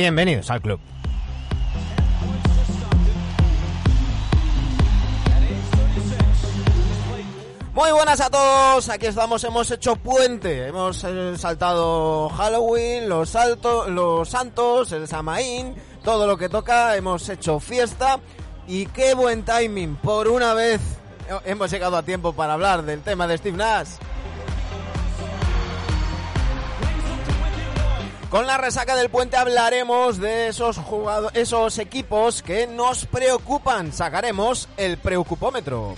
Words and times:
bienvenidos 0.00 0.50
al 0.50 0.62
club. 0.62 0.80
Muy 7.74 7.92
buenas 7.92 8.20
a 8.20 8.30
todos, 8.30 8.88
aquí 8.88 9.06
estamos, 9.06 9.44
hemos 9.44 9.70
hecho 9.70 9.96
puente, 9.96 10.68
hemos 10.68 11.04
eh, 11.04 11.34
saltado 11.36 12.30
Halloween, 12.30 13.08
los, 13.10 13.28
saltos, 13.28 13.88
los 13.90 14.28
santos, 14.28 14.92
el 14.92 15.06
Samaín, 15.06 15.74
todo 16.02 16.26
lo 16.26 16.38
que 16.38 16.48
toca, 16.48 16.96
hemos 16.96 17.28
hecho 17.28 17.60
fiesta 17.60 18.20
y 18.66 18.86
qué 18.86 19.14
buen 19.14 19.44
timing, 19.44 19.96
por 19.96 20.28
una 20.28 20.54
vez 20.54 20.80
hemos 21.44 21.70
llegado 21.70 21.96
a 21.96 22.02
tiempo 22.02 22.32
para 22.32 22.54
hablar 22.54 22.84
del 22.84 23.02
tema 23.02 23.26
de 23.26 23.36
Steve 23.36 23.56
Nash. 23.56 23.90
Con 28.30 28.46
la 28.46 28.58
resaca 28.58 28.94
del 28.94 29.10
puente 29.10 29.36
hablaremos 29.36 30.18
de 30.18 30.46
esos 30.46 30.80
esos 31.34 31.78
equipos 31.78 32.42
que 32.44 32.68
nos 32.68 33.04
preocupan. 33.06 33.92
Sacaremos 33.92 34.68
el 34.76 34.98
preocupómetro. 34.98 35.96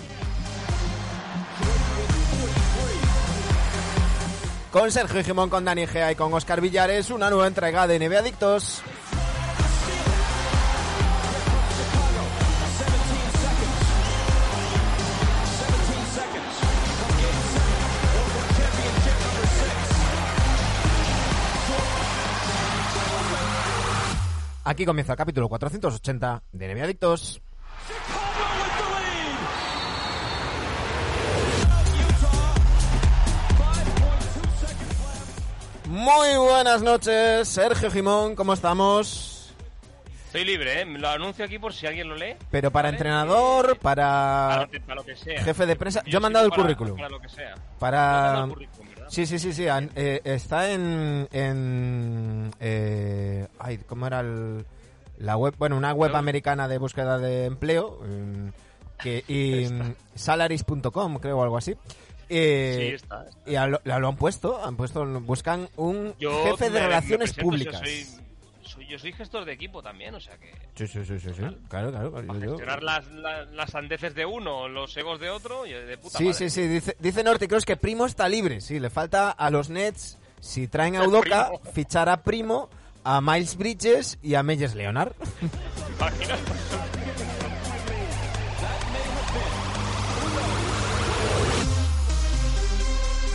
Con 4.71 4.91
Sergio 4.91 5.23
Gimón, 5.23 5.51
con 5.51 5.67
Dani 5.67 5.87
Gea 5.87 6.13
y 6.13 6.15
con 6.15 6.33
Oscar 6.33 6.63
Villares, 6.63 7.11
una 7.11 7.29
nueva 7.29 7.47
entrega 7.47 7.87
de 7.87 7.99
NBA 7.99 8.21
Adictos. 8.21 8.83
Aquí 24.65 24.85
comienza 24.85 25.13
el 25.13 25.19
capítulo 25.19 25.49
480 25.49 26.43
de 26.53 26.75
NBA 26.75 26.85
Adictos. 26.85 27.41
Muy 35.89 36.37
buenas 36.39 36.83
noches, 36.83 37.49
Sergio 37.49 37.91
Jimón, 37.91 38.35
¿cómo 38.35 38.53
estamos? 38.55 39.53
Estoy 40.27 40.45
libre, 40.47 40.81
¿eh? 40.81 40.85
Lo 40.87 41.09
anuncio 41.11 41.45
aquí 41.45 41.59
por 41.59 41.75
si 41.75 41.87
alguien 41.87 42.09
lo 42.09 42.15
lee. 42.17 42.35
Pero 42.51 42.71
para 42.71 42.87
¿vale? 42.89 42.97
entrenador, 42.97 43.77
para, 43.79 44.49
para, 44.49 44.61
lo 44.63 44.71
que, 44.71 44.81
para 44.81 44.95
lo 44.95 45.05
que 45.05 45.17
sea. 45.17 45.43
jefe 45.45 45.67
de 45.67 45.77
prensa. 45.77 46.03
Yo, 46.07 46.19
he 46.19 46.21
mandado 46.23 46.47
el 46.47 46.51
para- 46.51 46.63
currículum. 46.63 46.97
Para 46.97 47.09
lo 47.11 47.21
que 47.21 47.29
sea. 47.29 47.55
Para... 47.79 48.47
Sí, 49.13 49.27
sí, 49.27 49.39
sí, 49.39 49.53
sí. 49.53 49.69
an- 49.69 49.91
eh, 49.95 50.21
está 50.25 50.73
en... 50.73 51.29
en 51.33 52.51
eh, 52.61 53.47
ay, 53.59 53.79
¿cómo 53.87 54.07
era 54.07 54.21
el- 54.21 54.65
la 55.19 55.37
web? 55.37 55.55
Bueno, 55.59 55.77
una 55.77 55.93
web 55.93 56.17
americana 56.17 56.67
de 56.67 56.79
búsqueda 56.79 57.19
de 57.19 57.45
empleo. 57.45 57.99
mm, 58.03 58.49
que, 59.03 59.23
y 59.29 59.67
mm, 59.73 59.95
salaries.com, 60.15 61.19
creo, 61.19 61.39
o 61.39 61.43
algo 61.43 61.59
así. 61.59 61.75
Eh, 62.31 62.77
Sí, 62.79 62.95
está. 62.95 63.27
está. 63.29 63.51
y 63.51 63.57
a 63.57 63.67
lo, 63.67 63.81
lo 63.85 64.09
han 64.09 64.17
puesto, 64.17 64.65
han 64.65 64.77
puesto, 64.77 65.05
buscan 65.21 65.69
un 65.77 66.15
Yo 66.19 66.45
jefe 66.47 66.71
de 66.71 66.81
relaciones 66.81 67.35
públicas. 67.35 67.81
Soy- 67.81 68.07
yo 68.93 68.99
soy 68.99 69.13
gestor 69.13 69.45
de 69.45 69.53
equipo 69.53 69.83
también, 69.83 70.15
o 70.15 70.21
sea 70.21 70.37
que... 70.37 70.53
Sí, 70.75 70.87
sí, 70.87 71.05
sí, 71.05 71.19
sí, 71.19 71.31
sí. 71.35 71.43
Claro, 71.69 71.91
claro. 71.91 72.13
Para 72.13 72.27
yo- 72.39 72.51
gestionar 72.51 72.83
las, 72.83 73.07
la- 73.11 73.45
las 73.47 73.71
sandeces 73.71 74.15
de 74.15 74.27
uno, 74.27 74.69
los 74.69 74.97
egos 74.97 75.19
de 75.19 75.31
otro, 75.31 75.67
y 75.67 75.73
de 75.73 75.97
puta 75.99 76.19
Sí, 76.19 76.25
madre. 76.25 76.37
sí, 76.39 76.51
sí. 76.51 76.69
Dice, 76.69 76.97
dice 76.99 77.25
Norte, 77.25 77.49
creo 77.49 77.61
que 77.63 77.77
Primo 77.77 78.07
está 78.07 78.29
libre. 78.29 78.61
Sí, 78.61 78.79
le 78.79 78.91
falta 78.91 79.31
a 79.31 79.51
los 79.51 79.71
Nets, 79.71 80.19
si 80.41 80.69
traen 80.69 80.97
a 80.97 81.01
Primo. 81.21 81.61
fichar 81.73 82.09
a 82.09 82.23
Primo, 82.23 82.69
a 83.05 83.21
Miles 83.21 83.57
Bridges 83.57 84.19
y 84.23 84.35
a 84.35 84.43
Meyers 84.43 84.75
Leonard. 84.75 85.13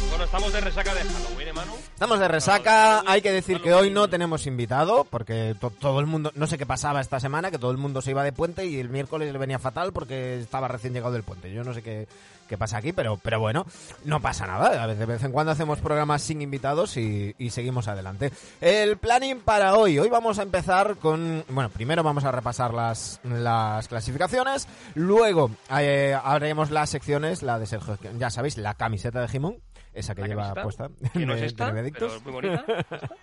Bueno, 0.10 0.26
estamos 0.26 0.54
de 0.54 0.62
resaca 0.62 0.94
de 0.94 1.02
Halloween. 1.04 1.47
Estamos 1.94 2.20
de 2.20 2.28
resaca, 2.28 3.02
hay 3.08 3.22
que 3.24 3.32
decir 3.32 3.60
que 3.62 3.74
hoy 3.74 3.90
no 3.90 4.08
tenemos 4.08 4.46
invitado, 4.46 5.04
porque 5.10 5.56
to- 5.60 5.72
todo 5.72 6.00
el 6.00 6.06
mundo, 6.06 6.32
no 6.36 6.46
sé 6.46 6.58
qué 6.60 6.66
pasaba 6.68 7.02
esta 7.02 7.20
semana, 7.20 7.50
que 7.50 7.58
todo 7.58 7.72
el 7.72 7.78
mundo 7.78 8.02
se 8.04 8.12
iba 8.12 8.24
de 8.24 8.32
puente 8.32 8.68
y 8.68 8.80
el 8.80 8.90
miércoles 8.90 9.32
le 9.34 9.40
venía 9.40 9.58
fatal 9.58 9.94
porque 9.94 10.38
estaba 10.40 10.68
recién 10.68 10.94
llegado 10.94 11.14
del 11.14 11.24
puente. 11.24 11.52
Yo 11.52 11.64
no 11.64 11.74
sé 11.74 11.82
qué, 11.82 12.08
qué 12.48 12.56
pasa 12.56 12.78
aquí, 12.78 12.94
pero, 12.94 13.18
pero 13.18 13.40
bueno, 13.40 13.66
no 14.06 14.22
pasa 14.22 14.46
nada. 14.46 14.84
A 14.84 14.86
veces, 14.86 15.00
de 15.00 15.06
vez 15.08 15.24
en 15.24 15.32
cuando 15.32 15.52
hacemos 15.52 15.80
programas 15.80 16.22
sin 16.22 16.44
invitados 16.44 16.98
y, 16.98 17.34
y 17.40 17.50
seguimos 17.50 17.88
adelante. 17.88 18.32
El 18.62 18.98
planning 18.98 19.40
para 19.40 19.76
hoy, 19.76 19.98
hoy 19.98 20.10
vamos 20.10 20.38
a 20.38 20.44
empezar 20.44 20.98
con, 20.98 21.44
bueno, 21.50 21.70
primero 21.70 22.04
vamos 22.04 22.26
a 22.26 22.32
repasar 22.32 22.76
las, 22.76 23.20
las 23.24 23.88
clasificaciones, 23.88 24.68
luego 24.94 25.50
eh, 25.76 26.16
haremos 26.24 26.70
las 26.70 26.92
secciones, 26.92 27.42
la 27.42 27.58
de 27.58 27.66
Sergio, 27.66 27.98
ya 28.20 28.30
sabéis, 28.30 28.58
la 28.58 28.76
camiseta 28.76 29.20
de 29.20 29.28
Jimón. 29.30 29.56
Esa 29.98 30.14
que 30.14 30.22
lleva 30.28 30.54
camiseta, 30.54 30.64
puesta. 30.64 30.90
Que 31.14 31.26
no 31.26 31.34
es 31.36 31.42
esta, 31.42 31.72
Benedictos. 31.72 32.22
pero 32.24 32.40
es 32.40 32.44
muy 32.44 32.52
bonita. 32.56 32.66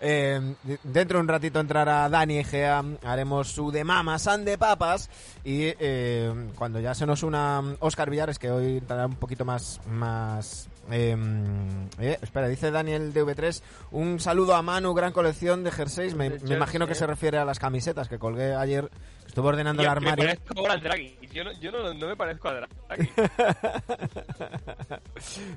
Eh, 0.00 0.54
de- 0.62 0.78
dentro 0.84 1.18
de 1.18 1.22
un 1.22 1.28
ratito 1.28 1.58
entrará 1.60 2.08
Dani 2.08 2.38
Egea, 2.38 2.84
haremos 3.04 3.48
su 3.48 3.70
de 3.72 3.82
mama, 3.84 4.18
san 4.18 4.44
de 4.44 4.56
papas 4.58 5.10
y 5.44 5.62
eh, 5.80 6.32
cuando 6.56 6.78
ya 6.80 6.94
se 6.94 7.06
nos 7.06 7.22
una 7.22 7.62
Oscar 7.80 8.10
Villares, 8.10 8.38
que 8.38 8.50
hoy 8.50 8.78
entrará 8.78 9.06
un 9.06 9.16
poquito 9.16 9.44
más... 9.44 9.80
más 9.88 10.68
eh, 10.90 11.16
eh, 11.98 12.18
espera, 12.22 12.48
dice 12.48 12.70
Daniel 12.70 13.12
DV3, 13.12 13.62
un 13.90 14.20
saludo 14.20 14.54
a 14.54 14.62
Manu, 14.62 14.94
gran 14.94 15.12
colección 15.12 15.62
de 15.64 15.70
jerseys, 15.70 16.14
me, 16.14 16.26
imagino 16.48 16.86
que 16.86 16.94
se 16.94 17.06
refiere 17.06 17.36
a 17.38 17.44
las 17.44 17.58
camisetas 17.58 18.08
que 18.08 18.18
colgué 18.18 18.54
ayer, 18.54 18.88
estuve 19.38 19.48
ordenando 19.50 19.82
Yo 19.82 19.88
el 19.92 20.00
me 20.00 20.10
armario. 20.10 20.24
parezco 20.26 20.78
Draghi. 20.82 21.18
Yo, 21.32 21.44
no, 21.44 21.52
yo 21.60 21.70
no, 21.70 21.94
no 21.94 22.06
me 22.08 22.16
parezco 22.16 22.48
a 22.48 22.54
Draghi. 22.54 23.08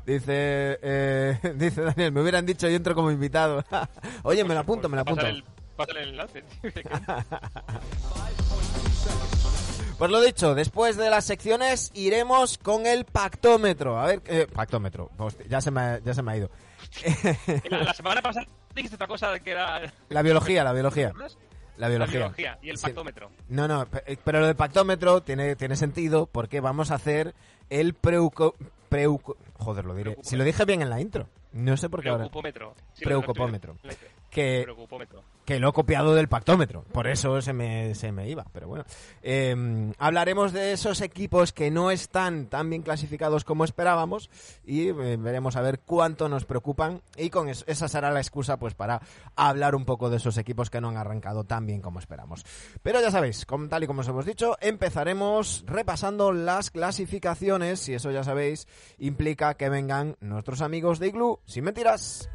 dice, 0.05 0.79
eh, 0.81 1.37
dice 1.55 1.81
Daniel, 1.81 2.11
me 2.11 2.21
hubieran 2.21 2.45
dicho 2.45 2.69
y 2.69 2.75
entro 2.75 2.95
como 2.95 3.11
invitado. 3.11 3.63
Oye, 4.23 4.43
me 4.43 4.53
lo 4.53 4.59
apunto, 4.59 4.89
me 4.89 4.95
lo 4.95 5.01
apunto. 5.01 5.21
Pásale 5.21 5.37
el, 5.39 5.43
pásale 5.75 6.03
el 6.03 6.09
enlace. 6.09 6.43
Pues 9.97 10.09
lo 10.11 10.21
dicho, 10.21 10.55
después 10.55 10.97
de 10.97 11.09
las 11.09 11.25
secciones 11.25 11.91
iremos 11.93 12.57
con 12.57 12.85
el 12.87 13.05
pactómetro. 13.05 13.99
A 13.99 14.07
ver, 14.07 14.21
eh, 14.25 14.47
pactómetro. 14.51 15.11
Hostia, 15.17 15.45
ya 15.47 15.61
se 15.61 15.69
me, 15.71 15.81
ha- 15.81 15.99
ya 15.99 16.13
se 16.13 16.21
me 16.23 16.31
ha 16.31 16.37
ido. 16.37 16.49
la, 17.69 17.83
la 17.83 17.93
semana 17.93 18.21
pasada 18.21 18.47
dijiste 18.73 18.95
otra 18.95 19.07
cosa 19.07 19.39
que 19.39 19.51
era... 19.51 19.81
La 20.09 20.21
biología, 20.23 20.63
la 20.63 20.73
biología. 20.73 21.13
La 21.81 21.89
La 21.89 22.05
biología. 22.05 22.59
y 22.61 22.69
el 22.69 22.77
Sí. 22.77 22.83
pactómetro. 22.83 23.31
No, 23.49 23.67
no, 23.67 23.87
eh, 24.05 24.17
pero 24.23 24.39
lo 24.39 24.45
del 24.45 24.55
pactómetro 24.55 25.21
tiene, 25.23 25.55
tiene 25.55 25.75
sentido 25.75 26.27
porque 26.27 26.59
vamos 26.59 26.91
a 26.91 26.95
hacer 26.95 27.33
el 27.71 27.95
preuco... 27.95 28.55
preuco- 28.89 29.35
joder, 29.57 29.85
lo 29.85 29.95
diré. 29.95 30.15
Si 30.21 30.35
lo 30.35 30.43
dije 30.43 30.63
bien 30.65 30.81
en 30.83 30.89
la 30.91 31.01
intro. 31.01 31.27
No 31.53 31.75
sé 31.77 31.89
por 31.89 32.03
qué 32.03 32.09
ahora. 32.09 32.25
Preocupómetro. 32.25 32.75
Sí, 32.93 33.03
Preocupómetro. 33.03 33.75
Que, 34.29 34.61
Preocupómetro. 34.63 35.23
Que 35.51 35.59
lo 35.59 35.67
he 35.67 35.73
copiado 35.73 36.15
del 36.15 36.29
pactómetro, 36.29 36.85
por 36.93 37.07
eso 37.07 37.41
se 37.41 37.51
me, 37.51 37.93
se 37.93 38.13
me 38.13 38.29
iba, 38.29 38.45
pero 38.53 38.69
bueno. 38.69 38.85
Eh, 39.21 39.91
hablaremos 39.97 40.53
de 40.53 40.71
esos 40.71 41.01
equipos 41.01 41.51
que 41.51 41.69
no 41.69 41.91
están 41.91 42.45
tan 42.45 42.69
bien 42.69 42.83
clasificados 42.83 43.43
como 43.43 43.65
esperábamos 43.65 44.29
y 44.63 44.87
eh, 44.87 44.93
veremos 44.93 45.57
a 45.57 45.61
ver 45.61 45.81
cuánto 45.81 46.29
nos 46.29 46.45
preocupan 46.45 47.01
y 47.17 47.29
con 47.31 47.49
eso, 47.49 47.65
esa 47.67 47.89
será 47.89 48.11
la 48.11 48.21
excusa 48.21 48.55
pues 48.59 48.75
para 48.75 49.01
hablar 49.35 49.75
un 49.75 49.83
poco 49.83 50.09
de 50.09 50.17
esos 50.17 50.37
equipos 50.37 50.69
que 50.69 50.79
no 50.79 50.87
han 50.87 50.95
arrancado 50.95 51.43
tan 51.43 51.65
bien 51.65 51.81
como 51.81 51.99
esperamos. 51.99 52.45
Pero 52.81 53.01
ya 53.01 53.11
sabéis, 53.11 53.45
como, 53.45 53.67
tal 53.67 53.83
y 53.83 53.87
como 53.87 54.01
os 54.01 54.07
hemos 54.07 54.25
dicho, 54.25 54.55
empezaremos 54.61 55.65
repasando 55.67 56.31
las 56.31 56.71
clasificaciones 56.71 57.89
y 57.89 57.95
eso 57.95 58.09
ya 58.09 58.23
sabéis 58.23 58.69
implica 58.99 59.55
que 59.55 59.67
vengan 59.67 60.15
nuestros 60.21 60.61
amigos 60.61 60.99
de 60.99 61.07
Igloo, 61.07 61.41
sin 61.45 61.65
mentiras. 61.65 62.29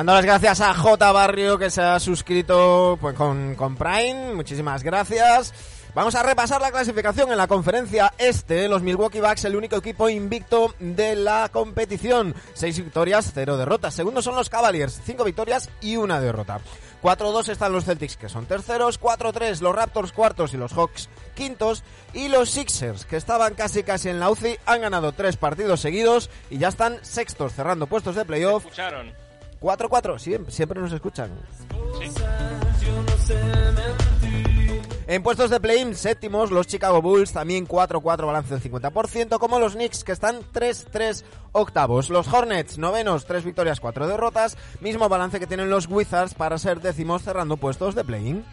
Dando 0.00 0.14
las 0.14 0.24
gracias 0.24 0.62
a 0.62 0.72
J 0.72 1.12
Barrio 1.12 1.58
que 1.58 1.68
se 1.68 1.82
ha 1.82 2.00
suscrito 2.00 2.96
pues, 3.02 3.14
con, 3.14 3.54
con 3.54 3.76
Prime. 3.76 4.32
Muchísimas 4.32 4.82
gracias. 4.82 5.52
Vamos 5.94 6.14
a 6.14 6.22
repasar 6.22 6.62
la 6.62 6.70
clasificación 6.70 7.30
en 7.30 7.36
la 7.36 7.46
conferencia 7.46 8.10
este. 8.16 8.66
Los 8.66 8.80
Milwaukee 8.80 9.20
Bucks, 9.20 9.44
el 9.44 9.56
único 9.56 9.76
equipo 9.76 10.08
invicto 10.08 10.74
de 10.78 11.16
la 11.16 11.50
competición. 11.52 12.34
Seis 12.54 12.78
victorias, 12.78 13.30
cero 13.34 13.58
derrotas. 13.58 13.92
Segundo 13.92 14.22
son 14.22 14.36
los 14.36 14.48
Cavaliers, 14.48 15.02
cinco 15.04 15.22
victorias 15.22 15.68
y 15.82 15.96
una 15.96 16.18
derrota. 16.18 16.60
4-2 17.02 17.50
están 17.50 17.74
los 17.74 17.84
Celtics, 17.84 18.16
que 18.16 18.30
son 18.30 18.46
terceros. 18.46 18.98
4-3 18.98 19.60
los 19.60 19.74
Raptors 19.74 20.12
cuartos 20.12 20.54
y 20.54 20.56
los 20.56 20.72
Hawks 20.72 21.10
quintos. 21.34 21.84
Y 22.14 22.28
los 22.28 22.48
Sixers, 22.48 23.04
que 23.04 23.18
estaban 23.18 23.52
casi 23.52 23.82
casi 23.82 24.08
en 24.08 24.18
la 24.18 24.30
UCI, 24.30 24.60
han 24.64 24.80
ganado 24.80 25.12
tres 25.12 25.36
partidos 25.36 25.82
seguidos 25.82 26.30
y 26.48 26.56
ya 26.56 26.68
están 26.68 27.00
sextos, 27.02 27.52
cerrando 27.52 27.86
puestos 27.86 28.14
de 28.14 28.24
playoff. 28.24 28.64
Escucharon. 28.64 29.19
4-4, 29.60 30.18
siempre, 30.18 30.52
siempre 30.52 30.80
nos 30.80 30.92
escuchan. 30.92 31.30
Sí. 31.98 32.10
En 35.10 35.24
puestos 35.24 35.50
de 35.50 35.58
play-in, 35.58 35.96
séptimos, 35.96 36.52
los 36.52 36.68
Chicago 36.68 37.02
Bulls, 37.02 37.32
también 37.32 37.66
4-4 37.66 38.26
balance 38.26 38.54
del 38.54 38.62
50%, 38.62 39.40
como 39.40 39.58
los 39.58 39.72
Knicks, 39.72 40.04
que 40.04 40.12
están 40.12 40.40
3-3 40.52 41.24
octavos. 41.50 42.10
Los 42.10 42.32
Hornets, 42.32 42.78
novenos, 42.78 43.26
3 43.26 43.42
victorias, 43.44 43.80
4 43.80 44.06
derrotas, 44.06 44.56
mismo 44.80 45.08
balance 45.08 45.40
que 45.40 45.48
tienen 45.48 45.68
los 45.68 45.88
Wizards 45.88 46.34
para 46.34 46.58
ser 46.58 46.80
décimos 46.80 47.22
cerrando 47.22 47.56
puestos 47.56 47.96
de 47.96 48.04
play-in. 48.04 48.44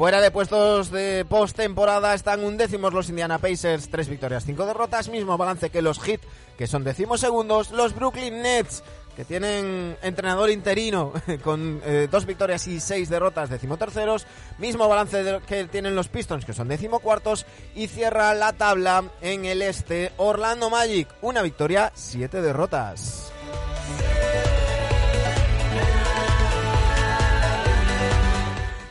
Fuera 0.00 0.22
de 0.22 0.30
puestos 0.30 0.90
de 0.90 1.26
postemporada 1.28 2.14
están 2.14 2.42
undécimos 2.42 2.94
los 2.94 3.10
Indiana 3.10 3.36
Pacers, 3.36 3.90
3 3.90 4.08
victorias, 4.08 4.46
5 4.46 4.64
derrotas, 4.64 5.10
mismo 5.10 5.36
balance 5.36 5.68
que 5.68 5.82
los 5.82 5.98
Heat, 5.98 6.22
que 6.56 6.66
son 6.66 6.84
decimosegundos, 6.84 7.70
los 7.70 7.94
Brooklyn 7.94 8.40
Nets, 8.40 8.82
que 9.14 9.26
tienen 9.26 9.98
entrenador 10.00 10.48
interino 10.48 11.12
con 11.44 11.82
eh, 11.84 12.08
dos 12.10 12.24
victorias 12.24 12.66
y 12.66 12.80
seis 12.80 13.10
derrotas, 13.10 13.50
decimoterceros, 13.50 14.26
mismo 14.56 14.88
balance 14.88 15.22
que 15.46 15.64
tienen 15.66 15.94
los 15.94 16.08
Pistons, 16.08 16.46
que 16.46 16.54
son 16.54 16.68
decimocuartos, 16.68 17.44
y 17.74 17.88
cierra 17.88 18.32
la 18.32 18.54
tabla 18.54 19.04
en 19.20 19.44
el 19.44 19.60
este 19.60 20.12
Orlando 20.16 20.70
Magic, 20.70 21.08
una 21.20 21.42
victoria, 21.42 21.92
siete 21.94 22.40
derrotas. 22.40 23.30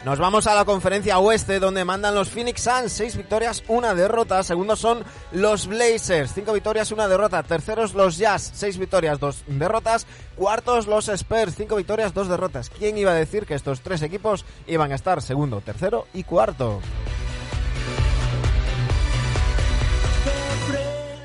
Nos 0.09 0.17
vamos 0.17 0.47
a 0.47 0.55
la 0.55 0.65
conferencia 0.65 1.19
oeste 1.19 1.59
donde 1.59 1.85
mandan 1.85 2.15
los 2.15 2.29
Phoenix 2.29 2.61
Suns, 2.61 2.91
seis 2.91 3.15
victorias, 3.15 3.63
una 3.67 3.93
derrota. 3.93 4.41
Segundos 4.41 4.79
son 4.79 5.03
los 5.31 5.67
Blazers, 5.67 6.33
cinco 6.33 6.51
victorias, 6.51 6.91
una 6.91 7.07
derrota. 7.07 7.43
Terceros 7.43 7.93
los 7.93 8.17
Jazz, 8.17 8.49
seis 8.55 8.79
victorias, 8.79 9.19
dos 9.19 9.43
derrotas. 9.45 10.07
Cuartos 10.35 10.87
los 10.87 11.09
Spurs, 11.09 11.53
cinco 11.55 11.75
victorias, 11.75 12.15
dos 12.15 12.27
derrotas. 12.27 12.71
¿Quién 12.71 12.97
iba 12.97 13.11
a 13.11 13.13
decir 13.13 13.45
que 13.45 13.53
estos 13.53 13.81
tres 13.81 14.01
equipos 14.01 14.45
iban 14.65 14.91
a 14.91 14.95
estar 14.95 15.21
segundo, 15.21 15.61
tercero 15.61 16.07
y 16.11 16.23
cuarto? 16.23 16.81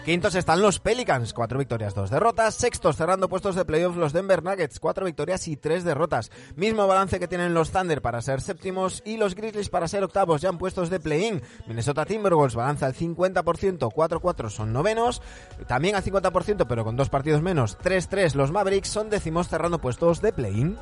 Quintos 0.05 0.35
están 0.35 0.61
los 0.61 0.81
Pelicans, 0.81 1.33
cuatro 1.33 1.59
victorias, 1.59 1.95
dos 1.95 2.11
derrotas. 2.11 2.55
Sextos 2.55 2.97
cerrando 2.97 3.31
puestos 3.31 3.55
de 3.55 3.65
playoffs 3.65 3.97
los 3.97 4.13
Denver 4.13 4.43
Nuggets, 4.43 4.79
cuatro 4.79 5.07
victorias 5.07 5.49
y 5.49 5.57
tres 5.57 5.83
derrotas. 5.83 6.31
Mismo 6.57 6.87
balance 6.87 7.19
que 7.19 7.27
tienen 7.27 7.55
los 7.55 7.71
Thunder 7.71 8.03
para 8.03 8.21
ser 8.21 8.43
séptimos 8.43 9.01
y 9.07 9.17
los 9.17 9.35
Grizzlies 9.35 9.71
para 9.71 9.89
ser 9.89 10.05
octavos 10.05 10.43
ya 10.43 10.51
en 10.51 10.59
puestos 10.59 10.91
de 10.91 11.01
play-in. 11.01 11.41
Minnesota 11.67 12.05
Timberwolves 12.05 12.55
balanza 12.55 12.85
al 12.85 12.95
50%, 12.95 13.43
4-4 13.91 14.51
son 14.51 14.75
novenos. 14.75 15.23
También 15.67 15.97
al 15.97 16.05
50% 16.05 16.67
pero 16.69 16.85
con 16.85 16.97
dos 16.97 17.09
partidos 17.09 17.41
menos, 17.41 17.79
3-3 17.79 18.35
los 18.35 18.53
Mavericks 18.53 18.89
son 18.89 19.09
décimos 19.09 19.49
cerrando 19.49 19.81
puestos 19.81 20.21
de 20.21 20.35
play-in. 20.35 20.77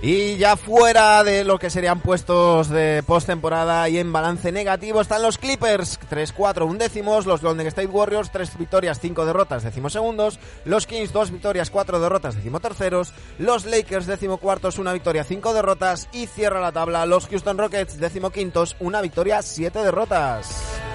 Y 0.00 0.36
ya 0.36 0.56
fuera 0.56 1.24
de 1.24 1.42
lo 1.42 1.58
que 1.58 1.70
serían 1.70 2.00
puestos 2.00 2.68
de 2.68 3.02
postemporada 3.04 3.88
y 3.88 3.98
en 3.98 4.12
balance 4.12 4.52
negativo 4.52 5.00
están 5.00 5.22
los 5.22 5.38
Clippers, 5.38 5.98
3-4 6.08 6.68
undécimos, 6.68 7.26
los 7.26 7.42
Golden 7.42 7.66
State 7.66 7.88
Warriors, 7.88 8.30
3 8.30 8.58
victorias, 8.58 9.00
5 9.00 9.26
derrotas, 9.26 9.64
decimosegundos, 9.64 10.38
los 10.64 10.86
Kings, 10.86 11.12
2 11.12 11.32
victorias, 11.32 11.70
4 11.70 11.98
derrotas, 11.98 12.36
decimoterceros, 12.36 13.12
los 13.38 13.64
Lakers, 13.66 14.06
decimocuartos, 14.06 14.78
1 14.78 14.92
victoria, 14.92 15.24
5 15.24 15.52
derrotas 15.52 16.08
y 16.12 16.26
cierra 16.26 16.60
la 16.60 16.70
tabla 16.70 17.04
los 17.04 17.26
Houston 17.26 17.58
Rockets, 17.58 17.98
decimoquintos, 17.98 18.76
1 18.78 19.02
victoria, 19.02 19.42
7 19.42 19.80
derrotas. 19.80 20.87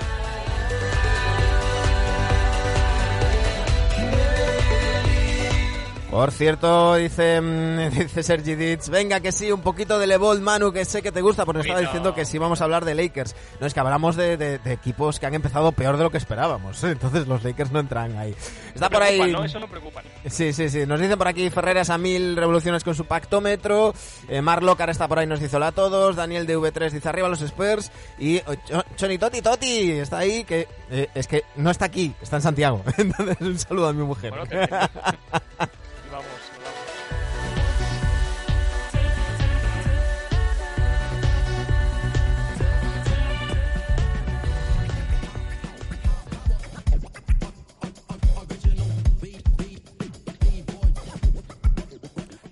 Por 6.13 6.31
cierto, 6.31 6.93
dice, 6.95 7.41
mm, 7.41 7.89
dice 7.97 8.21
Sergi 8.21 8.53
Ditz, 8.53 8.89
venga 8.89 9.19
que 9.19 9.31
sí, 9.31 9.51
un 9.51 9.61
poquito 9.61 9.97
de 9.97 10.05
Lebold, 10.05 10.41
Manu, 10.43 10.71
que 10.71 10.85
sé 10.85 11.01
que 11.01 11.11
te 11.11 11.21
gusta, 11.21 11.43
porque 11.43 11.57
nos 11.57 11.65
estaba 11.65 11.81
diciendo 11.81 12.13
que 12.13 12.23
sí 12.23 12.37
vamos 12.37 12.61
a 12.61 12.65
hablar 12.65 12.85
de 12.85 12.93
Lakers. 12.93 13.35
No, 13.59 13.65
es 13.65 13.73
que 13.73 13.79
hablamos 13.79 14.15
de, 14.15 14.37
de- 14.37 14.59
de 14.59 14.73
equipos 14.73 15.19
que 15.19 15.25
han 15.25 15.33
empezado 15.33 15.71
peor 15.71 15.97
de 15.97 16.03
lo 16.03 16.11
que 16.11 16.17
esperábamos, 16.19 16.83
entonces 16.83 17.27
los 17.27 17.43
Lakers 17.43 17.71
no 17.71 17.79
entran 17.79 18.15
ahí. 18.17 18.35
Está 18.75 18.91
por 18.91 19.01
ahí... 19.01 19.31
¿no? 19.31 19.43
Eso 19.43 19.59
no 19.59 19.67
preocupa. 19.67 20.03
Sí, 20.29 20.53
sí, 20.53 20.69
sí. 20.69 20.85
Nos 20.85 20.99
dicen 20.99 21.17
por 21.17 21.27
aquí 21.27 21.49
Ferreras 21.49 21.89
a 21.89 21.97
mil 21.97 22.35
revoluciones 22.37 22.83
con 22.83 22.93
su 22.93 23.05
pactómetro. 23.05 23.95
Eh, 24.29 24.41
Mar 24.43 24.61
Locar 24.61 24.91
está 24.91 25.07
por 25.07 25.17
ahí, 25.17 25.25
nos 25.25 25.39
dice 25.39 25.55
hola 25.55 25.67
a 25.67 25.71
todos. 25.71 26.15
Daniel 26.15 26.45
de 26.45 26.57
V3 26.59 26.91
dice 26.91 27.09
arriba 27.09 27.27
los 27.27 27.41
Spurs. 27.41 27.91
Y 28.19 28.37
oh, 28.45 28.53
Cho- 28.67 28.83
Choni 28.97 29.17
Toti 29.17 29.41
Toti 29.41 29.91
está 29.93 30.19
ahí, 30.19 30.43
que 30.43 30.67
eh, 30.91 31.09
es 31.15 31.25
que 31.27 31.43
no 31.55 31.71
está 31.71 31.85
aquí, 31.85 32.13
está 32.21 32.35
en 32.35 32.41
Santiago. 32.43 32.83
Entonces 32.97 33.37
un 33.41 33.57
saludo 33.57 33.87
a 33.87 33.93
mi 33.93 34.03
mujer. 34.03 34.31
Bueno, 34.31 34.47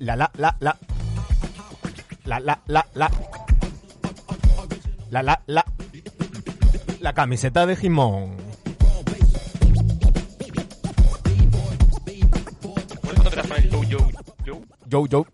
La 0.01 0.15
la 0.15 0.31
la 0.35 0.55
la. 0.59 0.75
La 2.25 2.39
la 2.39 2.59
la 2.67 2.85
la. 2.95 3.11
La 5.11 5.21
la 5.21 5.41
la. 5.45 5.65
La 7.01 7.13
camiseta 7.13 7.65
de 7.67 7.75
Jimón. 7.75 8.35
Yo, 14.87 15.05
yo. 15.07 15.25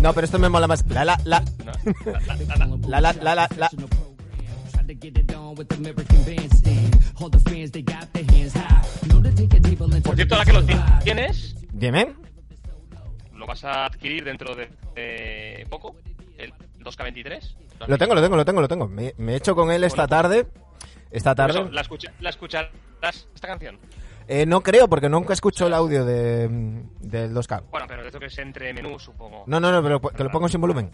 No, 0.00 0.12
pero 0.14 0.24
esto 0.24 0.38
me 0.38 0.48
mola 0.48 0.66
más. 0.66 0.84
La 0.88 1.04
la 1.04 1.20
la. 1.24 1.42
La, 2.04 2.20
la, 2.26 2.36
la, 2.36 2.56
la. 2.56 2.76
La 2.88 3.00
la 3.00 3.12
la 3.12 3.34
la 3.34 3.48
la. 3.56 3.70
Por 10.02 10.16
cierto, 10.16 10.34
ahora 10.34 10.44
que 10.44 10.52
lo 10.52 10.60
into 10.60 10.72
a 10.72 10.76
ti- 10.76 10.92
vibe. 10.92 11.04
tienes, 11.04 11.56
Dime. 11.72 12.14
Lo 13.42 13.46
vas 13.46 13.64
a 13.64 13.86
adquirir 13.86 14.22
dentro 14.22 14.54
de 14.54 15.66
poco, 15.68 15.96
el 16.38 16.52
2K23. 16.78 17.54
Lo 17.88 17.98
tengo, 17.98 18.14
lo 18.14 18.22
tengo, 18.22 18.36
lo 18.36 18.44
tengo, 18.44 18.60
lo 18.60 18.68
tengo. 18.68 18.86
Me, 18.86 19.14
me 19.18 19.32
he 19.32 19.36
hecho 19.36 19.56
con 19.56 19.72
él 19.72 19.82
esta 19.82 20.06
tarde. 20.06 20.46
Esta 21.10 21.32
eso, 21.32 21.34
tarde. 21.34 21.70
¿La, 21.72 21.80
escucha, 21.80 22.12
¿La 22.20 22.30
escucharás 22.30 22.70
esta 23.34 23.48
canción? 23.48 23.78
Eh, 24.28 24.46
no 24.46 24.60
creo, 24.62 24.88
porque 24.88 25.08
nunca 25.08 25.32
escucho 25.32 25.66
el 25.66 25.74
audio 25.74 26.04
de, 26.04 26.48
del 27.00 27.34
2K. 27.34 27.64
Bueno, 27.68 27.86
pero 27.88 28.06
eso 28.06 28.20
que 28.20 28.26
es 28.26 28.38
entre 28.38 28.72
menú, 28.72 28.96
supongo. 29.00 29.42
No, 29.48 29.58
no, 29.58 29.72
no, 29.72 29.82
pero 29.82 30.00
que 30.00 30.22
lo 30.22 30.30
pongo 30.30 30.48
sin 30.48 30.60
volumen. 30.60 30.92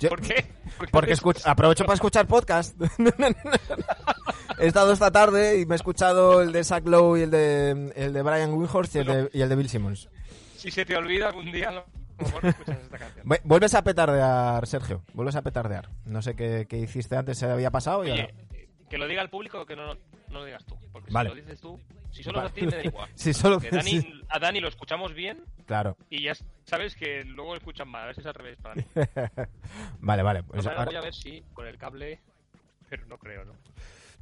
Yo- 0.00 0.08
¿Por 0.08 0.22
qué? 0.22 0.46
Porque 0.90 1.12
escuch- 1.12 1.42
aprovecho 1.44 1.84
para 1.84 1.94
escuchar 1.94 2.26
podcast. 2.26 2.80
he 4.58 4.66
estado 4.66 4.92
esta 4.92 5.10
tarde 5.10 5.60
y 5.60 5.66
me 5.66 5.74
he 5.74 5.76
escuchado 5.76 6.40
el 6.40 6.50
de 6.52 6.64
Zach 6.64 6.84
Lowe 6.86 7.18
y 7.18 7.22
el 7.22 7.30
de, 7.30 7.92
el 7.94 8.12
de 8.14 8.22
Brian 8.22 8.54
Windhorst 8.54 8.96
y 8.96 8.98
el 9.00 9.06
de, 9.06 9.30
y 9.34 9.42
el 9.42 9.48
de 9.50 9.54
Bill 9.56 9.68
Simmons. 9.68 10.08
Si 10.66 10.72
se 10.72 10.84
te 10.84 10.96
olvida 10.96 11.28
algún 11.28 11.52
día, 11.52 11.70
lo 11.70 11.86
mejor 12.18 12.42
no 12.42 12.50
escuchas 12.50 12.78
esta 12.82 12.98
canción. 12.98 13.24
Vu- 13.24 13.40
Vuelves 13.44 13.74
a 13.74 13.82
petardear, 13.82 14.66
Sergio. 14.66 15.04
Vuelves 15.14 15.36
a 15.36 15.42
petardear. 15.42 15.88
No 16.06 16.22
sé 16.22 16.34
qué, 16.34 16.66
qué 16.68 16.76
hiciste 16.78 17.14
antes, 17.16 17.38
se 17.38 17.46
había 17.46 17.70
pasado 17.70 18.04
y 18.04 18.10
ahora... 18.10 18.24
Oye, 18.24 18.66
que 18.90 18.98
lo 18.98 19.06
diga 19.06 19.22
el 19.22 19.30
público 19.30 19.60
o 19.60 19.66
que 19.66 19.76
no, 19.76 19.94
no 19.94 20.00
lo 20.40 20.44
digas 20.44 20.64
tú. 20.64 20.76
Porque 20.90 21.12
Vale. 21.12 21.30
si 21.30 21.36
lo 21.36 21.42
dices 21.42 21.60
tú, 21.60 21.80
si 22.10 22.24
solo 22.24 22.38
Vale. 22.38 22.50
a 22.50 22.52
ti 22.52 22.62
me 22.62 22.72
da 22.72 22.82
igual. 22.84 23.08
Si 23.14 23.32
solo- 23.32 23.60
Dani- 23.60 24.00
sí. 24.02 24.22
A 24.28 24.40
Dani 24.40 24.58
lo 24.58 24.66
escuchamos 24.66 25.14
bien 25.14 25.44
Claro. 25.66 25.96
y 26.10 26.24
ya 26.24 26.32
sabes 26.64 26.96
que 26.96 27.22
luego 27.24 27.52
lo 27.52 27.58
escuchan 27.58 27.88
mal. 27.88 28.02
A 28.02 28.06
ver 28.06 28.14
si 28.16 28.22
es 28.22 28.26
al 28.26 28.34
revés 28.34 28.58
para 28.60 28.74
mí. 28.74 28.82
vale, 30.00 30.22
vale. 30.24 30.42
Pues 30.42 30.66
ahora- 30.66 30.84
voy 30.84 30.96
a 30.96 31.00
ver 31.00 31.14
si 31.14 31.44
con 31.54 31.66
el 31.68 31.78
cable... 31.78 32.20
Pero 32.88 33.06
no 33.06 33.18
creo, 33.18 33.44
¿no? 33.44 33.52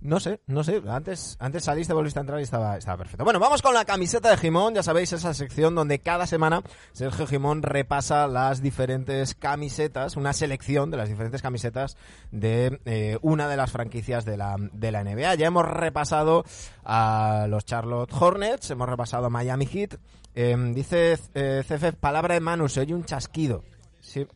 No 0.05 0.21
sé, 0.21 0.39
no 0.47 0.63
sé. 0.63 0.83
Antes, 0.87 1.39
antes 1.41 1.65
saliste, 1.65 1.95
volviste 1.95 2.19
a 2.19 2.21
entrar 2.21 2.39
y 2.39 2.43
estaba, 2.43 2.77
estaba 2.77 2.99
perfecto. 2.99 3.25
Bueno, 3.25 3.41
vamos 3.41 3.63
con 3.63 3.73
la 3.73 3.87
camiseta 3.87 4.29
de 4.29 4.37
Jimón. 4.37 4.75
Ya 4.75 4.83
sabéis, 4.83 5.15
esa 5.15 5.33
sección 5.33 5.75
donde 5.75 5.99
cada 5.99 6.27
semana 6.27 6.63
Sergio 6.93 7.27
Jimón 7.27 7.63
repasa 7.63 8.29
las 8.29 8.61
diferentes 8.61 9.35
camisetas, 9.35 10.19
una 10.19 10.35
selección 10.35 10.91
de 10.91 10.99
las 10.99 11.09
diferentes 11.09 11.41
camisetas 11.41 11.97
de 12.31 12.81
eh, 12.85 13.17
una 13.23 13.49
de 13.49 13.57
las 13.57 13.73
franquicias 13.73 14.27
de 14.27 14.37
la, 14.37 14.57
de 14.59 14.93
la 14.93 15.05
NBA. 15.05 15.37
Ya 15.37 15.47
hemos 15.47 15.67
repasado 15.67 16.45
a 16.85 17.47
los 17.49 17.65
Charlotte 17.65 18.13
Hornets, 18.13 18.71
hemos 18.73 18.87
repasado 18.87 19.25
a 19.25 19.31
Miami 19.31 19.65
Heat. 19.65 19.95
Eh, 20.35 20.55
dice 20.75 21.19
eh, 21.33 21.63
CF, 21.67 21.97
palabra 21.99 22.35
de 22.35 22.41
Manu, 22.41 22.69
se 22.69 22.81
oye 22.81 22.93
un 22.93 23.07
chasquido. 23.07 23.65
Sí. 24.03 24.27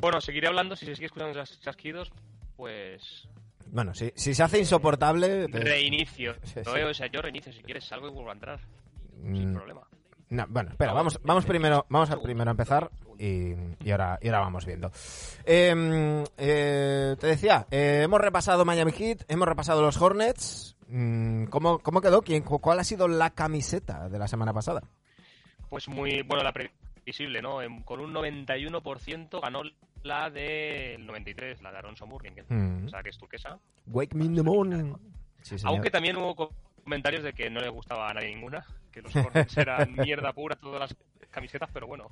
Bueno, 0.00 0.20
seguiré 0.20 0.46
hablando. 0.46 0.76
Si 0.76 0.86
se 0.86 0.94
sigue 0.94 1.06
escuchando 1.06 1.36
los 1.36 1.60
chasquidos, 1.60 2.12
pues 2.56 3.26
Bueno, 3.74 3.92
si, 3.92 4.12
si 4.14 4.34
se 4.34 4.42
hace 4.42 4.58
insoportable... 4.60 5.48
te- 5.48 5.58
reinicio. 5.58 6.34
Sí, 6.44 6.60
No, 6.64 6.74
sí. 6.74 6.80
o 6.80 6.94
sea, 6.94 7.08
yo 7.08 7.20
reinicio. 7.20 7.52
Si 7.52 7.60
quieres, 7.62 7.84
salgo 7.84 8.06
y 8.08 8.10
vuelvo 8.12 8.30
a 8.30 8.34
entrar. 8.34 8.60
Sin 9.20 9.50
Mm, 9.50 9.54
problema. 9.54 9.80
No, 10.30 10.46
bueno, 10.48 10.70
espera, 10.70 10.92
vamos, 10.92 11.20
vamos 11.22 11.44
primero, 11.44 11.84
vamos 11.88 12.10
a 12.10 12.20
primero 12.22 12.50
a 12.50 12.52
empezar 12.52 12.90
y, 13.18 13.52
y 13.84 13.90
ahora, 13.90 14.18
y 14.22 14.28
ahora 14.28 14.40
vamos 14.40 14.64
viendo. 14.64 14.90
Eh, 15.44 16.24
eh, 16.38 17.16
te 17.20 17.26
decía, 17.26 17.66
eh, 17.70 18.02
hemos 18.04 18.20
repasado 18.20 18.64
Miami 18.64 18.92
Heat, 18.92 19.22
hemos 19.28 19.46
repasado 19.46 19.82
los 19.82 20.00
Hornets. 20.00 20.76
Mm, 20.88 21.44
¿Cómo, 21.46 21.78
cómo 21.80 22.00
quedó? 22.00 22.22
¿Quién, 22.22 22.42
cu- 22.42 22.60
¿Cuál 22.60 22.78
ha 22.80 22.84
sido 22.84 23.06
la 23.08 23.30
camiseta 23.30 24.08
de 24.08 24.18
la 24.18 24.28
semana 24.28 24.52
pasada? 24.52 24.82
Pues 25.68 25.88
muy 25.88 26.22
bueno 26.22 26.42
la 26.44 26.52
previsible, 26.52 27.42
¿no? 27.42 27.60
En- 27.62 27.82
con 27.82 28.00
un 28.00 28.12
91% 28.12 29.40
ganó 29.40 29.62
la 30.04 30.30
del 30.30 31.04
93, 31.06 31.60
la 31.62 31.72
de 31.72 31.78
Aronso 31.78 32.06
Murgen, 32.06 32.34
que 32.34 32.44
Mm. 32.48 32.86
o 32.86 32.88
sea, 32.88 33.02
que 33.02 33.08
es 33.10 33.18
turquesa. 33.18 33.58
Wake 33.86 34.14
me 34.14 34.26
in 34.26 34.34
the 34.36 34.42
morning. 34.42 34.94
Sí. 35.42 35.56
Aunque 35.64 35.90
también 35.90 36.16
hubo 36.16 36.34
co- 36.36 36.54
comentarios 36.82 37.22
de 37.22 37.32
que 37.32 37.50
no 37.50 37.60
le 37.60 37.68
gustaba 37.70 38.10
a 38.10 38.14
nadie 38.14 38.28
ninguna, 38.34 38.64
que 38.92 39.02
los 39.02 39.14
Hornets 39.16 39.56
eran 39.58 39.92
mierda 39.94 40.32
pura 40.32 40.56
todas 40.56 40.80
las 40.80 40.96
camisetas, 41.30 41.68
pero 41.72 41.86
bueno. 41.86 42.08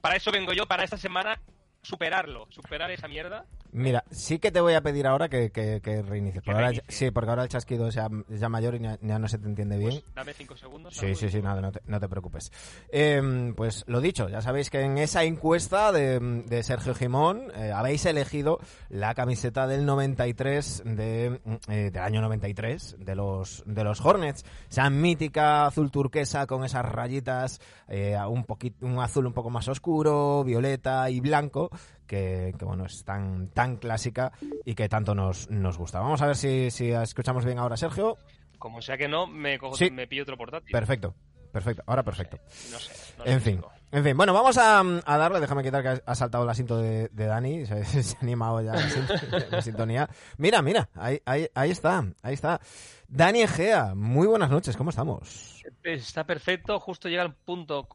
para 0.00 0.16
eso 0.16 0.30
vengo 0.32 0.52
yo, 0.52 0.66
para 0.66 0.84
esta 0.84 0.96
semana, 0.96 1.40
superarlo, 1.82 2.46
superar 2.50 2.90
esa 2.90 3.08
mierda. 3.08 3.44
Mira, 3.72 4.04
sí 4.10 4.38
que 4.38 4.50
te 4.50 4.60
voy 4.60 4.74
a 4.74 4.80
pedir 4.80 5.06
ahora 5.06 5.28
que, 5.28 5.50
que, 5.50 5.80
que 5.80 6.02
reinicies. 6.02 6.42
Porque 6.44 6.60
ahora- 6.62 6.82
sí, 6.88 7.10
porque 7.10 7.30
ahora 7.30 7.42
el 7.44 7.48
chasquido 7.48 7.88
es 7.88 7.94
ya, 7.94 8.08
mayor 8.48 8.74
y 8.74 8.80
ya, 8.80 8.98
ya 9.00 9.18
no 9.18 9.28
se 9.28 9.38
te 9.38 9.46
entiende 9.46 9.78
bien. 9.78 9.90
Pues 9.92 10.04
dame 10.14 10.34
cinco 10.34 10.56
segundos. 10.56 10.94
Sí, 10.94 11.14
sí, 11.14 11.28
sí, 11.28 11.40
nada, 11.40 11.60
no 11.60 11.70
te, 11.72 11.80
no 11.86 12.00
te 12.00 12.08
preocupes. 12.08 12.50
Eh, 12.90 13.52
pues 13.56 13.84
lo 13.86 14.00
dicho, 14.00 14.28
ya 14.28 14.40
sabéis 14.40 14.70
que 14.70 14.80
en 14.80 14.98
esa 14.98 15.24
encuesta 15.24 15.92
de, 15.92 16.18
de 16.46 16.62
Sergio 16.62 16.94
Gimón 16.94 17.50
eh, 17.54 17.72
habéis 17.74 18.04
elegido 18.06 18.58
la 18.88 19.14
camiseta 19.14 19.66
del 19.66 19.86
93, 19.86 20.82
de, 20.84 21.40
eh, 21.68 21.90
del 21.92 22.02
año 22.02 22.20
93, 22.22 22.96
de 22.98 23.14
los, 23.14 23.62
de 23.66 23.84
los 23.84 24.00
Hornets. 24.04 24.44
Esa 24.70 24.90
mítica 24.90 25.66
azul 25.66 25.90
turquesa 25.90 26.46
con 26.46 26.64
esas 26.64 26.84
rayitas, 26.84 27.60
eh, 27.88 28.16
un, 28.28 28.44
poquito, 28.44 28.84
un 28.86 28.98
azul 29.00 29.26
un 29.26 29.32
poco 29.32 29.50
más 29.50 29.68
oscuro, 29.68 30.42
violeta 30.44 31.08
y 31.10 31.20
blanco, 31.20 31.70
que, 32.10 32.52
que, 32.58 32.64
bueno, 32.64 32.84
es 32.86 33.04
tan, 33.04 33.48
tan 33.50 33.76
clásica 33.76 34.32
y 34.64 34.74
que 34.74 34.88
tanto 34.88 35.14
nos, 35.14 35.48
nos 35.48 35.78
gusta. 35.78 36.00
Vamos 36.00 36.20
a 36.22 36.26
ver 36.26 36.36
si, 36.36 36.70
si 36.72 36.90
escuchamos 36.90 37.44
bien 37.44 37.58
ahora, 37.58 37.76
Sergio. 37.76 38.18
Como 38.58 38.82
sea 38.82 38.98
que 38.98 39.06
no, 39.08 39.26
me, 39.28 39.58
cojo, 39.58 39.76
Sí. 39.76 39.90
me 39.90 40.06
pillo 40.08 40.24
otro 40.24 40.36
portátil. 40.36 40.72
Perfecto, 40.72 41.14
perfecto, 41.52 41.82
ahora 41.86 42.02
perfecto. 42.02 42.38
No 42.72 42.78
sé. 42.78 42.92
no 43.18 43.24
sé, 43.24 43.32
En 43.32 43.40
fin, 43.40 43.62
en 43.92 44.04
fin. 44.04 44.16
Bueno, 44.16 44.34
vamos 44.34 44.58
a, 44.58 44.80
a 44.80 45.16
darle. 45.18 45.38
Déjame 45.40 45.62
quitar 45.62 45.82
que 45.82 46.02
ha 46.04 46.14
saltado 46.16 46.42
el 46.44 46.50
asiento 46.50 46.76
de, 46.78 47.08
de 47.12 47.26
Dani. 47.26 47.64
Se, 47.66 47.84
se 48.02 48.16
ha 48.16 48.20
animado 48.22 48.60
ya 48.60 48.72
la, 48.74 48.88
sin- 48.90 49.06
la 49.50 49.62
sintonía. 49.62 50.10
Mira, 50.36 50.60
mira, 50.62 50.88
ahí, 50.96 51.22
ahí, 51.24 51.46
ahí 51.54 51.70
está, 51.70 52.04
ahí 52.22 52.34
está. 52.34 52.60
Dani 53.08 53.42
Egea, 53.42 53.94
muy 53.94 54.26
buenas 54.26 54.50
noches, 54.50 54.76
¿cómo 54.76 54.90
estamos? 54.90 55.62
Está 55.82 56.24
perfecto, 56.24 56.78
justo 56.80 57.08
llega 57.08 57.22
el 57.22 57.32
punto 57.34 57.88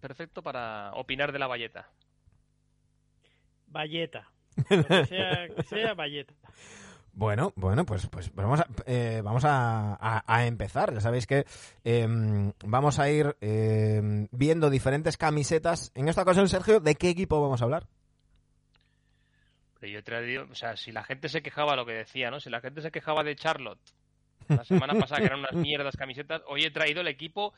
perfecto 0.00 0.42
para 0.42 0.92
opinar 0.94 1.30
de 1.32 1.38
la 1.38 1.46
valleta. 1.46 1.88
Valleta. 3.76 4.28
Que 4.68 4.82
sea, 5.06 5.48
que 5.54 5.62
sea 5.64 5.94
valleta. 5.94 6.32
Bueno, 7.12 7.52
bueno, 7.56 7.84
pues, 7.86 8.06
pues 8.08 8.34
vamos, 8.34 8.60
a, 8.60 8.66
eh, 8.86 9.20
vamos 9.24 9.44
a, 9.44 9.94
a- 9.94 10.24
a 10.26 10.46
empezar. 10.46 10.92
Ya 10.94 11.00
sabéis 11.00 11.26
que 11.26 11.44
em, 11.84 12.52
vamos 12.64 12.98
a 12.98 13.08
ir 13.10 13.36
em, 13.40 14.28
viendo 14.32 14.68
diferentes 14.70 15.16
camisetas. 15.16 15.92
En 15.94 16.08
esta 16.08 16.22
ocasión, 16.22 16.48
Sergio, 16.48 16.80
¿de 16.80 16.94
qué 16.94 17.08
equipo 17.10 17.40
vamos 17.40 17.60
a 17.60 17.64
hablar? 17.64 17.86
Pero 19.80 19.92
yo 19.92 19.98
he 19.98 20.02
traído, 20.02 20.46
o 20.50 20.54
sea, 20.54 20.76
si 20.76 20.90
la 20.92 21.04
gente 21.04 21.28
se 21.28 21.42
quejaba 21.42 21.76
lo 21.76 21.84
que 21.86 21.92
decía, 21.92 22.30
¿no? 22.30 22.40
Si 22.40 22.48
la 22.50 22.60
gente 22.60 22.80
se 22.82 22.90
quejaba 22.90 23.22
de 23.24 23.36
Charlotte 23.36 23.80
la 24.48 24.64
semana 24.64 24.94
pasada, 24.98 25.20
que 25.20 25.26
eran 25.26 25.40
unas 25.40 25.52
mierdas 25.54 25.96
camisetas, 25.96 26.42
hoy 26.48 26.64
he 26.64 26.70
traído 26.70 27.00
el 27.02 27.08
equipo, 27.08 27.52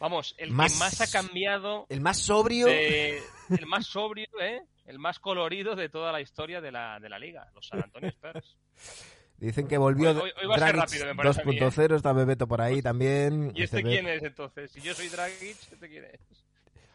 vamos, 0.00 0.34
el 0.38 0.50
Más- 0.50 0.72
que 0.72 0.78
más 0.78 1.00
ha 1.02 1.10
cambiado, 1.10 1.86
El 1.88 2.00
más 2.00 2.18
sobrio. 2.18 2.66
de- 2.66 3.20
el 3.50 3.66
más 3.66 3.86
sobrio, 3.86 4.26
¿eh? 4.40 4.62
El 4.88 4.98
más 4.98 5.18
colorido 5.18 5.76
de 5.76 5.88
toda 5.88 6.10
la 6.12 6.20
historia 6.20 6.60
de 6.60 6.72
la, 6.72 6.98
de 6.98 7.08
la 7.08 7.18
liga, 7.18 7.48
los 7.54 7.66
San 7.68 7.82
Antonio 7.82 8.08
Spurs. 8.08 8.56
Dicen 9.38 9.68
que 9.68 9.78
volvió 9.78 10.10
Hoy- 10.10 10.32
hoy- 10.36 10.48
hoy 10.48 10.56
Dragic 10.56 10.76
rápido, 10.80 11.06
me 11.06 11.14
parece 11.14 11.42
a 11.42 11.44
mí, 11.44 11.56
¿eh? 11.56 11.60
2.0, 11.60 11.94
está 11.94 12.12
Bebeto 12.12 12.48
por 12.48 12.60
ahí 12.60 12.82
también. 12.82 13.52
¿Y 13.54 13.62
este 13.62 13.78
Este 13.78 13.82
quién 13.88 14.08
es 14.08 14.22
entonces? 14.24 14.72
Si 14.72 14.80
yo 14.80 14.94
soy 14.94 15.08
Dragic, 15.08 15.56
¿este 15.72 15.88
quién 15.88 16.04
es? 16.06 16.20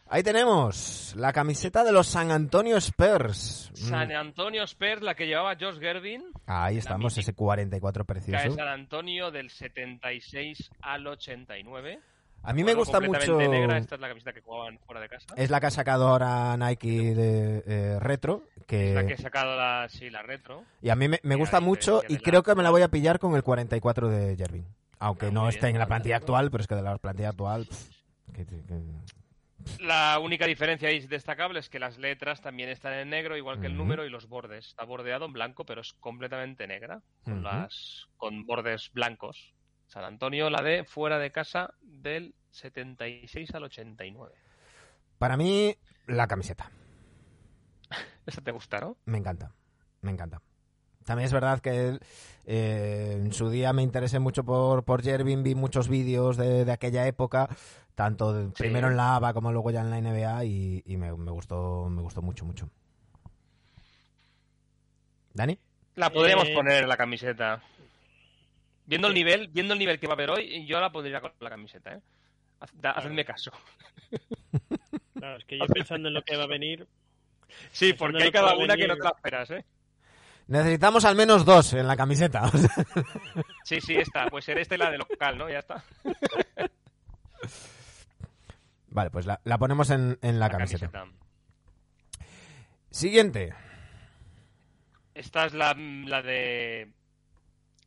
Ahí 0.08 0.22
tenemos 0.24 1.14
la 1.16 1.32
camiseta 1.32 1.84
de 1.86 1.94
los 1.94 2.06
San 2.08 2.32
Antonio 2.32 2.76
Spurs. 2.78 3.72
Mm, 3.72 3.76
San 3.76 4.12
Antonio 4.12 4.64
Spurs, 4.64 5.02
la 5.02 5.16
que 5.16 5.26
llevaba 5.26 5.56
Josh 5.58 5.80
Gervin, 5.80 6.24
Ahí 6.46 6.78
estamos, 6.78 7.18
ese 7.18 7.34
44 7.34 8.06
que 8.06 8.14
es 8.20 8.26
precioso. 8.26 8.56
San 8.58 8.68
Antonio 8.68 9.32
del 9.32 9.50
76 9.50 10.70
al 10.82 11.08
89. 11.08 12.00
A 12.44 12.54
mí 12.54 12.64
me 12.64 12.74
gusta 12.74 13.00
mucho. 13.00 13.12
completamente 13.12 13.48
negra, 13.50 13.78
esta 13.78 13.96
es 13.96 14.02
la 14.02 14.08
camiseta 14.10 14.34
que 14.34 14.42
jugaban 14.42 14.78
fuera 14.80 15.00
de 15.02 15.10
casa. 15.10 15.34
Es 15.38 15.50
la 15.50 15.60
que 15.60 15.68
ha 15.68 15.72
sacado 15.72 16.08
ahora 16.10 16.56
Nike 16.58 17.16
de 17.16 17.64
eh, 17.66 18.00
retro. 18.00 18.44
Es 18.68 18.94
la 18.96 19.06
que 19.06 19.16
Que... 19.16 19.22
sacado 19.22 19.56
la, 19.56 19.88
sí, 19.90 20.10
la 20.10 20.22
retro. 20.24 20.64
Y 20.82 20.90
a 20.90 20.96
mí 20.96 21.08
me, 21.08 21.36
gusta 21.36 21.60
mucho 21.62 22.02
y 22.08 22.16
la- 22.16 22.20
creo 22.20 22.44
que 22.44 22.56
me 22.56 22.64
la 22.64 22.70
voy 22.70 22.82
a 22.82 22.90
pillar 22.90 23.20
con 23.20 23.36
el 23.36 23.44
44 23.44 24.10
de 24.10 24.36
Jervin. 24.36 24.66
Aunque 25.00 25.28
Ah, 25.28 25.32
no 25.32 25.48
esté 25.50 25.68
bien, 25.68 25.76
en 25.76 25.80
la 25.80 25.88
plantilla 25.88 26.18
actual, 26.18 26.50
pero 26.52 26.62
es 26.62 26.68
que 26.68 26.76
de 26.76 26.82
la 26.82 26.98
plantilla 26.98 27.30
actual. 27.30 27.66
pff, 27.66 27.90
que- 28.34 28.46
que- 28.46 28.64
La 29.80 30.20
única 30.20 30.46
diferencia 30.46 30.90
ahí 30.90 31.00
destacable 31.08 31.60
es 31.60 31.70
que 31.70 31.80
las 31.80 31.98
letras 31.98 32.42
también 32.42 32.68
están 32.70 32.94
en 32.94 33.10
negro, 33.10 33.38
igual 33.38 33.62
que 33.62 33.68
el 33.68 33.78
número 33.78 34.06
y 34.06 34.10
los 34.10 34.28
bordes. 34.28 34.68
Está 34.68 34.84
bordeado 34.84 35.26
en 35.26 35.32
blanco, 35.34 35.66
pero 35.66 35.80
es 35.82 35.94
completamente 35.94 36.68
negra, 36.68 37.02
con, 37.24 37.44
las, 37.44 38.08
con 38.18 38.46
bordes 38.46 38.92
blancos. 38.94 39.54
San 39.88 40.04
Antonio, 40.04 40.50
la 40.50 40.62
de 40.62 40.84
fuera 40.86 41.20
de 41.20 41.32
casa 41.32 41.74
del 41.82 42.34
76 42.52 43.54
al 43.56 43.64
89. 43.64 44.34
Para 45.18 45.38
mí, 45.38 45.76
la 46.08 46.28
camiseta. 46.28 46.72
Esa 48.26 48.42
te 48.42 48.52
gusta, 48.52 48.80
¿no? 48.80 48.98
Me 49.06 49.18
encanta, 49.18 49.52
me 50.02 50.12
encanta. 50.12 50.42
También 51.06 51.26
es 51.26 51.34
verdad 51.34 51.60
que 51.60 51.90
él, 51.90 52.00
eh, 52.46 53.20
en 53.22 53.34
su 53.34 53.50
día 53.50 53.74
me 53.74 53.84
interesé 53.84 54.20
mucho 54.20 54.46
por, 54.46 54.86
por 54.86 55.04
Jervin, 55.04 55.44
vi 55.44 55.54
muchos 55.54 55.90
vídeos 55.90 56.38
de, 56.38 56.64
de 56.64 56.72
aquella 56.72 57.06
época, 57.08 57.50
tanto 57.94 58.32
de- 58.34 58.46
Sí. 58.48 58.54
primero 58.58 58.88
en 58.90 58.96
la 58.96 59.16
ABA 59.18 59.34
como 59.34 59.52
luego 59.52 59.70
ya 59.70 59.82
en 59.82 59.90
la 59.90 59.98
NBA 60.02 60.46
y, 60.46 60.82
y 60.86 60.96
me, 60.98 61.14
me 61.18 61.32
gustó 61.32 61.90
me 61.90 62.02
gustó 62.02 62.22
mucho, 62.22 62.46
mucho. 62.46 62.70
¿Dani? 65.34 65.60
La 65.96 66.10
podríamos 66.10 66.48
Eh, 66.48 66.54
poner 66.54 66.84
en 66.84 66.90
la 66.90 66.98
camiseta. 66.98 67.62
Viendo 68.86 69.08
el 69.08 69.14
nivel, 69.14 69.48
viendo 69.50 69.74
el 69.74 69.80
nivel 69.80 70.00
que 70.00 70.08
va 70.08 70.14
a 70.14 70.16
haber 70.16 70.30
hoy, 70.32 70.66
yo 70.66 70.80
la 70.80 70.92
pondría 70.92 71.22
con 71.22 71.32
la 71.40 71.50
camiseta, 71.50 71.94
¿eh? 71.94 72.02
Hacedme 72.84 73.26
caso. 73.26 73.52
Claro, 75.14 75.38
es 75.38 75.46
que 75.46 75.58
yo 75.58 75.66
pensando 75.68 76.10
en 76.10 76.16
lo 76.16 76.22
que 76.22 76.36
va 76.36 76.44
a 76.44 76.48
venir, 76.48 76.86
Sí, 77.72 77.94
porque 77.94 78.24
hay 78.24 78.32
cada 78.32 78.58
una 78.58 78.76
que 78.76 78.88
no 78.88 78.96
te 78.96 79.04
la 79.04 79.10
esperas, 79.16 79.52
¿eh? 79.52 79.64
Necesitamos 80.48 81.06
al 81.06 81.16
menos 81.16 81.46
dos 81.46 81.72
en 81.74 81.88
la 81.88 81.96
camiseta. 81.96 82.44
o 82.44 82.52
sea. 82.58 82.70
Sí, 83.64 83.80
sí, 83.80 83.96
esta. 83.96 84.28
Pues 84.30 84.44
ser 84.44 84.58
este 84.58 84.78
la 84.78 84.92
de 84.92 84.98
local, 84.98 85.38
¿no? 85.38 85.50
Ya 85.50 85.60
está. 85.60 85.82
vale, 88.90 89.10
pues 89.12 89.26
la, 89.26 89.40
la 89.44 89.58
ponemos 89.58 89.90
en, 89.90 90.18
en 90.22 90.40
la, 90.40 90.48
La 90.48 90.52
camiseta. 90.52 90.90
camiseta. 90.92 91.18
Siguiente. 92.90 93.54
Esta 95.14 95.46
es 95.46 95.54
la, 95.54 95.74
la 95.74 96.22
de 96.22 96.92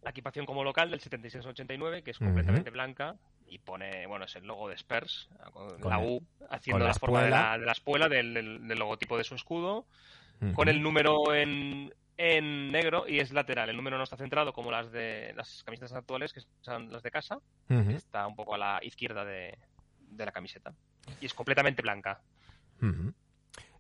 la 0.06 0.10
equipación 0.10 0.46
como 0.46 0.62
local 0.62 0.88
del 0.88 1.00
76-89, 1.00 2.04
que 2.04 2.12
es 2.12 2.18
completamente 2.26 2.70
blanca 2.70 3.16
y 3.48 3.58
pone, 3.58 4.06
bueno, 4.06 4.24
es 4.26 4.36
el 4.36 4.46
logo 4.46 4.68
de 4.68 4.76
Spurs, 4.76 5.28
con, 5.52 5.80
Con 5.80 5.90
la 5.90 5.98
U, 5.98 6.22
haciendo 6.48 6.78
la 6.84 6.90
la, 6.92 6.94
forma 6.94 7.22
de 7.24 7.30
la, 7.30 7.58
de 7.58 7.66
la 7.66 7.72
espuela 7.72 8.08
del, 8.08 8.32
del- 8.32 8.68
del 8.68 8.78
logotipo 8.78 9.18
de 9.18 9.24
su 9.24 9.34
escudo, 9.34 9.84
con 10.54 10.68
el 10.68 10.80
número 10.80 11.34
en, 11.34 11.92
en 12.18 12.70
negro 12.70 13.08
y 13.08 13.18
es 13.18 13.32
lateral. 13.32 13.68
El 13.68 13.76
número 13.76 13.96
no 13.98 14.04
está 14.04 14.16
centrado 14.16 14.52
como 14.52 14.70
las 14.70 14.92
de 14.92 15.32
las 15.36 15.64
camisetas 15.64 15.92
actuales, 15.94 16.32
que 16.32 16.40
son 16.60 16.92
las 16.92 17.02
de 17.02 17.10
casa, 17.10 17.38
está 17.96 18.24
un 18.28 18.36
poco 18.36 18.54
a 18.54 18.58
la 18.58 18.78
izquierda 18.82 19.24
de, 19.24 19.58
de 19.98 20.24
la 20.24 20.30
camiseta. 20.30 20.72
Y 21.20 21.26
es 21.26 21.34
completamente 21.34 21.82
blanca. 21.82 22.20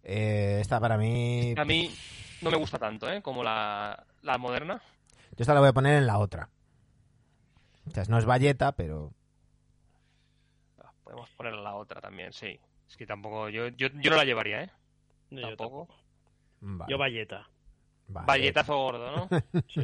Eh, 0.02 0.58
esta 0.60 0.80
para 0.80 0.96
mí... 0.96 1.54
A 1.56 1.64
mí 1.64 1.94
no 2.42 2.50
me 2.50 2.56
gusta 2.56 2.78
tanto, 2.80 3.08
¿eh? 3.10 3.22
Como 3.22 3.44
la, 3.44 4.04
la 4.22 4.38
moderna. 4.38 4.82
Yo 5.36 5.42
esta 5.42 5.54
la 5.54 5.60
voy 5.60 5.68
a 5.68 5.72
poner 5.72 5.96
en 5.96 6.06
la 6.06 6.18
otra. 6.18 6.48
O 7.86 7.90
sea, 7.90 8.04
no 8.08 8.18
es 8.18 8.24
Valleta, 8.24 8.72
pero... 8.72 9.12
Podemos 11.04 11.30
poner 11.30 11.52
la 11.54 11.74
otra 11.74 12.00
también, 12.00 12.32
sí. 12.32 12.58
Es 12.88 12.96
que 12.96 13.06
tampoco. 13.06 13.48
Yo, 13.48 13.68
yo, 13.68 13.88
yo 13.94 14.10
no 14.10 14.16
la 14.16 14.24
llevaría, 14.24 14.62
¿eh? 14.64 14.70
No, 15.30 15.40
yo 15.42 15.48
Tampoco. 15.48 15.88
Vale, 16.60 16.90
Yo 16.90 16.98
valleta. 16.98 17.48
vale. 18.08 18.26
Valletazo 18.26 18.76
gordo, 18.76 19.16
¿no? 19.16 19.28
Sí. 19.68 19.82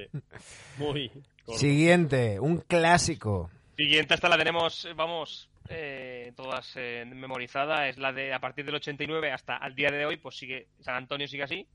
Muy. 0.78 1.08
gordo. 1.44 1.58
Siguiente, 1.58 2.40
un 2.40 2.58
clásico. 2.58 3.50
Siguiente, 3.76 4.14
esta 4.14 4.28
la 4.28 4.38
tenemos, 4.38 4.88
vamos, 4.96 5.50
eh, 5.68 6.32
todas 6.36 6.72
eh, 6.76 7.04
memorizada. 7.06 7.88
Es 7.88 7.98
la 7.98 8.12
de 8.12 8.32
a 8.32 8.40
partir 8.40 8.64
del 8.64 8.76
89 8.76 9.30
hasta 9.32 9.56
al 9.56 9.74
día 9.74 9.90
de 9.90 10.06
hoy, 10.06 10.16
pues 10.16 10.36
sigue, 10.36 10.68
San 10.80 10.96
Antonio 10.96 11.28
sigue 11.28 11.42
así, 11.44 11.66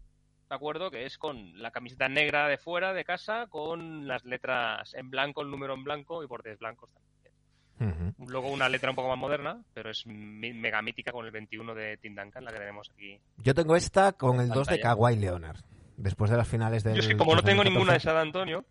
¿de 0.49 0.55
acuerdo? 0.55 0.91
Que 0.91 1.05
es 1.05 1.17
con 1.17 1.61
la 1.61 1.71
camiseta 1.71 2.07
negra 2.07 2.47
de 2.47 2.57
fuera 2.57 2.93
de 2.93 3.03
casa, 3.03 3.47
con 3.47 4.07
las 4.07 4.25
letras 4.25 4.93
en 4.93 5.09
blanco, 5.09 5.41
el 5.41 5.51
número 5.51 5.73
en 5.73 5.83
blanco 5.83 6.23
y 6.23 6.27
bordes 6.27 6.59
blancos 6.59 6.91
también. 6.93 8.15
Luego 8.25 8.49
una 8.49 8.69
letra 8.69 8.89
un 8.89 8.95
poco 8.95 9.09
más 9.09 9.17
moderna, 9.19 9.61
pero 9.73 9.91
es 9.91 10.05
mega 10.07 10.81
mítica 10.81 11.11
con 11.11 11.25
el 11.25 11.31
21 11.31 11.75
de 11.75 11.97
Tim 11.97 12.15
Duncan, 12.15 12.43
la 12.43 12.51
que 12.51 12.57
tenemos 12.57 12.89
aquí. 12.89 13.19
Yo 13.37 13.53
tengo 13.53 13.75
esta 13.75 14.13
con 14.13 14.39
el 14.39 14.49
2 14.49 14.67
de 14.67 14.77
Pantalla. 14.77 14.95
Kawhi 14.95 15.15
Leonard. 15.17 15.57
Después 15.95 16.31
de 16.31 16.37
las 16.37 16.47
finales 16.47 16.83
del. 16.83 16.95
Yo 16.95 17.01
es 17.01 17.07
que 17.07 17.17
como 17.17 17.35
no 17.35 17.43
tengo 17.43 17.63
2014. 17.63 17.69
ninguna 17.71 17.93
de 17.93 17.99
San 17.99 18.17
Antonio, 18.17 18.65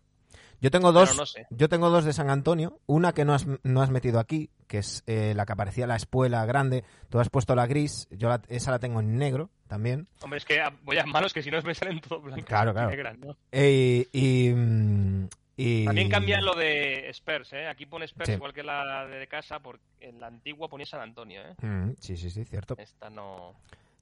Yo 0.61 0.71
tengo 0.71 0.91
dos. 0.91 1.09
pero 1.09 1.19
no 1.21 1.25
sé. 1.25 1.45
Yo 1.51 1.69
tengo 1.69 1.89
dos 1.89 2.03
de 2.05 2.13
San 2.13 2.29
Antonio. 2.29 2.79
Una 2.87 3.13
que 3.13 3.25
no 3.25 3.33
has, 3.33 3.45
no 3.63 3.81
has 3.81 3.89
metido 3.91 4.19
aquí, 4.19 4.49
que 4.67 4.79
es 4.79 5.03
eh, 5.07 5.33
la 5.35 5.45
que 5.45 5.53
aparecía 5.53 5.85
la 5.87 5.95
espuela 5.95 6.45
grande. 6.45 6.83
Tú 7.09 7.19
has 7.19 7.29
puesto 7.29 7.53
la 7.55 7.67
gris. 7.67 8.07
Yo 8.11 8.29
la- 8.29 8.41
esa 8.49 8.71
la 8.71 8.79
tengo 8.79 8.99
en 8.99 9.17
negro 9.17 9.49
también. 9.67 10.07
Hombre, 10.21 10.37
es 10.37 10.45
que 10.45 10.59
voy 10.83 10.97
a 10.97 11.05
manos 11.05 11.33
que 11.33 11.43
si 11.43 11.51
no 11.51 11.61
me 11.61 11.75
salen 11.75 11.99
todo 12.01 12.21
blancas 12.21 12.45
Claro, 12.45 12.73
claro. 12.73 12.89
negras, 12.89 13.17
¿no? 13.19 13.35
Eh, 13.51 14.07
y, 14.11 14.49
mm, 14.51 15.27
y- 15.57 15.85
También 15.85 16.09
cambia 16.09 16.41
lo 16.41 16.53
de 16.55 17.09
Spurs, 17.09 17.53
¿eh? 17.53 17.67
Aquí 17.67 17.85
pone 17.85 18.05
Spurs 18.05 18.27
Sí. 18.27 18.33
igual 18.33 18.53
que 18.53 18.63
la 18.63 19.05
de 19.05 19.27
casa, 19.27 19.59
porque 19.59 19.83
en 20.01 20.19
la 20.19 20.27
antigua 20.27 20.67
ponía 20.69 20.85
San 20.85 21.01
Antonio, 21.01 21.41
¿eh? 21.41 21.55
Mm, 21.65 21.91
sí, 21.99 22.17
sí, 22.17 22.29
sí, 22.29 22.45
cierto. 22.45 22.75
Esta 22.79 23.09
no... 23.09 23.53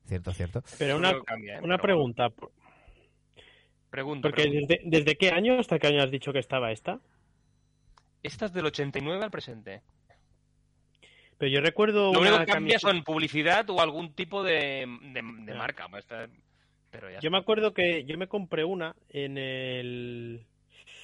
Cierto, 0.08 0.32
cierto. 0.34 0.64
Pero 0.78 0.98
una, 0.98 1.20
cambia, 1.24 1.56
¿eh? 1.56 1.62
una 1.64 1.78
Pero 1.78 1.82
pregunta. 1.82 2.30
Pregunto, 3.96 4.28
Porque 4.28 4.42
pregunto. 4.44 4.68
desde, 4.68 4.82
¿desde 4.90 5.16
qué 5.16 5.30
año 5.30 5.58
hasta 5.58 5.80
qué 5.80 5.88
año 5.88 6.04
has 6.04 6.12
dicho 6.12 6.34
que 6.34 6.40
estaba 6.40 6.74
esta? 6.74 7.00
Esta 8.24 8.48
es 8.48 8.52
del 8.54 8.66
89 8.66 9.24
al 9.24 9.32
presente. 9.32 9.84
Pero 11.38 11.50
yo 11.50 11.62
recuerdo 11.62 12.12
Lo 12.14 12.20
único 12.20 12.40
que 12.40 12.46
cambia 12.46 12.78
son 12.78 13.04
publicidad 13.06 13.70
o 13.70 13.80
algún 13.80 14.14
tipo 14.14 14.44
de, 14.44 14.86
de, 15.14 15.22
de 15.22 15.52
Ya. 15.54 15.56
marca. 15.58 15.88
pues, 15.90 16.04
esta- 16.04 16.28
Pero 16.92 17.10
ya 17.10 17.20
Yo 17.22 17.32
me 17.32 17.38
acuerdo 17.38 17.74
que 17.74 18.04
yo 18.04 18.18
me 18.18 18.28
compré 18.28 18.66
una 18.66 18.94
en 19.08 19.38
el... 19.38 20.46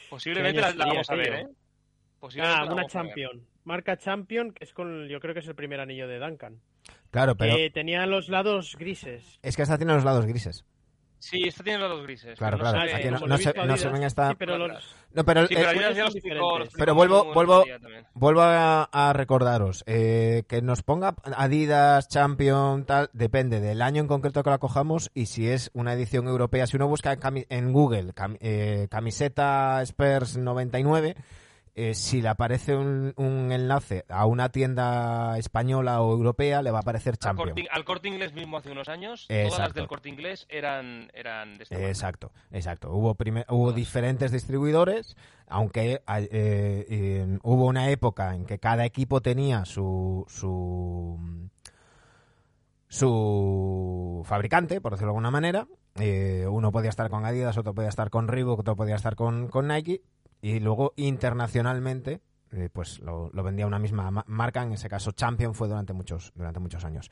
Posiblemente 0.10 0.62
¿Qué 0.62 0.74
la, 0.78 0.86
vamos 0.86 1.10
a 1.10 1.16
ver? 1.16 1.34
¿eh? 1.34 1.48
Ah, 2.42 2.68
una. 2.70 2.86
Champion. 2.88 3.42
Marca 3.64 3.96
Champion, 3.98 4.52
que 4.52 4.66
es 4.66 4.74
con, 4.74 5.08
yo 5.08 5.22
creo 5.22 5.34
que 5.34 5.40
es 5.40 5.48
el 5.48 5.56
primer 5.56 5.80
anillo 5.80 6.10
de 6.10 6.20
Duncan. 6.20 6.60
Claro, 7.10 7.36
pero 7.38 7.56
Que 7.56 7.70
tenía 7.70 8.06
los 8.06 8.28
lados 8.28 8.76
grises. 8.78 9.40
es 9.42 9.56
que 9.56 9.62
esta 9.64 9.78
tiene 9.78 9.94
los 9.94 10.04
lados 10.04 10.26
grises. 10.26 10.66
Sí, 11.22 11.44
esta 11.48 11.64
tiene 11.64 11.78
los 11.80 11.90
dos 11.92 12.04
grises. 12.04 12.38
Claro, 12.38 12.58
no 12.58 12.64
claro, 12.64 12.78
no- 13.28 13.38
se- 13.38 13.54
no 13.54 13.92
ven 13.94 14.04
esta- 14.04 14.30
Sí, 14.30 14.36
pero 14.40 14.58
los... 14.58 14.96
No, 15.14 15.24
pero, 15.24 15.46
Sí, 15.48 15.54
pero 15.56 15.72
eh, 15.72 16.70
Pero 16.78 16.96
vuelvo- 16.96 17.32
vuelvo- 17.34 17.64
vuelvo 18.14 18.42
a, 18.42 18.84
a 18.92 19.14
recordaros 19.14 19.84
eh, 19.86 20.44
que 20.48 20.62
nos 20.64 20.82
ponga 20.82 21.16
Adidas, 21.38 22.08
Champion, 22.08 22.86
tal, 22.86 23.10
depende 23.14 23.60
del 23.60 23.82
año 23.84 24.02
en 24.02 24.08
concreto 24.08 24.42
que 24.42 24.50
la 24.50 24.58
cojamos 24.58 25.12
y 25.14 25.28
si 25.28 25.48
es 25.48 25.70
una 25.74 25.94
edición 25.94 26.28
europea. 26.28 26.66
Si 26.66 26.76
uno 26.78 26.88
busca 26.88 27.14
en, 27.14 27.20
cami- 27.20 27.46
en 27.50 27.72
Google 27.72 28.14
cam- 28.14 28.38
eh, 28.42 28.88
camiseta 28.90 29.82
Spurs 29.84 30.38
99, 30.38 31.16
eh, 31.76 31.94
si 31.94 32.22
le 32.22 32.28
aparece 32.30 32.76
un, 32.76 33.14
un 33.16 33.52
enlace 33.52 34.06
a 34.10 34.26
una 34.26 34.50
tienda 34.50 35.38
española 35.38 36.02
o 36.02 36.12
europea, 36.14 36.62
le 36.62 36.72
va 36.72 36.80
a 36.80 36.82
aparecer 36.82 37.14
Al 37.14 37.18
Champion. 37.20 37.50
corte, 37.50 37.68
al 37.72 37.86
Corte 37.86 38.08
Inglés 38.10 38.34
mismo 38.34 38.58
hace 38.58 38.72
unos 38.72 38.90
años, 38.90 39.28
todas 39.28 39.60
las 39.60 39.74
del 39.74 39.88
Corte 39.88 40.10
Inglés 40.10 40.46
eran, 40.50 41.10
eran 41.14 41.58
de 41.58 41.64
esta 41.64 41.76
marca. 41.76 41.88
Exacto, 41.90 42.32
exacto. 42.52 42.92
Hubo, 42.92 43.16
prime- 43.16 43.46
hubo 43.50 43.72
diferentes 43.72 44.32
distribuidores, 44.32 45.16
aunque 45.48 46.02
eh, 46.08 46.86
eh, 46.90 47.38
hubo 47.44 47.66
una 47.66 47.90
época 47.90 48.36
en 48.36 48.46
que 48.46 48.60
cada 48.60 48.86
equipo 48.86 49.22
tenía 49.22 49.66
su, 49.66 50.26
su 50.28 51.20
su 52.88 54.22
fabricante, 54.26 54.82
por 54.82 54.92
decirlo 54.94 55.08
de 55.14 55.18
alguna 55.18 55.32
manera. 55.32 55.68
Eh, 55.96 56.46
uno 56.50 56.72
podía 56.72 56.90
estar 56.90 57.10
con 57.10 57.26
Adidas, 57.26 57.58
otro 57.58 57.74
podía 57.74 57.90
estar 57.90 58.10
con 58.10 58.28
Reebok, 58.28 58.60
otro 58.60 58.76
podía 58.76 58.96
estar 58.96 59.16
con, 59.16 59.48
con 59.48 59.68
Nike. 59.68 60.02
Y 60.42 60.60
luego 60.60 60.94
internacionalmente, 60.96 62.22
eh, 62.52 62.70
pues 62.74 63.00
lo, 63.00 63.30
lo 63.32 63.44
vendía 63.44 63.68
una 63.68 63.80
misma 63.80 64.10
ma- 64.12 64.26
marca. 64.28 64.64
En 64.64 64.74
ese 64.74 64.90
caso, 64.90 65.12
Champion 65.12 65.54
fue 65.54 65.68
durante 65.68 65.94
muchos, 65.94 66.32
durante 66.36 66.60
muchos 66.60 66.84
años. 66.84 67.10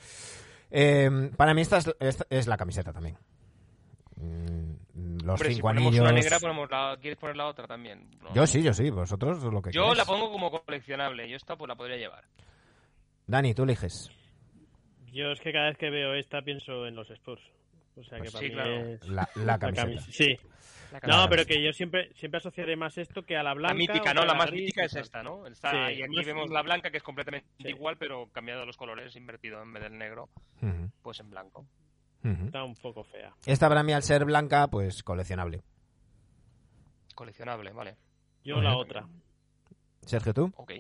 Eh, 0.71 1.31
para 1.37 1.53
mí 1.53 1.61
esta 1.61 1.77
es, 1.77 1.95
esta 1.99 2.25
es 2.29 2.47
la 2.47 2.57
camiseta 2.57 2.91
también. 2.93 3.17
Mm, 4.15 5.17
Los 5.23 5.33
Hombre, 5.35 5.49
si 5.49 5.55
cinco 5.55 5.67
ponemos 5.67 5.87
anillos. 5.89 6.03
una 6.03 6.11
negra, 6.11 6.39
ponemos 6.39 6.69
la... 6.69 6.97
¿quieres 6.99 7.17
poner 7.19 7.35
la 7.37 7.47
otra 7.47 7.67
también? 7.67 8.09
No. 8.21 8.33
Yo 8.33 8.45
sí, 8.47 8.61
yo 8.61 8.73
sí, 8.73 8.89
vosotros 8.89 9.41
lo 9.43 9.61
que 9.61 9.71
Yo 9.71 9.93
la 9.93 10.05
pongo 10.05 10.31
como 10.31 10.51
coleccionable. 10.51 11.29
Yo 11.29 11.35
esta 11.37 11.55
pues 11.55 11.67
la 11.69 11.75
podría 11.75 11.97
llevar. 11.97 12.25
Dani, 13.27 13.53
tú 13.53 13.63
eliges. 13.63 14.09
Yo 15.13 15.31
es 15.31 15.39
que 15.39 15.51
cada 15.51 15.67
vez 15.69 15.77
que 15.77 15.89
veo 15.89 16.13
esta 16.15 16.41
pienso 16.41 16.85
en 16.85 16.95
los 16.95 17.09
Spurs. 17.11 17.41
O 17.95 18.03
sea 18.03 18.19
que 18.19 18.29
Pues 18.29 18.33
para 18.33 18.39
sí, 18.43 18.49
mí 18.49 18.53
claro. 18.55 18.75
es 18.75 19.07
La, 19.07 19.29
la 19.35 19.43
la 19.45 19.59
camiseta. 19.59 19.87
camis- 19.87 20.11
Sí. 20.11 20.37
No, 21.08 21.28
pero 21.30 21.45
que 21.45 21.62
yo 21.63 21.71
siempre 21.73 22.12
siempre 22.15 22.38
asociaré 22.39 22.75
más 22.75 22.97
esto 22.97 23.23
que 23.23 23.38
a 23.38 23.43
la 23.43 23.54
blanca. 23.54 23.73
La 23.73 23.78
mítica, 23.78 24.13
¿no? 24.13 24.25
La 24.25 24.34
más 24.34 24.49
gris 24.49 24.62
mítica 24.63 24.86
es 24.86 24.95
esta, 24.95 25.21
¿no? 25.23 25.45
Está, 25.47 25.71
Sí, 25.71 25.93
y 25.99 26.02
aquí 26.04 26.23
vemos 26.25 26.49
la 26.49 26.62
blanca, 26.62 26.89
que 26.91 26.97
es 26.97 27.04
completamente 27.04 27.47
Sí. 27.60 27.67
igual, 27.69 27.97
pero 27.97 28.28
cambiado 28.32 28.65
los 28.65 28.78
colores, 28.78 29.15
invertido 29.15 29.62
en 29.62 29.71
vez 29.73 29.84
del 29.84 29.97
negro, 29.97 30.30
pues 31.02 31.19
en 31.19 31.30
blanco. 31.30 31.65
Está 32.23 32.63
un 32.63 32.75
poco 32.75 33.04
fea. 33.04 33.34
Esta 33.45 33.69
para 33.69 33.82
mí, 33.84 33.93
al 33.93 34.04
ser 34.04 34.25
blanca, 34.25 34.67
pues 34.67 35.04
coleccionable. 35.04 35.62
Coleccionable, 37.15 37.71
vale. 37.71 37.95
Yo 38.43 38.56
Muy 38.56 38.63
la 38.63 38.69
bien. 38.71 38.82
otra. 38.82 39.08
Sergio, 40.06 40.34
tú. 40.34 40.52
Ok. 40.56 40.71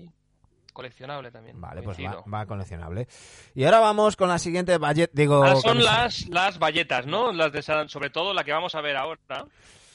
Coleccionable 0.73 1.31
también. 1.31 1.59
Vale, 1.59 1.81
pues 1.81 1.97
va, 1.99 2.45
coleccionable. 2.45 3.07
Y 3.53 3.63
ahora 3.65 3.79
vamos 3.79 4.15
con 4.15 4.29
la 4.29 4.39
siguiente. 4.39 4.77
Digo, 5.13 5.43
Ah, 5.43 5.55
son 5.57 5.83
las, 5.83 6.27
las 6.29 6.57
valletas, 6.59 7.05
¿no? 7.05 7.33
Las 7.33 7.51
de 7.51 7.61
sobre 7.61 8.09
todo 8.09 8.33
la 8.33 8.43
que 8.43 8.53
vamos 8.53 8.75
a 8.75 8.81
ver 8.81 8.95
ahora. 8.95 9.45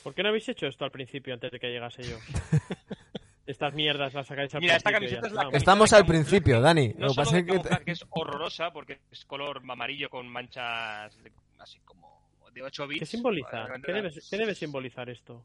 ¿Por 0.04 0.14
qué 0.14 0.22
no 0.22 0.28
habéis 0.28 0.48
hecho 0.48 0.66
esto 0.68 0.84
al 0.84 0.92
principio 0.92 1.34
antes 1.34 1.50
de 1.50 1.58
que 1.58 1.68
llegase 1.72 2.02
yo? 2.04 2.16
Estas 3.46 3.74
mierdas 3.74 4.14
las 4.14 4.26
sacáis 4.26 4.54
al 4.54 4.60
Mira, 4.60 4.76
esta 4.76 4.90
principio. 4.90 5.20
camiseta 5.20 5.44
es 5.46 5.50
la 5.52 5.56
Estamos 5.58 5.90
de 5.90 5.96
al 5.96 6.02
camuflaje. 6.02 6.24
principio, 6.30 6.60
Dani. 6.60 6.88
No 6.88 6.94
Lo 6.94 7.08
que 7.08 7.14
solo 7.14 7.14
pasa 7.16 7.36
de 7.36 7.74
es 7.74 7.80
que 7.84 7.90
es 7.90 8.04
horrorosa 8.10 8.70
porque 8.72 9.00
es 9.10 9.24
color 9.24 9.60
amarillo 9.68 10.08
con 10.08 10.26
manchas 10.28 11.22
de- 11.22 11.32
así 11.58 11.78
como 11.80 12.22
de 12.52 12.62
8 12.62 12.86
bits. 12.86 13.00
¿Qué 13.00 13.06
simboliza? 13.06 13.66
¿Qué 13.84 13.92
debe, 13.92 14.12
qué 14.30 14.36
debe 14.38 14.54
simbolizar 14.54 15.10
esto? 15.10 15.44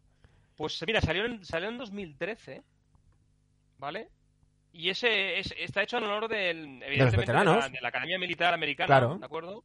Pues 0.56 0.82
mira, 0.86 1.02
salió 1.02 1.26
en, 1.26 1.44
salió 1.44 1.68
en 1.70 1.78
2013, 1.78 2.62
¿vale? 3.80 4.08
Y 4.72 4.90
ese 4.90 5.40
es- 5.40 5.54
está 5.58 5.82
hecho 5.84 5.98
en 5.98 6.04
honor 6.06 6.28
del, 6.30 6.82
evidentemente, 6.84 7.18
veteranos. 7.18 7.56
De, 7.56 7.62
la, 7.62 7.70
de 7.70 7.82
la 7.82 7.88
Academia 7.90 8.20
Militar 8.20 8.54
Americana, 8.54 8.88
Claro. 8.88 9.18
¿de 9.18 9.26
acuerdo? 9.26 9.64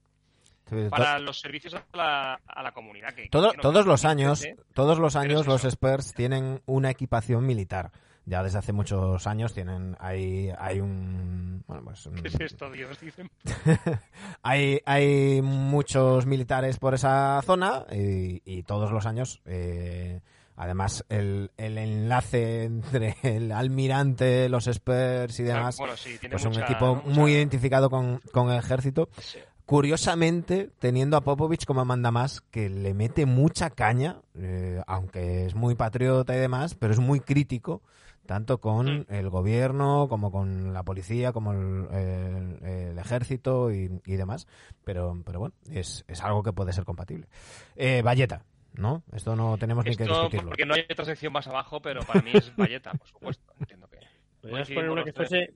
Para 0.90 1.18
los 1.18 1.40
servicios 1.40 1.74
a 1.74 1.84
la, 1.96 2.40
a 2.46 2.62
la 2.62 2.72
comunidad. 2.72 3.14
Que, 3.14 3.28
todo- 3.28 3.50
que 3.50 3.56
no- 3.58 3.62
todos 3.62 3.86
los 3.86 4.04
años, 4.04 4.44
todos 4.74 4.98
los 4.98 5.16
años 5.16 5.42
es 5.42 5.46
los. 5.46 5.64
Spurs 5.64 6.12
tienen 6.14 6.62
una 6.66 6.90
equipación 6.90 7.44
militar. 7.46 7.90
Ya 8.26 8.42
desde 8.42 8.58
hace 8.58 8.72
muchos 8.72 9.26
años 9.26 9.52
tienen 9.52 9.96
hay 10.00 10.50
hay 10.58 10.80
un 10.80 11.62
bueno, 11.66 11.84
pues, 11.84 12.06
un- 12.06 12.14
¿Qué 12.22 12.28
es 12.28 12.40
esto, 12.40 12.70
Dios? 12.70 12.98
Dicen. 12.98 13.30
hay, 14.42 14.80
hay 14.86 15.42
muchos 15.42 16.26
militares 16.26 16.78
por 16.78 16.94
esa 16.94 17.40
zona 17.44 17.84
y, 17.92 18.40
y 18.44 18.62
todos 18.62 18.90
los 18.92 19.04
años, 19.06 19.42
eh, 19.44 20.20
además, 20.56 21.04
el, 21.08 21.50
el 21.56 21.76
enlace 21.78 22.64
entre 22.64 23.16
el 23.22 23.52
almirante, 23.52 24.48
los 24.48 24.66
Spurs 24.68 25.38
y 25.40 25.42
demás, 25.42 25.76
Bueno, 25.76 25.96
sí, 25.96 26.16
tiene 26.18 26.34
pues 26.36 26.44
un 26.46 26.62
equipo 26.62 26.94
mucha- 26.96 27.08
muy 27.20 27.32
identificado 27.32 27.90
con, 27.90 28.20
con 28.32 28.50
el 28.50 28.58
ejército. 28.58 29.08
Sí. 29.18 29.38
Curiosamente, 29.66 30.70
teniendo 30.78 31.16
a 31.16 31.22
Popovich 31.22 31.64
como 31.64 31.84
manda 31.86 32.10
más, 32.10 32.42
que 32.50 32.68
le 32.68 32.92
mete 32.92 33.24
mucha 33.26 33.70
caña, 33.70 34.20
eh, 34.34 34.82
aunque 34.86 35.46
es 35.46 35.54
muy 35.54 35.74
patriota 35.74 36.36
y 36.36 36.38
demás, 36.38 36.74
pero 36.74 36.92
es 36.92 37.00
muy 37.00 37.20
crítico, 37.20 37.82
tanto 38.26 38.58
con 38.58 39.00
Mm. 39.00 39.06
el 39.08 39.30
gobierno 39.30 40.06
como 40.08 40.30
con 40.30 40.72
la 40.74 40.82
policía, 40.82 41.32
como 41.32 41.52
el, 41.52 41.86
el- 41.92 42.64
el 42.64 42.98
ejército 42.98 43.72
y, 43.72 43.90
y 44.04 44.16
demás. 44.16 44.46
Pero, 44.84 45.18
pero 45.24 45.40
bueno, 45.40 45.54
es, 45.70 46.04
es 46.08 46.22
algo 46.22 46.42
que 46.42 46.52
puede 46.52 46.72
ser 46.74 46.84
compatible. 46.84 47.26
Eh, 47.74 48.02
Valleta, 48.02 48.44
¿no? 48.74 49.02
Esto 49.12 49.34
no 49.34 49.56
tenemos 49.56 49.84
ni 49.86 49.96
que 49.96 50.02
Esto 50.04 50.14
discutirlo. 50.14 50.48
porque 50.50 50.66
no 50.66 50.74
hay 50.74 50.82
otra 50.90 51.06
sección 51.06 51.32
más 51.32 51.46
abajo, 51.46 51.80
pero 51.80 52.02
para 52.02 52.20
mí 52.22 52.32
es 52.34 52.54
valleta, 52.54 52.92
por 52.92 53.08
supuesto. 53.08 53.52
Entiendo 53.58 53.88
que. 53.88 53.98
Podrías 54.42 54.68
poner 54.68 54.90
una 54.90 55.04
que 55.04 55.12
fuese 55.14 55.54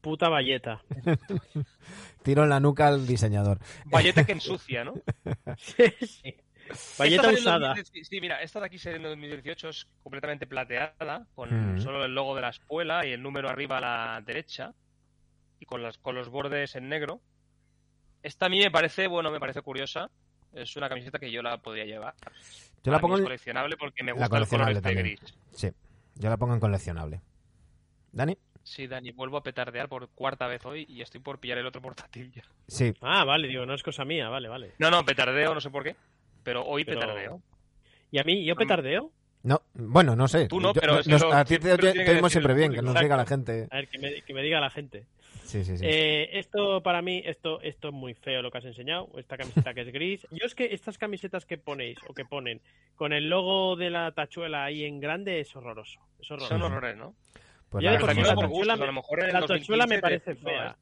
puta 0.00 0.28
valleta. 0.28 0.82
Tiro 2.22 2.42
en 2.44 2.48
la 2.50 2.60
nuca 2.60 2.88
al 2.88 3.06
diseñador. 3.06 3.58
Valleta 3.86 4.24
que 4.24 4.32
ensucia, 4.38 4.84
¿no? 4.84 4.94
sí, 5.56 5.84
sí. 6.06 6.34
Valleta 6.98 7.30
usada. 7.30 7.68
2010 7.68 8.08
Sí, 8.08 8.20
mira, 8.20 8.42
esta 8.42 8.60
de 8.60 8.66
aquí 8.66 8.76
en 8.84 9.02
2018 9.02 9.68
es 9.70 9.86
completamente 10.02 10.46
plateada, 10.46 11.26
con 11.34 11.76
Mm. 11.76 11.80
solo 11.80 12.04
el 12.04 12.14
logo 12.14 12.34
de 12.34 12.42
la 12.42 12.50
espuela 12.50 13.06
y 13.06 13.12
el 13.12 13.22
número 13.22 13.48
arriba 13.48 13.78
a 13.78 13.80
la 13.80 14.22
derecha, 14.24 14.74
y 15.60 15.64
con, 15.64 15.82
las, 15.82 15.96
con 15.98 16.14
los 16.14 16.28
bordes 16.28 16.76
en 16.76 16.88
negro. 16.88 17.20
Esta 18.22 18.46
a 18.46 18.48
mí 18.48 18.58
me 18.58 18.70
parece, 18.70 19.06
bueno, 19.06 19.30
me 19.30 19.40
parece 19.40 19.62
curiosa. 19.62 20.10
Es 20.52 20.76
una 20.76 20.88
camiseta 20.88 21.18
que 21.18 21.30
yo 21.30 21.40
la 21.42 21.58
podría 21.58 21.84
llevar. 21.84 22.14
Yo 22.84 22.92
la 22.92 23.00
pongo 23.00 23.16
en... 23.18 23.24
coleccionable 23.24 23.76
porque 23.76 24.02
me 24.02 24.12
la 24.12 24.18
gusta 24.28 24.38
el 24.38 24.46
color 24.48 24.70
este 24.72 24.94
gris. 24.94 25.20
Sí, 25.52 25.70
yo 26.16 26.28
la 26.30 26.36
pongo 26.36 26.54
en 26.54 26.60
coleccionable. 26.60 27.20
¿Dani? 28.12 28.36
Sí, 28.68 28.86
Dani, 28.86 29.12
vuelvo 29.12 29.38
a 29.38 29.42
petardear 29.42 29.88
por 29.88 30.08
cuarta 30.10 30.46
vez 30.46 30.64
hoy 30.66 30.84
y 30.88 31.00
estoy 31.00 31.20
por 31.20 31.38
pillar 31.40 31.56
el 31.58 31.66
otro 31.66 31.80
portátil 31.80 32.30
ya. 32.32 32.42
Sí, 32.66 32.92
Ah, 33.00 33.24
vale, 33.24 33.48
digo, 33.48 33.64
no 33.64 33.72
es 33.74 33.82
cosa 33.82 34.04
mía, 34.04 34.28
vale, 34.28 34.48
vale. 34.48 34.72
No, 34.78 34.90
no, 34.90 35.04
petardeo, 35.04 35.54
no 35.54 35.60
sé 35.60 35.70
por 35.70 35.82
qué, 35.84 35.96
pero 36.42 36.64
hoy 36.66 36.84
Pero- 36.84 37.00
petardeo. 37.00 37.42
¿Y 38.10 38.18
a 38.18 38.24
mí, 38.24 38.44
yo 38.44 38.54
petardeo? 38.56 39.10
No, 39.42 39.62
bueno, 39.74 40.14
no 40.16 40.28
sé. 40.28 40.48
Tú 40.48 40.60
no, 40.60 40.74
Yo- 40.74 40.80
pero 40.80 40.98
es 40.98 41.06
que 41.06 41.12
nos- 41.12 41.22
lo- 41.22 41.32
a 41.32 41.44
ti 41.44 41.58
te, 41.58 41.72
oímos 42.10 42.30
siempre 42.32 42.52
bien, 42.54 42.72
que 42.74 42.82
nos 42.82 42.98
diga 43.00 43.16
la 43.16 43.24
gente. 43.26 43.68
A 43.70 43.76
ver, 43.76 43.88
que 43.88 43.98
me, 43.98 44.22
que 44.22 44.34
me 44.34 44.42
diga 44.42 44.60
la 44.60 44.68
gente. 44.70 45.06
Sí, 45.44 45.64
sí, 45.64 45.78
sí. 45.78 45.84
Eh, 45.86 46.38
esto 46.38 46.82
para 46.82 47.00
mí, 47.00 47.22
esto, 47.24 47.60
esto 47.62 47.88
es 47.88 47.94
muy 47.94 48.12
feo 48.12 48.42
lo 48.42 48.50
que 48.50 48.58
has 48.58 48.64
enseñado. 48.66 49.08
Esta 49.16 49.38
camiseta 49.38 49.72
que 49.72 49.80
es 49.80 49.92
gris. 49.92 50.26
Yo 50.30 50.44
es 50.44 50.54
que 50.54 50.74
estas 50.74 50.98
camisetas 50.98 51.46
que 51.46 51.56
ponéis 51.56 51.96
o 52.06 52.12
que 52.12 52.26
ponen 52.26 52.60
con 52.96 53.14
el 53.14 53.30
logo 53.30 53.74
de 53.76 53.88
la 53.88 54.12
tachuela 54.12 54.64
ahí 54.64 54.84
en 54.84 55.00
grande 55.00 55.40
es 55.40 55.56
horroroso. 55.56 56.00
Es 56.20 56.30
horroroso. 56.30 56.48
Son 56.58 56.62
horrores, 56.62 56.96
¿no? 56.98 57.14
Pues 57.70 57.84
yo 57.84 57.90
la 57.90 57.96
de 57.96 57.98
por 58.00 58.08
la 58.08 58.14
por 58.34 58.44
tachuela 58.44 58.48
gustos, 58.48 58.78
me- 58.78 58.84
a 58.84 58.86
lo 58.86 58.92
mejor 58.92 59.20
en 59.20 59.32
la 59.32 59.40
tachuela 59.46 59.86
me 59.86 60.00
2015 60.00 60.00
parece 60.00 60.34
fea. 60.34 60.76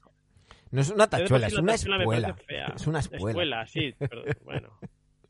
No 0.70 0.80
es 0.80 0.90
una 0.90 1.06
tachuela, 1.08 1.46
es 1.46 1.54
una 1.54 1.74
espuela. 1.74 2.36
Es 2.76 2.86
una 2.86 2.98
espuela. 3.00 3.30
Espuela, 3.30 3.66
sí, 3.66 3.94
pero 3.98 4.22
bueno. 4.44 4.68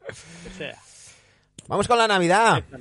O 0.09 0.57
sea, 0.57 0.77
Vamos 1.69 1.89
con 1.89 1.99
la 1.99 2.07
Navidad. 2.07 2.59
esta, 2.59 2.79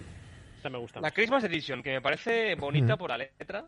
esta 0.57 0.69
me 0.69 0.77
gusta. 0.77 1.01
La 1.01 1.11
Christmas 1.11 1.43
Edition, 1.43 1.81
que 1.81 1.91
me 1.91 2.01
parece 2.01 2.55
bonita 2.55 2.93
Ujú. 2.93 2.99
por 2.99 3.09
la 3.09 3.17
letra. 3.17 3.65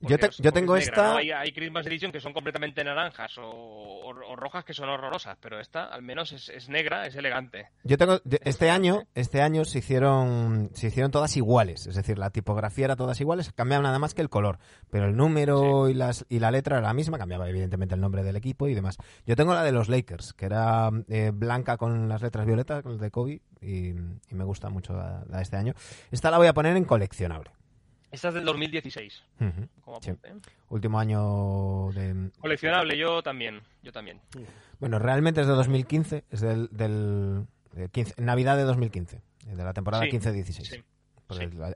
Yo 0.00 0.18
te- 0.18 0.30
yo 0.38 0.52
tengo 0.52 0.76
es 0.76 0.86
negra, 0.86 1.02
esta- 1.02 1.12
¿no? 1.12 1.18
Hay, 1.18 1.30
hay 1.30 1.52
Christmas 1.52 1.86
Edition 1.86 2.12
que 2.12 2.20
son 2.20 2.32
completamente 2.32 2.84
naranjas 2.84 3.36
o, 3.38 3.42
o- 3.44 4.08
o 4.32 4.36
rojas 4.36 4.64
que 4.64 4.74
son 4.74 4.88
horrorosas, 4.88 5.36
pero 5.40 5.58
esta 5.60 5.84
al 5.86 6.02
menos 6.02 6.32
es, 6.32 6.48
es 6.48 6.68
negra, 6.68 7.06
es 7.06 7.14
elegante. 7.16 7.68
Yo 7.84 7.96
tengo 7.98 8.20
este 8.42 8.70
año, 8.70 9.04
este 9.14 9.40
año 9.42 9.64
se 9.64 9.78
hicieron 9.78 10.70
se 10.74 10.88
hicieron 10.88 11.10
todas 11.10 11.36
iguales, 11.36 11.86
es 11.86 11.94
decir, 11.94 12.18
la 12.18 12.30
tipografía 12.30 12.84
era 12.86 12.96
todas 12.96 13.20
iguales, 13.20 13.52
cambiaba 13.52 13.82
nada 13.82 13.98
más 13.98 14.14
que 14.14 14.22
el 14.22 14.28
color, 14.28 14.58
pero 14.90 15.06
el 15.06 15.16
número 15.16 15.88
y 15.88 15.94
las 15.94 16.26
y 16.28 16.38
la 16.40 16.50
letra 16.50 16.78
era 16.78 16.86
la 16.88 16.94
misma, 16.94 17.18
cambiaba 17.18 17.48
evidentemente 17.48 17.94
el 17.94 18.00
nombre 18.00 18.22
del 18.22 18.36
equipo 18.36 18.68
y 18.68 18.74
demás. 18.74 18.98
Yo 19.26 19.36
tengo 19.36 19.54
la 19.54 19.62
de 19.62 19.72
los 19.72 19.88
Lakers, 19.88 20.32
que 20.34 20.46
era 20.46 20.90
eh, 21.08 21.30
blanca 21.32 21.76
con 21.76 22.08
las 22.08 22.22
letras 22.22 22.46
violetas, 22.46 22.82
con 22.82 22.92
el 22.92 22.98
de 22.98 23.10
Kobe 23.10 23.40
y, 23.60 23.88
y 23.90 23.94
me 24.32 24.44
gusta 24.44 24.68
mucho 24.68 24.92
la, 24.94 25.24
la 25.28 25.38
de 25.38 25.42
este 25.42 25.56
año. 25.56 25.72
Esta 26.10 26.30
la 26.30 26.38
voy 26.38 26.46
a 26.48 26.54
poner 26.54 26.76
en 26.76 26.84
coleccionable. 26.84 27.50
Esta 28.10 28.28
es 28.28 28.34
del 28.34 28.44
2016, 28.44 29.22
Ujú. 29.40 29.68
como 29.82 30.00
Sí. 30.00 30.10
¿eh? 30.10 30.34
Último 30.68 30.98
año 30.98 31.90
de 31.92 32.30
Coleccionable, 32.38 32.96
yo 32.96 33.22
también, 33.22 33.60
yo 33.82 33.92
también. 33.92 34.20
Bueno, 34.78 34.98
realmente 34.98 35.40
es 35.40 35.46
de 35.46 35.52
2015, 35.54 36.24
es 36.30 36.40
del, 36.40 36.68
del 36.70 37.46
de 37.72 37.88
15 37.88 38.14
Navidad 38.22 38.56
de 38.56 38.62
2015, 38.62 39.20
de 39.46 39.64
la 39.64 39.72
temporada 39.72 40.04
Sí, 40.04 40.10
15-16. 40.10 40.52
sí. 40.62 40.84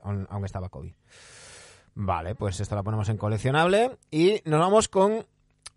aún 0.03 0.45
estaba 0.45 0.69
Kobe. 0.69 0.95
Vale, 1.93 2.35
pues 2.35 2.59
esto 2.59 2.75
la 2.75 2.83
ponemos 2.83 3.09
en 3.09 3.17
coleccionable 3.17 3.97
y 4.09 4.41
nos 4.45 4.59
vamos 4.61 4.87
con 4.87 5.25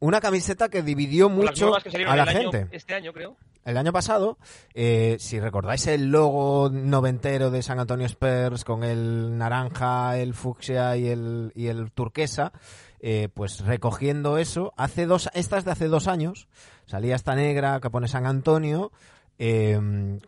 una 0.00 0.20
camiseta 0.20 0.68
que 0.68 0.82
dividió 0.82 1.28
mucho 1.28 1.72
que 1.82 2.04
a 2.04 2.16
la 2.16 2.22
año- 2.24 2.50
gente. 2.52 2.68
este 2.76 2.94
año, 2.94 3.12
creo. 3.12 3.36
El 3.64 3.78
año 3.78 3.92
pasado, 3.92 4.36
eh, 4.74 5.16
si 5.20 5.40
recordáis 5.40 5.86
el 5.86 6.10
logo 6.10 6.68
noventero 6.70 7.50
de 7.50 7.62
San 7.62 7.78
Antonio 7.80 8.04
Spurs 8.06 8.62
con 8.64 8.84
el 8.84 9.38
naranja, 9.38 10.18
el 10.18 10.34
fucsia 10.34 10.96
y 10.98 11.08
el, 11.08 11.50
y 11.54 11.68
el 11.68 11.90
turquesa, 11.90 12.52
eh, 13.00 13.28
pues 13.32 13.60
recogiendo 13.60 14.36
eso, 14.36 14.74
hace 14.76 15.06
dos, 15.06 15.30
esta 15.32 15.56
es 15.56 15.64
de 15.64 15.70
hace 15.70 15.88
dos 15.88 16.08
años, 16.08 16.46
salía 16.84 17.16
esta 17.16 17.34
negra 17.34 17.80
que 17.80 17.88
pone 17.88 18.06
San 18.06 18.26
Antonio, 18.26 18.92
eh, 19.38 19.80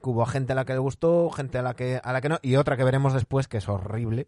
hubo 0.03 0.25
gente 0.25 0.53
a 0.53 0.57
la 0.57 0.65
que 0.65 0.73
le 0.73 0.79
gustó, 0.79 1.29
gente 1.31 1.59
a 1.59 1.63
la 1.63 1.75
que, 1.75 2.01
a 2.03 2.13
la 2.15 2.23
que 2.23 2.31
no, 2.31 2.39
y 2.41 2.57
otra 2.57 2.79
que 2.79 2.85
veremos 2.85 3.13
después 3.13 3.49
que 3.49 3.59
es 3.59 3.69
horrible. 3.69 4.27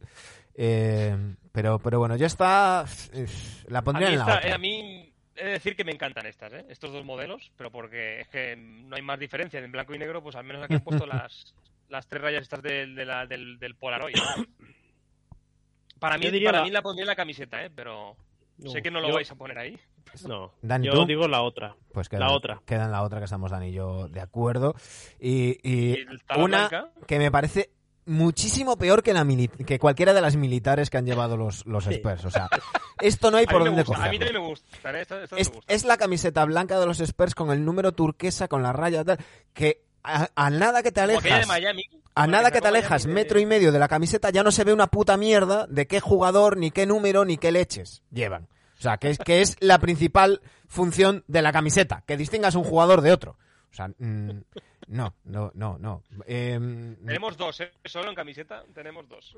Eh, 0.55 1.17
pero, 1.53 1.79
pero 1.79 1.99
bueno, 1.99 2.17
yo 2.17 2.27
esta 2.27 2.85
eh, 3.13 3.27
la 3.69 3.79
A 3.79 3.83
pondría 3.85 4.09
mí, 4.09 4.13
en 4.15 4.19
la 4.19 4.25
esta- 4.27 4.37
otra. 4.39 4.51
eh, 4.51 4.53
a 4.53 4.59
mí 4.59 5.08
he 5.41 5.45
de 5.45 5.51
decir 5.53 5.77
que 5.77 5.85
me 5.85 5.93
encantan 5.93 6.27
estas, 6.27 6.53
¿eh? 6.53 6.65
estos 6.69 6.93
dos 6.93 7.05
modelos, 7.05 7.51
pero 7.57 7.71
porque 7.71 8.21
es 8.21 8.29
que 8.29 8.57
no 8.57 8.97
hay 8.97 9.03
más 9.03 9.19
diferencia 9.19 9.61
en 9.61 9.71
blanco 9.73 9.95
y 9.95 9.99
negro, 9.99 10.23
pues 10.23 10.37
al 10.37 10.45
menos 10.45 10.63
aquí 10.63 10.75
han 10.75 10.81
puesto 10.85 11.07
las, 11.07 11.55
las 11.89 12.07
tres 12.09 12.23
rayas 12.23 12.43
estas 12.43 12.63
del, 12.63 12.95
de 12.95 13.05
la- 13.05 13.27
del, 13.27 13.59
del 13.59 13.75
Polaroid. 13.77 14.15
Para 15.99 16.17
mí, 16.17 16.31
diría 16.31 16.49
para 16.51 16.59
la- 16.59 16.65
mí 16.65 16.71
la 16.71 16.83
pondría 16.83 17.03
en 17.03 17.09
la 17.09 17.17
camiseta, 17.17 17.65
¿eh? 17.65 17.71
pero 17.75 18.17
No, 18.59 18.71
sé 18.71 18.83
que 18.83 18.91
no 18.91 19.01
lo 19.01 19.09
yo- 19.09 19.15
vais 19.15 19.31
a 19.31 19.35
poner 19.35 19.59
ahí. 19.59 19.79
No, 20.27 20.55
Dani, 20.63 20.87
yo 20.87 20.93
¿tú? 20.93 21.05
digo 21.07 21.29
la 21.29 21.43
otra. 21.43 21.77
Pues 21.93 22.11
La 22.13 22.19
queda, 22.19 22.31
otra. 22.31 22.63
Queda 22.65 22.85
en 22.87 22.93
la 22.93 23.03
otra 23.03 23.19
que 23.19 23.25
estamos 23.25 23.51
Dani 23.51 23.69
y 23.69 23.73
yo 23.73 24.09
de 24.09 24.21
acuerdo. 24.21 24.75
Y, 25.21 25.59
y 25.63 26.01
Y 26.01 26.07
una 26.37 26.69
blanca. 26.69 26.91
que 27.07 27.19
me 27.19 27.31
parece 27.31 27.71
muchísimo 28.09 28.77
peor 28.77 29.03
que 29.03 29.13
la 29.13 29.25
que 29.67 29.79
cualquiera 29.79 30.13
de 30.15 30.21
las 30.21 30.35
militares 30.37 30.91
que 30.91 30.97
han 30.99 31.07
llevado 31.07 31.37
los, 31.37 31.65
los 31.67 31.85
Sí. 31.85 31.95
Spurs. 31.95 32.25
O 32.25 32.31
sea, 32.31 32.49
esto 33.01 33.31
no 33.31 33.37
hay 33.37 33.47
por 33.47 33.65
dónde 33.65 33.83
gusta, 33.85 34.05
a 34.05 34.11
mí 34.11 34.19
cogerlo. 34.19 34.27
también 34.27 34.43
me 34.43 34.49
gusta, 34.49 35.01
¿eh? 35.01 35.29
Me 35.33 35.41
Es, 35.41 35.51
gusta. 35.53 35.73
es 35.75 35.85
la 35.85 35.97
camiseta 35.97 36.45
blanca 36.45 36.79
de 36.81 36.87
los 36.87 37.01
Spurs 37.01 37.35
con 37.35 37.51
el 37.51 37.65
número 37.65 37.93
turquesa, 37.93 38.49
con 38.49 38.63
la 38.63 38.73
raya 38.73 39.05
tal, 39.05 39.19
que 39.53 39.83
a, 40.03 40.29
a 40.35 40.51
nada 40.51 40.83
que 40.83 40.91
te 40.93 41.01
aquella 41.01 41.21
de 41.21 41.31
alejas, 41.33 41.47
Miami. 41.49 41.83
a 42.15 42.27
nada 42.27 42.51
que 42.51 42.61
te 42.61 42.69
alejas 42.69 43.05
Miami 43.05 43.15
metro 43.23 43.39
y 43.41 43.47
medio 43.47 43.73
de 43.73 43.79
la 43.79 43.89
camiseta 43.89 44.31
ya 44.31 44.43
no 44.43 44.51
se 44.51 44.65
ve 44.65 44.73
una 44.73 44.87
puta 44.87 45.17
mierda 45.17 45.67
de 45.69 45.87
qué 45.87 46.01
jugador, 46.01 46.57
ni 46.57 46.71
qué 46.71 46.87
número, 46.87 47.25
ni 47.25 47.37
qué 47.37 47.53
leches 47.53 48.03
llevan. 48.11 48.49
O 48.79 48.81
sea, 48.81 48.97
que 48.99 49.11
es, 49.11 49.19
que 49.19 49.43
es 49.43 49.57
la 49.61 49.79
principal 49.81 50.41
función 50.69 51.25
de 51.27 51.43
la 51.43 51.53
camiseta, 51.53 52.05
que 52.07 52.17
distingas 52.17 52.55
un 52.55 52.63
jugador 52.65 53.01
de 53.01 53.13
otro. 53.13 53.37
O 53.73 53.75
sea, 53.75 53.89
mm, 53.99 54.43
no, 54.89 55.15
no, 55.25 55.51
no, 55.55 55.79
no. 55.79 56.03
Em, 56.27 56.97
Tenemos 56.97 57.37
dos, 57.37 57.61
¿eh? 57.61 57.71
Solo 57.85 58.09
en 58.11 58.15
camiseta 58.15 58.65
tenemos 58.75 59.09
dos. 59.09 59.37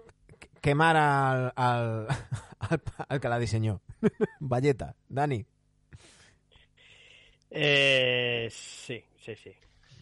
quemar 0.61 0.97
al, 0.97 1.53
al, 1.57 2.07
al, 2.61 2.83
al 3.09 3.21
que 3.21 3.29
la 3.29 3.39
diseñó. 3.39 3.81
Valleta, 4.41 4.95
Dani. 5.09 5.45
Eh, 7.51 8.49
sí, 8.51 9.05
sí, 9.19 9.35
sí. 9.37 9.53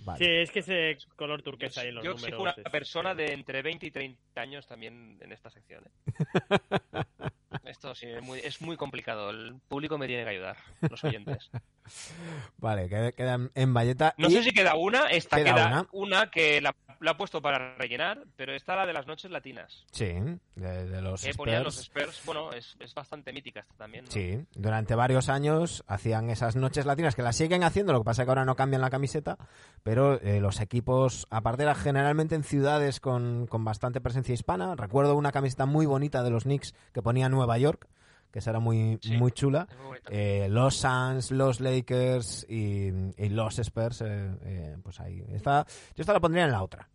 Vale. 0.04 0.18
Sí, 0.24 0.30
es 0.30 0.50
que 0.50 0.58
ese 0.60 0.96
color 1.16 1.40
Yo, 1.40 1.44
turquesa 1.44 1.80
ahí 1.82 1.88
en 1.88 1.96
los 1.96 2.04
yo 2.04 2.10
números. 2.12 2.28
exijo 2.28 2.42
una 2.42 2.50
es- 2.52 2.70
persona 2.70 3.14
de 3.14 3.32
entre 3.32 3.62
20 3.62 3.86
y 3.86 3.90
30 3.90 4.40
años 4.40 4.66
también 4.66 5.18
en 5.20 5.32
esta 5.32 5.50
sección. 5.50 5.84
¿eh? 5.84 6.12
Esto 7.68 7.94
sí, 7.94 8.06
es 8.06 8.22
muy, 8.22 8.38
es 8.40 8.60
muy 8.62 8.76
complicado. 8.76 9.30
El 9.30 9.56
público 9.68 9.98
me 9.98 10.06
tiene 10.06 10.24
que 10.24 10.30
ayudar, 10.30 10.56
los 10.88 11.04
oyentes. 11.04 11.50
Vale, 12.58 12.88
queda, 12.88 13.12
queda 13.12 13.38
en- 13.54 13.74
Valleta. 13.74 14.14
No 14.18 14.28
y- 14.28 14.32
sé 14.32 14.42
si 14.42 14.52
queda 14.52 14.74
una, 14.74 15.06
esta 15.08 15.36
Queda 15.36 15.54
queda, 15.54 15.66
una. 15.68 15.86
una. 15.92 16.30
que 16.30 16.60
la, 16.60 16.74
la 17.00 17.12
he 17.12 17.14
puesto 17.14 17.40
para 17.40 17.76
rellenar, 17.76 18.24
pero 18.36 18.54
esta 18.54 18.76
la 18.76 18.84
de 18.86 18.92
las 18.92 19.06
noches 19.06 19.30
latinas. 19.30 19.84
Sí, 19.92 20.12
de, 20.56 20.86
de 20.86 21.00
los 21.02 21.22
Que 21.22 21.32
ponían 21.34 21.62
los 21.64 21.78
Spurs. 21.78 22.08
Spurs, 22.16 22.26
bueno, 22.26 22.52
es, 22.52 22.76
es 22.80 22.92
bastante 22.94 23.32
mítica 23.32 23.60
esta 23.60 23.74
también. 23.74 24.04
¿no? 24.04 24.10
Sí, 24.10 24.38
durante 24.54 24.94
varios 24.94 25.28
años 25.28 25.82
hacían 25.86 26.28
esas 26.30 26.56
noches 26.56 26.84
latinas 26.86 27.14
que 27.14 27.22
las 27.22 27.36
siguen 27.36 27.62
haciendo, 27.64 27.92
lo 27.92 28.00
que 28.00 28.04
pasa 28.06 28.22
es 28.22 28.26
que 28.26 28.30
ahora 28.32 28.44
no 28.44 28.56
cambian 28.56 28.82
la 28.82 28.90
camiseta, 28.90 29.38
pero 29.82 30.20
eh, 30.20 30.40
los 30.40 30.60
equipos, 30.60 31.26
aparte 31.30 31.62
era 31.62 31.74
generalmente 31.74 32.34
en 32.34 32.44
ciudades 32.44 33.00
con, 33.00 33.46
con 33.46 33.64
bastante 33.64 34.00
presencia 34.02 34.34
hispana, 34.34 34.74
recuerdo 34.76 35.14
una 35.16 35.32
camiseta 35.32 35.64
muy 35.66 35.86
bonita 35.86 36.22
de 36.22 36.30
los 36.30 36.42
Knicks 36.44 36.74
que 36.92 37.00
ponía 37.02 37.28
Nueva 37.30 37.57
York, 37.58 37.88
que 38.32 38.38
esa 38.40 38.50
era 38.50 38.58
muy, 38.60 38.98
Sí. 39.02 39.16
muy 39.16 39.32
chula. 39.32 39.66
Muy. 39.86 39.98
Eh, 40.10 40.48
los 40.50 40.76
Suns, 40.76 41.30
los 41.30 41.60
Lakers 41.60 42.46
y, 42.48 42.88
y 43.16 43.28
los 43.30 43.58
Spurs, 43.58 44.00
eh, 44.02 44.30
eh, 44.42 44.76
pues 44.82 45.00
ahí. 45.00 45.22
Esta, 45.32 45.66
yo 45.94 46.00
esta 46.02 46.12
la 46.12 46.20
pondría 46.20 46.44
en 46.44 46.52
la 46.52 46.62
otra. 46.62 46.88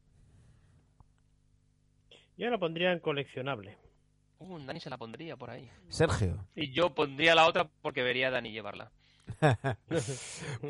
Yo 2.38 2.50
la 2.50 2.58
pondría 2.58 2.92
en 2.92 3.00
coleccionable. 3.00 3.78
Uh, 4.40 4.60
Dani 4.60 4.80
se 4.80 4.90
la 4.90 4.98
pondría 4.98 5.38
por 5.38 5.50
ahí. 5.50 5.70
Sergio, 5.88 6.46
Y 6.56 6.72
yo 6.74 6.94
pondría 6.94 7.36
la 7.36 7.46
otra 7.48 7.70
porque 7.82 8.02
vería 8.04 8.28
a 8.28 8.32
Dani 8.32 8.52
llevarla. 8.52 8.92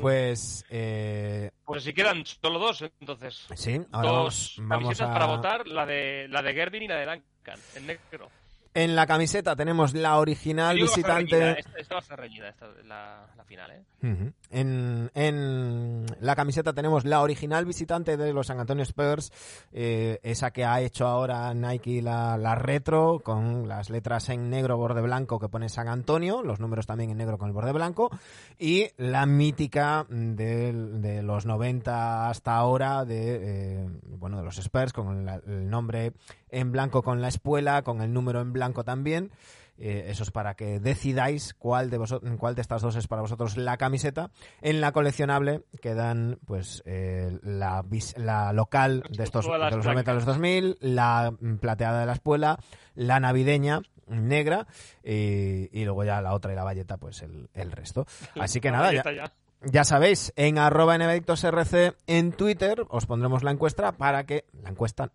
pues 0.00 0.64
eh, 0.70 1.50
Pues 1.64 1.82
si 1.82 1.92
quedan 1.92 2.24
solo 2.24 2.58
dos, 2.58 2.82
entonces. 3.00 3.46
sí, 3.56 3.80
ahora 3.90 4.08
dos 4.10 4.56
vamos, 4.60 5.00
a... 5.00 5.12
para 5.12 5.26
votar, 5.26 5.66
la 5.66 5.84
de 5.86 6.28
la 6.28 6.40
de 6.42 6.54
Gervin 6.54 6.82
y 6.84 6.88
la 6.88 6.96
de 6.96 7.06
Duncan, 7.06 7.58
en 7.74 7.86
negro. 7.86 8.28
En 8.74 8.96
la 8.96 9.06
camiseta 9.06 9.54
tenemos 9.54 9.94
la 9.94 10.18
original 10.18 10.76
Yo 10.76 10.86
reñida, 10.86 11.18
visitante. 11.18 11.60
Esta, 11.60 11.78
esta 11.78 11.94
va 11.94 12.00
a 12.00 12.02
ser 12.04 12.18
reñida, 12.18 12.48
esta, 12.48 12.66
la, 12.84 13.26
la 13.36 13.44
final, 13.44 13.70
¿eh? 13.70 13.82
Ujú. 14.02 14.32
En, 14.56 16.06
la 16.20 16.36
camiseta 16.36 16.72
tenemos 16.72 17.04
la 17.04 17.22
original 17.22 17.64
visitante 17.64 18.16
de 18.16 18.32
los 18.32 18.46
San 18.46 18.60
Antonio 18.60 18.84
Spurs, 18.84 19.32
eh, 19.72 20.20
esa 20.22 20.52
que 20.52 20.64
ha 20.64 20.80
hecho 20.80 21.06
ahora 21.08 21.52
Nike 21.54 22.00
la, 22.00 22.36
la 22.38 22.54
retro, 22.54 23.18
con 23.18 23.66
las 23.66 23.90
letras 23.90 24.28
en 24.28 24.50
negro 24.50 24.76
borde 24.76 25.02
blanco 25.02 25.40
que 25.40 25.48
pone 25.48 25.68
San 25.68 25.88
Antonio, 25.88 26.42
los 26.42 26.60
números 26.60 26.86
también 26.86 27.10
en 27.10 27.16
negro 27.18 27.36
con 27.36 27.48
el 27.48 27.52
borde 27.54 27.72
blanco, 27.72 28.10
y 28.56 28.90
la 28.96 29.26
mítica 29.26 30.06
del- 30.08 31.02
de, 31.02 31.22
los 31.22 31.46
90 31.46 32.28
hasta 32.28 32.54
ahora 32.54 33.04
de, 33.04 33.40
eh, 33.42 33.88
bueno, 34.06 34.36
de 34.36 34.44
los 34.44 34.58
Spurs, 34.58 34.92
con 34.92 35.28
el 35.28 35.68
nombre 35.68 36.12
en 36.48 36.70
blanco 36.70 37.02
con 37.02 37.20
la 37.20 37.26
espuela, 37.28 37.82
con 37.82 38.00
el 38.02 38.12
número 38.12 38.40
en 38.40 38.52
blanco 38.52 38.84
también. 38.84 39.32
Eh, 39.76 40.06
eso 40.08 40.22
es 40.22 40.30
para 40.30 40.54
que 40.54 40.78
decidáis 40.78 41.54
cuál 41.54 41.90
de, 41.90 41.98
vosotros, 41.98 42.32
cuál 42.38 42.54
de 42.54 42.62
estas 42.62 42.82
dos 42.82 42.94
es 42.96 43.08
para 43.08 43.22
vosotros 43.22 43.56
la 43.56 43.76
camiseta. 43.76 44.30
En 44.62 44.80
la 44.80 44.92
coleccionable 44.92 45.64
quedan 45.80 46.38
pues 46.46 46.82
eh, 46.86 47.38
la, 47.42 47.84
la 48.16 48.52
local 48.52 49.02
de 49.10 49.24
estos 49.24 49.46
de 49.46 49.76
los 49.76 49.84
90 49.84 50.10
a 50.10 50.14
los 50.14 50.24
2000, 50.24 50.78
la 50.80 51.32
mm, 51.38 51.56
plateada 51.56 52.00
de 52.00 52.06
la 52.06 52.12
espuela, 52.12 52.58
la 52.94 53.18
navideña 53.18 53.82
negra 54.06 54.66
y, 55.02 55.68
y 55.72 55.84
luego 55.84 56.04
ya 56.04 56.20
la 56.20 56.34
otra 56.34 56.52
y 56.52 56.56
la 56.56 56.64
valleta 56.64 56.96
pues 56.96 57.22
el, 57.22 57.48
el 57.54 57.72
resto. 57.72 58.06
Así 58.40 58.60
que 58.60 58.70
nada, 58.70 58.92
ya, 58.92 59.02
ya. 59.10 59.32
ya 59.62 59.84
sabéis, 59.84 60.32
en 60.36 60.58
arroba 60.58 60.96
rc 60.96 61.96
en 62.06 62.32
Twitter 62.32 62.84
os 62.88 63.06
pondremos 63.06 63.42
la 63.42 63.50
encuesta 63.50 63.92
para 63.92 64.24
que, 64.24 64.44
la 64.62 64.70
encuesta, 64.70 65.10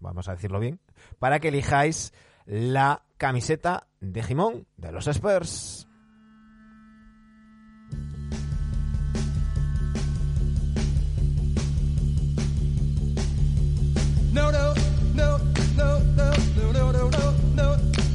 vamos 0.00 0.28
a 0.28 0.32
decirlo 0.32 0.60
bien, 0.60 0.80
para 1.18 1.40
que 1.40 1.48
elijáis 1.48 2.12
la 2.46 3.02
camiseta 3.16 3.86
de 4.00 4.22
Jimón 4.22 4.66
de 4.76 4.92
los 4.92 5.06
Spurs. 5.06 5.86
No, 14.32 14.50
no, 14.50 14.74
no, 15.14 15.38
no, 15.76 15.98
no, 16.16 16.30
no, 16.56 16.92
no, 16.92 16.92
no, 16.92 16.92
no, 16.92 18.12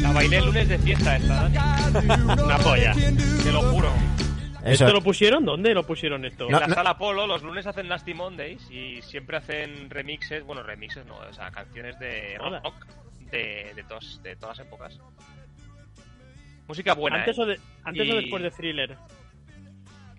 La 0.00 0.12
bailé 0.12 0.38
el 0.38 0.46
lunes 0.46 0.68
de 0.68 0.78
fiesta 0.78 1.16
esta. 1.16 1.50
Una 2.44 2.58
polla. 2.58 2.92
Te 2.94 3.52
lo 3.52 3.62
juro. 3.62 3.90
¿Esto 4.72 4.92
lo 4.92 5.00
pusieron? 5.00 5.44
¿Dónde 5.44 5.72
lo 5.74 5.86
pusieron 5.86 6.24
esto? 6.24 6.44
No, 6.48 6.56
en 6.56 6.60
la 6.62 6.66
no. 6.68 6.74
sala 6.74 6.96
Polo 6.98 7.26
los 7.26 7.42
lunes 7.42 7.66
hacen 7.66 7.88
Nasty 7.88 8.14
Mondays 8.14 8.70
y 8.70 9.00
siempre 9.02 9.36
hacen 9.38 9.88
remixes, 9.90 10.44
bueno, 10.44 10.62
remixes 10.62 11.04
no, 11.06 11.16
o 11.16 11.32
sea, 11.32 11.50
canciones 11.50 11.98
de 11.98 12.36
Hola. 12.40 12.60
rock 12.64 12.86
de, 13.30 13.72
de, 13.74 13.84
tos- 13.84 14.20
de 14.22 14.36
todas 14.36 14.58
épocas. 14.60 14.98
Música 16.68 16.94
buena, 16.94 17.18
antes 17.18 17.38
¿eh? 17.38 17.42
o, 17.42 17.46
de- 17.46 17.60
antes 17.84 18.10
o 18.10 18.12
Y- 18.14 18.16
después 18.22 18.42
de 18.42 18.50
Thriller. 18.50 18.96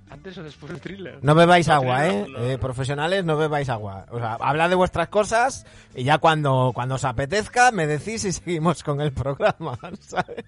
Antes 0.09 0.37
o 0.37 0.43
después 0.43 0.71
del 0.71 0.79
thriller. 0.79 1.19
No 1.21 1.35
bebáis 1.35 1.67
No, 1.67 1.73
agua, 1.73 1.97
no, 1.97 2.03
¿eh? 2.05 2.25
no. 2.29 2.39
Eh, 2.45 2.57
Profesionales, 2.57 3.25
no 3.25 3.35
bebáis 3.35 3.67
agua. 3.67 4.05
O 4.09 4.17
sea, 4.17 4.35
hablad 4.35 4.69
de 4.69 4.75
vuestras 4.75 5.09
cosas 5.09 5.65
y 5.95 6.05
ya 6.05 6.17
cuando, 6.19 6.71
cuando 6.73 6.95
os 6.95 7.03
apetezca 7.03 7.73
me 7.73 7.87
decís 7.87 8.23
y 8.23 8.31
seguimos 8.31 8.83
con 8.83 9.01
el 9.01 9.11
programa, 9.11 9.77
¿sabes? 9.99 10.45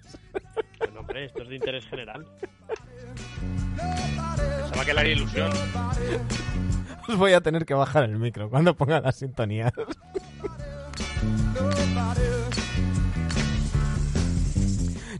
Hombre, 1.10 1.24
esto 1.24 1.42
es 1.42 1.48
de 1.48 1.56
interés 1.56 1.86
general. 1.86 2.24
Pensaba 4.60 4.84
que 4.84 4.94
le 4.94 5.00
haría 5.00 5.12
ilusión. 5.14 5.50
Os 7.08 7.16
voy 7.16 7.32
a 7.32 7.40
tener 7.40 7.66
que 7.66 7.74
bajar 7.74 8.04
el 8.04 8.16
micro 8.16 8.48
cuando 8.48 8.76
ponga 8.76 9.00
la 9.00 9.10
sintonía. 9.10 9.72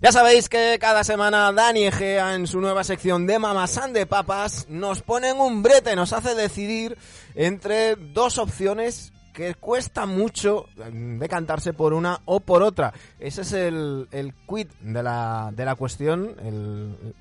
Ya 0.01 0.13
sabéis 0.13 0.49
que 0.49 0.79
cada 0.81 1.03
semana 1.03 1.51
Dani 1.51 1.87
Egea 1.87 2.37
en 2.37 2.47
su 2.47 2.61
nueva 2.61 2.85
sección 2.85 3.27
de 3.27 3.41
Mamazán 3.41 3.93
de 3.93 4.07
Papas 4.07 4.69
nos 4.69 5.03
pone 5.03 5.31
en 5.31 5.41
un 5.41 5.65
brete, 5.65 5.97
nos 5.97 6.13
hace 6.13 6.37
decidir 6.37 6.97
entre 7.35 7.97
dos 7.97 8.39
opciones 8.39 9.13
que 9.41 9.55
cuesta 9.55 10.07
mucho 10.07 10.67
mm, 10.93 11.19
decantarse 11.19 11.73
por 11.73 11.93
una 11.93 12.21
o 12.27 12.41
por 12.41 12.63
otra. 12.63 12.93
Ese 13.19 13.43
es 13.43 13.53
el, 13.53 14.07
el 14.13 14.35
quid 14.49 14.69
de 14.81 15.03
la, 15.03 15.51
de 15.55 15.65
la 15.65 15.75
cuestión, 15.75 16.37
el, 16.45 17.15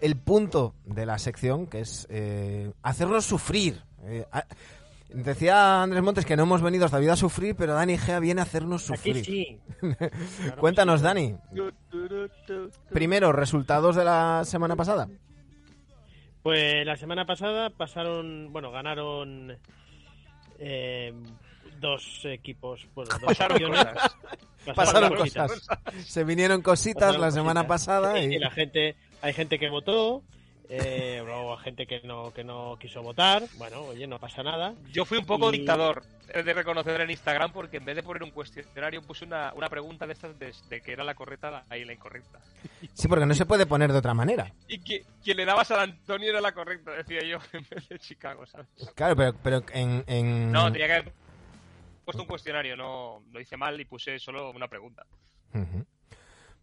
el 0.00 0.16
punto 0.16 0.74
de 0.86 1.06
la 1.06 1.18
sección, 1.18 1.66
que 1.66 1.80
es 1.80 2.06
eh, 2.10 2.72
hacernos 2.82 3.24
sufrir. 3.24 3.82
Eh, 4.04 4.24
a- 4.32 4.44
decía 5.08 5.82
Andrés 5.82 6.02
Montes 6.02 6.26
que 6.26 6.36
no 6.36 6.42
hemos 6.42 6.62
venido 6.62 6.84
esta 6.86 6.98
vida 6.98 7.12
a 7.12 7.16
sufrir, 7.16 7.54
pero 7.54 7.74
Dani 7.74 7.94
Egea 7.94 8.20
viene 8.20 8.40
a 8.40 8.44
hacernos 8.44 8.90
Aquí 8.90 9.12
sufrir. 9.14 9.24
sí. 9.24 9.60
Cuéntanos, 10.60 11.00
Dani. 11.02 11.34
Primero, 12.90 13.32
resultados 13.32 13.96
de 13.96 14.04
la 14.04 14.42
semana 14.44 14.76
pasada. 14.76 15.08
Pues 16.42 16.86
la 16.86 16.96
semana 16.96 17.26
pasada 17.26 17.70
pasaron, 17.70 18.52
bueno, 18.52 18.70
ganaron 18.70 19.56
eh, 20.58 21.12
dos 21.80 22.20
equipos, 22.24 22.86
bueno, 22.94 23.10
dos 23.18 23.22
Pasaron 23.22 23.52
opciones. 23.64 23.84
cosas. 23.92 24.16
Pasaron 24.74 25.14
cosas. 25.16 25.68
Se 26.04 26.24
vinieron 26.24 26.60
cositas 26.62 27.02
Pasaron 27.02 27.20
la 27.20 27.30
semana 27.30 27.66
cositas. 27.66 27.86
pasada 27.86 28.18
Y 28.20 28.34
y... 28.34 28.38
la 28.38 28.50
gente, 28.50 28.96
hay 29.22 29.32
gente 29.32 29.58
que 29.58 29.68
votó, 29.68 30.22
eh, 30.68 31.22
luego 31.24 31.56
hay 31.56 31.64
gente 31.64 31.86
que 31.86 32.00
no, 32.02 32.32
que 32.34 32.42
no 32.42 32.76
quiso 32.80 33.02
votar. 33.02 33.44
Bueno, 33.58 33.82
oye, 33.82 34.06
no 34.08 34.18
pasa 34.18 34.42
nada. 34.42 34.74
Yo 34.92 35.04
fui 35.04 35.18
un 35.18 35.26
poco 35.26 35.50
Y- 35.52 35.58
dictador, 35.58 36.02
de 36.26 36.52
reconocer 36.52 37.00
en 37.00 37.10
Instagram, 37.10 37.52
porque 37.52 37.76
en 37.76 37.84
vez 37.84 37.94
de 37.94 38.02
poner 38.02 38.24
un 38.24 38.32
cuestionario 38.32 39.00
puse 39.02 39.24
una, 39.24 39.52
una 39.54 39.68
pregunta 39.68 40.04
de 40.08 40.12
estas 40.14 40.36
de, 40.40 40.52
de 40.68 40.80
que 40.80 40.90
era 40.92 41.04
la 41.04 41.14
correcta 41.14 41.62
ahí 41.70 41.84
la 41.84 41.92
incorrecta. 41.92 42.40
Sí, 42.94 43.06
porque 43.06 43.24
no 43.26 43.34
se 43.34 43.46
puede 43.46 43.64
poner 43.66 43.92
de 43.92 43.98
otra 43.98 44.12
manera. 44.14 44.52
Y 44.66 44.80
que 44.80 45.04
quien 45.22 45.36
le 45.36 45.44
daba 45.44 45.62
a 45.62 45.64
San 45.64 45.78
Antonio 45.78 46.30
era 46.30 46.40
la 46.40 46.50
correcta, 46.50 46.90
decía 46.90 47.20
yo, 47.22 47.38
en 47.56 47.64
vez 47.70 47.88
de 47.88 48.00
Chicago, 48.00 48.44
¿sabes? 48.46 48.66
Claro, 48.96 49.14
pero, 49.14 49.34
pero 49.40 49.62
en... 49.72 50.02
en- 50.08 50.50
No, 50.50 50.72
tenía 50.72 50.88
que 50.88 50.92
haber 50.94 51.12
puesto 52.06 52.22
un 52.22 52.28
cuestionario, 52.28 52.76
no 52.76 53.22
lo 53.30 53.40
hice 53.40 53.56
mal 53.58 53.78
y 53.78 53.84
puse 53.84 54.18
solo 54.18 54.50
una 54.52 54.68
pregunta. 54.68 55.04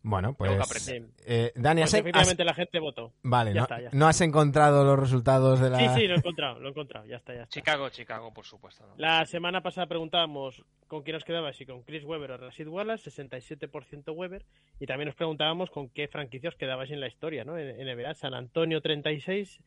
Bueno, 0.06 0.34
pues... 0.34 0.89
eh, 1.25 1.53
Dani, 1.56 1.82
Pues 1.82 1.93
has, 1.93 1.99
efectivamente 1.99 2.43
la 2.43 2.53
gente 2.53 2.79
votó. 2.79 3.13
Vale, 3.23 3.51
Ya 3.53 3.60
no, 3.60 3.63
está, 3.63 3.79
ya 3.79 3.86
está. 3.88 3.97
no 3.97 4.08
has 4.08 4.19
encontrado 4.19 4.84
los 4.84 4.99
resultados 4.99 5.62
de 5.62 5.69
la... 5.69 5.79
Sí, 5.79 6.01
sí, 6.01 6.08
lo 6.08 6.15
he 6.15 6.17
encontrado, 6.17 6.60
lo 6.60 6.67
he 6.67 6.71
encontrado, 6.71 7.06
ya 7.06 7.15
está, 7.15 7.34
ya 7.34 7.43
está. 7.43 7.53
Chicago, 7.53 7.89
Chicago, 7.89 8.34
por 8.34 8.45
supuesto. 8.45 8.86
¿no? 8.86 8.95
La 8.97 9.25
semana 9.25 9.62
pasada 9.62 9.88
preguntábamos 9.88 10.62
con 10.88 11.03
quién 11.03 11.15
os 11.15 11.23
quedabais 11.23 11.60
y 11.62 11.65
con 11.65 11.84
Chris 11.84 12.03
Webber 12.03 12.32
o 12.32 12.38
Rashid 12.38 12.67
Wallace, 12.67 13.10
67% 13.12 14.13
Webber, 14.13 14.45
y 14.79 14.86
también 14.86 15.08
os 15.08 15.15
preguntábamos 15.15 15.69
con 15.69 15.88
qué 15.89 16.10
franquicia 16.10 16.49
os 16.49 16.56
quedabais 16.56 16.91
en 16.91 16.99
la 16.99 17.08
historia, 17.08 17.45
¿no? 17.45 17.58
En 17.58 17.69
en 17.79 17.97
NBA, 17.97 18.13
San 18.15 18.34
Antonio 18.34 18.82
36, 18.82 19.62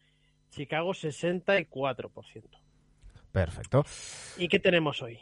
Chicago 0.51 0.91
64%. 0.91 2.43
Perfecto. 3.33 3.85
¿Y 4.37 4.49
qué 4.49 4.59
tenemos 4.59 5.01
hoy? 5.03 5.19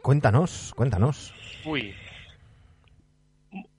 Cuéntanos, 0.00 0.72
cuéntanos. 0.74 1.34
Uy, 1.64 1.94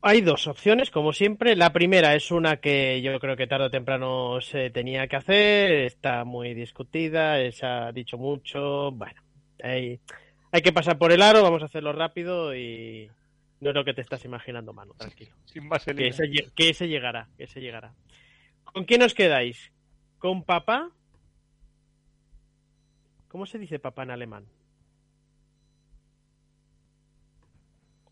Hay 0.01 0.21
dos 0.21 0.47
opciones, 0.47 0.91
como 0.91 1.11
siempre. 1.13 1.55
La 1.55 1.73
primera 1.73 2.15
es 2.15 2.31
una 2.31 2.57
que 2.57 3.01
yo 3.01 3.19
creo 3.19 3.35
que 3.35 3.47
tarde 3.47 3.65
o 3.65 3.71
temprano 3.71 4.39
se 4.41 4.69
tenía 4.69 5.07
que 5.07 5.15
hacer, 5.15 5.71
está 5.71 6.23
muy 6.23 6.53
discutida, 6.53 7.51
se 7.51 7.65
ha 7.65 7.91
dicho 7.91 8.17
mucho. 8.17 8.91
Bueno, 8.91 9.21
hay, 9.63 9.99
hay 10.51 10.61
que 10.61 10.71
pasar 10.71 10.97
por 10.97 11.11
el 11.11 11.21
aro, 11.21 11.41
vamos 11.41 11.61
a 11.61 11.65
hacerlo 11.65 11.91
rápido 11.93 12.55
y 12.55 13.09
no 13.59 13.69
es 13.69 13.75
lo 13.75 13.83
que 13.83 13.93
te 13.93 14.01
estás 14.01 14.23
imaginando, 14.25 14.73
mano, 14.73 14.93
tranquilo. 14.93 15.31
sin 15.45 15.69
Que 15.69 16.07
ese, 16.07 16.29
que 16.55 16.69
ese 16.69 16.87
llegará, 16.87 17.27
que 17.37 17.45
ese 17.45 17.61
llegará. 17.61 17.93
¿Con 18.65 18.85
quién 18.85 19.01
os 19.01 19.13
quedáis? 19.13 19.71
¿Con 20.19 20.43
papá? 20.43 20.89
¿Cómo 23.27 23.45
se 23.45 23.57
dice 23.57 23.79
papá 23.79 24.03
en 24.03 24.11
alemán? 24.11 24.45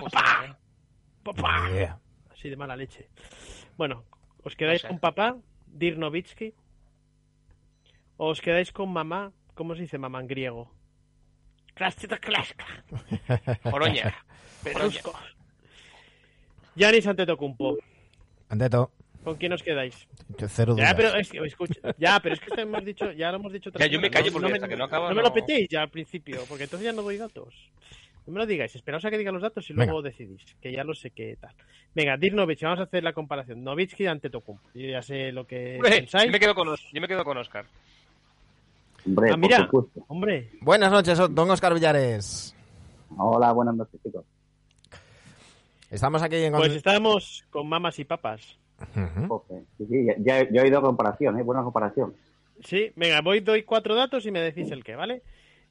Hostia, 0.05 0.45
¿eh? 0.45 0.53
¡Papá! 1.23 1.69
Idea. 1.69 1.99
Así 2.31 2.49
de 2.49 2.55
mala 2.55 2.75
leche. 2.75 3.09
Bueno, 3.77 4.05
¿os 4.43 4.55
quedáis 4.55 4.81
No 4.83 4.87
sé. 4.87 4.93
con 4.93 4.99
papá, 4.99 5.37
Dirk 5.67 5.97
Nowitzki? 5.97 6.53
¿O 8.17 8.27
os 8.29 8.41
quedáis 8.41 8.71
con 8.71 8.91
mamá? 8.91 9.31
¿Cómo 9.55 9.75
se 9.75 9.81
dice 9.81 9.97
mamá 9.97 10.19
en 10.19 10.27
griego? 10.27 10.71
Krasita 11.73 12.17
Klaska. 12.17 12.65
Oroña. 13.71 14.13
Giannis 16.75 17.07
Antetokounmpo. 17.07 17.77
Anteto, 18.49 18.91
¿Con 19.23 19.35
quién 19.35 19.53
os 19.53 19.61
quedáis? 19.61 20.07
cero 20.47 20.75
Ya, 20.77 20.95
pero 20.95 21.13
es 21.15 21.29
que, 21.29 21.37
escucha, 21.45 21.79
ya, 21.97 22.19
pero 22.19 22.33
es 22.33 22.39
que 22.41 22.47
esto 22.47 22.61
hemos 22.61 22.83
dicho, 22.83 23.11
ya 23.11 23.29
lo 23.31 23.37
hemos 23.37 23.53
dicho 23.53 23.69
Ya, 23.79 23.85
yo 23.85 23.99
me 24.01 24.09
callo 24.09 24.31
porque 24.31 24.47
me- 24.47 24.53
hasta 24.55 24.67
que 24.67 24.75
no 24.75 24.85
acaba, 24.85 25.09
No 25.09 25.15
me 25.15 25.21
lo 25.21 25.27
no- 25.29 25.33
petéis 25.33 25.69
ya 25.69 25.83
al 25.83 25.89
principio, 25.91 26.43
porque 26.49 26.63
entonces 26.65 26.85
ya 26.85 26.91
no 26.93 27.03
doy 27.03 27.17
datos. 27.17 27.53
No 28.27 28.33
me 28.33 28.39
lo 28.39 28.45
digáis, 28.45 28.75
esperaos 28.75 29.03
a 29.05 29.09
que 29.09 29.17
diga 29.17 29.31
los 29.31 29.41
datos 29.41 29.67
y 29.69 29.73
luego 29.73 30.01
decidís, 30.01 30.43
que 30.61 30.71
ya 30.71 30.83
lo 30.83 30.93
sé 30.93 31.09
qué 31.09 31.37
tal. 31.41 31.53
Venga, 31.95 32.15
Dirk 32.17 32.35
Nowitzki, 32.35 32.65
vamos 32.65 32.79
a 32.79 32.83
hacer 32.83 33.03
la 33.03 33.13
comparación. 33.13 33.63
Nowitzki 33.63 34.05
ante 34.05 34.29
Tocumpo. 34.29 34.69
Yo 34.75 34.87
ya 34.87 35.01
sé 35.01 35.31
lo 35.31 35.45
que 35.47 35.75
Hombre, 35.75 35.89
pensáis. 35.97 36.25
Yo 36.27 36.31
me, 36.31 36.39
quedo 36.39 36.53
con, 36.55 36.67
Os- 36.69 36.87
yo 36.93 37.01
me 37.01 37.07
quedo 37.07 37.23
con 37.25 37.37
Oscar. 37.37 37.65
Hombre, 39.05 39.31
Ah, 39.33 39.37
mira. 39.37 39.69
Hombre, 40.07 40.51
Buenas 40.61 40.91
noches, 40.91 41.17
don 41.31 41.49
Oscar 41.49 41.73
Villares. 41.73 42.55
Hola, 43.17 43.51
buenas 43.51 43.75
noches, 43.75 43.99
chicos. 44.03 44.23
Estamos 45.89 46.21
aquí 46.21 46.35
en... 46.37 46.53
pues 46.53 46.73
estábamos 46.73 47.43
con 47.49 47.67
mamas 47.67 47.97
y 47.99 48.05
papas. 48.05 48.57
Joder, 49.27 49.63
Sí, 49.77 49.85
sí, 49.89 50.05
ya, 50.05 50.13
ya- 50.19 50.49
ya 50.49 50.61
he 50.61 50.63
oído 50.63 50.81
comparación, 50.81 51.37
¿eh? 51.39 51.43
Buena 51.43 51.63
comparación. 51.63 52.13
Sí, 52.63 52.91
venga, 52.95 53.21
voy, 53.21 53.39
doy 53.41 53.63
cuatro 53.63 53.95
datos 53.95 54.25
y 54.25 54.31
me 54.31 54.39
decís 54.39 54.71
el 54.71 54.83
qué, 54.83 54.95
¿vale? 54.95 55.23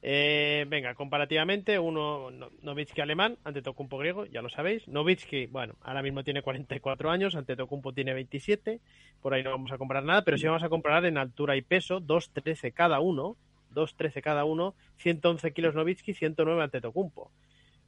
Eh, 0.03 0.65
venga, 0.69 0.95
comparativamente, 0.95 1.79
uno 1.79 2.31
no- 2.31 2.51
Novitsky 2.63 3.03
alemán, 3.03 3.37
ante 3.45 3.61
Tocumpo 3.61 3.99
griego, 3.99 4.25
ya 4.25 4.41
lo 4.41 4.49
sabéis. 4.49 4.89
Novitsky, 4.89 5.47
bueno, 5.47 5.75
ahora 5.83 6.03
mismo 6.03 6.25
tiene 6.25 6.41
44 6.43 7.11
años, 7.11 7.35
ante 7.35 7.55
Tocumpo 7.55 7.93
tiene 7.93 8.15
27, 8.15 8.81
por 9.21 9.35
ahí 9.35 9.43
no 9.43 9.51
vamos 9.51 9.73
a 9.73 9.79
comparar 9.79 10.05
nada, 10.05 10.23
pero 10.23 10.39
sí 10.39 10.47
vamos 10.47 10.63
a 10.63 10.71
comparar 10.71 11.05
en 11.05 11.19
altura 11.19 11.57
y 11.57 11.63
peso, 11.63 12.01
2.13 12.01 12.73
cada 12.73 13.01
uno, 13.01 13.37
2.13 13.75 14.23
cada 14.23 14.45
uno, 14.47 14.75
111 14.97 15.53
kilos 15.53 15.75
Novitsky, 15.75 16.15
109 16.15 16.63
ante 16.63 16.81
Tocumpo. 16.81 17.31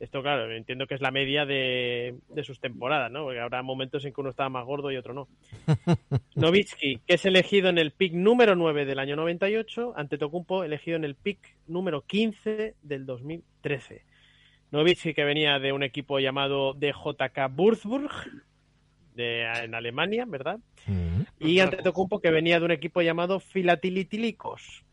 Esto, 0.03 0.21
claro, 0.21 0.51
entiendo 0.51 0.89
que 0.89 0.97
es 0.97 1.01
la 1.01 1.13
media 1.13 1.47
de, 1.47 2.17
de 2.29 2.43
sus 2.43 2.59
temporadas, 2.59 3.09
¿no? 3.13 3.23
Porque 3.23 3.39
habrá 3.39 3.63
momentos 3.63 4.05
en 4.05 4.13
que 4.13 4.21
uno 4.21 4.31
estaba 4.31 4.49
más 4.49 4.67
gordo 4.67 4.91
y 4.91 4.97
otro 4.97 5.15
no. 5.15 5.29
Novitsky, 6.35 6.99
que 7.07 7.15
es 7.15 7.25
elegido 7.25 7.69
en 7.69 7.79
el 7.79 7.93
pick 7.93 8.13
número 8.13 8.57
9 8.57 8.85
del 8.85 8.99
año 8.99 9.15
98, 9.15 9.93
ante 9.95 10.19
Tocumpo 10.19 10.65
elegido 10.65 10.97
en 10.97 11.05
el 11.05 11.15
pick 11.15 11.39
número 11.69 12.03
15 12.05 12.75
del 12.83 13.07
2013. 13.07 14.03
Novitsky, 14.73 15.15
que 15.15 15.23
venía 15.23 15.61
de 15.61 15.73
un 15.73 15.85
equipo 15.85 16.19
llamado 16.19 16.75
DJK 16.75 17.57
Würzburg, 17.57 18.11
de, 19.15 19.43
en 19.45 19.77
Alemania, 19.77 20.25
¿verdad? 20.27 20.59
Ujú. 20.89 21.27
Y 21.39 21.61
ante 21.61 21.77
Tocumpo, 21.77 22.21
que 22.21 22.33
venía 22.33 22.59
de 22.59 22.65
un 22.65 22.73
equipo 22.73 23.03
llamado 23.03 23.39
Filatilitilicos, 23.39 24.85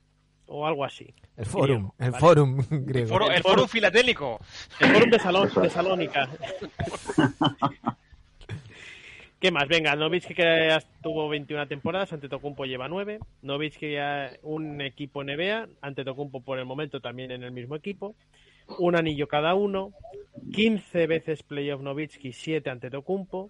o 0.49 0.65
algo 0.67 0.83
así. 0.83 1.13
El 1.37 1.45
forum, 1.45 1.65
Griego, 1.67 1.95
el 1.99 2.11
vale. 2.11 2.19
forum 2.19 2.57
griego. 2.69 3.07
Foro- 3.09 3.31
el 3.31 3.41
foro 3.43 3.67
filatélico. 3.67 4.39
El 4.79 4.91
Forum 4.91 5.09
de, 5.09 5.19
Salón, 5.19 5.49
de 5.61 5.69
Salónica. 5.69 6.29
¿Qué 9.39 9.51
más? 9.51 9.67
Venga, 9.69 9.95
Novitsky 9.95 10.33
que 10.33 10.43
ya 10.43 10.83
tuvo 11.01 11.29
21 11.29 11.65
temporadas, 11.67 12.11
Antetokounmpo 12.11 12.65
lleva 12.65 12.89
9. 12.89 13.19
Novitsky 13.41 13.93
ya 13.93 14.31
un 14.43 14.81
equipo 14.81 15.23
NBA, 15.23 15.69
Antetokounmpo 15.81 16.41
por 16.41 16.59
el 16.59 16.65
momento 16.65 16.99
también 16.99 17.31
en 17.31 17.43
el 17.43 17.51
mismo 17.53 17.75
equipo. 17.77 18.15
Un 18.79 18.97
anillo 18.97 19.27
cada 19.29 19.55
uno. 19.55 19.93
15 20.53 21.07
veces 21.07 21.41
playoff 21.43 21.81
Novitsky, 21.81 22.33
7 22.33 22.69
Antetokounmpo. 22.69 23.49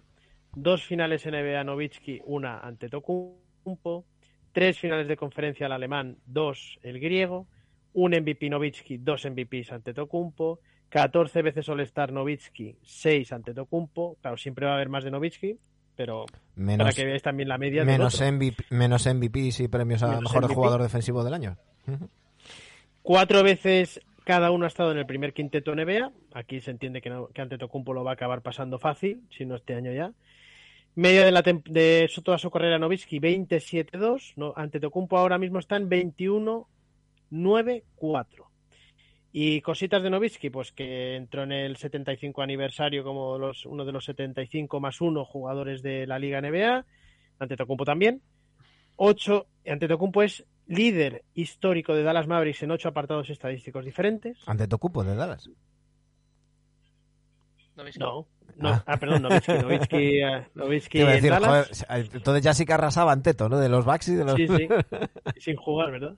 Dos 0.54 0.84
finales 0.84 1.26
NBA 1.26 1.64
Novitsky, 1.64 2.20
una 2.24 2.60
Antetokounmpo. 2.60 4.04
Tres 4.52 4.78
finales 4.78 5.08
de 5.08 5.16
conferencia 5.16 5.66
al 5.66 5.72
alemán, 5.72 6.16
dos 6.26 6.78
el 6.82 7.00
griego. 7.00 7.46
Un 7.92 8.12
MVP 8.12 8.48
Novitsky, 8.50 8.98
dos 8.98 9.24
MVPs 9.24 9.72
Antetokounmpo. 9.72 10.60
14 10.90 11.42
veces 11.42 11.68
All-Star 11.68 12.12
Novitsky, 12.12 12.76
6 12.82 13.32
Antetokounmpo. 13.32 14.16
Claro, 14.20 14.36
siempre 14.36 14.66
va 14.66 14.72
a 14.72 14.74
haber 14.74 14.88
más 14.88 15.04
de 15.04 15.12
Novitsky, 15.12 15.56
pero 15.94 16.26
para 16.26 16.40
Menos, 16.56 16.94
que 16.94 17.04
veáis 17.04 17.22
también 17.22 17.48
la 17.48 17.58
media 17.58 17.84
del 17.84 17.98
menos, 17.98 18.14
otro. 18.16 18.32
MVP, 18.32 18.64
menos 18.70 19.06
MVPs 19.06 19.60
y 19.60 19.68
premios 19.68 20.02
a 20.02 20.08
Menos 20.08 20.22
mejor 20.22 20.44
MVP. 20.44 20.54
jugador 20.54 20.82
defensivo 20.82 21.24
del 21.24 21.34
año. 21.34 21.56
Cuatro 23.02 23.42
veces 23.42 24.00
cada 24.24 24.50
uno 24.50 24.64
ha 24.64 24.68
estado 24.68 24.90
en 24.92 24.98
el 24.98 25.06
primer 25.06 25.32
quinteto 25.32 25.74
NBA. 25.74 26.10
Aquí 26.34 26.60
se 26.60 26.72
entiende 26.72 27.00
que, 27.00 27.10
no, 27.10 27.28
que 27.28 27.40
Antetokounmpo 27.40 27.94
lo 27.94 28.04
va 28.04 28.10
a 28.10 28.14
acabar 28.14 28.42
pasando 28.42 28.78
fácil, 28.78 29.22
si 29.30 29.46
no 29.46 29.54
este 29.54 29.74
año 29.74 29.92
ya. 29.92 30.12
Media 31.00 31.24
de, 31.24 31.32
la 31.32 31.40
de 31.42 32.06
su- 32.10 32.20
toda 32.22 32.36
su 32.36 32.50
carrera 32.50 32.78
Novitsky, 32.78 33.20
27-2. 33.20 34.34
No, 34.36 34.52
Antetokounmpo 34.54 35.16
ahora 35.16 35.38
mismo 35.38 35.58
está 35.58 35.76
en 35.76 35.88
21-9-4. 35.88 38.46
Y 39.32 39.60
cositas 39.62 40.02
de 40.02 40.10
Novitsky, 40.10 40.50
pues 40.50 40.72
que 40.72 41.16
entró 41.16 41.44
en 41.44 41.52
el 41.52 41.76
75 41.76 42.42
aniversario 42.42 43.02
como 43.04 43.38
los, 43.38 43.64
uno 43.64 43.84
de 43.84 43.92
los 43.92 44.04
75 44.04 44.80
más 44.80 45.00
uno 45.00 45.24
jugadores 45.24 45.82
de 45.82 46.06
la 46.06 46.18
Liga 46.18 46.40
NBA. 46.42 46.84
Antetokounmpo 47.38 47.84
también. 47.84 48.20
8. 48.96 49.46
Antetokounmpo 49.68 50.22
es 50.22 50.44
líder 50.66 51.24
histórico 51.34 51.94
de 51.94 52.02
Dallas 52.02 52.26
Mavericks 52.26 52.62
en 52.64 52.72
ocho 52.72 52.88
apartados 52.88 53.30
estadísticos 53.30 53.84
diferentes. 53.86 54.36
Ante 54.46 54.68
Tocupo 54.68 55.02
de 55.02 55.14
Dallas. 55.14 55.48
No, 57.98 58.26
no, 58.56 58.68
Ah. 58.70 58.84
ah, 58.86 58.96
perdón, 58.96 59.22
Novitsky, 59.22 59.52
Novitsky, 59.52 59.96
eh, 60.22 60.46
Novitsky 60.54 61.00
en 61.00 61.06
decir, 61.06 61.30
Dallas. 61.30 61.84
joder, 61.88 62.08
entonces 62.14 62.42
ya 62.44 62.54
sí 62.54 62.64
que 62.66 62.72
arrasaba 62.72 63.12
Anteto, 63.12 63.48
¿no? 63.48 63.58
De 63.58 63.68
los 63.68 63.84
Bucks 63.84 64.08
y 64.08 64.14
de 64.16 64.24
los... 64.24 64.34
Sí, 64.34 64.46
sí, 64.48 64.68
sin 65.40 65.56
jugar, 65.56 65.90
¿verdad? 65.90 66.14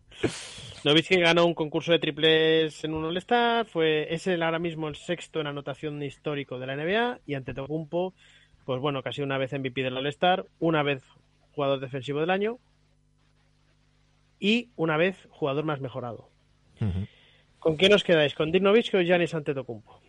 Novitsky 0.85 1.21
ganó 1.21 1.47
un 1.47 1.55
concurso 1.55 1.93
de 1.93 1.99
triples 1.99 2.83
en 2.85 2.95
un 2.95 3.05
All-Star, 3.05 3.67
fue, 3.67 4.13
es 4.13 4.27
el 4.27 4.43
ahora 4.43 4.59
mismo 4.59 4.89
el 4.89 4.97
sexto 4.97 5.41
en 5.41 5.47
anotación 5.47 6.03
histórico 6.03 6.59
de 6.59 6.67
la 6.67 6.77
NBA 6.77 7.21
y 7.27 7.35
Antetokounmpo, 7.35 8.15
pues 8.65 8.81
bueno, 8.81 9.03
casi 9.03 9.23
una 9.23 9.39
vez 9.39 9.53
MVP 9.53 9.83
del 9.83 9.97
All-Star, 9.97 10.47
una 10.59 10.83
vez 10.83 11.03
jugador 11.55 11.81
defensivo 11.81 12.21
del 12.21 12.31
año 12.31 12.59
y 14.41 14.71
una 14.77 14.97
vez 14.97 15.17
jugador 15.31 15.65
más 15.65 15.81
mejorado. 15.81 16.29
¿Con 17.61 17.77
quién 17.77 17.93
os 17.95 18.03
quedáis? 18.03 18.35
¿Con 18.35 18.51
Dirk 18.51 18.65
Nowitzki 18.65 18.97
o 18.97 19.03
Giannis 19.03 19.35
Antetokounmpo? 19.35 20.01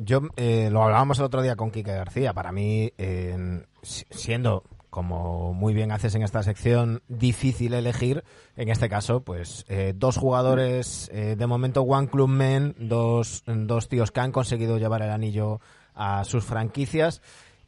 Yo 0.00 0.20
eh, 0.36 0.68
lo 0.70 0.82
hablábamos 0.84 1.18
el 1.18 1.24
otro 1.24 1.42
día 1.42 1.56
con 1.56 1.70
Quique 1.70 1.92
García. 1.92 2.32
Para 2.32 2.52
mí, 2.52 2.92
eh, 2.98 3.64
si- 3.82 4.04
siendo 4.10 4.62
como 4.90 5.52
muy 5.52 5.74
bien 5.74 5.90
haces 5.92 6.14
en 6.14 6.22
esta 6.22 6.42
sección, 6.42 7.02
difícil 7.08 7.74
elegir. 7.74 8.24
En 8.56 8.68
este 8.68 8.88
caso, 8.88 9.22
pues 9.22 9.64
eh, 9.68 9.92
dos 9.94 10.16
jugadores, 10.16 11.10
eh, 11.12 11.34
de 11.36 11.46
momento 11.46 11.82
One 11.82 12.08
Club 12.08 12.28
Men, 12.28 12.74
dos, 12.78 13.42
dos 13.46 13.88
tíos 13.88 14.10
que 14.12 14.20
han 14.20 14.32
conseguido 14.32 14.78
llevar 14.78 15.02
el 15.02 15.10
anillo 15.10 15.60
a 15.94 16.24
sus 16.24 16.44
franquicias. 16.44 17.20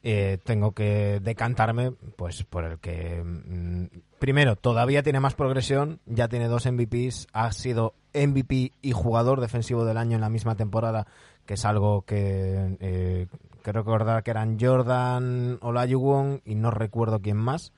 Eh, 0.02 0.38
tengo 0.44 0.72
que 0.72 1.20
decantarme 1.20 1.92
pues 2.16 2.42
por 2.44 2.64
el 2.64 2.78
que 2.78 3.22
mm, 3.22 3.84
primero 4.18 4.56
todavía 4.56 5.02
tiene 5.02 5.20
más 5.20 5.34
progresión 5.34 6.00
ya 6.06 6.26
tiene 6.26 6.48
dos 6.48 6.64
MVPs 6.64 7.26
ha 7.34 7.52
sido 7.52 7.92
MVP 8.14 8.72
y 8.80 8.92
jugador 8.92 9.42
defensivo 9.42 9.84
del 9.84 9.98
año 9.98 10.14
en 10.14 10.22
la 10.22 10.30
misma 10.30 10.54
temporada 10.54 11.06
que 11.44 11.54
es 11.54 11.64
algo 11.66 12.02
que 12.02 12.78
eh, 12.80 13.26
recordar 13.64 14.22
que 14.22 14.30
eran 14.30 14.58
Jordan 14.58 15.58
Olajuwon 15.60 16.42
y 16.44 16.54
no 16.54 16.70
recuerdo 16.70 17.20
quién 17.20 17.36
más. 17.36 17.72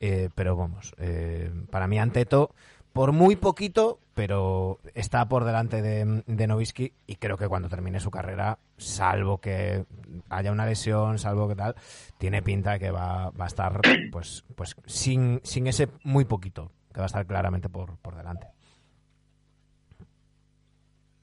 Eh, 0.00 0.28
pero 0.36 0.54
vamos 0.54 0.94
eh, 0.98 1.50
para 1.72 1.88
mí 1.88 1.98
Anteto 1.98 2.54
por 2.98 3.12
muy 3.12 3.36
poquito 3.36 4.00
pero 4.12 4.80
está 4.92 5.28
por 5.28 5.44
delante 5.44 5.82
de, 5.82 6.24
de 6.26 6.46
Nowitzki 6.48 6.92
y 7.06 7.14
creo 7.14 7.36
que 7.36 7.46
cuando 7.46 7.68
termine 7.68 8.00
su 8.00 8.10
carrera 8.10 8.58
salvo 8.76 9.38
que 9.38 9.84
haya 10.28 10.50
una 10.50 10.66
lesión 10.66 11.16
salvo 11.20 11.46
que 11.46 11.54
tal 11.54 11.76
tiene 12.18 12.42
pinta 12.42 12.72
de 12.72 12.80
que 12.80 12.90
va, 12.90 13.30
va 13.30 13.44
a 13.44 13.46
estar 13.46 13.80
pues 14.10 14.44
pues 14.56 14.74
sin, 14.86 15.40
sin 15.44 15.68
ese 15.68 15.86
muy 16.02 16.24
poquito 16.24 16.72
que 16.92 16.98
va 16.98 17.04
a 17.04 17.06
estar 17.06 17.24
claramente 17.24 17.68
por, 17.68 17.96
por 17.98 18.16
delante 18.16 18.48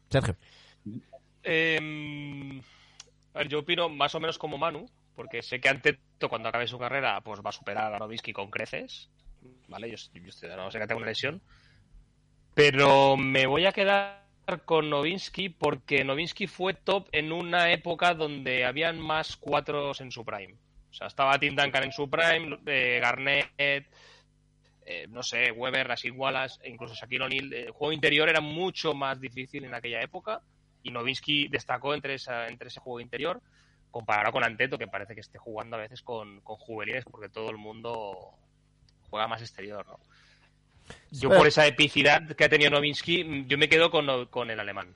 Sergio 0.08 0.38
Eh, 1.44 2.62
a 3.34 3.40
ver, 3.40 3.50
yo 3.50 3.60
opino 3.60 3.90
más 3.90 4.16
o 4.16 4.22
menos 4.22 4.38
como 4.38 4.58
Manu, 4.58 4.90
porque 5.14 5.42
sé 5.42 5.60
que 5.60 5.68
Anteto 5.68 6.30
cuando 6.30 6.48
acabe 6.48 6.68
su 6.68 6.80
carrera 6.80 7.20
pues 7.20 7.42
va 7.42 7.50
a 7.50 7.52
superar 7.52 7.94
a 7.94 8.00
Novisky 8.00 8.32
con 8.32 8.50
creces. 8.50 9.10
Vale, 9.68 9.92
yo, 9.92 9.98
yo 10.14 10.30
estoy, 10.30 10.50
no 10.56 10.72
sé 10.72 10.80
que 10.80 10.88
tengo 10.88 11.00
una 11.00 11.10
lesión. 11.10 11.42
Pero 12.56 13.18
me 13.18 13.48
voy 13.48 13.66
a 13.66 13.74
quedar 13.74 14.24
con 14.64 14.90
Novinsky 14.90 15.50
porque 15.50 16.06
Novinsky 16.06 16.48
fue 16.48 16.74
top 16.74 17.10
en 17.12 17.34
una 17.34 17.72
época 17.74 18.14
donde 18.14 18.64
habían 18.64 18.98
más 18.98 19.36
cuatros 19.36 20.00
en 20.00 20.10
su 20.10 20.24
prime. 20.24 20.56
O 20.90 20.94
sea, 20.94 21.08
estaba 21.08 21.38
Tim 21.38 21.54
Duncan 21.54 21.84
en 21.84 21.92
su 21.92 22.10
prime, 22.10 22.58
eh, 22.66 23.00
Garnett, 23.02 23.52
eh, 23.58 25.06
no 25.10 25.22
sé, 25.22 25.52
Weber, 25.52 25.86
Rasheed 25.86 26.14
Wallace, 26.16 26.62
e 26.64 26.70
incluso 26.70 26.96
Shaquille 26.96 27.26
O'Neal. 27.26 27.54
El 27.54 27.72
juego 27.72 27.92
interior 27.92 28.30
era 28.30 28.40
mucho 28.40 28.94
más 28.94 29.20
difícil 29.20 29.66
en 29.66 29.74
aquella 29.74 30.02
época 30.02 30.40
y 30.82 30.92
Novinsky 30.92 31.50
destacó 31.50 31.94
entre, 31.94 32.14
esa, 32.14 32.48
entre 32.48 32.70
ese 32.70 32.80
juego 32.80 33.02
interior 33.02 33.42
comparado 33.92 34.32
con 34.32 34.46
Anteto, 34.46 34.78
que 34.78 34.88
parece 34.88 35.14
que 35.14 35.22
esté 35.22 35.38
jugando 35.38 35.76
a 35.76 35.80
veces 35.80 36.02
con, 36.02 36.40
con 36.40 36.56
juveniles 36.56 37.04
porque 37.04 37.28
todo 37.28 37.50
el 37.50 37.58
mundo 37.58 38.32
juega 39.10 39.28
más 39.28 39.42
exterior, 39.42 39.86
¿no? 39.86 40.00
Yo 41.12 41.30
por 41.30 41.48
esa 41.48 41.66
epicidad 41.66 42.28
que 42.36 42.44
ha 42.46 42.50
tenido 42.50 42.72
Novinsky, 42.72 43.46
yo 43.48 43.58
me 43.58 43.70
quedo 43.70 43.90
con, 43.90 44.26
con 44.28 44.50
el 44.52 44.60
alemán. 44.60 44.94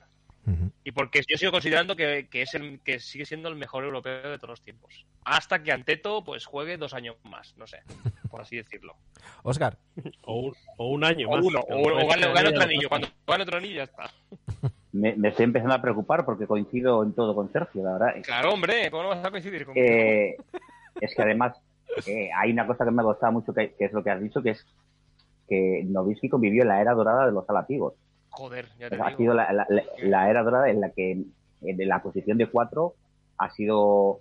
Y 0.82 0.92
porque 0.92 1.20
yo 1.28 1.36
sigo 1.36 1.52
considerando 1.52 1.94
que, 1.94 2.26
que 2.30 2.42
es 2.42 2.54
el 2.54 2.80
que 2.80 2.98
sigue 2.98 3.26
siendo 3.26 3.48
el 3.48 3.54
mejor 3.54 3.84
europeo 3.84 4.30
de 4.30 4.38
todos 4.38 4.50
los 4.50 4.62
tiempos. 4.62 5.06
Hasta 5.24 5.62
que 5.62 5.70
Anteto 5.70 6.24
pues 6.24 6.46
juegue 6.46 6.78
dos 6.78 6.94
años 6.94 7.16
más, 7.24 7.54
no 7.58 7.66
sé, 7.66 7.82
por 8.30 8.40
así 8.40 8.56
decirlo. 8.56 8.96
Oscar 9.42 9.76
O 10.22 10.40
un, 10.40 10.54
o 10.78 10.88
un 10.88 11.04
año 11.04 11.28
O 11.28 11.36
más. 11.36 11.44
uno, 11.44 11.60
o, 11.60 12.02
o 12.02 12.08
gane, 12.08 12.26
otro 12.26 12.62
anillo. 12.62 12.88
Cuando 12.88 13.08
gane 13.26 13.42
otro 13.42 13.58
anillo 13.58 13.76
ya 13.76 13.82
está. 13.84 14.10
Me, 14.92 15.14
me 15.14 15.28
estoy 15.28 15.44
empezando 15.44 15.74
a 15.74 15.82
preocupar 15.82 16.24
porque 16.24 16.46
coincido 16.46 17.02
en 17.04 17.12
todo 17.12 17.34
con 17.34 17.52
Sergio, 17.52 17.84
la 17.84 17.92
verdad. 17.92 18.22
Claro, 18.24 18.52
hombre, 18.54 18.90
¿cómo 18.90 19.04
no 19.04 19.08
vas 19.10 19.24
a 19.24 19.30
coincidir 19.30 19.66
conmigo? 19.66 19.86
Eh, 19.86 20.36
es 21.00 21.14
que 21.14 21.22
además 21.22 21.56
eh, 22.06 22.30
hay 22.36 22.50
una 22.50 22.66
cosa 22.66 22.84
que 22.84 22.90
me 22.90 23.02
ha 23.02 23.04
gustado 23.04 23.32
mucho, 23.32 23.52
que, 23.52 23.74
que 23.74 23.84
es 23.84 23.92
lo 23.92 24.02
que 24.02 24.10
has 24.10 24.20
dicho, 24.20 24.42
que 24.42 24.50
es 24.50 24.66
que 25.50 25.84
Novisky 25.86 26.30
convivió 26.30 26.62
en 26.62 26.68
la 26.68 26.80
era 26.80 26.94
dorada 26.94 27.26
de 27.26 27.32
los 27.32 27.46
alatigos. 27.50 27.92
Joder, 28.30 28.66
ya 28.78 28.88
te 28.88 28.94
ha 28.94 29.06
digo. 29.06 29.18
sido 29.18 29.34
la, 29.34 29.52
la- 29.52 29.66
la- 29.68 29.82
la 30.02 30.30
era 30.30 30.42
dorada 30.44 30.70
en 30.70 30.80
la 30.80 30.90
que 30.90 31.12
en 31.62 31.88
la 31.88 32.00
posición 32.00 32.38
de 32.38 32.46
cuatro 32.46 32.94
ha 33.36 33.50
sido 33.50 34.20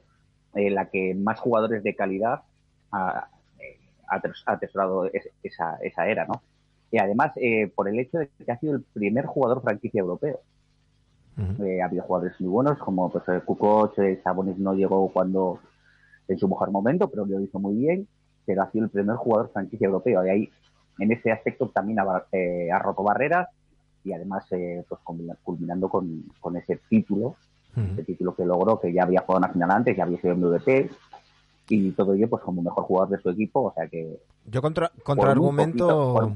eh, 0.55 0.71
la 0.71 0.89
que 0.89 1.13
más 1.15 1.39
jugadores 1.39 1.83
de 1.83 1.95
calidad 1.95 2.41
ha, 2.91 3.27
eh, 3.59 3.77
ha 4.07 4.19
ates- 4.19 4.43
ha 4.47 4.53
atesorado 4.53 5.05
es- 5.05 5.29
esa, 5.43 5.77
esa 5.83 6.07
era, 6.07 6.25
¿no? 6.25 6.41
Y 6.91 6.97
además, 6.97 7.31
eh, 7.35 7.67
por 7.75 7.87
el 7.87 7.99
hecho 7.99 8.17
de 8.17 8.29
que 8.43 8.51
ha 8.51 8.57
sido 8.59 8.73
el 8.73 8.81
primer 8.81 9.25
jugador 9.27 9.61
franquicia 9.61 9.99
europeo. 10.01 10.39
Eh, 11.63 11.81
ha 11.81 11.85
habido 11.85 12.03
jugadores 12.03 12.33
muy 12.41 12.49
buenos, 12.49 12.77
como 12.79 13.09
pues, 13.11 13.23
eh, 13.29 13.41
Kukoc, 13.45 13.97
eh, 13.99 14.19
Sabonis 14.23 14.57
no 14.57 14.73
llegó 14.73 15.07
cuando 15.09 15.59
en 16.27 16.37
su 16.37 16.47
mejor 16.49 16.71
momento, 16.71 17.07
pero 17.09 17.25
lo 17.25 17.39
hizo 17.39 17.59
muy 17.59 17.75
bien, 17.75 18.07
pero 18.45 18.63
ha 18.63 18.71
sido 18.71 18.85
el 18.85 18.91
primer 18.91 19.15
jugador 19.15 19.51
franquicia 19.53 19.85
europeo. 19.85 20.21
De 20.21 20.31
ahí, 20.31 20.49
en 20.99 21.11
ese 21.11 21.31
aspecto, 21.31 21.67
también 21.69 21.99
ha, 21.99 22.23
eh, 22.31 22.69
ha 22.71 22.79
roto 22.79 23.03
barreras 23.03 23.47
y 24.03 24.13
además, 24.13 24.45
eh, 24.51 24.83
pues 24.87 25.01
culmina- 25.03 25.35
culminando 25.43 25.89
con, 25.89 26.23
con 26.39 26.55
ese 26.57 26.79
título, 26.89 27.35
ese 27.93 28.03
título 28.03 28.35
que 28.35 28.43
logró, 28.45 28.79
que 28.79 28.91
ya 28.91 29.03
había 29.03 29.21
jugado 29.21 29.39
una 29.45 29.53
final 29.53 29.71
antes, 29.71 29.95
ya 29.95 30.03
había 30.03 30.19
sido 30.19 30.35
MVP, 30.35 30.89
y 31.69 31.91
todo 31.91 32.13
ello 32.13 32.27
pues 32.29 32.41
como 32.43 32.61
mejor 32.61 32.83
jugador 32.83 33.15
de 33.17 33.21
su 33.21 33.29
equipo, 33.29 33.61
o 33.65 33.73
sea 33.73 33.87
que 33.87 34.17
Yo 34.45 34.61
contra, 34.61 34.89
Por 34.89 35.03
contraargumento, 35.03 36.13
por- 36.13 36.33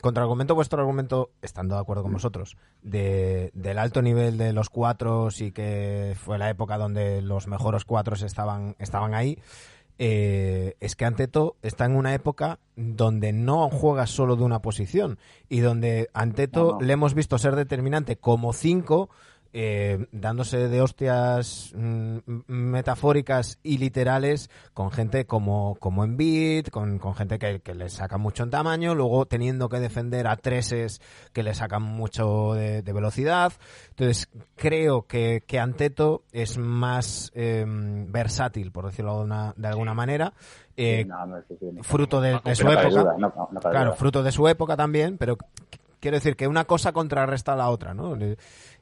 contraargumento 0.00 0.54
vuestro 0.54 0.80
argumento, 0.80 1.30
estando 1.42 1.74
de 1.76 1.80
acuerdo 1.80 2.02
con 2.02 2.12
vosotros, 2.12 2.56
de, 2.82 3.50
del 3.54 3.78
alto 3.78 4.02
nivel 4.02 4.36
de 4.38 4.52
los 4.52 4.68
cuatros 4.68 5.40
y 5.40 5.52
que 5.52 6.14
fue 6.16 6.38
la 6.38 6.50
época 6.50 6.76
donde 6.78 7.22
los 7.22 7.46
mejores 7.48 7.84
cuatros 7.84 8.22
estaban, 8.22 8.74
estaban 8.78 9.14
ahí, 9.14 9.38
eh, 9.98 10.76
es 10.80 10.94
que 10.94 11.04
Anteto 11.04 11.56
está 11.62 11.84
en 11.84 11.96
una 11.96 12.14
época 12.14 12.60
donde 12.76 13.32
no 13.32 13.68
juega 13.68 14.06
solo 14.06 14.36
de 14.36 14.44
una 14.44 14.62
posición 14.62 15.18
y 15.48 15.60
donde 15.60 16.08
Anteto 16.14 16.72
No, 16.72 16.72
no. 16.78 16.86
le 16.86 16.92
hemos 16.92 17.14
visto 17.14 17.36
ser 17.38 17.56
determinante 17.56 18.16
como 18.16 18.52
cinco, 18.52 19.10
eh, 19.52 20.06
dándose 20.12 20.68
de 20.68 20.80
hostias 20.82 21.72
mm, 21.74 22.18
metafóricas 22.46 23.58
y 23.62 23.78
literales 23.78 24.50
con 24.74 24.90
gente 24.90 25.24
como, 25.26 25.76
como 25.80 26.04
Embiid, 26.04 26.66
con, 26.68 26.98
con 26.98 27.14
gente 27.14 27.38
que, 27.38 27.60
que 27.60 27.74
le 27.74 27.88
saca 27.88 28.18
mucho 28.18 28.42
en 28.42 28.50
tamaño, 28.50 28.94
luego 28.94 29.26
teniendo 29.26 29.68
que 29.68 29.80
defender 29.80 30.26
a 30.28 30.36
treses 30.36 31.00
que 31.32 31.42
le 31.42 31.54
sacan 31.54 31.82
mucho 31.82 32.54
de, 32.54 32.82
de 32.82 32.92
velocidad. 32.92 33.52
Entonces, 33.90 34.28
creo 34.56 35.02
que, 35.06 35.42
que 35.46 35.58
Anteto 35.58 36.22
es 36.32 36.58
más 36.58 37.30
eh, 37.34 37.64
versátil, 37.66 38.70
por 38.72 38.86
decirlo 38.86 39.18
de, 39.18 39.24
una- 39.24 39.54
de 39.56 39.68
alguna 39.68 39.94
manera. 39.94 40.32
eh, 40.76 41.04
no, 41.06 41.26
no, 41.26 41.36
sí, 41.48 41.56
sí, 41.58 41.66
no, 41.72 41.82
fruto 41.82 42.20
de, 42.20 42.32
de 42.44 42.54
su 42.54 42.62
época. 42.82 43.02
duda, 43.02 43.16
no- 43.18 43.60
Claro, 43.70 43.94
fruto 43.94 44.22
de 44.22 44.30
su 44.32 44.46
época 44.46 44.76
también, 44.76 45.18
pero 45.18 45.36
qu- 45.36 45.46
quiero 46.00 46.16
decir 46.16 46.36
que 46.36 46.46
una 46.46 46.64
cosa 46.64 46.92
contrarresta 46.92 47.54
a 47.54 47.56
la 47.56 47.70
otra, 47.70 47.94
¿no? 47.94 48.16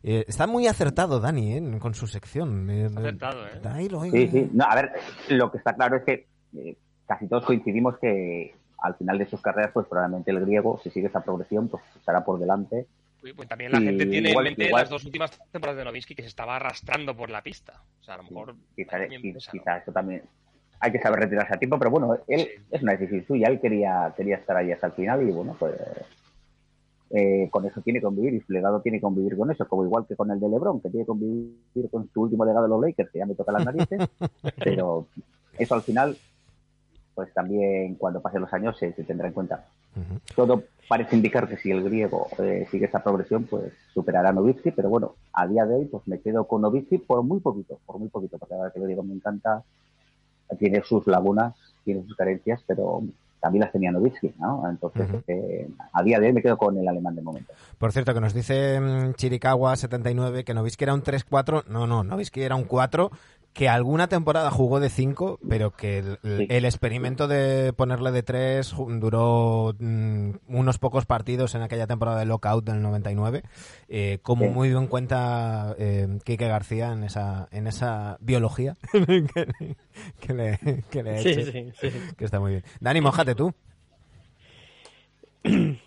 Eh, 0.09 0.25
está 0.29 0.47
muy 0.47 0.69
acertado 0.69 1.19
Dani, 1.19 1.55
¿eh? 1.55 1.79
Con 1.81 1.93
su 1.95 2.07
sección. 2.07 2.71
Eh, 2.71 2.87
Acertado, 2.87 3.45
¿eh? 3.45 3.61
ahí 3.65 3.89
lo- 3.89 4.03
Sí, 4.05 4.29
sí. 4.29 4.49
No, 4.53 4.65
a 4.65 4.75
ver, 4.77 4.93
lo 5.31 5.51
que 5.51 5.59
está 5.59 5.75
claro 5.75 5.97
es 5.97 6.05
que 6.05 6.27
eh, 6.57 6.77
casi 7.09 7.27
todos 7.27 7.45
coincidimos 7.45 7.99
que 7.99 8.55
al 8.79 8.95
final 8.95 9.19
de 9.19 9.27
sus 9.27 9.41
carreras, 9.43 9.73
pues 9.75 9.87
probablemente 9.89 10.31
el 10.31 10.39
griego, 10.41 10.79
si 10.85 10.91
sigue 10.91 11.09
esa 11.09 11.25
progresión, 11.25 11.69
pues 11.69 11.83
estará 11.97 12.25
por 12.25 12.39
delante. 12.39 12.87
Uy, 13.25 13.33
Pues 13.33 13.49
también 13.49 13.73
la 13.73 13.81
Y 13.81 13.85
gente 13.85 14.07
tiene 14.07 14.31
igual- 14.31 14.47
en 14.47 14.51
mente 14.53 14.67
igual- 14.67 14.83
las 14.83 14.91
dos 14.91 15.05
últimas 15.05 15.33
temporadas 15.51 15.79
de 15.79 15.85
Novisky 15.87 16.15
que 16.15 16.23
se 16.23 16.29
estaba 16.29 16.55
arrastrando 16.55 17.17
por 17.17 17.29
la 17.29 17.43
pista. 17.43 17.83
O 18.01 18.05
sea, 18.05 18.15
a 18.15 18.19
lo 18.19 18.23
mejor. 18.25 18.55
Quizá, 18.77 18.93
también 18.99 19.21
qui- 19.23 19.35
pesa, 19.35 19.51
¿no? 19.53 19.59
quizá 19.61 19.77
eso 19.79 19.91
también. 19.93 20.23
Hay 20.79 20.93
que 20.93 21.01
saber 21.01 21.19
retirarse 21.21 21.55
a 21.55 21.59
tiempo, 21.59 21.79
pero 21.79 21.91
bueno, 21.91 22.17
él 22.29 22.41
Sí. 22.41 22.49
es 22.71 22.83
una 22.83 22.93
decisión 22.93 23.25
suya. 23.27 23.49
Él 23.49 23.61
quería, 23.61 24.13
quería 24.17 24.37
estar 24.37 24.57
ahí 24.57 24.71
hasta 24.71 24.87
el 24.87 24.93
final 24.93 25.29
y 25.29 25.33
bueno, 25.33 25.57
pues 25.59 25.73
eh, 27.11 27.49
con 27.51 27.65
eso 27.65 27.81
tiene 27.83 28.01
que 28.01 28.05
convivir 28.05 28.35
y 28.35 28.41
su 28.41 28.53
legado 28.53 28.81
tiene 28.81 28.99
que 28.99 29.03
convivir 29.03 29.37
con 29.37 29.51
eso, 29.51 29.67
como 29.69 29.85
igual 29.85 30.07
que 30.07 30.17
con 30.17 30.31
el 30.31 30.41
de 30.41 30.49
LeBron, 30.49 30.81
que 30.81 30.91
tiene 30.91 31.05
que 31.05 31.09
convivir 31.09 31.91
con 31.91 32.09
su 32.13 32.23
último 32.23 32.45
legado 32.45 32.65
de 32.65 32.71
los 32.71 32.81
Lakers, 32.81 33.11
que 33.11 33.19
ya 33.19 33.27
me 33.27 33.35
toca 33.35 33.53
las 33.53 33.65
narices, 33.65 34.01
pero 34.65 35.07
eso 35.59 35.75
al 35.75 35.83
final, 35.83 36.17
pues 37.15 37.33
también 37.33 37.95
cuando 37.95 38.21
pasen 38.21 38.41
los 38.41 38.53
años 38.53 38.77
se, 38.79 38.93
se 38.93 39.05
tendrá 39.05 39.29
en 39.29 39.35
cuenta. 39.35 39.67
Todo 40.35 40.65
parece 40.89 41.17
indicar 41.17 41.49
que 41.49 41.57
si 41.57 41.71
el 41.71 41.83
griego 41.83 42.27
eh, 42.39 42.67
sigue 42.71 42.85
esa 42.85 43.03
progresión, 43.03 43.45
pues 43.45 43.73
superará 43.95 44.29
a 44.29 44.33
Novitsky, 44.33 44.73
pero 44.73 44.91
bueno, 44.91 45.15
a 45.33 45.47
día 45.47 45.65
de 45.65 45.75
hoy 45.75 45.85
pues 45.87 46.07
me 46.07 46.21
quedo 46.21 46.47
con 46.47 46.61
Novitsky 46.61 46.99
por 46.99 47.23
muy 47.23 47.41
poquito, 47.41 47.79
por 47.87 47.99
muy 47.99 48.09
poquito, 48.09 48.37
porque 48.37 48.55
ahora 48.55 48.71
que 48.71 48.81
lo 48.81 48.87
digo 48.87 49.03
me 49.03 49.15
encanta, 49.15 49.65
tiene 50.59 50.83
sus 50.83 51.07
lagunas, 51.07 51.55
tiene 51.85 52.03
sus 52.03 52.15
carencias, 52.15 52.63
pero 52.67 53.03
también 53.47 53.61
las 53.63 53.71
tenía 53.73 53.93
Novitsky, 53.93 54.35
¿no? 54.41 54.69
Entonces, 54.69 55.09
Ujú. 55.09 55.23
eh, 55.29 55.69
a 55.93 56.03
día 56.03 56.19
de 56.19 56.27
hoy 56.27 56.33
me 56.33 56.43
quedo 56.43 56.59
con 56.59 56.77
el 56.77 56.89
alemán 56.89 57.15
de 57.15 57.23
momento. 57.23 57.53
Por 57.79 57.93
cierto, 57.93 58.13
que 58.13 58.21
nos 58.21 58.35
dice 58.35 58.81
mm, 58.81 59.11
Chiricahua79 59.13 60.43
que 60.43 60.53
Novisky 60.53 60.83
era 60.83 60.95
un 60.95 61.03
3-4. 61.05 61.65
No, 61.69 61.87
no, 61.87 62.03
Novisky 62.03 62.43
era 62.43 62.57
un 62.57 62.65
4 62.65 63.11
que 63.57 63.71
alguna 63.71 64.07
temporada 64.09 64.51
jugó 64.51 64.81
de 64.81 64.91
5, 64.91 65.39
pero 65.49 65.71
que 65.71 65.99
el, 66.01 66.19
el- 66.23 66.39
Sí. 66.41 66.47
el 66.51 66.65
experimento 66.67 67.27
de 67.27 67.73
ponerle 67.73 68.13
de 68.13 68.23
3 68.23 68.75
duró 69.01 69.75
mm, 69.79 70.31
unos 70.49 70.79
pocos 70.79 71.07
partidos 71.07 71.55
en 71.55 71.63
aquella 71.63 71.87
temporada 71.87 72.19
de 72.19 72.27
lockout 72.27 72.67
del 72.67 72.83
99, 72.83 73.45
eh, 73.89 74.19
como 74.23 74.45
Sí. 74.45 74.51
muy 74.51 74.69
bien 74.69 74.89
cuenta 74.89 75.75
eh, 75.79 76.07
Quique 76.25 76.47
García 76.49 76.93
en 76.93 77.03
esa, 77.05 77.49
en 77.51 77.67
esa 77.67 78.19
biología 78.21 78.77
que, 78.93 79.77
que 80.21 80.35
le, 80.35 80.59
que 80.91 81.03
le 81.03 81.11
he 81.17 81.21
hecho, 81.21 81.51
sí, 81.51 81.73
sí. 81.81 81.91
que 82.17 82.25
está 82.27 82.39
muy 82.41 82.51
bien. 82.53 82.65
Dani, 82.81 83.01
mojate 83.01 83.35
tú. 83.35 83.55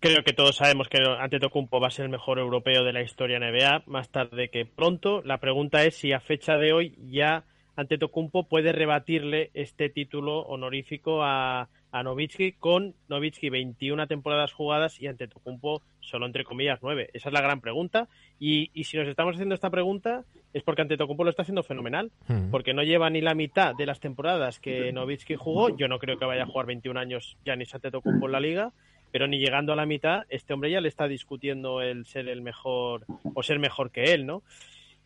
Creo 0.00 0.22
que 0.22 0.32
todos 0.32 0.56
sabemos 0.56 0.88
que 0.88 0.98
Antetokounmpo 1.02 1.80
va 1.80 1.88
a 1.88 1.90
ser 1.90 2.04
el 2.04 2.10
mejor 2.10 2.38
europeo 2.38 2.84
de 2.84 2.92
la 2.92 3.02
historia 3.02 3.38
NBA, 3.40 3.84
más 3.86 4.10
tarde 4.10 4.50
que 4.50 4.66
pronto. 4.66 5.22
La 5.24 5.38
pregunta 5.38 5.84
es 5.84 5.96
si 5.96 6.12
a 6.12 6.20
fecha 6.20 6.56
de 6.58 6.72
hoy 6.72 6.94
ya 7.10 7.44
Antetokounmpo 7.76 8.44
puede 8.48 8.72
rebatirle 8.72 9.50
este 9.54 9.88
título 9.88 10.40
honorífico 10.40 11.22
a, 11.22 11.68
a 11.92 12.02
Nowitzki 12.02 12.52
con 12.52 12.94
Nowitzki 13.08 13.48
21 13.50 14.06
temporadas 14.06 14.52
jugadas 14.52 15.00
y 15.00 15.06
Antetokounmpo 15.08 15.82
solo 16.00 16.26
entre 16.26 16.44
comillas 16.44 16.78
9. 16.82 17.10
Esa 17.12 17.28
es 17.30 17.32
la 17.32 17.40
gran 17.40 17.60
pregunta. 17.60 18.08
Y, 18.38 18.70
y 18.74 18.84
si 18.84 18.96
nos 18.98 19.08
estamos 19.08 19.34
haciendo 19.34 19.54
esta 19.54 19.70
pregunta 19.70 20.24
es 20.52 20.62
porque 20.62 20.82
Antetokounmpo 20.82 21.24
lo 21.24 21.30
está 21.30 21.42
haciendo 21.42 21.62
fenomenal 21.62 22.12
Mm. 22.28 22.50
porque 22.50 22.74
no 22.74 22.82
lleva 22.82 23.08
ni 23.10 23.20
la 23.20 23.34
mitad 23.34 23.74
de 23.74 23.86
las 23.86 24.00
temporadas 24.00 24.60
que 24.60 24.92
Nowitzki 24.92 25.36
jugó. 25.36 25.74
Yo 25.76 25.88
no 25.88 25.98
creo 25.98 26.18
que 26.18 26.24
vaya 26.26 26.42
a 26.44 26.46
jugar 26.46 26.66
21 26.66 26.98
años 27.00 27.36
Giannis 27.44 27.74
Antetokounmpo 27.74 28.26
en 28.26 28.32
la 28.32 28.40
liga, 28.40 28.72
pero 29.12 29.26
ni 29.26 29.38
llegando 29.38 29.72
a 29.72 29.76
la 29.76 29.86
mitad, 29.86 30.22
este 30.28 30.52
hombre 30.54 30.70
ya 30.70 30.80
le 30.80 30.88
está 30.88 31.06
discutiendo 31.08 31.80
el 31.80 32.06
ser 32.06 32.28
el 32.28 32.42
mejor 32.42 33.04
o 33.34 33.42
ser 33.42 33.58
mejor 33.58 33.90
que 33.90 34.12
él, 34.14 34.26
¿no? 34.26 34.42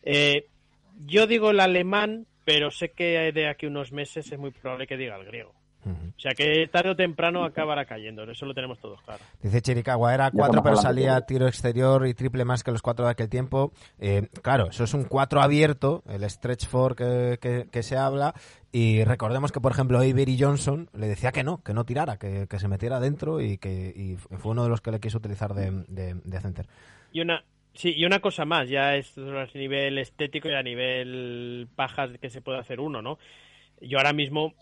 Eh, 0.03 0.45
yo 1.05 1.27
digo 1.27 1.51
el 1.51 1.59
alemán, 1.59 2.25
pero 2.45 2.71
sé 2.71 2.89
que 2.89 3.31
de 3.31 3.47
aquí 3.47 3.65
a 3.65 3.69
unos 3.69 3.91
meses 3.91 4.31
es 4.31 4.37
muy 4.39 4.51
probable 4.51 4.87
que 4.87 4.97
diga 4.97 5.15
el 5.17 5.25
griego. 5.25 5.53
O 5.83 6.19
sea 6.21 6.33
que 6.37 6.67
tarde 6.71 6.91
o 6.91 6.95
temprano 6.95 7.43
acabará 7.43 7.85
cayendo, 7.85 8.21
eso 8.29 8.45
lo 8.45 8.53
tenemos 8.53 8.77
todos 8.77 9.01
claro. 9.01 9.23
Dice 9.41 9.63
Chiricahua, 9.63 10.13
era 10.13 10.25
Ya 10.25 10.31
4 10.31 10.45
estamos 10.59 10.63
pero 10.63 10.75
salía 10.75 11.19
tiro 11.21 11.47
exterior 11.47 12.05
y 12.05 12.13
triple 12.13 12.45
más 12.45 12.63
que 12.63 12.71
los 12.71 12.83
4 12.83 13.05
de 13.05 13.09
aquel 13.11 13.29
tiempo. 13.29 13.71
Eh, 13.99 14.27
claro, 14.43 14.67
eso 14.69 14.83
es 14.83 14.93
un 14.93 15.05
4 15.05 15.41
abierto, 15.41 16.03
el 16.07 16.29
stretch 16.29 16.67
four 16.67 16.95
que, 16.95 17.39
que- 17.41 17.65
que 17.71 17.81
se 17.81 17.97
habla. 17.97 18.35
Y 18.73 19.03
recordemos 19.03 19.51
que, 19.51 19.59
por 19.59 19.73
ejemplo, 19.73 19.97
Avery 19.99 20.37
Johnson 20.39 20.89
le 20.93 21.07
decía 21.07 21.31
que 21.33 21.43
no, 21.43 21.61
que 21.61 21.73
no 21.73 21.85
tirara, 21.85 22.17
que, 22.17 22.47
que 22.49 22.59
se 22.59 22.69
metiera 22.69 22.99
dentro 23.01 23.41
y 23.41 23.57
que 23.57 24.17
fue 24.37 24.51
uno 24.51 24.63
de 24.63 24.69
los 24.69 24.79
que 24.81 24.91
le 24.91 24.99
quiso 25.01 25.17
utilizar 25.17 25.53
de, 25.53 25.83
de- 25.89 26.15
de 26.23 26.39
center. 26.39 26.67
Y 27.11 27.19
una, 27.21 27.43
sí, 27.73 27.93
y 27.95 28.05
una 28.05 28.21
cosa 28.21 28.45
más, 28.45 28.69
ya 28.69 28.95
es 28.95 29.17
a 29.17 29.47
nivel 29.57 29.97
estético 29.97 30.47
y 30.49 30.53
a 30.53 30.63
nivel 30.63 31.67
pajas 31.75 32.11
que 32.21 32.29
se 32.29 32.41
puede 32.41 32.59
hacer 32.59 32.79
uno, 32.79 33.01
¿no? 33.01 33.19
Yo 33.81 33.97
ahora 33.97 34.13
mismo 34.13 34.53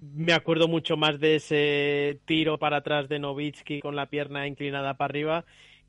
me 0.00 0.32
acuerdo 0.32 0.68
mucho 0.68 0.96
más 0.96 1.18
de 1.20 1.36
ese 1.36 2.20
tiro 2.26 2.58
para 2.58 2.78
atrás 2.78 3.08
de 3.08 3.18
Novitsky 3.18 3.80
con 3.80 3.96
la 3.96 4.06
pierna 4.06 4.46
inclinada 4.46 4.94
para 4.96 5.10
arriba 5.10 5.44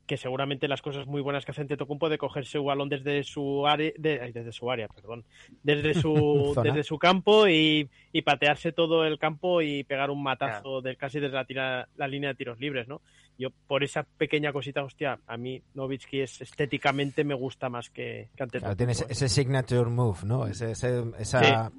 que 0.06 0.16
seguramente 0.16 0.68
las 0.68 0.82
cosas 0.82 1.06
muy 1.06 1.20
buenas 1.20 1.44
que 1.44 1.50
hace 1.50 1.62
Antetokounmpo 1.62 2.08
de 2.08 2.16
cogerse 2.18 2.58
un 2.58 2.66
balón 2.66 2.88
desde 2.88 3.22
su 3.24 3.66
área, 3.66 3.90
de- 3.98 4.30
desde 4.32 4.52
su 4.52 4.70
área, 4.70 4.86
perdón, 4.88 5.24
desde 5.62 5.94
su 5.94 6.52
desde 6.72 6.84
su 6.84 6.98
campo 6.98 7.48
y, 7.48 7.88
y 8.12 8.22
patearse 8.22 8.72
todo 8.72 9.04
el 9.04 9.18
campo 9.18 9.60
y 9.62 9.84
pegar 9.84 10.10
un 10.10 10.22
matazo 10.22 10.80
de, 10.80 10.96
casi 10.96 11.18
desde 11.20 11.34
la, 11.34 11.44
tira- 11.44 11.88
la 11.96 12.08
línea 12.08 12.30
de 12.30 12.36
tiros 12.36 12.58
libres, 12.60 12.86
¿no? 12.88 13.02
Yo 13.38 13.50
por 13.66 13.84
esa 13.84 14.04
pequeña 14.04 14.52
cosita, 14.52 14.82
hostia, 14.82 15.18
a 15.26 15.36
mí 15.36 15.60
Novitsky 15.74 16.20
es 16.20 16.40
estéticamente 16.40 17.22
me 17.24 17.34
gusta 17.34 17.68
más 17.68 17.90
que, 17.90 18.28
que 18.36 18.42
Antetokounmpo. 18.42 18.60
Claro, 18.60 18.76
tiene 18.76 18.92
ese, 18.92 19.06
ese 19.10 19.28
signature 19.28 19.90
move, 19.90 20.20
¿no? 20.24 20.46
Ese, 20.46 20.70
ese- 20.70 21.04
esa, 21.18 21.70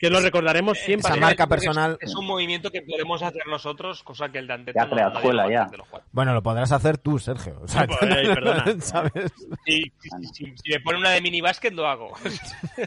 Que 0.00 0.08
lo 0.10 0.18
recordaremos 0.20 0.78
siempre. 0.78 1.10
Esa 1.10 1.20
marca 1.20 1.42
es- 1.44 1.48
personal- 1.50 1.98
Es, 2.00 2.14
un 2.16 2.26
movimiento 2.26 2.70
que 2.70 2.80
podemos 2.82 3.22
hacer 3.22 3.46
nosotros, 3.46 4.02
cosa 4.02 4.30
que 4.30 4.38
el 4.38 4.46
de 4.46 4.54
Anteto 4.54 4.78
Ya 4.78 4.86
no- 4.86 5.12
escuela, 5.18 5.50
ya. 5.50 5.66
de 5.66 5.76
los. 5.76 5.86
Bueno, 6.10 6.32
lo 6.32 6.42
podrás 6.42 6.72
hacer 6.72 6.96
tú, 6.98 7.18
Sergio. 7.18 7.60
O 7.62 7.68
sea, 7.68 7.86
Pues, 7.86 7.98
eh, 8.02 8.30
perdona. 8.34 8.64
¿sabes? 8.80 9.32
Si, 9.66 9.82
si- 9.98 10.26
si- 10.32 10.54
si 10.56 10.70
me 10.72 10.80
pone 10.80 10.98
una 10.98 11.10
de 11.10 11.20
minibásquet, 11.20 11.74
lo 11.74 11.86
hago. 11.86 12.12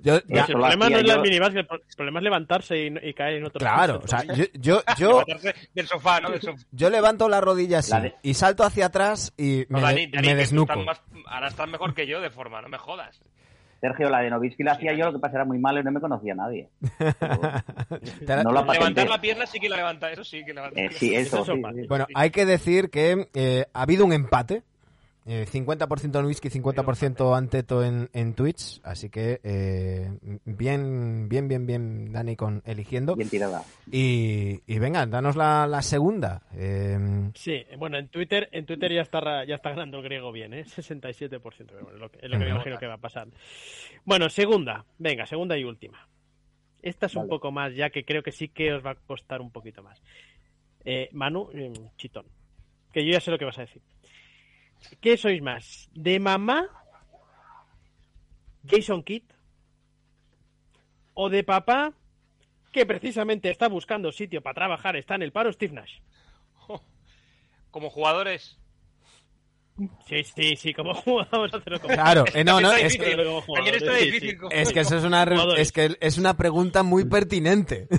Yo, 0.00 0.20
ya- 0.26 0.40
el 0.44 0.46
problema 0.46 0.88
no 0.88 0.96
es 0.98 1.06
las 1.06 1.16
yo- 1.16 1.22
minibásquet, 1.22 1.66
el 1.70 1.96
problema 1.96 2.18
es 2.20 2.24
levantarse 2.24 2.76
y, 2.78 3.08
y 3.08 3.14
caer 3.14 3.36
en 3.36 3.44
otro 3.46 3.58
claro, 3.58 4.00
o 4.02 4.06
sea, 4.08 4.22
yo, 4.24 4.44
yo, 4.54 4.82
yo, 4.98 5.08
Levantarse 5.24 5.54
del 5.74 5.86
sofá, 5.86 6.20
¿no? 6.20 6.30
Del 6.30 6.40
sofá. 6.42 6.58
yo 6.72 6.90
levanto 6.90 7.28
la 7.28 7.40
rodilla 7.40 7.78
así 7.78 7.90
La 7.92 8.00
de- 8.00 8.14
y 8.22 8.34
salto 8.34 8.64
hacia 8.64 8.86
atrás 8.86 9.32
y 9.36 9.64
me, 9.68 9.80
No, 9.80 9.86
Dani, 9.86 10.08
me 10.08 10.34
desnuco. 10.34 10.72
estás 10.72 10.84
más- 10.86 11.02
ahora 11.26 11.48
estás 11.48 11.68
mejor 11.68 11.94
que 11.94 12.06
yo 12.06 12.20
de 12.20 12.30
forma, 12.30 12.60
no 12.62 12.68
me 12.68 12.78
jodas. 12.78 13.20
Sergio, 13.80 14.10
la 14.10 14.20
de 14.20 14.30
Novitsky 14.30 14.64
la 14.64 14.72
hacía 14.72 14.92
yo, 14.94 15.06
lo 15.06 15.12
que 15.12 15.18
pasa 15.20 15.36
era 15.36 15.44
muy 15.44 15.58
malo 15.58 15.78
y 15.80 15.84
no 15.84 15.92
me 15.92 16.00
conocía 16.00 16.34
nadie. 16.34 16.68
La- 18.20 18.42
No 18.42 18.50
la. 18.52 18.62
Levantar 18.72 19.08
la 19.08 19.20
pierna 19.20 19.46
sí 19.46 19.60
que 19.60 19.68
la 19.68 19.76
levanta, 19.76 20.10
eso 20.10 20.24
sí 20.24 20.44
que 20.44 20.52
levanta. 20.54 20.80
Eh, 20.80 20.90
sí, 20.92 21.14
eso, 21.14 21.42
Eso 21.42 21.54
sí, 21.54 21.62
sí. 21.74 21.86
Bueno, 21.88 22.06
hay 22.14 22.30
que 22.30 22.44
decir 22.44 22.90
que 22.90 23.28
eh, 23.34 23.66
ha 23.72 23.82
habido 23.82 24.04
un 24.04 24.12
empate. 24.12 24.62
Eh, 25.28 25.46
50% 25.46 26.18
en 26.18 26.24
whisky, 26.26 26.48
50% 26.48 27.36
Anteto 27.36 27.84
en, 27.84 28.08
en 28.12 28.34
Twitch. 28.34 28.80
Así 28.82 29.10
que 29.10 29.40
eh, 29.44 30.10
bien, 30.44 31.28
bien, 31.28 31.46
bien, 31.48 31.66
bien, 31.66 32.12
Dani, 32.12 32.34
con 32.34 32.62
eligiendo. 32.64 33.14
Bien 33.14 33.28
tirada. 33.28 33.62
Y, 33.92 34.60
y 34.66 34.78
venga, 34.78 35.04
danos 35.06 35.36
la, 35.36 35.66
la 35.66 35.82
segunda. 35.82 36.42
Eh, 36.54 37.30
Sí, 37.34 37.64
bueno, 37.76 37.98
en 37.98 38.08
Twitter, 38.08 38.48
en 38.52 38.66
Twitter 38.66 38.92
ya 38.92 39.02
está 39.02 39.44
ya 39.44 39.56
está 39.56 39.70
ganando 39.70 39.98
el 39.98 40.04
griego 40.04 40.32
bien, 40.32 40.54
¿eh? 40.54 40.64
67%, 40.64 41.40
pero 41.66 41.82
bueno, 41.82 41.94
es 41.94 42.00
lo 42.00 42.10
que, 42.10 42.18
es 42.22 42.30
lo 42.30 42.38
que 42.38 42.44
me 42.44 42.50
imagino 42.50 42.78
que 42.78 42.86
va 42.86 42.94
a 42.94 42.98
pasar. 42.98 43.28
Bueno, 44.04 44.28
segunda, 44.28 44.84
venga, 44.98 45.26
segunda 45.26 45.56
y 45.58 45.64
última. 45.64 46.08
Esta 46.80 47.06
es 47.06 47.16
un 47.16 47.28
poco 47.28 47.50
más, 47.50 47.74
ya 47.74 47.90
que 47.90 48.04
creo 48.04 48.22
que 48.22 48.32
sí 48.32 48.48
que 48.48 48.72
os 48.72 48.84
va 48.84 48.92
a 48.92 48.94
costar 48.94 49.40
un 49.40 49.50
poquito 49.50 49.82
más. 49.82 50.00
Eh, 50.84 51.08
Manu, 51.12 51.50
eh, 51.52 51.72
chitón, 51.96 52.26
que 52.92 53.04
yo 53.04 53.12
ya 53.12 53.20
sé 53.20 53.30
lo 53.30 53.38
que 53.38 53.44
vas 53.44 53.58
a 53.58 53.62
decir. 53.62 53.82
¿Qué 55.00 55.16
sois 55.16 55.42
más? 55.42 55.88
¿De 55.92 56.18
mamá 56.18 56.66
Jason 58.66 59.02
Kidd? 59.02 59.24
¿O 61.14 61.28
de 61.28 61.42
papá 61.42 61.92
que 62.72 62.86
precisamente 62.86 63.50
está 63.50 63.68
buscando 63.68 64.12
sitio 64.12 64.42
para 64.42 64.54
trabajar, 64.54 64.96
está 64.96 65.14
en 65.14 65.22
el 65.22 65.32
paro, 65.32 65.52
Steve 65.52 65.74
Nash? 65.74 65.98
Como 67.70 67.90
jugadores, 67.90 68.58
Sí, 70.06 70.24
sí, 70.24 70.56
sí, 70.56 70.74
como 70.74 70.90
a 71.30 71.44
hacerlo 71.44 71.80
como 71.80 71.94
claro, 71.94 72.24
eh, 72.34 72.42
no, 72.42 72.60
no, 72.60 72.72
es 72.72 72.92
difícil. 72.92 73.14
que, 73.14 73.76
está 73.76 73.98
sí, 73.98 74.10
sí. 74.20 74.36
es 74.50 74.76
eso 74.76 74.96
es 74.96 75.04
una, 75.04 75.24
Jugadores. 75.24 75.60
es 75.60 75.72
que 75.72 75.96
es 76.00 76.18
una 76.18 76.36
pregunta 76.36 76.82
muy 76.82 77.04
pertinente. 77.04 77.86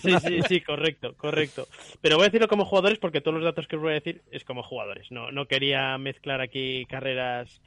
Sí, 0.00 0.12
sí, 0.20 0.40
sí, 0.48 0.60
correcto, 0.60 1.14
correcto. 1.16 1.66
Pero 2.00 2.16
voy 2.16 2.24
a 2.24 2.28
decirlo 2.28 2.48
como 2.48 2.64
jugadores 2.64 2.98
porque 2.98 3.20
todos 3.20 3.34
los 3.36 3.44
datos 3.44 3.66
que 3.66 3.76
os 3.76 3.82
voy 3.82 3.92
a 3.92 3.94
decir 3.94 4.22
es 4.30 4.44
como 4.44 4.62
jugadores. 4.62 5.10
No, 5.10 5.30
no 5.30 5.46
quería 5.46 5.96
mezclar 5.98 6.40
aquí 6.40 6.84
carreras 6.86 7.60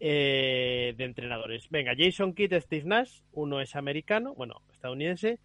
eh, 0.00 0.94
de 0.96 1.04
entrenadores. 1.04 1.68
Venga, 1.70 1.92
Jason 1.96 2.32
Kidd, 2.34 2.54
Steve 2.60 2.84
Nash, 2.86 3.20
uno 3.32 3.60
es 3.60 3.76
americano, 3.76 4.34
bueno, 4.34 4.62
estadounidense. 4.72 5.38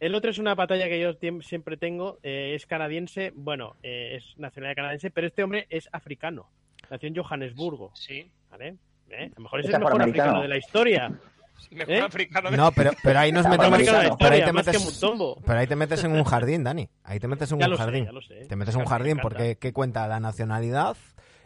El 0.00 0.14
otro 0.14 0.30
es 0.30 0.38
una 0.38 0.54
batalla 0.54 0.86
que 0.88 1.00
yo 1.00 1.12
siempre 1.42 1.76
tengo, 1.76 2.18
eh, 2.22 2.52
es 2.54 2.66
canadiense, 2.66 3.32
bueno, 3.34 3.74
eh, 3.82 4.16
es 4.16 4.38
nacionalidad 4.38 4.76
canadiense, 4.76 5.10
pero 5.10 5.26
este 5.26 5.42
hombre 5.42 5.66
es 5.70 5.88
africano. 5.92 6.48
Nació 6.90 7.08
en 7.08 7.16
Johannesburgo, 7.16 7.90
Sí, 7.94 8.30
¿vale? 8.50 8.76
¿Eh? 9.10 9.30
A 9.32 9.36
lo 9.36 9.42
mejor 9.42 9.60
es 9.60 9.66
Es 9.68 9.74
el 9.74 9.80
mejor 9.80 10.00
africano 10.02 10.42
de 10.42 10.48
la 10.48 10.56
historia. 10.56 11.08
mejor 11.72 11.90
¿Eh? 11.94 12.00
africano. 12.00 12.50
de- 12.50 12.56
No, 12.56 12.70
pero, 12.72 12.92
pero 13.02 13.18
ahí 13.18 13.32
nos 13.32 13.46
metemos. 13.48 13.78
Pero 13.78 13.96
ahí, 13.98 14.08
historia, 14.08 14.44
te 14.44 14.52
metes, 14.52 14.84
Mutombo. 14.84 15.36
pero 15.44 15.58
ahí 15.58 15.66
te 15.66 15.76
metes 15.76 16.04
en 16.04 16.12
un 16.12 16.24
jardín, 16.24 16.62
Dani. 16.62 16.88
Ahí 17.02 17.18
te 17.18 17.26
metes 17.26 17.50
en 17.50 17.58
Ya 17.58 17.66
un 17.66 17.70
lo 17.72 17.76
sé, 17.76 17.82
jardín. 17.82 18.04
ya 18.04 18.12
lo 18.12 18.22
sé. 18.22 18.34
Te 18.46 18.54
metes 18.56 18.74
en 18.76 18.80
un 18.82 18.86
jardín 18.86 19.18
porque 19.20 19.56
¿qué 19.56 19.72
cuenta? 19.72 20.06
La 20.06 20.20
nacionalidad, 20.20 20.96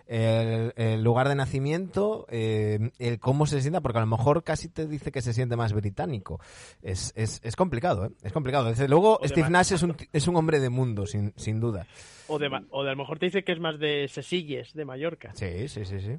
el, 0.06 0.72
el 0.76 1.02
lugar 1.02 1.28
de 1.28 1.34
nacimiento, 1.34 2.26
eh, 2.30 2.90
el 2.98 3.18
cómo 3.20 3.46
se 3.46 3.60
sienta, 3.60 3.80
porque 3.80 3.98
a 3.98 4.02
lo 4.02 4.06
mejor 4.06 4.44
casi 4.44 4.68
te 4.68 4.86
dice 4.86 5.12
que 5.12 5.22
se 5.22 5.32
siente 5.32 5.56
más 5.56 5.72
británico. 5.72 6.40
Es, 6.82 7.12
es, 7.16 7.40
es 7.42 7.56
complicado, 7.56 8.06
¿eh? 8.06 8.10
Es 8.22 8.32
complicado. 8.32 8.68
Desde 8.68 8.88
luego, 8.88 9.18
O 9.20 9.28
Steve. 9.28 9.50
Nash 9.50 9.72
es 9.72 9.82
un, 9.82 9.96
es 10.12 10.28
un 10.28 10.36
hombre 10.36 10.60
de 10.60 10.70
mundo, 10.70 11.06
sin, 11.06 11.32
sin 11.36 11.60
duda. 11.60 11.86
O 12.28 12.38
de, 12.38 12.48
o 12.70 12.84
de 12.84 12.90
a 12.90 12.92
lo 12.92 12.98
mejor 12.98 13.18
te 13.18 13.26
dice 13.26 13.44
que 13.44 13.52
es 13.52 13.60
más 13.60 13.78
de 13.78 14.08
Sesilles, 14.08 14.72
de 14.74 14.84
Mallorca. 14.84 15.32
Sí, 15.34 15.68
sí, 15.68 15.84
sí, 15.84 16.00
sí. 16.00 16.16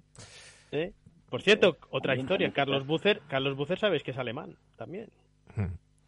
¿eh? 0.71 0.93
Por 1.29 1.41
cierto, 1.41 1.77
otra 1.89 2.15
historia. 2.15 2.51
Carlos 2.53 2.86
Bucer, 2.86 3.21
Carlos 3.27 3.57
Bucer 3.57 3.79
sabéis 3.79 4.03
que 4.03 4.11
es 4.11 4.17
alemán 4.17 4.55
también. 4.77 5.09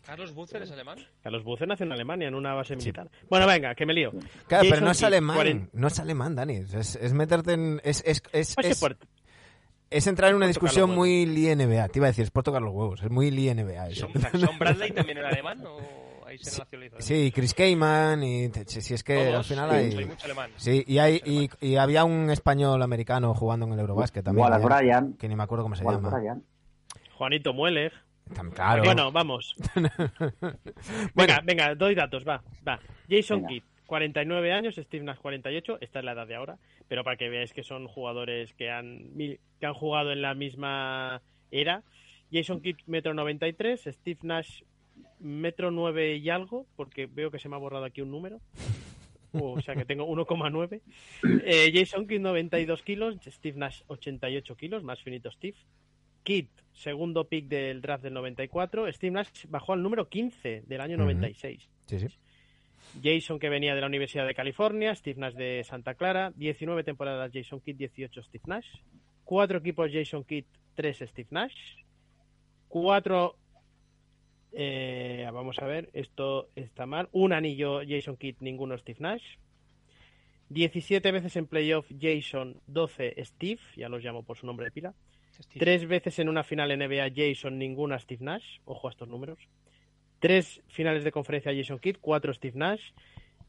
Carlos 0.05 0.33
Bucer 0.33 0.61
es 0.61 0.71
alemán. 0.71 0.99
Carlos 1.23 1.43
Bucer 1.43 1.67
nació 1.67 1.85
en 1.85 1.91
Alemania, 1.91 2.27
en 2.27 2.35
una 2.35 2.53
base 2.53 2.75
militar. 2.75 3.09
Bueno, 3.29 3.47
venga, 3.47 3.73
que 3.75 3.85
me 3.85 3.93
lío. 3.93 4.11
Claro, 4.11 4.63
pero 4.69 4.69
Jason 4.69 4.83
no 4.85 4.91
es 4.91 4.97
Kidd, 4.97 5.05
alemán. 5.07 5.35
40 5.35 5.69
No 5.73 5.87
es 5.87 5.99
alemán, 5.99 6.35
Dani. 6.35 6.53
Es, 6.55 6.95
es 6.95 7.13
meterte 7.13 7.53
en. 7.53 7.81
Es, 7.83 8.03
es, 8.05 8.21
es, 8.31 8.55
es- 8.57 8.77
sí, 8.77 8.85
es 9.89 10.07
entrar 10.07 10.31
en 10.31 10.35
una 10.37 10.47
discusión 10.47 10.89
muy 10.93 11.25
Lie 11.25 11.55
NBA. 11.55 11.87
Te 11.89 11.99
iba 11.99 12.07
a 12.07 12.09
decir, 12.09 12.23
es 12.23 12.31
por 12.31 12.43
tocar 12.43 12.61
los 12.61 12.73
huevos. 12.73 13.01
Es 13.01 13.09
muy 13.09 13.31
Lie 13.31 13.53
NBA 13.55 13.87
eso. 13.89 14.07
Sean 14.31 14.57
Bradley 14.59 14.91
también 14.91 15.17
era 15.19 15.29
alemán 15.29 15.63
o 15.65 15.77
ahí 16.25 16.37
se 16.39 16.59
nacionalizó. 16.59 16.97
Sí, 16.99 17.31
Chris 17.33 17.53
Cayman 17.53 18.23
y 18.23 18.49
si, 18.65 18.81
si 18.81 18.93
es 18.95 19.03
que 19.03 19.15
Todos, 19.25 19.35
al 19.35 19.43
final 19.43 19.69
sí, 19.69 19.75
hay 19.75 19.91
soy 19.91 20.05
mucho 20.05 20.25
alemán. 20.25 20.51
sí 20.57 20.83
y 20.87 20.97
hay 20.97 21.21
y, 21.23 21.49
y 21.61 21.75
había 21.77 22.03
un 22.03 22.29
español 22.31 22.81
americano 22.81 23.33
jugando 23.35 23.67
en 23.67 23.73
el 23.73 23.79
Eurobasket 23.79 24.25
también 24.25 24.43
Wallace 24.43 24.65
Bryan. 24.65 25.13
que 25.13 25.29
ni 25.29 25.35
me 25.35 25.43
acuerdo 25.43 25.63
cómo 25.63 25.75
se 25.75 25.83
Wallace 25.83 26.03
llama 26.03 26.17
Bryan. 26.17 26.43
Juanito 27.17 27.53
Mueller. 27.53 27.93
Claro 28.53 28.83
Bueno, 28.83 29.11
vamos. 29.11 29.55
Bueno. 31.13 31.33
Venga, 31.35 31.41
venga, 31.43 31.75
doy 31.75 31.95
datos, 31.95 32.27
va, 32.27 32.43
va. 32.67 32.79
Jason 33.09 33.39
Venga. 33.41 33.49
Kidd, 33.49 33.63
49 33.85 34.51
años, 34.51 34.75
Steve 34.75 35.03
Nash 35.03 35.17
48, 35.17 35.77
esta 35.81 35.99
es 35.99 36.05
la 36.05 36.13
edad 36.13 36.27
de 36.27 36.35
ahora, 36.35 36.57
pero 36.87 37.03
para 37.03 37.17
que 37.17 37.29
veáis 37.29 37.53
que 37.53 37.63
son 37.63 37.87
jugadores 37.87 38.53
que 38.53 38.69
han, 38.71 39.11
que 39.17 39.65
han 39.65 39.73
jugado 39.73 40.11
en 40.11 40.21
la 40.21 40.33
misma 40.33 41.21
era. 41.51 41.83
Jason 42.31 42.61
Kidd, 42.61 42.77
metro 42.87 43.13
93, 43.13 43.83
Steve 43.91 44.19
Nash, 44.23 44.63
metro 45.19 45.71
9 45.71 46.17
y 46.17 46.29
algo, 46.29 46.65
porque 46.75 47.05
veo 47.05 47.31
que 47.31 47.39
se 47.39 47.47
me 47.49 47.55
ha 47.55 47.59
borrado 47.59 47.85
aquí 47.85 48.01
un 48.01 48.11
número. 48.11 48.41
O 49.37 49.59
sea 49.59 49.75
que 49.75 49.83
tengo 49.83 50.07
1,9. 50.07 50.81
Eh, 51.43 51.71
Jason 51.73 52.07
Kidd 52.07 52.21
92 52.21 52.81
kilos, 52.83 53.17
Steve 53.27 53.57
Nash 53.57 53.81
88 53.87 54.55
kilos, 54.55 54.81
más 54.81 55.01
finito 55.03 55.29
Steve. 55.29 55.57
Kidd, 56.25 56.47
segundo 56.73 57.29
pick 57.29 57.47
del 57.47 57.79
draft 57.81 58.03
del 58.03 58.13
94. 58.13 58.91
Steve 58.91 59.11
Nash 59.11 59.45
bajó 59.47 59.71
al 59.71 59.81
número 59.81 60.09
15 60.09 60.63
del 60.67 60.81
año 60.81 60.95
Ujú. 60.95 61.03
96. 61.05 61.69
sí 61.85 61.99
sí 61.99 62.07
Jason 63.03 63.39
que 63.39 63.49
venía 63.49 63.75
de 63.75 63.81
la 63.81 63.87
Universidad 63.87 64.27
de 64.27 64.35
California, 64.35 64.93
Steve 64.95 65.19
Nash 65.19 65.33
de 65.33 65.63
Santa 65.63 65.95
Clara, 65.95 66.31
19 66.35 66.83
temporadas 66.83 67.31
Jason 67.33 67.59
Kidd, 67.61 67.77
18 67.77 68.23
Steve 68.23 68.43
Nash, 68.47 68.67
cuatro 69.23 69.57
equipos 69.59 69.89
Jason 69.91 70.23
Kidd, 70.23 70.45
3 70.75 71.03
Steve 71.07 71.27
Nash, 71.31 71.55
cuatro 72.67 73.37
eh, 74.53 75.27
vamos 75.33 75.59
a 75.59 75.65
ver, 75.65 75.89
esto 75.93 76.49
está 76.55 76.85
mal, 76.85 77.09
un 77.11 77.33
anillo 77.33 77.81
Jason 77.87 78.15
Kidd, 78.17 78.37
ninguno 78.39 78.77
Steve 78.77 78.99
Nash, 78.99 79.23
17 80.49 81.11
veces 81.11 81.35
en 81.35 81.47
playoff 81.47 81.91
Jason, 81.99 82.61
12 82.67 83.15
Steve, 83.25 83.59
ya 83.75 83.89
los 83.89 84.03
llamo 84.03 84.23
por 84.23 84.37
su 84.37 84.45
nombre 84.45 84.65
de 84.65 84.71
pila, 84.71 84.93
Tres 85.57 85.87
veces 85.87 86.19
en 86.19 86.29
una 86.29 86.43
final 86.43 86.77
NBA 86.77 87.11
Jason, 87.15 87.57
ninguna 87.57 87.99
Steve 87.99 88.23
Nash. 88.23 88.59
Ojo 88.65 88.87
a 88.87 88.91
estos 88.91 89.07
números. 89.07 89.39
Tres 90.19 90.61
finales 90.67 91.03
de 91.03 91.11
conferencia 91.11 91.53
Jason 91.55 91.79
Kidd, 91.79 91.97
cuatro 92.01 92.33
Steve 92.33 92.57
Nash. 92.57 92.91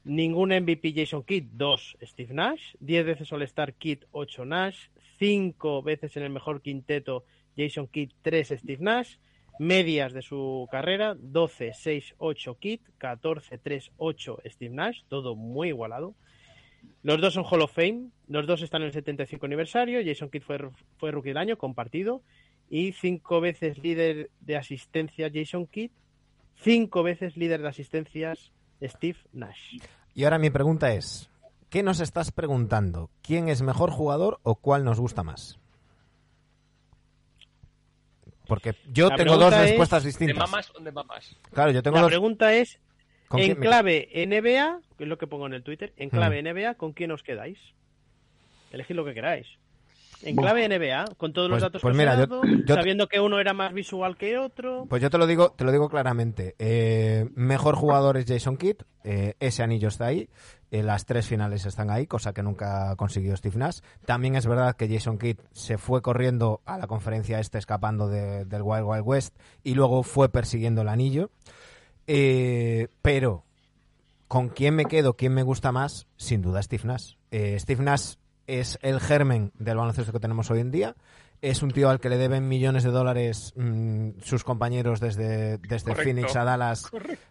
Ningún 0.05 0.51
MVP 0.51 0.93
Jason 0.95 1.23
Kidd, 1.25 1.45
dos 1.53 1.97
Steve 2.03 2.35
Nash. 2.35 2.75
Diez 2.81 3.05
veces 3.05 3.33
All-Star 3.33 3.75
Kidd, 3.75 4.05
ocho 4.13 4.45
Nash. 4.45 4.89
Cinco 5.19 5.83
veces 5.83 6.17
en 6.17 6.25
el 6.25 6.31
mejor 6.31 6.61
quinteto 6.63 7.25
Jason 7.57 7.89
Kidd, 7.89 8.11
tres 8.23 8.49
Steve 8.49 8.83
Nash. 8.83 9.17
Medias 9.59 10.13
de 10.13 10.21
su 10.21 10.69
carrera, 10.71 11.17
12, 11.19 11.73
6, 11.73 12.15
8 12.19 12.59
Kidd, 12.59 12.81
14, 12.99 13.57
3, 13.57 13.91
8 13.97 14.39
Steve 14.45 14.75
Nash. 14.75 15.01
Todo 15.09 15.35
muy 15.35 15.69
igualado. 15.69 16.15
Los 17.03 17.21
dos 17.21 17.35
son 17.35 17.45
Hall 17.45 17.63
of 17.63 17.73
Fame, 17.73 18.11
los 18.29 18.47
dos 18.47 18.63
están 18.63 18.83
en 18.83 18.89
el 18.89 18.93
75 18.93 19.47
aniversario, 19.47 20.01
Jason 20.05 20.29
Kidd 20.31 20.43
fue, 20.43 20.59
fue 20.99 21.11
rookie 21.13 21.29
del 21.31 21.39
año, 21.39 21.57
compartido, 21.59 22.23
y 22.69 22.93
cinco 22.93 23.41
veces 23.41 23.79
líder 23.79 24.31
de 24.41 24.57
asistencias 24.57 25.31
Jason 25.33 25.67
Kidd, 25.67 25.91
cinco 26.57 27.03
veces 27.03 27.37
líder 27.37 27.63
de 27.63 27.69
asistencias 27.69 28.51
Steve 28.83 29.19
Nash. 29.33 29.79
y 30.15 30.25
ahora 30.25 30.39
mi 30.39 30.51
pregunta 30.51 30.93
es 30.93 31.31
¿qué 31.71 31.83
nos 31.83 32.01
estás 32.01 32.33
preguntando? 32.33 33.11
¿quién 33.23 33.49
es 33.49 33.63
mejor 33.63 33.91
jugador 33.91 34.41
o 34.43 34.57
cuál 34.57 34.85
nos 34.85 34.99
gusta 35.01 35.23
más? 35.23 35.59
porque 38.47 38.75
yo 38.93 39.09
La 39.09 39.17
tengo 39.17 39.37
dos 39.37 39.53
es, 39.55 39.61
respuestas 39.61 40.03
¿De 40.03 40.09
distintas 40.09 40.37
mamas 40.39 40.73
o 40.75 40.81
de 40.83 40.93
mamas? 40.93 41.37
claro 41.53 41.71
yo 41.73 41.83
tengo 41.83 41.97
La 41.97 42.03
dos 42.03 42.11
pregunta 42.11 42.53
es, 42.55 42.77
¿con 42.79 42.86
en 43.35 43.59
me- 43.59 43.67
clave 43.67 44.09
NBA, 44.15 44.81
que 44.97 45.05
es 45.05 45.09
lo 45.09 45.19
que 45.19 45.27
pongo 45.27 45.47
en 45.47 45.55
el 45.55 45.63
Twitter, 45.63 45.93
en 45.97 46.11
clave 46.11 46.41
Hmm. 46.43 46.47
NBA, 46.49 46.75
¿con 46.75 46.93
quién 46.93 47.11
os 47.11 47.23
quedáis? 47.23 47.59
Elegid 48.73 48.95
lo 48.95 49.05
que 49.05 49.15
queráis. 49.15 49.47
En 50.23 50.35
clave 50.35 50.65
NBA, 50.67 51.05
con 51.19 51.35
todos 51.35 51.51
los 51.51 51.57
Pues- 51.57 51.63
datos 51.63 51.83
pues 51.83 51.93
que 51.93 51.99
mira, 51.99 52.15
yo- 52.15 52.27
dado, 52.27 52.43
yo 52.67 52.75
sabiendo 52.75 53.07
que 53.07 53.21
uno 53.21 53.39
era 53.39 53.53
más 53.53 53.75
visual 53.75 54.17
que 54.17 54.39
otro. 54.39 54.87
Pues 54.89 55.03
yo 55.03 55.11
te 55.11 55.19
lo 55.19 55.27
digo, 55.27 55.51
te 55.53 55.63
lo 55.65 55.73
digo 55.73 55.91
claramente. 55.91 56.55
Eh, 56.59 57.29
mejor 57.35 57.77
jugador 57.77 58.17
es 58.17 58.25
Jason 58.27 58.57
Kidd. 58.57 58.77
eh, 59.09 59.35
ese 59.41 59.63
anillo 59.63 59.89
está 59.89 60.07
ahí. 60.07 60.29
eh, 60.73 60.83
las 60.83 61.07
tres 61.07 61.29
finales 61.29 61.65
están 61.65 61.91
ahí, 61.91 62.09
cosa 62.09 62.33
que 62.35 62.43
nunca 62.43 62.97
consiguió 62.97 63.37
Steve 63.37 63.57
Nash. 63.57 63.79
También 64.05 64.35
es 64.35 64.49
verdad 64.49 64.75
que 64.75 64.89
Jason 64.89 65.17
Kidd 65.17 65.39
se 65.53 65.79
fue 65.79 66.03
corriendo 66.03 66.61
a 66.65 66.77
la 66.77 66.89
conferencia 66.89 67.39
este 67.39 67.59
escapando 67.59 68.09
de- 68.09 68.45
del 68.47 68.63
Wild 68.63 68.83
Wild 68.85 69.05
West 69.07 69.37
y 69.63 69.75
luego 69.75 70.03
fue 70.03 70.29
persiguiendo 70.29 70.83
el 70.83 70.89
anillo. 70.89 71.31
Eh, 72.07 72.89
pero 73.03 73.45
con 74.29 74.49
quién 74.49 74.75
me 74.75 74.87
quedo, 74.87 75.15
quién 75.15 75.35
me 75.35 75.43
gusta 75.43 75.73
más, 75.73 76.07
sin 76.17 76.43
duda 76.43 76.63
Steve 76.63 76.85
Nash. 76.85 77.15
Eh, 77.31 77.57
Steve 77.59 77.83
Nash 77.83 78.15
es 78.47 78.79
el 78.83 79.01
germen 79.01 79.53
del 79.59 79.77
baloncesto 79.77 80.13
que 80.13 80.21
tenemos 80.21 80.51
hoy 80.51 80.61
en 80.61 80.71
día. 80.71 80.97
Es 81.43 81.63
un 81.63 81.71
tío 81.71 81.91
al 81.91 82.01
que 82.01 82.09
le 82.09 82.17
deben 82.17 82.49
millones 82.49 82.83
de 82.83 82.91
dólares 82.91 83.53
mm, 83.57 84.21
sus 84.23 84.43
compañeros 84.43 85.01
desde, 85.01 85.59
desde 85.59 85.91
Correcto. 85.91 86.03
Phoenix 86.03 86.37
a 86.37 86.45
Dallas 86.45 86.91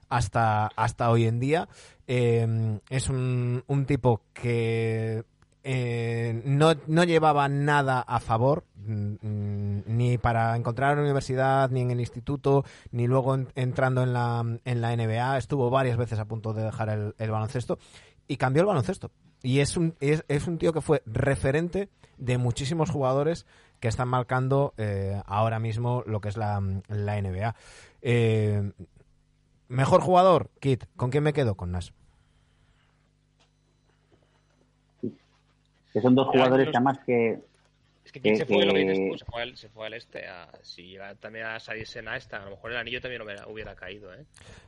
hasta, 0.09 0.67
hasta 0.67 1.09
hoy 1.09 1.25
en 1.25 1.39
día. 1.39 1.67
Eh, 2.07 2.79
es 2.89 3.09
un, 3.09 3.63
un 3.65 3.85
tipo 3.85 4.21
que 4.33 5.23
eh, 5.67 6.43
no, 6.45 6.73
no 6.85 7.03
llevaba 7.03 7.49
nada 7.49 7.99
a 7.99 8.19
favor, 8.19 8.65
mm, 8.75 9.13
mm, 9.19 9.83
ni 9.87 10.17
para 10.19 10.55
encontrar 10.55 10.91
en 10.91 10.97
la 10.97 11.03
universidad, 11.05 11.71
ni 11.71 11.81
en 11.81 11.89
el 11.89 11.99
instituto, 11.99 12.63
ni 12.91 13.07
luego 13.07 13.33
en- 13.33 13.47
entrando 13.55 14.03
en 14.03 14.13
la, 14.13 14.43
en 14.63 14.81
la 14.81 14.93
NBA. 14.95 15.39
Estuvo 15.39 15.71
varias 15.71 15.97
veces 15.97 16.19
a 16.19 16.25
punto 16.25 16.53
de 16.53 16.63
dejar 16.63 16.89
el, 17.17 17.31
baloncesto 17.31 17.79
y 18.27 18.37
cambió 18.37 18.61
el 18.61 18.67
baloncesto. 18.67 19.09
Y 19.41 19.59
es 19.59 19.75
un, 19.75 19.95
es, 19.99 20.23
es 20.27 20.45
un 20.47 20.59
tío 20.59 20.71
que 20.71 20.81
fue 20.81 21.01
referente 21.07 21.89
de 22.19 22.37
muchísimos 22.37 22.91
jugadores 22.91 23.47
que 23.79 23.87
están 23.87 24.07
marcando 24.07 24.75
eh, 24.77 25.19
ahora 25.25 25.57
mismo 25.57 26.03
lo 26.05 26.21
que 26.21 26.29
es 26.29 26.37
la, 26.37 26.61
la 26.89 27.21
NBA. 27.21 27.55
Eh, 28.03 28.71
mejor 29.67 30.01
jugador, 30.01 30.51
Kit. 30.59 30.85
¿Con 30.95 31.09
quién 31.09 31.23
me 31.23 31.33
quedo? 31.33 31.55
Con 31.55 31.71
Nash. 31.71 31.89
Que 35.95 36.01
son 36.01 36.13
dos 36.13 36.27
jugadores 36.27 36.67
los- 36.67 36.71
que 36.73 36.77
además 36.77 36.99
que 37.05 37.39
Es 38.03 38.11
que 38.11 38.19
Eh, 38.23 38.35
se 38.35 38.45
fue, 38.45 38.63
lo 38.67 38.73
que 38.73 38.79
dices 38.81 38.99
tú, 39.09 39.17
se 39.17 39.25
fue 39.25 39.41
al, 39.41 39.57
se 39.57 39.69
fue 39.69 39.87
al 39.87 39.93
este. 39.95 40.27
A, 40.27 40.47
si 40.61 40.83
llega 40.89 41.15
también 41.15 41.47
a 41.47 41.59
salirse 41.59 41.97
en 41.99 42.07
esta, 42.09 42.37
a 42.37 42.45
lo 42.45 42.51
mejor 42.51 42.71
el 42.71 42.77
anillo 42.77 43.01
también 43.01 43.23
hubiera, 43.23 43.47
hubiera 43.47 43.73
caído, 43.75 44.13
¿eh? 44.13 44.25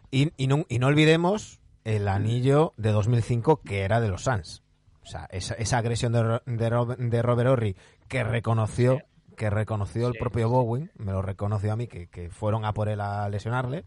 Y, 0.10 0.32
y 0.38 0.48
no, 0.48 0.66
y 0.70 0.80
no 0.80 0.88
olvidemos 0.88 1.60
el 1.84 2.08
anillo 2.08 2.74
de 2.78 2.92
2005 2.92 3.62
que 3.62 3.82
era 3.82 4.02
de 4.02 4.08
los 4.10 4.24
Suns. 4.24 4.64
O 5.04 5.06
sea, 5.06 5.28
esa, 5.32 5.54
esa 5.54 5.78
agresión 5.78 6.14
de, 6.14 6.42
de, 6.48 6.70
Rob- 6.72 6.98
de 6.98 7.22
Robert 7.22 7.50
Horry 7.50 7.76
que 8.08 8.24
reconoció 8.24 9.02
que 9.36 9.52
reconoció 9.52 10.08
el 10.08 10.16
propio 10.16 10.48
sí. 10.48 10.52
Bowen, 10.52 10.92
me 10.98 11.12
lo 11.12 11.22
reconoció 11.22 11.72
a 11.72 11.76
mí, 11.76 11.86
que, 11.88 12.08
que 12.08 12.32
fueron 12.32 12.66
a 12.66 12.74
por 12.74 12.90
él 12.90 13.00
a 13.02 13.30
lesionarle, 13.30 13.86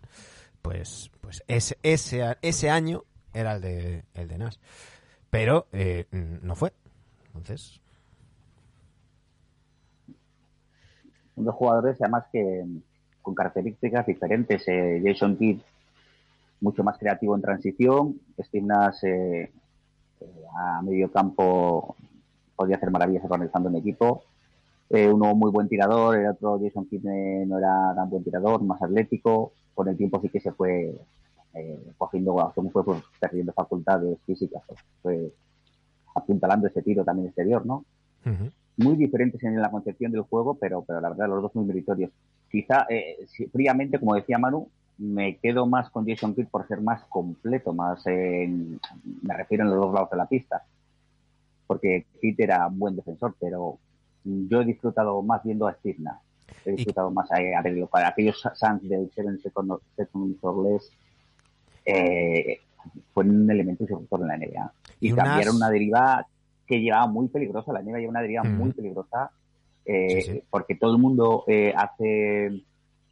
pues, 0.62 1.10
pues 1.20 1.42
ese, 1.48 1.76
ese, 1.82 2.22
a- 2.22 2.38
ese 2.40 2.70
año 2.70 3.02
era 3.34 3.56
el 3.56 3.60
de, 3.60 4.04
el 4.14 4.28
de 4.28 4.38
Nash. 4.38 4.56
Pero 5.28 5.66
eh, 5.72 6.06
no 6.12 6.54
fue. 6.54 6.72
Entonces, 7.34 7.80
dos 11.36 11.54
jugadores 11.54 11.96
además 12.00 12.24
que 12.32 12.64
con 13.22 13.34
características 13.34 14.06
diferentes. 14.06 14.66
Eh, 14.66 15.02
Jason 15.04 15.36
Kidd 15.36 15.60
mucho 16.60 16.84
más 16.84 16.98
creativo 16.98 17.34
en 17.34 17.42
transición, 17.42 18.20
Steve 18.38 18.66
eh, 19.02 19.50
eh, 20.20 20.44
a 20.58 20.82
medio 20.82 21.10
campo 21.10 21.96
podía 22.54 22.76
hacer 22.76 22.90
maravillas 22.90 23.24
organizando 23.24 23.70
un 23.70 23.76
equipo. 23.76 24.24
Eh, 24.90 25.10
uno 25.10 25.34
muy 25.34 25.50
buen 25.50 25.68
tirador, 25.68 26.16
el 26.16 26.26
otro 26.26 26.60
Jason 26.60 26.86
Kidd 26.86 27.04
no 27.46 27.58
era 27.58 27.94
tan 27.94 28.10
buen 28.10 28.24
tirador, 28.24 28.62
más 28.62 28.82
atlético. 28.82 29.52
Con 29.74 29.88
el 29.88 29.96
tiempo 29.96 30.20
sí 30.20 30.28
que 30.28 30.40
se 30.40 30.52
fue 30.52 30.94
eh, 31.54 31.92
cogiendo, 31.96 32.52
fue 32.72 32.84
pues, 32.84 33.02
perdiendo 33.18 33.52
facultades 33.52 34.18
físicas, 34.26 34.62
pues, 34.66 34.80
fue 35.02 35.32
apuntalando 36.14 36.66
ese 36.66 36.82
tiro 36.82 37.04
también 37.04 37.28
exterior, 37.28 37.64
¿no? 37.64 37.84
muy 38.76 38.96
diferentes 38.96 39.42
en 39.44 39.60
la 39.60 39.70
concepción 39.70 40.10
del 40.12 40.22
juego, 40.22 40.54
pero, 40.54 40.82
pero 40.82 41.00
la 41.00 41.10
verdad 41.10 41.28
los 41.28 41.42
dos 41.42 41.54
muy 41.54 41.66
meritorios. 41.66 42.10
Quizá, 42.50 42.86
eh, 42.88 43.18
fríamente, 43.52 43.98
como 43.98 44.14
decía 44.14 44.38
Manu, 44.38 44.68
me 44.98 45.36
quedo 45.38 45.66
más 45.66 45.90
con 45.90 46.06
Jason 46.06 46.34
Kidd 46.34 46.48
por 46.48 46.66
ser 46.66 46.80
más 46.80 47.02
completo, 47.04 47.72
más, 47.72 48.04
me 48.06 49.34
refiero 49.36 49.64
en 49.64 49.70
los 49.70 49.80
dos 49.80 49.94
lados 49.94 50.10
de 50.10 50.16
la 50.16 50.26
pista, 50.26 50.62
porque 51.66 52.06
Kidd 52.20 52.40
era 52.40 52.66
un 52.66 52.78
buen 52.78 52.96
defensor, 52.96 53.34
pero 53.38 53.78
yo 54.24 54.60
he 54.60 54.64
disfrutado 54.64 55.22
más 55.22 55.42
viendo 55.42 55.66
a 55.66 55.76
Nash. 55.98 56.18
He 56.64 56.72
disfrutado 56.72 57.10
más 57.10 57.30
a, 57.30 57.36
a 57.36 57.86
para 57.86 58.08
aquellos 58.08 58.42
Suns 58.54 58.86
del 58.88 59.10
Seven 59.14 59.38
Second 59.40 59.78
Second 59.96 60.36
or 60.42 60.66
Less, 60.66 60.90
eh, 61.86 62.60
fue 63.14 63.24
un 63.24 63.50
elemento 63.50 63.84
disruptor 63.84 64.20
en 64.20 64.26
la 64.26 64.36
NBA. 64.36 64.72
Y, 65.00 65.08
Y 65.08 65.12
una 65.56 65.70
deriva 65.70 66.26
que 66.66 66.80
llevaba 66.80 67.06
muy 67.06 67.28
peligrosa, 67.28 67.72
la 67.72 67.82
NBA 67.82 67.98
lleva 67.98 68.10
una 68.10 68.20
deriva 68.22 68.42
muy 68.44 68.72
peligrosa, 68.72 69.30
eh, 69.84 70.20
Sí, 70.22 70.32
sí. 70.32 70.42
porque 70.50 70.76
todo 70.76 70.92
el 70.92 70.98
mundo 70.98 71.44
eh, 71.48 71.72
hace, 71.76 72.62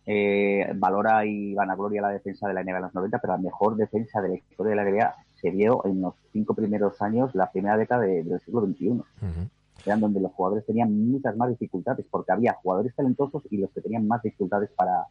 eh, 0.07 0.73
valora 0.77 1.25
y 1.27 1.55
vanagloria 1.55 2.03
la 2.03 2.11
defensa 2.11 2.47
de 2.49 2.55
la 2.55 2.63
NBA 2.63 2.77
en 2.77 2.83
los 2.83 2.95
90, 2.95 3.19
pero 3.19 3.33
la 3.35 3.39
mejor 3.43 3.77
defensa 3.77 4.21
de 4.21 4.29
la 4.29 4.35
historia 4.37 4.71
de 4.71 4.77
la 4.77 4.85
NBA 4.85 5.15
se 5.41 5.51
vio 5.51 5.85
en 5.87 6.01
los 6.01 6.15
cinco 6.33 6.55
primeros 6.55 7.01
años, 7.03 7.35
la 7.35 7.51
primera 7.51 7.77
década 7.77 8.03
de- 8.03 8.23
del 8.25 8.41
siglo 8.41 8.61
XXI 8.67 9.01
eran 9.87 10.01
donde 10.01 10.21
los 10.21 10.33
jugadores 10.33 10.67
tenían 10.67 10.93
muchas 11.11 11.37
más 11.37 11.49
dificultades, 11.51 12.05
porque 12.11 12.33
había 12.33 12.53
jugadores 12.55 12.95
talentosos 12.95 13.43
y 13.51 13.59
los 13.59 13.71
que 13.71 13.81
tenían 13.81 14.07
más 14.09 14.23
dificultades 14.23 14.71
para, 14.77 15.05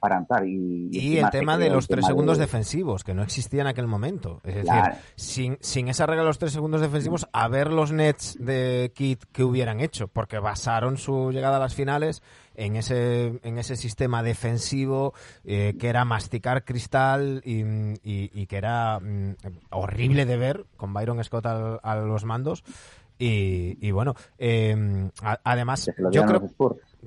para 0.00 0.16
entrar. 0.16 0.44
Y, 0.46 0.88
el 1.18 1.30
te 1.30 1.38
tema 1.38 1.58
de 1.58 1.66
los 1.70 1.86
tres 1.86 2.04
segundos 2.06 2.38
de- 2.38 2.44
defensivos, 2.44 3.04
que 3.04 3.14
no 3.14 3.22
existía 3.22 3.60
en 3.60 3.66
aquel 3.68 3.86
momento. 3.86 4.40
Es 4.44 4.54
decir, 4.56 4.70
sin, 5.14 5.58
sin 5.60 5.88
esa 5.88 6.06
regla 6.06 6.22
de 6.22 6.28
los 6.28 6.38
tres 6.38 6.52
segundos 6.52 6.80
defensivos, 6.80 7.28
a 7.32 7.46
ver 7.48 7.70
los 7.70 7.92
nets 7.92 8.36
de 8.40 8.90
Kit 8.94 9.22
que 9.30 9.44
hubieran 9.44 9.80
hecho, 9.80 10.08
porque 10.08 10.38
basaron 10.38 10.96
su 10.96 11.30
llegada 11.30 11.58
a 11.58 11.60
las 11.60 11.74
finales 11.74 12.22
en 12.56 12.76
ese, 12.76 13.38
en 13.42 13.58
ese 13.58 13.76
sistema 13.76 14.22
defensivo 14.22 15.14
eh, 15.44 15.76
que 15.78 15.88
era 15.88 16.04
masticar 16.04 16.64
cristal 16.64 17.40
y, 17.44 18.46
que 18.46 18.56
era 18.56 18.98
mm, 19.00 19.36
horrible 19.70 20.26
de 20.26 20.36
ver 20.36 20.66
con 20.76 20.92
Byron 20.92 21.22
Scott 21.22 21.46
al- 21.46 21.80
a 21.82 21.94
los 21.96 22.24
mandos. 22.24 22.64
Y, 23.18 23.76
y 23.86 23.90
bueno, 23.90 24.14
eh, 24.38 25.10
a- 25.22 25.38
además, 25.44 25.84
yo 26.10 26.22
creo. 26.26 26.40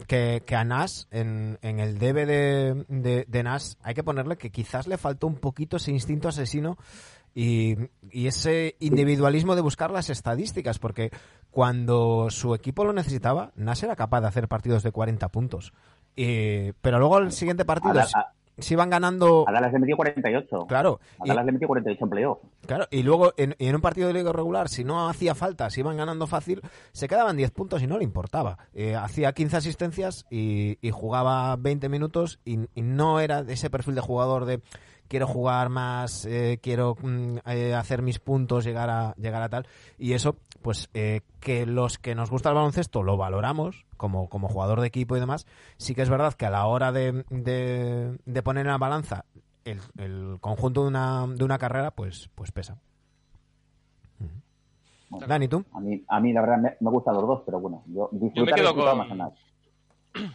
Que, 0.08 0.44
que 0.46 0.56
a 0.56 0.64
Nas, 0.64 1.08
en, 1.12 1.58
en 1.62 1.80
el 1.80 1.98
debe 1.98 2.26
de, 2.26 2.86
de, 2.88 3.26
de 3.28 3.44
Nas, 3.44 3.78
hay 3.84 3.94
que 3.94 4.04
ponerle 4.04 4.38
que 4.38 4.50
quizás 4.52 4.88
le 4.88 4.98
faltó 4.98 5.28
un 5.28 5.36
poquito 5.36 5.78
ese 5.78 5.92
instinto 5.92 6.28
asesino 6.28 6.78
y, 7.36 7.76
y 8.12 8.28
ese 8.28 8.76
individualismo 8.80 9.56
de 9.56 9.62
buscar 9.62 9.92
las 9.92 10.10
estadísticas, 10.10 10.80
porque 10.80 11.12
cuando 11.52 12.28
su 12.30 12.54
equipo 12.56 12.86
lo 12.86 12.94
necesitaba, 12.94 13.52
Nas 13.56 13.82
era 13.84 13.96
capaz 13.96 14.22
de 14.22 14.28
hacer 14.28 14.48
partidos 14.48 14.84
de 14.84 14.92
40 14.92 15.30
puntos. 15.30 15.74
Y- 16.16 16.72
pero 16.82 17.00
luego 17.00 17.18
el 17.20 17.32
siguiente 17.32 17.66
partido, 17.66 17.94
A, 18.16 18.20
a- 18.20 18.34
si 18.58 18.74
iban 18.76 18.90
ganando... 18.90 19.46
a 19.48 19.52
Dallas 19.52 19.74
le 19.74 19.80
metió 19.80 19.96
48. 19.98 20.66
Claro, 20.68 21.00
A 21.20 21.26
y- 21.26 21.30
Dallas 21.30 21.46
le 21.46 21.52
metió 21.54 21.68
48 21.68 22.04
en 22.04 22.10
playoff. 22.10 22.38
Claro, 22.66 22.88
y 22.92 23.04
luego 23.04 23.34
en, 23.38 23.56
y 23.60 23.68
en 23.68 23.76
un 23.76 23.82
partido 23.82 24.08
de 24.08 24.14
liga 24.14 24.32
regular, 24.32 24.70
si 24.70 24.84
no 24.84 25.10
hacía 25.10 25.36
falta, 25.36 25.70
si 25.70 25.80
iban 25.82 25.98
ganando 25.98 26.28
fácil, 26.28 26.62
se 26.92 27.08
quedaban 27.08 27.36
10 27.38 27.52
puntos 27.52 27.82
y 27.82 27.88
no 27.88 27.98
le 27.98 28.04
importaba. 28.04 28.58
Eh, 28.74 28.96
hacía 28.96 29.34
15 29.34 29.58
asistencias 29.58 30.26
y, 30.30 30.78
y 30.82 30.92
jugaba 30.92 31.56
20 31.56 31.90
minutos 31.90 32.40
y, 32.46 32.60
y 32.76 32.82
no 32.82 33.20
era 33.20 33.44
de 33.44 33.54
ese 33.54 33.70
perfil 33.70 33.96
de 33.96 34.02
jugador 34.02 34.46
de 34.46 34.62
quiero 35.08 35.28
jugar 35.28 35.70
más, 35.70 36.26
eh, 36.26 36.60
quiero 36.64 36.96
mm, 37.00 37.38
eh, 37.46 37.74
hacer 37.76 38.02
mis 38.02 38.20
puntos, 38.20 38.64
llegar 38.64 38.90
a, 38.90 39.14
llegar 39.16 39.44
a 39.44 39.50
tal. 39.50 39.68
Y 40.00 40.14
eso, 40.14 40.38
pues 40.64 40.90
eh, 40.96 41.22
que 41.40 41.66
los 41.68 42.00
que 42.00 42.16
nos 42.16 42.32
gusta 42.32 42.50
el 42.50 42.56
baloncesto 42.56 43.04
lo 43.04 43.18
valoramos 43.18 43.86
como, 43.98 44.28
como 44.30 44.48
jugador 44.50 44.82
de 44.82 44.88
equipo 44.88 45.16
y 45.16 45.20
demás, 45.20 45.46
sí 45.78 45.94
que 45.94 46.02
es 46.02 46.10
verdad 46.10 46.34
que 46.34 46.46
a 46.48 46.50
la 46.50 46.66
hora 46.66 46.92
de, 46.92 47.24
de, 47.30 48.18
de 48.26 48.44
poner 48.44 48.66
en 48.66 48.72
la 48.72 48.78
balanza 48.80 49.26
el, 49.66 49.80
el 49.98 50.38
conjunto 50.42 50.82
de 50.82 50.88
una, 50.88 51.28
de 51.28 51.44
una 51.44 51.58
carrera, 51.60 51.92
pues, 51.92 52.30
pues 52.36 52.52
pesa. 52.52 52.78
Bueno, 55.10 55.28
Dani, 55.28 55.48
¿tú? 55.48 55.64
A 55.74 55.80
mí, 55.80 56.04
a 56.08 56.20
mí 56.20 56.34
la 56.34 56.42
verdad 56.42 56.58
me, 56.58 56.76
me 56.80 56.90
gustan 56.90 57.14
los 57.14 57.28
dos, 57.28 57.42
pero 57.46 57.60
bueno, 57.60 57.84
yo 57.88 58.10
disfrutar 58.12 58.58
he 58.58 58.62
quedo 58.62 58.74
con- 58.76 58.98
más 58.98 59.12
a 59.12 59.16
Nash. 59.16 59.40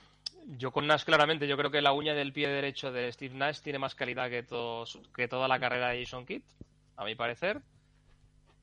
Yo 0.57 0.71
con 0.73 0.87
Nash 0.87 1.05
claramente, 1.05 1.47
yo 1.47 1.59
creo 1.59 1.71
que 1.71 1.83
la 1.83 1.93
uña 1.93 2.15
del 2.15 2.33
pie 2.33 2.49
derecho 2.49 2.91
de 2.91 3.13
Steve 3.13 3.35
Nash 3.35 3.61
tiene 3.61 3.79
más 3.79 3.95
calidad 3.95 4.31
que, 4.31 4.43
todos, 4.43 4.99
que 5.15 5.29
toda 5.29 5.47
la 5.47 5.61
carrera 5.61 5.89
de 5.89 6.03
Jason 6.03 6.25
Kidd, 6.25 6.41
a 6.97 7.05
mi 7.05 7.15
parecer. 7.15 7.61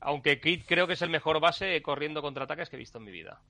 Aunque 0.00 0.40
Kidd 0.40 0.62
creo 0.66 0.86
que 0.86 0.92
es 0.94 1.02
el 1.02 1.10
mejor 1.10 1.40
base 1.40 1.80
corriendo 1.82 2.22
contraataques 2.22 2.68
que 2.68 2.76
he 2.76 2.78
visto 2.78 2.98
en 2.98 3.04
mi 3.04 3.12
vida. 3.12 3.40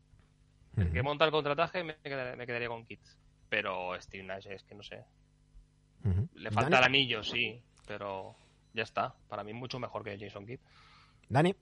El 0.76 0.92
que 0.92 1.02
monta 1.02 1.24
el 1.24 1.30
contraataque 1.30 1.82
me 1.82 1.96
quedaría, 1.96 2.36
me 2.36 2.46
quedaría 2.46 2.68
con 2.68 2.84
Kidd. 2.84 3.00
Pero 3.48 3.98
Steve 4.00 4.24
Nash 4.24 4.46
es 4.48 4.62
que 4.64 4.74
no 4.74 4.82
sé. 4.82 5.04
Le 6.34 6.50
falta 6.50 6.70
Dani, 6.70 6.76
el 6.78 6.84
anillo, 6.84 7.22
sí, 7.22 7.60
pero 7.86 8.36
ya 8.74 8.82
está. 8.82 9.14
Para 9.28 9.42
mí 9.42 9.52
mucho 9.52 9.78
mejor 9.78 10.04
que 10.04 10.18
Jason 10.18 10.46
Kidd. 10.46 10.60
Dani, 11.28 11.54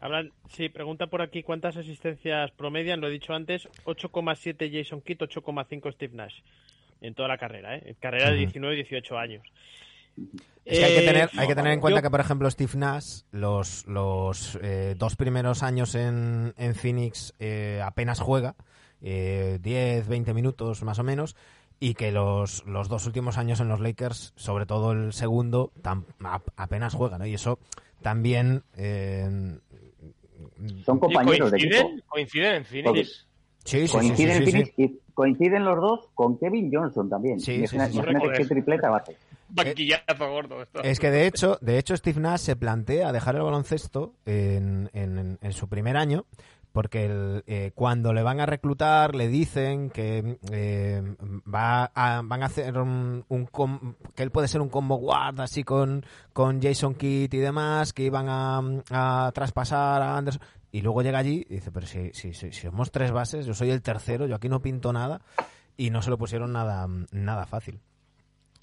Hablan, 0.00 0.32
sí, 0.48 0.68
pregunta 0.68 1.08
por 1.08 1.22
aquí 1.22 1.42
cuántas 1.42 1.76
asistencias 1.76 2.52
promedian, 2.52 3.00
lo 3.00 3.08
he 3.08 3.10
dicho 3.10 3.32
antes, 3.34 3.68
8,7 3.84 4.70
Jason 4.72 5.00
Kidd, 5.00 5.18
8,5 5.18 5.92
Steve 5.92 6.14
Nash 6.14 6.40
en 7.00 7.14
toda 7.14 7.28
la 7.28 7.38
carrera, 7.38 7.76
¿eh? 7.76 7.96
Carrera 8.00 8.30
de 8.30 8.34
Ujú. 8.34 8.44
19 8.44 8.76
18 8.76 9.18
años. 9.18 9.42
Es 10.64 10.78
que 10.78 10.84
hay 10.84 10.92
que 10.94 10.98
Eh, 11.00 11.06
tener, 11.06 11.30
hay 11.38 11.46
que 11.48 11.54
tener 11.54 11.72
en 11.72 11.80
cuenta 11.80 12.00
yo- 12.00 12.02
que, 12.02 12.10
por 12.10 12.20
ejemplo, 12.20 12.50
Steve 12.50 12.72
Nash, 12.76 13.22
los, 13.30 13.86
los 13.86 14.58
eh, 14.62 14.94
dos 14.98 15.16
primeros 15.16 15.62
años 15.62 15.94
en, 15.94 16.52
en 16.58 16.74
Phoenix 16.74 17.32
eh, 17.38 17.80
apenas 17.84 18.20
juega, 18.20 18.54
eh, 19.00 19.58
10, 19.62 20.08
20 20.08 20.34
minutos 20.34 20.82
más 20.82 20.98
o 20.98 21.04
menos, 21.04 21.36
y 21.80 21.94
que 21.94 22.10
los, 22.12 22.66
los 22.66 22.88
dos 22.88 23.06
últimos 23.06 23.38
años 23.38 23.60
en 23.60 23.68
los 23.68 23.80
Lakers, 23.80 24.32
sobre 24.36 24.66
todo 24.66 24.92
el 24.92 25.12
segundo, 25.14 25.72
a- 25.84 26.42
apenas 26.56 26.92
juega, 26.94 27.16
¿no? 27.18 27.24
Y 27.26 27.34
eso 27.34 27.58
también... 28.02 28.62
eh, 28.76 29.58
Son 30.84 30.98
compañeros 30.98 31.50
de 31.50 31.56
equipo. 31.56 31.76
¿Coinciden? 31.76 32.02
¿Coinciden 32.08 32.54
en 32.56 32.64
Phoenix? 32.64 33.26
sí, 33.64 33.86
sí, 33.86 33.92
Coinciden, 33.92 34.36
sí, 34.36 34.38
en 34.42 34.44
sí. 34.46 34.50
Phoenix 34.52 34.72
y 34.78 35.00
coinciden 35.14 35.64
los 35.64 35.80
dos 35.80 36.08
con 36.14 36.38
Kevin 36.38 36.70
Johnson 36.72 37.08
también. 37.08 37.40
Sí, 37.40 37.54
Imagina- 37.54 37.86
sí, 37.86 37.92
sí, 37.92 37.92
sí. 37.92 37.98
imagínate 38.08 38.38
qué 38.38 38.44
tripleta 38.46 38.90
va 38.90 38.96
a 38.98 39.00
hacer. 39.00 39.16
Banquillazo 39.48 40.30
gordo. 40.30 40.66
Es 40.82 40.98
que 41.00 41.10
de 41.10 41.26
hecho, 41.26 41.58
de 41.60 41.78
hecho 41.78 41.96
Steve 41.96 42.20
Nash 42.20 42.40
se 42.40 42.56
plantea 42.56 43.12
dejar 43.12 43.36
el 43.36 43.42
baloncesto 43.42 44.14
en, 44.26 44.90
en- 44.92 45.38
en 45.40 45.52
su 45.52 45.68
primer 45.68 45.96
año 45.96 46.26
porque 46.70 47.06
el, 47.06 47.42
eh, 47.46 47.72
cuando 47.74 48.12
le 48.12 48.22
van 48.22 48.40
a 48.40 48.46
reclutar 48.46 49.14
le 49.14 49.26
dicen 49.28 49.88
que 49.90 50.38
eh, 50.52 51.02
va 51.52 51.90
a, 51.94 52.20
van 52.22 52.42
a 52.42 52.46
hacer 52.46 52.76
un, 52.78 53.24
un 53.28 53.46
com- 53.46 53.94
que 54.14 54.22
él 54.22 54.30
puede 54.30 54.48
ser 54.48 54.60
un 54.60 54.68
combo 54.68 54.96
guard 54.96 55.40
así 55.40 55.64
con, 55.64 56.04
con 56.34 56.60
Jason 56.62 56.94
Kidd 56.94 57.32
y 57.32 57.38
demás 57.38 57.92
que 57.94 58.02
iban 58.04 58.26
a, 58.28 58.60
a 58.90 59.32
traspasar 59.32 60.02
a 60.02 60.18
Anderson 60.18 60.42
y 60.70 60.82
luego 60.82 61.02
llega 61.02 61.18
allí 61.18 61.46
y 61.48 61.54
dice 61.54 61.72
pero 61.72 61.86
si, 61.86 62.12
si, 62.12 62.34
si, 62.34 62.52
si 62.52 62.60
somos 62.66 62.92
tres 62.92 63.10
bases 63.12 63.46
yo 63.46 63.54
soy 63.54 63.70
el 63.70 63.80
tercero 63.82 64.26
yo 64.26 64.36
aquí 64.36 64.50
no 64.50 64.60
pinto 64.60 64.92
nada 64.92 65.22
y 65.76 65.88
no 65.90 66.02
se 66.02 66.10
lo 66.10 66.18
pusieron 66.18 66.52
nada 66.52 66.86
nada 67.10 67.46
fácil 67.46 67.80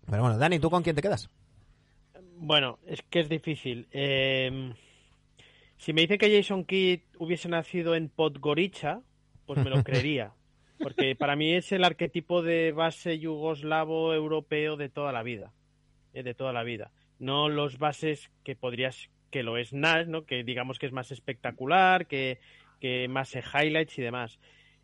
pero 0.09 0.21
bueno 0.23 0.37
Dani 0.37 0.59
¿tú 0.59 0.69
con 0.69 0.83
quién 0.83 0.95
te 0.95 1.01
quedas? 1.01 1.29
Bueno, 2.37 2.79
es 2.85 3.01
que 3.03 3.21
es 3.21 3.29
difícil. 3.29 3.87
Eh, 3.91 4.73
si 5.77 5.93
me 5.93 6.01
dicen 6.01 6.17
que 6.17 6.35
Jason 6.35 6.65
Kidd 6.65 7.01
hubiese 7.17 7.49
nacido 7.49 7.95
en 7.95 8.09
Podgorica, 8.09 9.01
pues 9.45 9.63
me 9.63 9.69
lo 9.69 9.83
creería. 9.83 10.33
Porque 10.81 11.15
para 11.15 11.35
mí 11.35 11.53
es 11.53 11.71
el 11.71 11.83
arquetipo 11.85 12.41
de 12.41 12.71
base 12.73 13.19
yugoslavo 13.19 14.13
europeo 14.13 14.75
de 14.77 14.89
toda 14.89 15.11
la 15.13 15.23
vida. 15.23 15.53
eh, 16.13 16.23
de 16.23 16.33
toda 16.33 16.53
la 16.53 16.63
vida. 16.63 16.91
No 17.19 17.49
los 17.49 17.77
bases 17.77 18.31
que 18.43 18.55
podrías, 18.55 19.09
que 19.31 19.43
lo 19.43 19.57
es 19.57 19.73
Nash, 19.73 20.07
¿no? 20.07 20.25
Que 20.25 20.43
digamos 20.43 20.79
que 20.79 20.87
es 20.87 20.91
más 20.91 21.11
espectacular, 21.11 22.07
que, 22.07 22.39
que 22.79 23.07
más 23.07 23.35
eh, 23.35 23.43
highlights 23.53 23.97
y 23.99 24.01
demás. 24.01 24.39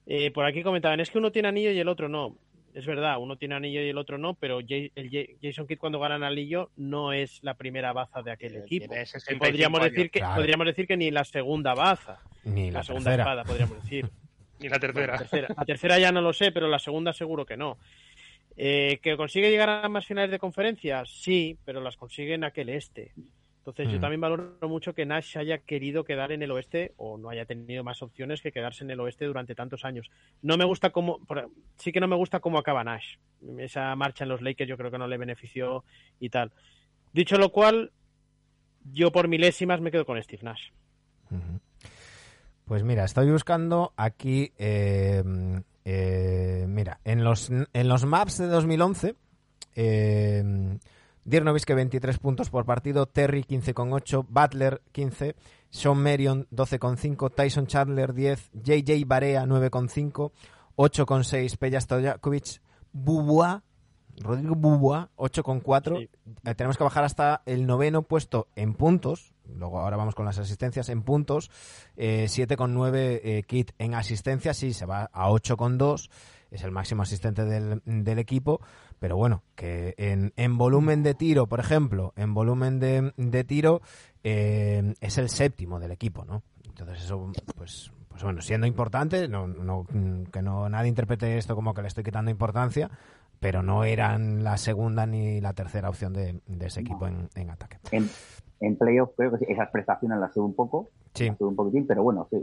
Eh, 0.06 0.32
por 0.32 0.46
aquí 0.46 0.64
comentaban, 0.64 1.00
es 1.00 1.10
que 1.12 1.18
uno 1.20 1.32
tiene 1.32 1.50
anillo 1.50 1.72
y 1.72 1.80
el 1.80 1.88
otro 1.90 2.10
no. 2.10 2.38
Es 2.74 2.86
verdad, 2.86 3.18
uno 3.20 3.36
tiene 3.38 3.56
anillo 3.56 3.82
y 3.82 3.90
el 3.90 3.98
otro 3.98 4.18
no, 4.18 4.34
pero 4.36 4.60
Jay- 4.66 4.92
el 4.96 5.10
Jay- 5.10 5.36
Jason 5.42 5.68
Kidd 5.68 5.78
cuando 5.78 6.00
gana 6.00 6.16
el 6.16 6.24
anillo 6.24 6.70
no 6.78 7.12
es 7.14 7.44
la 7.44 7.56
primera 7.56 7.92
baza 7.94 8.22
de 8.22 8.32
aquel 8.32 8.56
equipo. 8.58 8.88
Tiene 8.88 9.04
Y 9.04 9.06
65 9.06 9.40
podríamos 9.46 9.80
años. 9.82 9.92
decir 9.94 10.12
que 10.12 10.20
Claro. 10.20 10.36
podríamos 10.36 10.66
decir 10.68 10.88
que 10.88 10.98
ni 10.98 11.12
la 11.12 11.24
segunda 11.26 11.74
baza, 11.74 12.20
Ni 12.46 12.72
la, 12.72 12.80
la, 12.80 12.84
segunda 12.84 13.12
tercera. 13.12 13.24
espada 13.24 13.44
podríamos 13.44 13.82
decir. 13.84 14.10
La 14.62 14.78
tercera. 14.80 15.14
La 15.14 15.18
tercera. 15.18 15.48
La 15.58 15.66
tercera 15.66 15.98
ya 16.00 16.12
no 16.12 16.22
lo 16.22 16.34
sé, 16.34 16.52
pero 16.52 16.68
la 16.68 16.78
segunda 16.78 17.14
seguro 17.14 17.46
que 17.48 17.58
no. 17.58 17.78
Eh, 18.56 19.00
¿Que 19.02 19.18
consigue 19.18 19.50
llegar 19.50 19.70
a 19.70 19.90
más 19.90 20.06
finales 20.06 20.30
de 20.30 20.38
conferencia? 20.38 21.04
Sí, 21.06 21.58
pero 21.66 21.82
las 21.82 21.98
consigue 21.98 22.36
en 22.36 22.44
aquel 22.44 22.70
este. 22.70 23.12
Entonces 23.62 23.90
yo 23.92 24.00
Mm. 24.00 24.02
también 24.02 24.22
valoro 24.22 24.68
mucho 24.68 24.96
que 24.96 25.06
Nash 25.06 25.38
haya 25.38 25.60
querido 25.60 26.04
quedar 26.04 26.32
en 26.32 26.42
el 26.42 26.50
oeste 26.50 26.94
o 26.98 27.20
no 27.20 27.30
haya 27.30 27.46
tenido 27.46 27.84
más 27.84 28.02
opciones 28.02 28.42
que 28.42 28.52
quedarse 28.52 28.84
en 28.84 28.90
el 28.90 29.00
oeste 29.00 29.26
durante 29.26 29.54
tantos 29.54 29.86
años. 29.86 30.10
No 30.42 30.58
me 30.58 30.66
gusta 30.66 30.90
cómo, 30.90 31.20
sí 31.78 31.92
que 31.92 32.00
no 32.00 32.08
me 32.08 32.16
gusta 32.16 32.40
cómo 32.40 32.58
acaba 32.58 32.84
Nash. 32.84 33.18
Esa 33.60 33.96
marcha 33.96 34.24
en 34.24 34.30
los 34.30 34.42
Lakers 34.42 34.68
yo 34.68 34.78
creo 34.78 34.90
que 34.90 34.98
no 34.98 35.08
le 35.08 35.18
benefició 35.18 35.84
y 36.20 36.30
tal. 36.30 36.52
Dicho 37.14 37.38
lo 37.38 37.52
cual, 37.52 37.92
yo 38.92 39.12
por 39.12 39.28
milésimas 39.28 39.80
me 39.80 39.92
quedo 39.92 40.06
con 40.08 40.22
Steve 40.24 40.42
Nash. 40.42 40.70
Pues 42.66 42.84
mira, 42.84 43.04
estoy 43.04 43.30
buscando 43.30 43.94
aquí, 43.96 44.52
eh, 44.58 45.24
eh, 45.86 46.66
mira, 46.68 47.00
en 47.04 47.24
los, 47.24 47.50
en 47.52 47.88
los 47.88 48.06
maps 48.06 48.38
de 48.40 48.48
2011, 48.48 49.16
eh, 49.76 50.78
Dirk 51.32 51.46
Nowitzki 51.46 51.74
23 51.74 52.20
puntos 52.20 52.50
por 52.50 52.66
partido, 52.66 53.06
Terry 53.06 53.46
15,8, 53.46 54.26
Butler 54.28 54.82
15, 54.92 55.38
Sean 55.70 56.04
Marion 56.04 56.46
12,5, 56.52 57.34
Tyson 57.34 57.68
Chandler 57.68 58.14
10, 58.14 58.52
JJ 58.52 59.06
Barea 59.08 59.46
9,5, 59.46 60.34
8,6 60.76 61.58
Peja 61.58 61.80
Stojakovic, 61.80 62.62
Bubois, 62.92 63.62
Rodrigo 64.18 64.56
Bubois 64.56 65.08
8,4. 65.16 66.00
Sí. 66.00 66.10
Eh, 66.44 66.56
tenemos 66.56 66.78
que 66.78 66.84
bajar 66.84 67.06
hasta 67.06 67.44
el 67.46 67.66
noveno 67.66 68.02
puesto 68.02 68.50
en 68.58 68.74
puntos. 68.74 69.34
Luego 69.46 69.80
ahora 69.80 69.96
vamos 69.96 70.16
con 70.16 70.26
las 70.26 70.38
asistencias 70.38 70.90
en 70.90 71.02
puntos. 71.04 71.50
Eh, 71.96 72.26
7,9 72.28 73.22
eh, 73.24 73.44
Kit 73.48 73.72
en 73.78 73.96
asistencias. 73.96 74.58
Sí, 74.58 74.74
se 74.74 74.86
va 74.86 75.10
a 75.14 75.30
8,2. 75.30 76.10
Es 76.52 76.64
el 76.64 76.72
máximo 76.72 77.02
asistente 77.02 77.46
del, 77.46 77.82
del 77.86 78.20
equipo. 78.20 78.60
Pero 79.00 79.18
bueno, 79.18 79.42
que 79.56 79.96
en, 79.98 80.34
en 80.36 80.58
volumen 80.58 81.02
de 81.02 81.16
tiro, 81.16 81.48
por 81.48 81.60
ejemplo, 81.60 82.14
en 82.16 82.34
volumen 82.34 82.80
de, 82.80 83.14
de 83.18 83.44
tiro, 83.44 83.82
eh, 84.24 84.94
es 85.02 85.18
el 85.18 85.30
séptimo 85.30 85.80
del 85.80 85.92
equipo, 85.92 86.26
¿no? 86.26 86.44
Entonces 86.68 87.04
eso, 87.06 87.32
pues, 87.56 87.92
pues 88.10 88.24
bueno, 88.24 88.42
siendo 88.42 88.68
importante, 88.68 89.28
no, 89.28 89.48
no, 89.48 89.86
que 90.32 90.42
no 90.42 90.68
nadie 90.70 90.90
interprete 90.90 91.38
esto 91.38 91.56
como 91.56 91.74
que 91.74 91.82
le 91.82 91.88
estoy 91.88 92.04
quitando 92.04 92.30
importancia, 92.32 92.90
pero 93.40 93.64
no 93.64 93.84
eran 93.84 94.44
la 94.44 94.58
segunda 94.58 95.06
ni 95.06 95.42
la 95.42 95.54
tercera 95.54 95.90
opción 95.90 96.14
de, 96.14 96.42
de 96.46 96.66
ese 96.68 96.82
equipo 96.82 97.08
en, 97.08 97.30
en 97.36 97.50
ataque. 97.50 97.78
En, 97.92 98.08
en 98.60 98.78
playoff 98.78 99.12
creo 99.18 99.32
que 99.32 99.40
sí, 99.40 99.46
esas 99.48 99.70
prestaciones 99.72 100.20
las 100.20 100.34
sube 100.34 100.46
un 100.46 100.56
poco, 100.56 100.90
Sí. 101.14 101.28
las 101.28 101.38
sube 101.38 101.50
un 101.50 101.56
poquitín, 101.56 101.88
pero 101.88 102.04
bueno, 102.04 102.28
sí. 102.30 102.38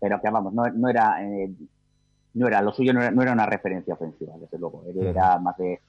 Pero 0.00 0.20
que 0.20 0.30
vamos, 0.30 0.52
no, 0.52 0.64
no 0.74 0.88
era 0.88 1.24
eh, 1.24 1.50
no 2.34 2.48
era 2.48 2.60
lo 2.62 2.72
suyo, 2.72 2.92
no 2.92 3.00
era, 3.00 3.10
no 3.10 3.22
era 3.22 3.32
una 3.32 3.46
referencia 3.46 3.94
ofensiva, 3.94 4.34
desde 4.38 4.58
luego. 4.58 4.84
Era, 4.86 5.10
era 5.10 5.38
más 5.38 5.56
de, 5.56 5.80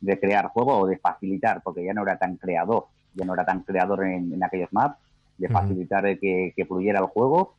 de 0.00 0.18
crear 0.18 0.48
juego 0.48 0.78
o 0.78 0.86
de 0.86 0.98
facilitar, 0.98 1.62
porque 1.62 1.84
ya 1.84 1.92
no 1.92 2.02
era 2.02 2.18
tan 2.18 2.36
creador, 2.36 2.86
ya 3.14 3.24
no 3.24 3.34
era 3.34 3.44
tan 3.44 3.60
creador 3.62 4.04
en, 4.04 4.32
en 4.32 4.42
aquellos 4.42 4.72
maps, 4.72 4.98
de 5.38 5.48
facilitar 5.48 6.18
que, 6.18 6.52
que 6.54 6.64
fluyera 6.66 7.00
el 7.00 7.06
juego. 7.06 7.54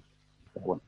Pero 0.53 0.65
bueno, 0.65 0.81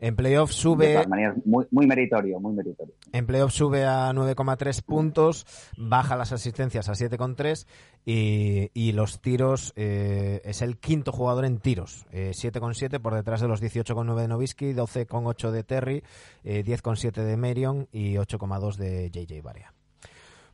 En 0.00 0.16
playoff 0.16 0.50
de 0.50 0.54
sube, 0.54 0.92
todas 0.94 1.08
maneras, 1.08 1.36
muy, 1.44 1.66
muy 1.70 1.86
meritorio, 1.86 2.40
muy 2.40 2.54
meritorio. 2.54 2.94
en 3.12 3.26
playoff 3.26 3.52
sube 3.52 3.84
a 3.84 4.10
9,3 4.12 4.82
puntos, 4.82 5.46
baja 5.76 6.16
las 6.16 6.32
asistencias 6.32 6.88
a 6.88 6.92
7,3 6.92 7.66
y, 8.06 8.70
y 8.72 8.92
los 8.92 9.20
tiros 9.20 9.72
eh, 9.76 10.40
es 10.44 10.62
el 10.62 10.78
quinto 10.78 11.12
jugador 11.12 11.44
en 11.44 11.58
tiros, 11.58 12.06
eh, 12.12 12.32
7,7 12.34 12.98
por 13.00 13.14
detrás 13.14 13.40
de 13.40 13.48
los 13.48 13.62
18,9 13.62 14.14
de 14.16 14.28
Novisky, 14.28 14.72
12,8 14.72 15.50
de 15.50 15.64
Terry, 15.64 16.02
eh, 16.44 16.64
10,7 16.64 17.22
de 17.22 17.36
Marion 17.36 17.88
y 17.92 18.14
8,2 18.14 18.76
de 18.76 19.10
JJ 19.10 19.42
Barea. 19.42 19.74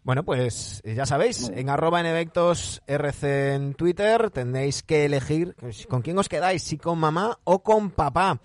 Bueno, 0.06 0.24
pues 0.24 0.82
eh, 0.84 0.94
ya 0.94 1.04
sabéis, 1.04 1.50
en 1.52 1.68
arroba 1.68 1.98
en 1.98 2.06
eventos 2.06 2.80
RC 2.86 3.54
en 3.54 3.74
Twitter 3.74 4.30
tendréis 4.30 4.84
que 4.84 5.04
elegir 5.04 5.56
con 5.88 6.00
quién 6.00 6.16
os 6.16 6.28
quedáis, 6.28 6.62
si 6.62 6.78
con 6.78 6.96
mamá 7.00 7.40
o 7.42 7.64
con 7.64 7.90
papá. 7.90 8.40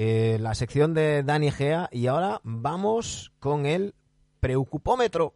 Eh, 0.00 0.38
la 0.40 0.54
sección 0.54 0.94
de 0.94 1.24
Dani 1.24 1.50
Gea 1.50 1.88
y 1.90 2.06
ahora 2.06 2.40
vamos 2.44 3.32
con 3.40 3.66
el 3.66 3.96
preocupómetro. 4.38 5.34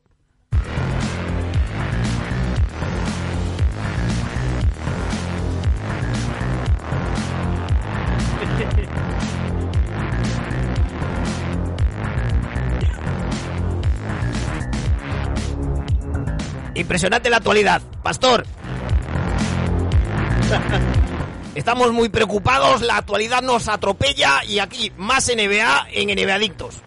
Impresionante 16.76 17.30
la 17.30 17.38
actualidad, 17.38 17.82
Pastor. 18.04 18.44
Estamos 21.54 21.92
muy 21.92 22.08
preocupados, 22.08 22.80
la 22.80 22.96
actualidad 22.96 23.42
nos 23.42 23.68
atropella 23.68 24.42
y 24.48 24.58
aquí 24.58 24.90
más 24.96 25.28
NBA 25.28 25.88
en 25.92 26.08
NBA 26.08 26.34
Adictos. 26.34 26.80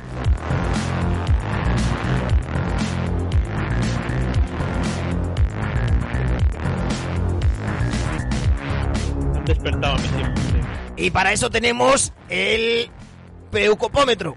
Han 9.36 9.46
despertado 9.46 9.94
a 9.94 9.98
mis 10.00 10.12
hijos. 10.12 10.40
sí. 10.96 11.04
Y 11.06 11.12
para 11.12 11.32
eso 11.32 11.52
tenemos 11.52 12.12
el 12.30 12.90
preocupómetro. 13.52 14.36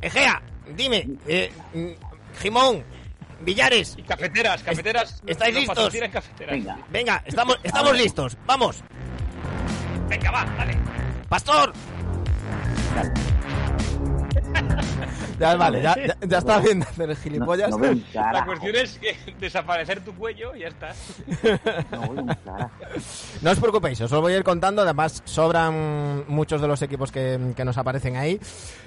Egea, 0.00 0.40
dime, 0.74 1.06
eh, 1.26 1.52
mm, 1.74 2.40
Jimón, 2.40 2.82
Villares, 3.44 3.94
Y 3.98 4.02
cafeteras, 4.02 4.62
cafeteras. 4.62 5.22
¿Estáis 5.26 5.54
listos? 5.54 5.92
cafeteras. 6.12 6.52
Venga. 6.52 6.78
venga, 6.90 7.22
estamos, 7.26 7.58
estamos 7.62 7.96
listos, 7.96 8.36
vamos. 8.46 8.82
Venga, 10.08 10.30
va, 10.30 10.44
dale. 10.56 10.78
¡Pastor! 11.28 11.72
Ya, 15.52 15.56
vale, 15.56 15.82
ya, 15.82 15.94
ya, 15.96 16.16
ya 16.26 16.38
está 16.38 16.58
bien 16.58 16.80
de 16.80 16.86
hacer 16.86 17.10
el 17.10 17.16
No, 17.16 17.22
gilipollas. 17.22 17.70
no 17.70 17.78
veo 17.78 17.92
un 17.92 18.04
La 18.14 18.44
cuestión 18.44 18.76
es 18.76 18.98
que 18.98 19.16
desaparecer 19.40 20.04
tu 20.04 20.14
cuello 20.14 20.54
y 20.54 20.60
ya 20.60 20.68
está. 20.68 20.92
No 21.92 22.00
un. 22.10 22.26
No 23.42 23.50
os 23.50 23.58
preocupéis, 23.60 24.00
os 24.00 24.10
lo 24.10 24.20
voy 24.20 24.32
a 24.34 24.36
ir 24.38 24.44
contando. 24.44 24.82
Además, 24.82 25.22
sobran 25.24 26.24
muchos 26.28 26.60
de 26.60 26.68
los 26.68 26.80
equipos 26.82 27.10
que, 27.12 27.52
que 27.56 27.64
nos 27.64 27.76
aparecen 27.78 28.16
ahí. 28.16 28.40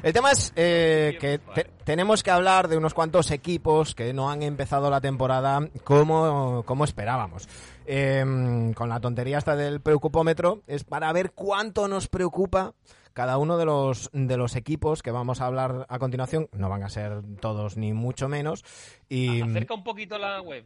El 0.04 0.14
tema 0.14 0.32
es 0.32 0.52
eh, 0.56 1.18
que 1.20 1.40
te- 1.40 1.68
tenemos 1.84 2.24
que 2.24 2.32
hablar 2.32 2.68
de 2.68 2.78
unos 2.78 2.94
cuantos 2.94 3.32
equipos 3.32 3.96
que 3.96 4.14
no 4.14 4.30
han 4.30 4.44
empezado 4.44 4.90
la 4.90 5.02
temporada 5.02 5.68
como, 5.84 6.64
como 6.66 6.84
esperábamos. 6.84 7.48
Eh, 7.86 8.74
con 8.76 8.90
la 8.90 9.00
tontería 9.00 9.38
esta 9.38 9.56
del 9.56 9.80
preocupómetro, 9.80 10.62
es 10.68 10.84
para 10.84 11.12
ver 11.14 11.32
cuánto 11.32 11.88
nos 11.88 12.08
preocupa 12.10 12.74
cada 13.18 13.40
uno 13.40 13.58
de 13.58 13.66
los, 13.66 14.12
de 14.14 14.38
los 14.38 14.56
equipos 14.56 15.02
que 15.02 15.10
vamos 15.10 15.42
a 15.42 15.48
hablar 15.48 15.88
a 15.90 15.98
continuación. 15.98 16.50
No 16.52 16.70
van 16.70 16.84
a 16.84 16.90
ser 16.90 17.24
todos 17.42 17.76
ni 17.76 17.92
mucho 17.92 18.30
menos. 18.30 18.64
Y, 19.10 19.42
Acerca 19.42 19.74
un 19.74 19.84
poquito 19.84 20.20
la 20.20 20.40
web. 20.40 20.64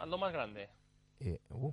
Hazlo 0.00 0.16
más 0.16 0.32
grande. 0.32 0.70
y- 1.20 1.38
uh, 1.50 1.70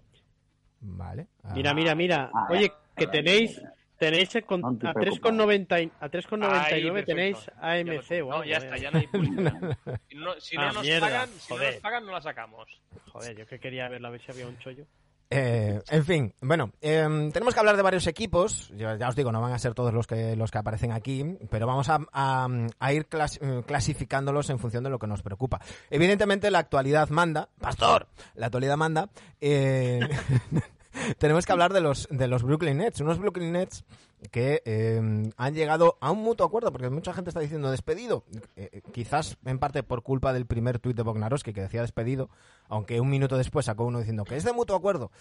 vale. 0.81 1.27
Mira, 1.55 1.73
mira, 1.73 1.95
mira. 1.95 2.29
Ah, 2.33 2.47
Oye, 2.49 2.69
que 2.97 3.07
tenéis 3.07 3.61
tenéis 3.97 4.35
el 4.35 4.43
con- 4.43 4.59
No 4.59 4.77
te 4.77 4.89
a 4.89 4.93
preocupes. 4.93 5.31
3,90 5.31 5.91
a 6.01 6.09
3,99 6.09 6.99
Ahí, 6.99 7.05
tenéis. 7.05 7.51
AMC 7.61 8.09
Ya 8.09 8.19
lo- 8.19 8.27
o 8.27 8.31
No, 8.39 8.43
ya 8.43 8.55
eh. 8.55 8.59
está, 8.59 8.77
ya 8.77 8.91
no 8.91 8.99
hay 8.99 9.07
publicidad. 9.11 9.77
Si 10.09 10.15
no, 10.17 10.39
si 10.41 10.55
no 10.57 10.61
Ah, 10.63 10.71
nos 10.73 10.83
mierda, 10.83 11.07
pagan, 11.07 11.29
si 11.29 11.53
no 11.53 11.55
joder. 11.57 11.73
nos 11.75 11.81
pagan, 11.81 12.05
no 12.05 12.11
la 12.11 12.21
sacamos. 12.21 12.81
Joder, 13.13 13.37
yo 13.37 13.45
que 13.45 13.57
quería 13.59 13.87
verla 13.87 14.09
a 14.09 14.11
ver 14.11 14.21
si 14.21 14.31
había 14.33 14.47
un 14.47 14.57
chollo. 14.57 14.85
Eh, 15.31 15.79
en 15.89 16.05
fin, 16.05 16.33
bueno, 16.41 16.71
em, 16.81 17.31
tenemos 17.31 17.53
que 17.53 17.59
hablar 17.59 17.77
de 17.77 17.83
varios 17.83 18.07
equipos. 18.07 18.71
Ya, 18.75 18.97
ya 18.97 19.09
os 19.09 19.15
digo, 19.15 19.31
no 19.31 19.41
van 19.41 19.53
a 19.53 19.59
ser 19.59 19.75
todos 19.75 19.93
los 19.93 20.07
que 20.07 20.35
los 20.35 20.49
que 20.49 20.57
aparecen 20.57 20.91
aquí, 20.91 21.37
pero 21.51 21.67
vamos 21.67 21.87
a, 21.89 22.47
ir 22.91 23.07
eh, 23.11 23.63
clasificándolos 23.65 24.49
en 24.49 24.57
función 24.57 24.83
de 24.83 24.89
lo 24.89 24.97
que 24.97 25.05
nos 25.05 25.21
preocupa. 25.21 25.61
Evidentemente, 25.91 26.49
la 26.49 26.59
actualidad 26.59 27.09
manda, 27.09 27.49
Pastor, 27.59 28.07
la 28.33 28.47
actualidad 28.47 28.77
manda. 28.77 29.09
eh, 29.39 29.99
tenemos 31.19 31.45
que 31.45 31.51
hablar 31.51 31.73
de 31.73 31.81
los 31.81 32.07
de 32.09 32.27
los 32.27 32.41
Brooklyn 32.41 32.77
Nets, 32.77 33.01
unos 33.01 33.19
Brooklyn 33.19 33.51
Nets 33.51 33.85
que 34.31 34.61
eh, 34.65 35.31
han 35.37 35.53
llegado 35.53 35.97
a 36.01 36.11
un 36.11 36.19
mutuo 36.19 36.45
acuerdo, 36.45 36.71
porque 36.71 36.89
mucha 36.89 37.13
gente 37.13 37.29
está 37.29 37.39
diciendo 37.39 37.71
despedido, 37.71 38.23
eh, 38.55 38.81
quizás 38.91 39.37
en 39.45 39.59
parte 39.59 39.83
por 39.83 40.03
culpa 40.03 40.33
del 40.33 40.45
primer 40.45 40.79
tuit 40.79 40.95
de 40.95 41.03
Bognarowski 41.03 41.53
que 41.53 41.61
decía 41.61 41.81
despedido, 41.81 42.29
aunque 42.67 42.99
un 42.99 43.09
minuto 43.09 43.37
después 43.37 43.65
sacó 43.65 43.85
uno 43.85 43.99
diciendo 43.99 44.25
que 44.25 44.35
es 44.35 44.43
de 44.43 44.53
mutuo 44.53 44.75
acuerdo. 44.75 45.11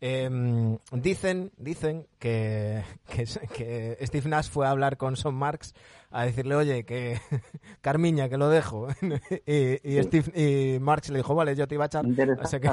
Eh, 0.00 0.78
dicen 0.92 1.52
dicen 1.56 2.06
que, 2.18 2.82
que, 3.08 3.24
que 3.54 3.98
Steve 4.06 4.28
Nash 4.28 4.48
fue 4.50 4.66
a 4.66 4.70
hablar 4.70 4.96
con 4.96 5.16
Son 5.16 5.34
Marks 5.34 5.74
a 6.10 6.24
decirle, 6.24 6.54
oye, 6.56 6.84
que 6.84 7.20
Carmiña, 7.80 8.28
que 8.28 8.38
lo 8.38 8.48
dejo. 8.48 8.88
y, 9.46 9.96
y, 9.96 10.02
Steve, 10.02 10.32
y 10.34 10.78
Marks 10.80 11.10
le 11.10 11.18
dijo, 11.18 11.34
vale, 11.34 11.54
yo 11.54 11.68
te 11.68 11.74
iba 11.74 11.84
a 11.84 11.86
echar. 11.86 12.04
Así 12.40 12.60
que-. 12.60 12.70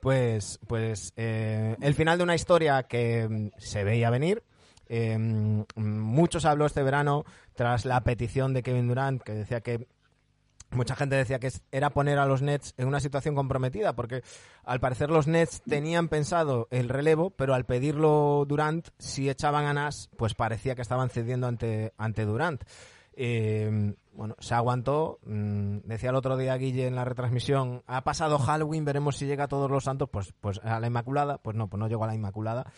Pues, 0.00 0.58
pues 0.66 1.12
eh, 1.16 1.76
el 1.80 1.94
final 1.94 2.18
de 2.18 2.24
una 2.24 2.34
historia 2.34 2.84
que 2.84 3.28
mm, 3.28 3.50
se 3.58 3.84
veía 3.84 4.10
venir. 4.10 4.42
Eh, 4.88 5.18
mm, 5.18 5.64
mucho 5.76 6.40
se 6.40 6.48
habló 6.48 6.66
este 6.66 6.82
verano 6.82 7.24
tras 7.54 7.84
la 7.84 8.02
petición 8.02 8.54
de 8.54 8.62
Kevin 8.62 8.88
Durant, 8.88 9.22
que 9.22 9.32
decía 9.32 9.60
que 9.60 9.86
mucha 10.70 10.94
gente 10.96 11.16
decía 11.16 11.38
que 11.38 11.50
era 11.72 11.90
poner 11.90 12.18
a 12.18 12.26
los 12.26 12.42
Nets 12.42 12.74
en 12.76 12.88
una 12.88 13.00
situación 13.00 13.34
comprometida, 13.34 13.94
porque 13.94 14.22
al 14.64 14.80
parecer 14.80 15.10
los 15.10 15.26
Nets 15.26 15.62
tenían 15.62 16.08
pensado 16.08 16.68
el 16.70 16.88
relevo, 16.88 17.30
pero 17.30 17.54
al 17.54 17.64
pedirlo 17.64 18.44
Durant, 18.46 18.88
si 18.98 19.28
echaban 19.28 19.66
a 19.66 19.74
Nash, 19.74 20.06
pues 20.16 20.34
parecía 20.34 20.74
que 20.74 20.82
estaban 20.82 21.10
cediendo 21.10 21.46
ante, 21.46 21.92
ante 21.96 22.24
Durant. 22.24 22.62
Eh, 23.14 23.94
bueno, 24.18 24.34
se 24.40 24.52
aguantó. 24.52 25.20
mm, 25.26 25.78
decía 25.84 26.10
el 26.10 26.16
otro 26.16 26.36
día 26.36 26.56
Guille 26.56 26.88
en 26.88 26.96
la 26.96 27.04
retransmisión, 27.04 27.84
ha 27.86 28.02
pasado 28.02 28.40
Halloween, 28.40 28.84
veremos 28.84 29.16
si 29.16 29.26
llega 29.26 29.44
a 29.44 29.48
todos 29.48 29.70
los 29.70 29.84
santos, 29.84 30.08
pues, 30.10 30.34
pues 30.40 30.60
a 30.64 30.80
la 30.80 30.88
Inmaculada. 30.88 31.38
Pues 31.38 31.56
no, 31.56 31.68
pues 31.68 31.78
no 31.78 31.86
llegó 31.86 32.02
a 32.02 32.08
la 32.08 32.16
Inmaculada. 32.16 32.72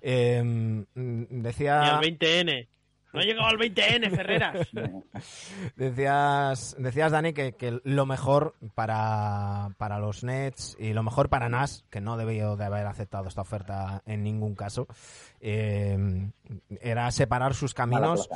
Eh, 0.00 0.40
mm, 0.40 1.42
decía... 1.42 1.96
al 1.96 2.04
20N. 2.04 2.68
No 3.12 3.20
ha 3.20 3.22
llegado 3.24 3.48
al 3.48 3.58
20N, 3.58 4.10
Ferreras. 4.10 4.68
Decías, 5.76 6.76
decías 6.78 7.12
Dani, 7.12 7.32
que, 7.32 7.52
que 7.52 7.80
lo 7.84 8.06
mejor 8.06 8.56
para, 8.74 9.70
para 9.78 10.00
los 10.00 10.24
Nets 10.24 10.76
y 10.80 10.92
lo 10.92 11.04
mejor 11.04 11.28
para 11.28 11.48
Nas, 11.48 11.84
que 11.90 12.00
no 12.00 12.16
debió 12.16 12.56
de 12.56 12.64
haber 12.64 12.86
aceptado 12.86 13.28
esta 13.28 13.42
oferta 13.42 14.02
en 14.06 14.24
ningún 14.24 14.56
caso, 14.56 14.88
eh, 15.40 15.96
era 16.80 17.10
separar 17.12 17.54
sus 17.54 17.72
caminos. 17.72 18.28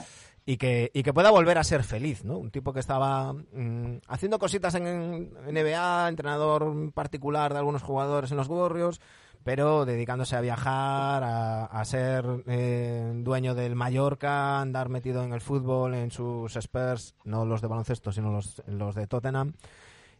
Y 0.49 0.57
que, 0.57 0.91
y 0.95 1.03
que 1.03 1.13
pueda 1.13 1.31
volver 1.31 1.59
a 1.59 1.63
ser 1.63 1.85
feliz, 1.85 2.25
¿no? 2.25 2.39
Un 2.39 2.51
tipo 2.51 2.73
que 2.73 2.81
estaba 2.81 3.35
mm, 3.35 3.99
haciendo 4.07 4.39
cositas 4.39 4.75
en 4.77 5.31
NBA, 5.47 6.09
entrenador 6.09 6.91
particular 6.95 7.53
de 7.53 7.59
algunos 7.59 7.83
jugadores 7.83 8.31
en 8.31 8.39
los 8.39 8.49
Warriors, 8.49 8.99
pero 9.45 9.85
dedicándose 9.85 10.37
a 10.37 10.41
viajar, 10.41 11.23
a, 11.23 11.67
a 11.67 11.85
ser 11.85 12.25
eh, 12.47 13.13
dueño 13.17 13.55
del 13.55 13.75
Mallorca, 13.75 14.59
andar 14.63 14.89
metido 14.89 15.23
en 15.23 15.35
el 15.35 15.43
fútbol, 15.43 15.93
en 15.93 16.11
sus 16.11 16.57
Spurs, 16.57 17.15
no 17.25 17.45
los 17.45 17.61
de 17.61 17.69
baloncesto, 17.69 18.11
sino 18.11 18.33
los, 18.33 18.63
los 18.69 18.95
de 18.95 19.07
Tottenham 19.07 19.53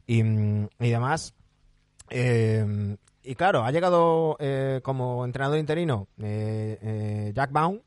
y, 0.07 0.23
mm, 0.23 0.69
y 0.79 0.91
demás. 0.91 1.33
Eh, 2.11 2.99
y 3.23 3.35
claro, 3.35 3.65
ha 3.65 3.71
llegado 3.71 4.37
eh, 4.41 4.81
como 4.83 5.25
entrenador 5.25 5.59
interino 5.59 6.07
eh, 6.21 7.33
Jack 7.35 7.51
Baum, 7.51 7.81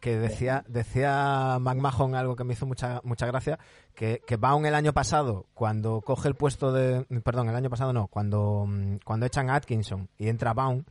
que 0.00 0.16
decía, 0.18 0.64
decía 0.68 1.58
McMahon 1.60 2.14
algo 2.14 2.36
que 2.36 2.44
me 2.44 2.52
hizo 2.52 2.66
mucha, 2.66 3.00
mucha 3.04 3.26
gracia, 3.26 3.58
que, 3.94 4.22
que 4.26 4.36
Baum 4.36 4.64
el 4.66 4.74
año 4.74 4.92
pasado, 4.92 5.46
cuando 5.54 6.00
coge 6.00 6.28
el 6.28 6.34
puesto 6.34 6.72
de... 6.72 7.04
Perdón, 7.24 7.48
el 7.48 7.56
año 7.56 7.70
pasado 7.70 7.92
no, 7.92 8.06
cuando, 8.06 8.64
mm, 8.66 8.98
cuando 9.04 9.26
echan 9.26 9.50
a 9.50 9.56
Atkinson 9.56 10.08
y 10.18 10.28
entra 10.28 10.54
Baum, 10.54 10.84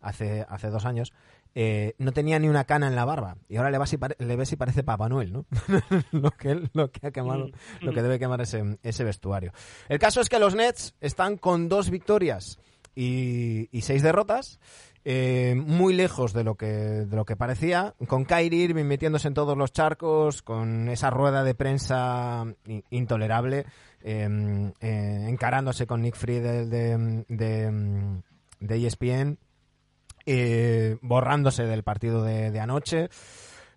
hace, 0.00 0.46
hace 0.48 0.68
dos 0.70 0.84
años, 0.84 1.12
eh, 1.54 1.94
no 1.98 2.12
tenía 2.12 2.38
ni 2.38 2.48
una 2.48 2.64
cana 2.64 2.86
en 2.86 2.96
la 2.96 3.04
barba. 3.04 3.36
Y 3.48 3.56
ahora 3.56 3.70
le, 3.70 3.78
vas 3.78 3.92
y 3.92 3.98
le 4.18 4.36
ves 4.36 4.52
y 4.52 4.56
parece 4.56 4.82
Papá 4.82 5.08
Noel, 5.08 5.32
¿no? 5.32 5.46
lo, 6.12 6.30
que, 6.30 6.68
lo 6.72 6.90
que 6.90 7.06
ha 7.06 7.10
quemado, 7.10 7.50
lo 7.80 7.92
que 7.92 8.02
debe 8.02 8.18
quemar 8.18 8.40
ese, 8.40 8.78
ese 8.82 9.04
vestuario. 9.04 9.52
El 9.88 9.98
caso 9.98 10.20
es 10.20 10.28
que 10.28 10.38
los 10.38 10.54
Nets 10.54 10.94
están 11.00 11.36
con 11.36 11.68
dos 11.68 11.90
victorias 11.90 12.58
y, 12.94 13.68
y 13.76 13.82
seis 13.82 14.02
derrotas. 14.02 14.60
Eh, 15.04 15.54
muy 15.56 15.94
lejos 15.94 16.32
de 16.32 16.44
lo 16.44 16.54
que 16.54 16.66
de 16.66 17.16
lo 17.16 17.24
que 17.24 17.36
parecía, 17.36 17.94
con 18.06 18.24
Kyrie 18.24 18.64
Irving 18.64 18.84
metiéndose 18.84 19.28
en 19.28 19.34
todos 19.34 19.56
los 19.56 19.72
charcos, 19.72 20.42
con 20.42 20.88
esa 20.88 21.10
rueda 21.10 21.44
de 21.44 21.54
prensa 21.54 22.44
intolerable, 22.90 23.66
eh, 24.02 24.72
eh, 24.80 25.26
encarándose 25.28 25.86
con 25.86 26.02
Nick 26.02 26.16
Friedel 26.16 26.70
de, 26.70 27.24
de, 27.28 28.22
de 28.60 28.86
ESPN, 28.86 29.38
eh, 30.26 30.96
borrándose 31.00 31.64
del 31.64 31.82
partido 31.82 32.22
de, 32.22 32.50
de 32.50 32.60
anoche, 32.60 33.08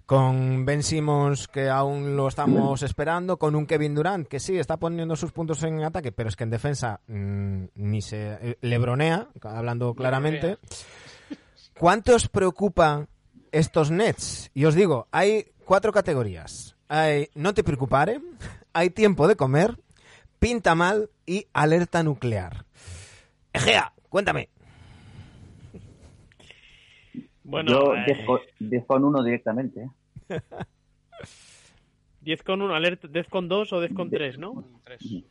con 0.06 0.66
Ben 0.66 0.84
Simmons 0.84 1.48
que 1.48 1.70
aún 1.70 2.16
lo 2.16 2.28
estamos 2.28 2.84
esperando, 2.84 3.38
con 3.38 3.56
un 3.56 3.66
Kevin 3.66 3.96
Durant 3.96 4.28
que 4.28 4.40
sí 4.40 4.58
está 4.58 4.78
poniendo 4.78 5.16
sus 5.16 5.32
puntos 5.32 5.64
en 5.64 5.84
ataque, 5.84 6.12
pero 6.12 6.30
es 6.30 6.36
que 6.36 6.44
en 6.44 6.52
defensa 6.52 7.02
mm, 7.08 7.64
ni 7.76 8.02
se 8.02 8.38
eh, 8.40 8.58
lebronea, 8.62 9.30
hablando 9.42 9.96
claramente. 9.96 10.58
¿Cuánto 11.78 12.16
os 12.16 12.30
preocupa 12.30 13.08
estos 13.52 13.92
Nets? 13.92 14.50
Y 14.54 14.64
os 14.66 14.76
digo, 14.76 15.08
hay 15.12 15.48
cuatro 15.66 15.92
categorías. 15.92 16.78
Hay 16.88 17.30
no 17.36 17.54
te 17.54 17.64
preocupare, 17.64 18.22
hay 18.74 18.90
tiempo 18.90 19.28
de 19.28 19.36
comer, 19.36 19.78
pinta 20.40 20.74
mal 20.76 21.10
y 21.26 21.48
alerta 21.54 22.04
nuclear. 22.04 22.66
Egea, 23.54 23.94
cuéntame. 24.10 24.50
Bueno, 27.48 27.74
Yo 27.74 27.94
eh, 27.96 28.04
10 28.08 28.26
con, 28.26 28.40
10 28.60 28.86
con 28.88 29.04
1 29.04 29.24
directamente. 29.24 29.92
¿eh? 30.30 30.42
10 32.22 32.42
con 32.42 32.60
1, 32.64 32.74
alerta, 32.74 33.08
10 33.08 33.28
con 33.28 33.48
2 33.48 33.74
o 33.74 33.80
10 33.82 33.94
con 33.94 34.10
3, 34.10 34.40
¿no? 34.40 34.64
Tres. 34.84 35.24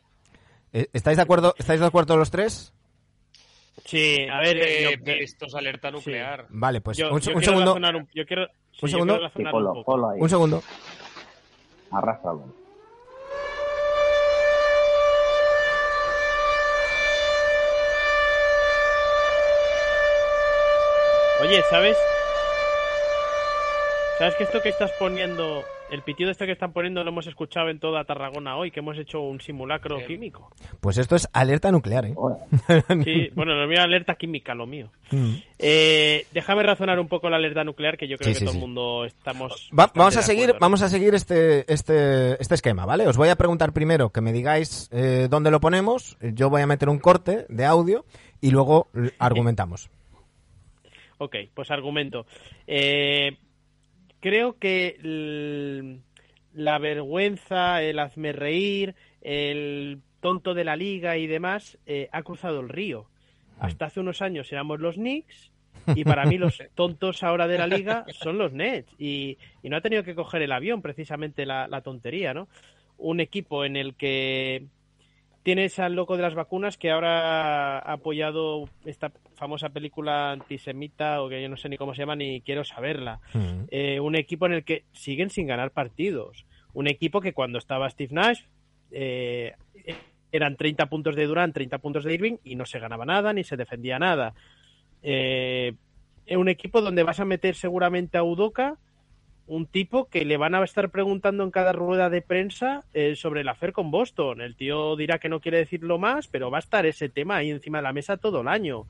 Eh, 0.72 0.88
¿Estáis 0.92 1.16
de 1.16 1.24
acuerdo? 1.24 1.56
¿Estáis 1.58 1.80
de 1.80 1.86
acuerdo 1.86 2.16
los 2.16 2.30
tres? 2.30 2.72
Sí, 3.84 4.26
a 4.30 4.38
ver, 4.40 4.56
Eh, 4.62 4.96
yo, 4.98 5.04
que 5.04 5.22
esto 5.22 5.46
es 5.46 5.54
alerta 5.54 5.90
nuclear. 5.90 6.46
Vale, 6.48 6.80
pues 6.80 6.96
yo- 6.96 7.12
un, 7.12 7.20
yo 7.20 7.32
un 7.32 7.38
quiero 7.38 7.42
segundo. 7.52 7.70
razonar 7.72 7.96
un, 7.96 8.08
yo 8.14 8.24
quiero, 8.26 8.46
sí, 8.72 8.78
yo 8.82 8.88
segundo. 8.88 9.14
quiero 9.14 9.28
Sí, 9.28 9.42
razonar 9.44 9.54
un. 10.16 10.22
Un 10.22 10.28
segundo. 10.30 10.62
Arrástralo. 11.90 12.44
Oye, 21.40 21.62
¿sabes? 21.68 21.96
¿Sabes 24.18 24.34
que 24.36 24.44
esto 24.44 24.62
que 24.62 24.68
estás 24.68 24.92
poniendo 24.92 25.64
El 25.90 26.02
pitido 26.02 26.30
este 26.30 26.46
que 26.46 26.52
están 26.52 26.72
poniendo 26.72 27.04
lo 27.04 27.10
hemos 27.10 27.26
escuchado 27.26 27.68
en 27.68 27.78
toda 27.78 28.04
Tarragona 28.04 28.56
hoy, 28.56 28.70
que 28.70 28.80
hemos 28.80 28.98
hecho 28.98 29.20
un 29.20 29.40
simulacro 29.40 29.96
Bien. 29.96 30.08
químico. 30.08 30.50
Pues 30.80 30.98
esto 30.98 31.14
es 31.14 31.28
alerta 31.32 31.70
nuclear, 31.70 32.06
¿eh? 32.06 32.14
Sí, 33.04 33.30
bueno, 33.34 33.54
lo 33.54 33.68
mío 33.68 33.80
alerta 33.80 34.14
química, 34.16 34.54
lo 34.54 34.66
mío. 34.66 34.90
Mm. 35.12 35.34
Eh, 35.58 36.26
déjame 36.32 36.62
razonar 36.64 36.98
un 36.98 37.06
poco 37.06 37.28
la 37.30 37.36
alerta 37.36 37.62
nuclear, 37.64 37.96
que 37.96 38.08
yo 38.08 38.16
creo 38.16 38.28
Sí, 38.28 38.32
que 38.32 38.38
sí, 38.40 38.44
todo 38.44 38.52
sí. 38.52 38.58
el 38.58 38.60
mundo 38.66 39.04
estamos. 39.04 39.70
Va- 39.78 39.92
vamos 39.94 40.16
a 40.16 40.22
seguir, 40.22 40.44
acuerdo, 40.44 40.54
¿no? 40.54 40.60
vamos 40.60 40.82
a 40.82 40.88
seguir 40.88 41.14
este, 41.14 41.70
este, 41.72 42.40
este 42.42 42.54
esquema, 42.54 42.86
¿vale? 42.86 43.06
Os 43.06 43.16
voy 43.16 43.28
a 43.28 43.36
preguntar 43.36 43.72
primero 43.72 44.10
que 44.10 44.20
me 44.22 44.32
digáis 44.32 44.88
eh, 44.90 45.28
dónde 45.30 45.50
lo 45.52 45.60
ponemos. 45.60 46.16
Yo 46.20 46.50
voy 46.50 46.62
a 46.62 46.66
meter 46.66 46.88
un 46.88 46.98
corte 46.98 47.46
de 47.48 47.64
audio 47.66 48.04
y 48.40 48.50
luego 48.50 48.88
argumentamos. 49.18 49.90
Ok, 51.18 51.36
pues 51.54 51.70
argumento. 51.70 52.26
Eh, 52.66 53.36
creo 54.24 54.58
que 54.58 54.96
el- 55.04 56.00
la 56.54 56.78
vergüenza, 56.78 57.82
el 57.82 57.98
hazme 57.98 58.32
reír, 58.32 58.94
el 59.20 60.00
tonto 60.20 60.54
de 60.54 60.64
la 60.64 60.76
liga 60.76 61.18
y 61.18 61.26
demás 61.26 61.76
eh, 61.84 62.08
ha 62.10 62.22
cruzado 62.22 62.60
el 62.60 62.70
río. 62.70 63.04
Hasta 63.60 63.84
hace 63.84 64.00
unos 64.00 64.22
años 64.22 64.50
éramos 64.50 64.80
los 64.80 64.94
Knicks 64.94 65.52
y 65.94 66.04
para 66.04 66.24
mí 66.24 66.38
los 66.38 66.56
tontos 66.74 67.22
ahora 67.22 67.46
de 67.48 67.58
la 67.58 67.66
liga 67.66 68.06
son 68.12 68.38
los 68.38 68.54
Nets 68.54 68.90
y, 68.98 69.36
y 69.62 69.68
no 69.68 69.76
ha 69.76 69.82
tenido 69.82 70.04
que 70.04 70.14
coger 70.14 70.40
el 70.40 70.52
avión 70.52 70.80
precisamente 70.80 71.44
la, 71.44 71.68
la 71.68 71.82
tontería, 71.82 72.32
¿no? 72.32 72.48
Un 72.96 73.20
equipo 73.20 73.66
en 73.66 73.76
el 73.76 73.94
que 73.94 74.64
tienes 75.42 75.78
al 75.78 75.92
loco 75.94 76.16
de 76.16 76.22
las 76.22 76.34
vacunas 76.34 76.78
que 76.78 76.90
ahora 76.90 77.78
ha 77.78 77.92
apoyado 77.92 78.70
esta 78.86 79.12
famosa 79.44 79.68
película 79.68 80.32
antisemita 80.32 81.20
o 81.20 81.28
que 81.28 81.42
yo 81.42 81.50
no 81.50 81.58
sé 81.58 81.68
ni 81.68 81.76
cómo 81.76 81.94
se 81.94 82.00
llama 82.00 82.16
ni 82.16 82.40
quiero 82.40 82.64
saberla. 82.64 83.20
Mm. 83.34 83.64
Eh, 83.68 84.00
un 84.00 84.16
equipo 84.16 84.46
en 84.46 84.54
el 84.54 84.64
que 84.64 84.84
siguen 84.92 85.28
sin 85.28 85.46
ganar 85.46 85.70
partidos. 85.70 86.46
Un 86.72 86.86
equipo 86.86 87.20
que 87.20 87.34
cuando 87.34 87.58
estaba 87.58 87.90
Steve 87.90 88.14
Nash 88.14 88.40
eh, 88.90 89.52
eran 90.32 90.56
30 90.56 90.86
puntos 90.86 91.14
de 91.14 91.26
Durant, 91.26 91.52
30 91.52 91.76
puntos 91.76 92.04
de 92.04 92.14
Irving 92.14 92.36
y 92.42 92.54
no 92.56 92.64
se 92.64 92.78
ganaba 92.78 93.04
nada 93.04 93.34
ni 93.34 93.44
se 93.44 93.58
defendía 93.58 93.98
nada. 93.98 94.32
Eh, 95.02 95.74
un 96.30 96.48
equipo 96.48 96.80
donde 96.80 97.02
vas 97.02 97.20
a 97.20 97.26
meter 97.26 97.54
seguramente 97.54 98.16
a 98.16 98.22
Udoka, 98.22 98.78
un 99.46 99.66
tipo 99.66 100.08
que 100.08 100.24
le 100.24 100.38
van 100.38 100.54
a 100.54 100.64
estar 100.64 100.88
preguntando 100.88 101.44
en 101.44 101.50
cada 101.50 101.72
rueda 101.72 102.08
de 102.08 102.22
prensa 102.22 102.84
eh, 102.94 103.14
sobre 103.14 103.42
el 103.42 103.48
hacer 103.50 103.74
con 103.74 103.90
Boston. 103.90 104.40
El 104.40 104.56
tío 104.56 104.96
dirá 104.96 105.18
que 105.18 105.28
no 105.28 105.40
quiere 105.40 105.58
decirlo 105.58 105.98
más, 105.98 106.28
pero 106.28 106.50
va 106.50 106.56
a 106.56 106.60
estar 106.60 106.86
ese 106.86 107.10
tema 107.10 107.36
ahí 107.36 107.50
encima 107.50 107.78
de 107.78 107.82
la 107.82 107.92
mesa 107.92 108.16
todo 108.16 108.40
el 108.40 108.48
año. 108.48 108.86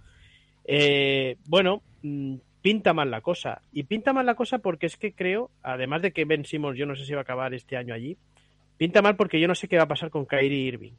Eh, 0.65 1.37
bueno, 1.47 1.83
mm, 2.03 2.37
pinta 2.63 2.93
mal 2.93 3.11
la 3.11 3.21
cosa. 3.21 3.63
Y 3.73 3.85
pinta 3.85 4.13
mal 4.13 4.27
la 4.27 4.35
cosa 4.35 4.59
porque 4.59 4.87
es 4.87 4.97
que 4.97 5.13
creo, 5.13 5.51
además 5.63 6.03
de 6.03 6.13
que 6.13 6.25
Ben 6.25 6.45
Simmons 6.45 6.79
yo 6.79 6.87
no 6.87 6.97
sé 6.97 7.05
si 7.05 7.13
va 7.13 7.21
a 7.21 7.23
acabar 7.23 7.55
este 7.55 7.77
año 7.77 7.95
allí, 7.95 8.17
pinta 8.77 9.03
mal 9.03 9.17
porque 9.17 9.41
yo 9.41 9.49
no 9.49 9.55
sé 9.55 9.69
qué 9.69 9.77
va 9.77 9.85
a 9.85 9.89
pasar 9.89 10.11
con 10.11 10.27
Kyrie 10.27 10.69
Irving. 10.69 10.95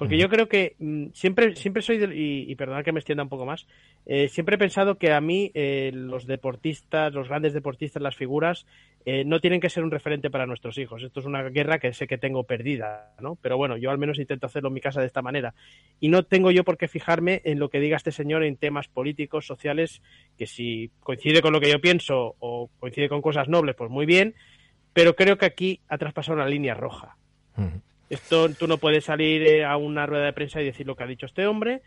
Porque 0.00 0.16
yo 0.16 0.30
creo 0.30 0.48
que 0.48 0.76
mm, 0.78 1.08
siempre, 1.12 1.54
siempre 1.56 1.82
soy, 1.82 1.98
del- 1.98 2.14
y, 2.14 2.50
y 2.50 2.54
perdonad 2.56 2.82
que 2.82 2.90
me 2.90 3.00
extienda 3.00 3.22
un 3.22 3.28
poco 3.28 3.44
más, 3.44 3.66
eh, 4.06 4.28
siempre 4.28 4.54
he 4.54 4.58
pensado 4.58 4.96
que 4.96 5.12
a 5.12 5.20
mí 5.20 5.50
eh, 5.52 5.92
los 5.94 6.26
deportistas, 6.26 7.12
los 7.12 7.28
grandes 7.28 7.52
deportistas, 7.52 8.02
las 8.02 8.16
figuras, 8.16 8.64
eh, 9.04 9.24
no 9.26 9.40
tienen 9.40 9.60
que 9.60 9.68
ser 9.68 9.84
un 9.84 9.90
referente 9.90 10.30
para 10.30 10.46
nuestros 10.46 10.78
hijos. 10.78 11.02
Esto 11.02 11.20
es 11.20 11.26
una 11.26 11.42
guerra 11.50 11.78
que 11.78 11.92
sé 11.92 12.06
que 12.06 12.16
tengo 12.16 12.44
perdida, 12.44 13.12
¿no? 13.20 13.36
Pero 13.42 13.58
bueno, 13.58 13.76
yo 13.76 13.90
al 13.90 13.98
menos 13.98 14.18
intento 14.18 14.46
hacerlo 14.46 14.68
en 14.68 14.74
mi 14.74 14.80
casa 14.80 15.00
de 15.00 15.06
esta 15.06 15.20
manera. 15.20 15.52
Y 16.00 16.08
no 16.08 16.22
tengo 16.22 16.50
yo 16.50 16.64
por 16.64 16.78
qué 16.78 16.88
fijarme 16.88 17.42
en 17.44 17.58
lo 17.58 17.68
que 17.68 17.78
diga 17.80 17.98
este 17.98 18.10
señor 18.10 18.42
en 18.42 18.56
temas 18.56 18.88
políticos, 18.88 19.46
sociales, 19.46 20.00
que 20.38 20.46
si 20.46 20.90
coincide 21.00 21.42
con 21.42 21.52
lo 21.52 21.60
que 21.60 21.70
yo 21.70 21.78
pienso 21.80 22.36
o 22.38 22.70
coincide 22.80 23.10
con 23.10 23.20
cosas 23.20 23.48
nobles, 23.48 23.76
pues 23.76 23.90
muy 23.90 24.06
bien, 24.06 24.34
pero 24.94 25.14
creo 25.14 25.36
que 25.36 25.44
aquí 25.46 25.80
ha 25.88 25.98
traspasado 25.98 26.36
una 26.36 26.48
línea 26.48 26.72
roja. 26.72 27.16
Mm. 27.56 27.89
Esto 28.10 28.48
tú 28.50 28.66
no 28.66 28.76
puedes 28.78 29.04
salir 29.04 29.42
eh, 29.42 29.64
a 29.64 29.76
una 29.76 30.04
rueda 30.04 30.24
de 30.26 30.32
prensa 30.32 30.60
y 30.60 30.64
decir 30.66 30.86
lo 30.86 30.96
que 30.96 31.04
ha 31.04 31.06
dicho 31.06 31.26
este 31.26 31.46
hombre 31.46 31.80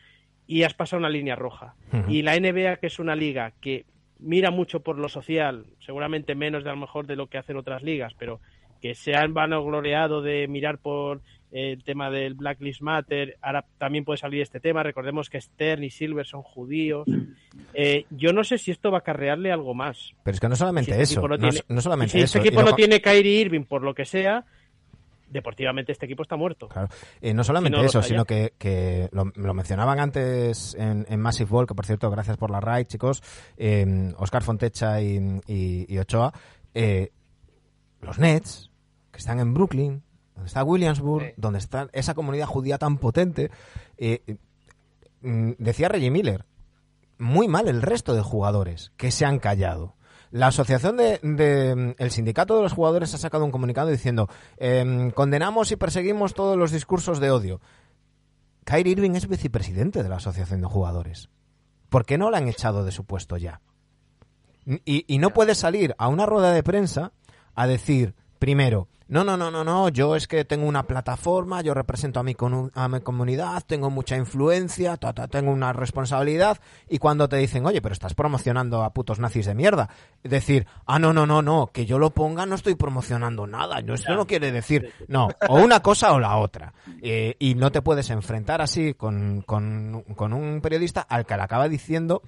y 0.48 0.64
has 0.64 0.74
pasado 0.74 1.00
una 1.00 1.10
línea 1.10 1.36
roja. 1.36 1.76
Y 2.08 2.22
la 2.22 2.38
NBA, 2.40 2.78
que 2.78 2.88
es 2.88 3.00
una 3.00 3.16
liga 3.16 3.54
que 3.62 3.86
mira 4.20 4.52
mucho 4.52 4.80
por 4.82 4.98
lo 4.98 5.10
social, 5.10 5.66
seguramente 5.80 6.34
menos 6.36 6.64
de 6.64 6.70
a 6.70 6.74
lo 6.74 6.80
mejor 6.80 7.06
de 7.08 7.16
lo 7.16 7.28
que 7.28 7.38
hacen 7.38 7.58
otras 7.58 7.84
ligas, 7.84 8.14
pero 8.18 8.40
que 8.82 8.96
se 8.96 9.16
han 9.16 9.34
vanagloriado 9.34 10.22
de 10.22 10.48
mirar 10.50 10.78
por 10.80 11.22
eh, 11.54 11.72
el 11.74 11.84
tema 11.86 12.10
del 12.10 12.34
Black 12.34 12.60
Lives 12.60 12.82
Matter, 12.82 13.38
ahora 13.42 13.64
también 13.78 14.04
puede 14.04 14.18
salir 14.18 14.42
este 14.42 14.60
tema, 14.60 14.84
recordemos 14.84 15.30
que 15.30 15.40
Stern 15.40 15.84
y 15.86 15.90
Silver 15.90 16.26
son 16.26 16.42
judíos. 16.42 17.08
Eh, 17.74 18.06
yo 18.10 18.34
no 18.34 18.44
sé 18.44 18.58
si 18.58 18.72
esto 18.72 18.92
va 18.92 18.98
a 18.98 19.00
acarrearle 19.00 19.52
algo 19.52 19.74
más. 19.74 20.14
Pero 20.24 20.36
es 20.36 20.42
que 20.42 20.50
no 20.50 20.56
solamente 20.58 20.92
Si 20.92 20.92
este 20.92 21.04
eso, 21.04 21.14
equipo 21.22 21.28
no 21.30 21.38
no, 21.38 21.50
tiene- 21.50 21.66
no 21.70 21.82
solamente 21.82 22.12
si 22.12 22.20
este 22.20 22.40
eso. 22.40 22.46
y 22.46 22.48
equipo 22.50 22.64
no 22.64 22.76
tiene 22.76 23.02
Kyrie 23.02 23.40
Irving 23.42 23.64
por 23.64 23.84
lo 23.84 23.94
que 23.94 24.04
sea, 24.06 24.44
deportivamente 25.34 25.92
este 25.92 26.06
equipo 26.06 26.24
está 26.24 26.36
muerto. 26.38 26.70
Claro. 26.70 26.88
Eh, 27.20 27.34
no 27.34 27.44
solamente 27.44 27.76
Si 27.76 27.80
no 27.80 27.84
lo 27.84 27.90
eso, 27.90 28.02
sino 28.04 28.24
que, 28.26 28.54
que 28.58 29.10
lo, 29.12 29.26
lo 29.36 29.54
mencionaban 29.54 30.00
antes 30.00 30.76
en, 30.76 31.06
en 31.10 31.20
Massive 31.20 31.50
Ball, 31.50 31.68
que 31.68 31.76
por 31.76 31.86
cierto, 31.86 32.10
gracias 32.10 32.38
por 32.38 32.52
la 32.52 32.62
raid, 32.62 32.86
chicos, 32.86 33.22
eh, 33.58 34.14
Oscar 34.18 34.44
Fontecha 34.44 35.02
y, 35.02 35.18
y- 35.48 35.86
y 35.94 35.98
Ochoa, 35.98 36.32
eh, 36.74 37.12
los 38.02 38.20
Nets, 38.20 38.70
que 39.12 39.18
están 39.20 39.40
en 39.40 39.54
Brooklyn, 39.54 40.04
donde 40.36 40.48
está 40.48 40.64
Williamsburg, 40.64 41.26
Sí. 41.28 41.34
donde 41.38 41.60
está 41.60 41.88
esa 41.94 42.14
comunidad 42.14 42.48
judía 42.48 42.78
tan 42.78 42.98
potente, 42.98 43.52
eh, 43.98 44.38
mm, 45.22 45.52
decía 45.58 45.90
Reggie 45.90 46.12
Miller, 46.12 46.46
muy 47.18 47.48
mal 47.48 47.68
el 47.68 47.82
resto 47.82 48.14
de 48.16 48.22
jugadores 48.22 48.92
que 48.98 49.12
se 49.12 49.26
han 49.26 49.40
callado. 49.40 49.96
La 50.34 50.48
asociación 50.48 50.98
de, 50.98 51.20
de- 51.22 51.94
el 51.96 52.10
sindicato 52.10 52.56
de 52.58 52.64
los 52.64 52.74
jugadores 52.74 53.14
ha 53.14 53.20
sacado 53.20 53.46
un 53.46 53.52
comunicado 53.52 53.90
diciendo 53.90 54.28
em, 54.58 55.12
condenamos 55.12 55.72
y 55.72 55.76
perseguimos 55.76 56.34
todos 56.34 56.58
los 56.58 56.72
discursos 56.72 57.20
de 57.20 57.30
odio. 57.30 57.62
Kyrie 58.66 58.94
Irving 58.94 59.12
es 59.12 59.28
vicepresidente 59.28 60.02
de 60.02 60.10
la 60.10 60.16
asociación 60.16 60.62
de 60.62 60.68
jugadores. 60.68 61.30
¿Por 61.90 62.04
qué 62.04 62.18
no 62.18 62.32
la 62.32 62.40
han 62.40 62.48
echado 62.48 62.84
de 62.84 62.92
su 62.92 63.06
puesto 63.06 63.38
ya? 63.38 63.62
Y, 64.66 65.06
y 65.08 65.20
no 65.20 65.30
puede 65.30 65.54
salir 65.54 65.94
a 66.00 66.08
una 66.08 66.26
rueda 66.26 66.52
de 66.52 66.64
prensa 66.64 67.12
a 67.54 67.68
decir, 67.68 68.16
primero, 68.44 68.90
no, 69.08 69.24
no, 69.24 69.38
no, 69.38 69.50
no, 69.50 69.64
no, 69.64 69.88
yo 69.88 70.18
es 70.18 70.28
que 70.28 70.44
tengo 70.44 70.68
una 70.68 70.84
plataforma, 70.84 71.62
yo 71.62 71.74
represento 71.74 72.20
a 72.20 72.24
mi, 72.24 72.36
a 72.74 72.90
mi 72.90 73.00
comunidad, 73.00 73.64
tengo 73.66 73.90
mucha 73.90 74.18
influencia, 74.18 74.98
ta, 74.98 75.14
ta, 75.14 75.30
tengo 75.30 75.50
una 75.50 75.72
responsabilidad, 75.72 76.60
y 76.90 76.98
cuando 76.98 77.30
te 77.30 77.38
dicen, 77.38 77.66
oye, 77.66 77.82
pero 77.82 77.94
estás 77.94 78.16
promocionando 78.16 78.84
a 78.84 78.90
putos 78.90 79.20
nazis 79.20 79.46
de 79.46 79.56
mierda, 79.56 79.88
decir, 80.24 80.68
ah, 80.86 81.00
no, 81.00 81.14
no, 81.14 81.26
no, 81.26 81.42
no, 81.42 81.68
que 81.68 81.86
yo 81.86 82.00
lo 82.00 82.10
ponga 82.10 82.46
no 82.46 82.56
estoy 82.56 82.76
promocionando 82.76 83.48
nada, 83.48 83.82
no, 83.82 83.94
eso 83.94 84.14
no 84.14 84.28
quiere 84.28 84.52
decir, 84.52 84.92
no, 85.08 85.30
o 85.48 85.56
una 85.56 85.80
cosa 85.80 86.12
o 86.12 86.20
la 86.20 86.36
otra, 86.36 86.74
Eh, 87.02 87.38
y 87.40 87.56
no 87.56 87.72
te 87.72 87.82
puedes 87.82 88.10
enfrentar 88.10 88.62
así 88.62 88.94
con, 88.94 89.42
con, 89.44 90.04
con 90.18 90.34
un 90.34 90.60
periodista 90.60 91.00
al 91.00 91.26
que 91.26 91.38
le 91.38 91.44
acaba 91.44 91.70
diciendo 91.70 92.22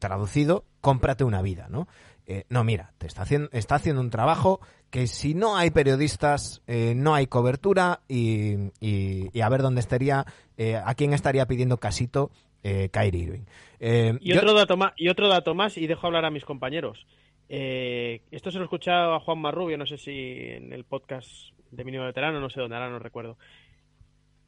traducido, 0.00 0.64
cómprate 0.80 1.22
una 1.22 1.42
vida, 1.42 1.68
¿no? 1.70 1.86
Eh, 2.26 2.44
no, 2.48 2.62
mira, 2.64 2.92
te 2.98 3.06
está 3.06 3.22
haciendo, 3.22 3.48
está 3.52 3.74
haciendo 3.74 4.00
un 4.00 4.10
trabajo 4.10 4.60
que 4.90 5.06
si 5.06 5.34
no 5.34 5.56
hay 5.56 5.70
periodistas, 5.70 6.62
eh, 6.66 6.94
no 6.94 7.14
hay 7.14 7.26
cobertura 7.26 8.00
y, 8.08 8.54
y- 8.80 9.28
y 9.32 9.40
a 9.40 9.48
ver 9.48 9.62
dónde 9.62 9.80
estaría, 9.80 10.24
eh, 10.56 10.76
a 10.76 10.94
quién 10.94 11.12
estaría 11.14 11.46
pidiendo 11.46 11.78
casito 11.78 12.30
eh, 12.62 12.90
Kyrie 12.92 13.22
Irving. 13.24 13.44
Eh, 13.80 14.16
Y 14.20 14.32
yo- 14.34 14.38
otro, 14.38 14.54
dato 14.54 14.76
más, 14.76 14.92
y 14.96 15.08
otro 15.08 15.28
dato 15.28 15.54
más, 15.54 15.76
y 15.76 15.86
dejo 15.88 16.06
hablar 16.06 16.24
a 16.24 16.30
mis 16.30 16.44
compañeros. 16.44 17.06
Eh, 17.48 18.22
esto 18.30 18.50
se 18.52 18.58
lo 18.58 18.64
he 18.64 18.66
escuchado 18.66 19.14
a 19.14 19.20
Juan 19.20 19.40
Marrubio, 19.40 19.76
no 19.76 19.84
sé 19.86 19.98
si 19.98 20.10
en 20.12 20.72
el 20.72 20.84
podcast 20.84 21.28
de 21.72 21.84
Mínimo 21.84 22.04
Veterano, 22.04 22.38
no 22.40 22.48
sé 22.50 22.60
dónde, 22.60 22.76
ahora 22.76 22.88
no 22.90 22.98
recuerdo. 23.00 23.36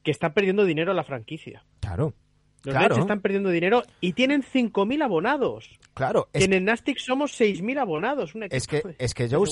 Que 0.04 0.10
están 0.12 0.32
perdiendo 0.32 0.64
dinero 0.64 0.92
la 0.94 1.02
franquicia. 1.04 1.64
Claro, 1.80 2.14
Los 2.64 2.74
Claro. 2.74 2.96
Están 2.96 3.20
perdiendo 3.20 3.50
dinero 3.50 3.82
y 4.00 4.14
tienen 4.14 4.42
5.000 4.42 5.02
abonados. 5.04 5.78
claro. 5.92 6.28
Que 6.32 6.38
Es, 6.40 6.44
en 6.46 6.52
el 6.54 6.64
Nastic 6.64 6.98
somos 6.98 7.38
6.000 7.38 7.78
abonados. 7.78 8.34
Un 8.34 8.44
es 8.50 8.66
que, 8.66 8.82
es 8.98 9.14
que 9.14 9.28
Joe 9.28 9.46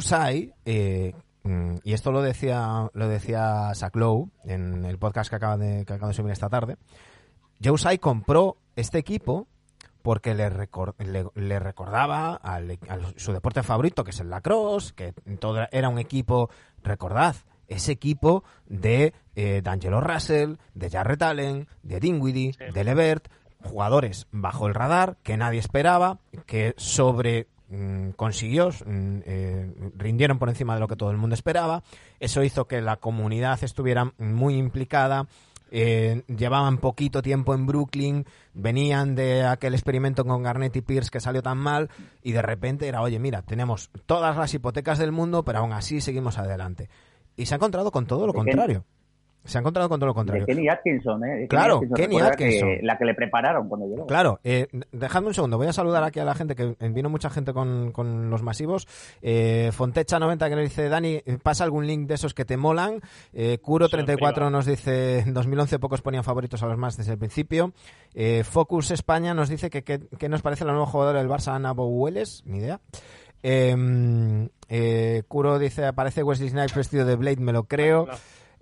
Tsai, 0.00 0.52
eh, 0.64 1.12
mm, 1.44 1.76
y 1.84 1.92
esto 1.92 2.10
lo 2.12 2.20
decía, 2.22 2.90
lo 2.92 3.08
decía 3.08 3.70
Zach 3.74 3.94
Lowe 3.96 4.28
en 4.44 4.84
el 4.84 4.98
podcast 4.98 5.30
que 5.30 5.36
acaba 5.36 5.56
de, 5.56 5.84
que 5.84 5.92
acaba 5.94 6.08
de 6.08 6.14
subir 6.14 6.32
esta 6.32 6.48
tarde, 6.48 6.76
Joe 7.62 7.76
Tsai 7.76 7.98
compró 7.98 8.56
este 8.76 8.98
equipo 8.98 9.46
porque 10.02 10.34
le, 10.34 10.50
recor- 10.50 10.96
le, 10.98 11.26
le 11.40 11.58
recordaba 11.60 12.34
al- 12.34 12.76
a 12.88 12.98
su 13.16 13.32
deporte 13.32 13.62
favorito, 13.62 14.02
que 14.02 14.10
es 14.10 14.18
el 14.18 14.30
lacrosse, 14.30 14.94
que 14.96 15.12
todo 15.38 15.60
era 15.70 15.88
un 15.88 16.00
equipo, 16.00 16.50
recordad, 16.82 17.36
ese 17.68 17.92
equipo 17.92 18.44
de 18.66 19.14
eh, 19.34 19.60
D'Angelo 19.62 20.00
Russell, 20.00 20.56
de 20.74 20.90
Jarrett 20.90 21.22
Allen, 21.22 21.68
de 21.82 22.00
Dinwiddie, 22.00 22.54
de 22.72 22.84
Levert, 22.84 23.28
jugadores 23.62 24.26
bajo 24.32 24.66
el 24.66 24.74
radar 24.74 25.16
que 25.22 25.36
nadie 25.36 25.60
esperaba, 25.60 26.18
que 26.46 26.74
sobre 26.76 27.46
mm, 27.68 28.10
consiguió, 28.10 28.68
mm, 28.70 29.18
eh, 29.24 29.72
rindieron 29.96 30.38
por 30.38 30.48
encima 30.48 30.74
de 30.74 30.80
lo 30.80 30.88
que 30.88 30.96
todo 30.96 31.10
el 31.10 31.16
mundo 31.16 31.34
esperaba. 31.34 31.82
Eso 32.20 32.42
hizo 32.42 32.66
que 32.66 32.80
la 32.80 32.96
comunidad 32.96 33.62
estuviera 33.62 34.12
muy 34.18 34.56
implicada. 34.56 35.26
eh, 35.74 36.22
llevaban 36.28 36.76
poquito 36.76 37.22
tiempo 37.22 37.54
en 37.54 37.64
Brooklyn, 37.64 38.26
venían 38.52 39.14
de 39.14 39.46
aquel 39.46 39.72
experimento 39.72 40.22
con 40.22 40.42
Garnett 40.42 40.76
y 40.76 40.82
Pierce 40.82 41.08
que 41.10 41.18
salió 41.18 41.42
tan 41.42 41.56
mal 41.56 41.88
y 42.22 42.32
de 42.32 42.42
repente 42.42 42.86
era, 42.86 43.00
oye, 43.00 43.18
mira, 43.18 43.40
tenemos 43.40 43.88
todas 44.04 44.36
las 44.36 44.52
hipotecas 44.52 44.98
del 44.98 45.12
mundo, 45.12 45.46
pero 45.46 45.60
aún 45.60 45.72
así 45.72 46.02
seguimos 46.02 46.36
adelante. 46.36 46.90
Y 47.36 47.46
se 47.46 47.54
ha 47.54 47.56
encontrado 47.56 47.90
con 47.90 48.06
todo 48.06 48.26
lo 48.26 48.32
¿De 48.32 48.38
contrario. 48.38 48.84
Se 49.44 49.58
ha 49.58 49.60
encontrado 49.60 49.88
con 49.88 49.98
todo 49.98 50.06
lo 50.06 50.12
De 50.12 50.16
contrario. 50.18 50.46
Kenny 50.46 50.68
Atkinson, 50.68 51.24
¿eh? 51.24 51.26
De 51.26 51.34
Kenny 51.34 51.48
Claro, 51.48 51.74
Atkinson, 51.78 51.96
Kenny 51.96 52.20
Atkinson. 52.20 52.68
que- 52.68 52.80
la 52.84 52.96
que 52.96 53.04
le 53.04 53.14
prepararon 53.14 53.68
cuando 53.68 53.88
llegó. 53.88 54.06
Claro, 54.06 54.38
eh, 54.44 54.68
dejadme 54.92 55.26
un 55.28 55.34
segundo, 55.34 55.56
voy 55.58 55.66
a 55.66 55.72
saludar 55.72 56.04
aquí 56.04 56.20
a 56.20 56.24
la 56.24 56.36
gente, 56.36 56.54
que 56.54 56.76
vino 56.90 57.10
mucha 57.10 57.28
gente 57.28 57.52
con, 57.52 57.90
con 57.90 58.30
los 58.30 58.40
masivos. 58.44 58.86
Eh, 59.20 59.72
Fontecha90 59.76 60.48
que 60.48 60.54
nos 60.54 60.62
dice, 60.62 60.88
Dani, 60.88 61.22
pasa 61.42 61.64
algún 61.64 61.88
link 61.88 62.06
de 62.06 62.14
esos 62.14 62.34
que 62.34 62.44
te 62.44 62.56
molan. 62.56 63.00
Eh, 63.32 63.58
Curo34 63.60 64.48
nos 64.48 64.64
dice, 64.64 65.18
en 65.18 65.34
2011 65.34 65.80
pocos 65.80 66.02
ponían 66.02 66.22
favoritos 66.22 66.62
a 66.62 66.66
los 66.66 66.78
más 66.78 66.96
desde 66.96 67.10
el 67.14 67.18
principio. 67.18 67.72
Eh, 68.14 68.44
Focus 68.44 68.92
España 68.92 69.34
nos 69.34 69.48
dice 69.48 69.70
que, 69.70 69.82
que, 69.82 69.98
que 70.06 70.28
nos 70.28 70.42
parece 70.42 70.64
la 70.64 70.70
nueva 70.70 70.86
jugadora 70.86 71.18
del 71.18 71.28
Barça, 71.28 71.52
Ana 71.52 71.72
Boueles, 71.72 72.44
ni 72.46 72.58
idea. 72.58 72.80
Eh, 73.42 73.74
eh, 74.74 75.22
Kuro 75.28 75.58
dice, 75.58 75.84
aparece 75.84 76.22
Wesley 76.22 76.48
Snipes 76.48 76.74
vestido 76.74 77.04
de 77.04 77.16
Blade, 77.16 77.36
me 77.36 77.52
lo 77.52 77.64
creo. 77.64 78.08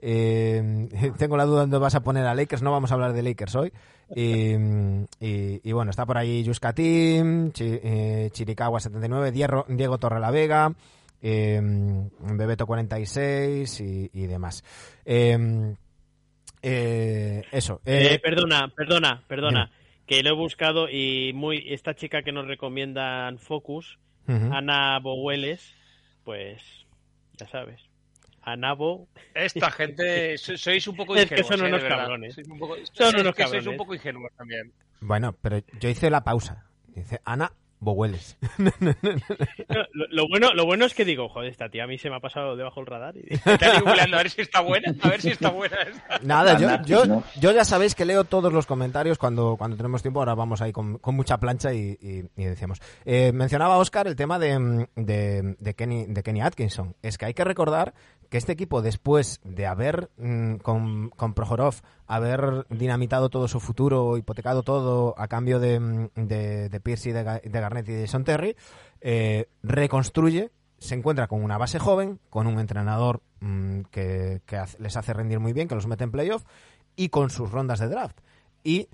Eh, 0.02 0.88
tengo 1.18 1.36
la 1.36 1.44
duda 1.44 1.60
dónde 1.60 1.78
vas 1.78 1.94
a 1.94 2.02
poner 2.02 2.26
a 2.26 2.34
Lakers. 2.34 2.62
No 2.62 2.72
vamos 2.72 2.90
a 2.90 2.94
hablar 2.94 3.12
de 3.12 3.22
Lakers 3.22 3.54
hoy. 3.54 3.72
Y, 4.16 4.54
y- 5.20 5.60
y 5.62 5.72
bueno, 5.72 5.90
está 5.90 6.06
por 6.06 6.18
ahí 6.18 6.42
Yuska 6.42 6.72
Team, 6.72 7.52
Chi- 7.52 7.78
eh, 7.82 8.30
Chiricahua79, 8.32 9.30
Diego, 9.30 9.64
Diego 9.68 9.98
Torrelavega, 9.98 10.72
eh, 11.22 11.60
Bebeto 12.18 12.66
46 12.66 13.80
y, 13.80 14.10
y 14.12 14.26
demás. 14.26 14.64
Eh, 15.04 15.74
eh, 16.62 17.42
eso. 17.52 17.80
Eh, 17.84 18.14
eh, 18.14 18.18
perdona, 18.18 18.68
perdona, 18.74 19.22
perdona. 19.28 19.70
Que 20.06 20.22
lo 20.22 20.30
he 20.30 20.34
buscado 20.34 20.88
y 20.88 21.32
muy 21.34 21.64
esta 21.72 21.94
chica 21.94 22.22
que 22.22 22.32
nos 22.32 22.46
recomiendan 22.46 23.38
Focus. 23.38 23.98
Ana 24.26 24.98
Boweles, 25.00 25.74
pues 26.24 26.62
ya 27.38 27.48
sabes. 27.48 27.80
Anabo. 28.42 29.08
Esta 29.34 29.70
gente, 29.70 30.38
so- 30.38 30.56
sois 30.56 30.86
un 30.88 30.96
poco 30.96 31.14
Es 31.16 31.28
que 31.28 31.34
ingenuos. 31.40 31.48
son 31.58 31.66
eh, 31.66 31.68
unos 31.68 31.84
cabrones. 31.84 32.34
Sois 32.34 32.48
un 32.48 32.58
poco, 32.58 32.76
Son 32.92 33.14
es 33.14 33.20
unos 33.20 33.34
que 33.34 33.42
sois 33.42 33.52
cabrones. 33.52 33.66
un 33.66 33.76
poco 33.76 33.94
ingenuos 33.94 34.32
también. 34.36 34.72
Bueno, 35.00 35.34
pero 35.40 35.58
yo 35.80 35.88
hice 35.88 36.10
la 36.10 36.22
pausa. 36.24 36.64
Dice 36.88 37.20
Ana 37.24 37.52
Boweles. 37.80 38.36
Lo, 39.92 40.06
lo 40.10 40.28
bueno, 40.28 40.52
lo 40.54 40.66
bueno 40.66 40.84
es 40.84 40.94
que 40.94 41.04
digo, 41.04 41.28
joder, 41.28 41.50
esta 41.50 41.68
tía 41.68 41.84
a 41.84 41.86
mí 41.86 41.98
se 41.98 42.10
me 42.10 42.16
ha 42.16 42.20
pasado 42.20 42.56
debajo 42.56 42.80
del 42.80 42.86
radar. 42.86 43.16
Y... 43.16 43.22
Googleando 43.84 44.16
a 44.16 44.22
ver 44.22 44.30
si 44.30 44.42
está 44.42 44.60
buena. 44.60 44.94
A 45.02 45.08
ver 45.08 45.20
si 45.20 45.30
está 45.30 45.50
buena 45.50 45.76
esta. 45.82 46.18
Nada, 46.22 46.58
yo, 46.58 46.66
Nada, 46.66 46.82
yo, 46.84 47.06
no. 47.06 47.22
yo 47.40 47.52
ya 47.52 47.64
sabéis 47.64 47.94
que 47.94 48.04
leo 48.04 48.24
todos 48.24 48.52
los 48.52 48.66
comentarios 48.66 49.18
cuando, 49.18 49.56
cuando 49.56 49.76
tenemos 49.76 50.02
tiempo. 50.02 50.20
Ahora 50.20 50.34
vamos 50.34 50.60
ahí 50.60 50.72
con, 50.72 50.98
con 50.98 51.14
mucha 51.14 51.38
plancha 51.38 51.72
y, 51.72 51.96
y- 52.00 52.24
y 52.36 52.44
decíamos. 52.44 52.80
Eh, 53.04 53.32
mencionaba 53.32 53.78
Oscar 53.78 54.06
el 54.06 54.16
tema 54.16 54.38
de, 54.38 54.86
de, 54.96 55.56
de 55.58 55.74
Kenny, 55.74 56.06
de 56.06 56.22
Kenny 56.22 56.40
Atkinson. 56.42 56.94
Es 57.02 57.18
que 57.18 57.26
hay 57.26 57.34
que 57.34 57.44
recordar 57.44 57.94
que 58.28 58.38
este 58.38 58.52
equipo, 58.52 58.80
después 58.82 59.40
de 59.42 59.66
haber 59.66 60.10
mm, 60.16 60.56
con, 60.56 61.10
con 61.10 61.34
Prohorov, 61.34 61.74
haber 62.10 62.66
dinamitado 62.70 63.30
todo 63.30 63.46
su 63.46 63.60
futuro, 63.60 64.16
hipotecado 64.16 64.64
todo 64.64 65.14
a 65.16 65.28
cambio 65.28 65.60
de, 65.60 65.78
mm, 65.78 66.08
de, 66.16 66.80
Pierce 66.82 67.10
y 67.10 67.12
de, 67.12 67.22
de 67.22 67.60
Garnett 67.60 67.88
y 67.88 67.92
de 67.92 68.08
Son 68.08 68.24
Terry, 68.24 68.56
eh, 69.00 69.48
reconstruye 69.62 70.50
se 70.80 70.94
encuentra 70.94 71.28
con 71.28 71.44
una 71.44 71.58
base 71.58 71.78
joven, 71.78 72.18
con 72.30 72.46
un 72.46 72.58
entrenador 72.58 73.20
mm, 73.40 73.82
que, 73.90 74.40
les 74.78 74.96
hace 74.96 75.12
rendir 75.12 75.38
muy 75.38 75.52
bien, 75.52 75.68
que 75.68 75.74
los 75.74 75.86
mete 75.86 76.04
en 76.04 76.10
playoff, 76.10 76.44
y 76.96 77.10
con 77.10 77.30
sus 77.30 77.50
rondas 77.50 77.78
de 77.78 77.88
draft. 77.88 78.18
Y 78.64 78.88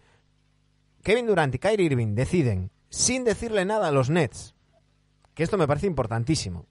Kevin 1.03 1.27
Durant 1.27 1.55
y 1.55 1.59
Kyrie 1.59 1.87
Irving 1.87 2.15
deciden, 2.15 2.71
sin 2.91 3.25
decirle 3.25 3.65
nada 3.65 3.89
a 3.89 3.93
los 3.93 4.11
Nets, 4.11 4.55
que 5.35 5.43
esto 5.43 5.57
me 5.57 5.69
parece 5.69 5.87
importantísimo, 5.87 6.67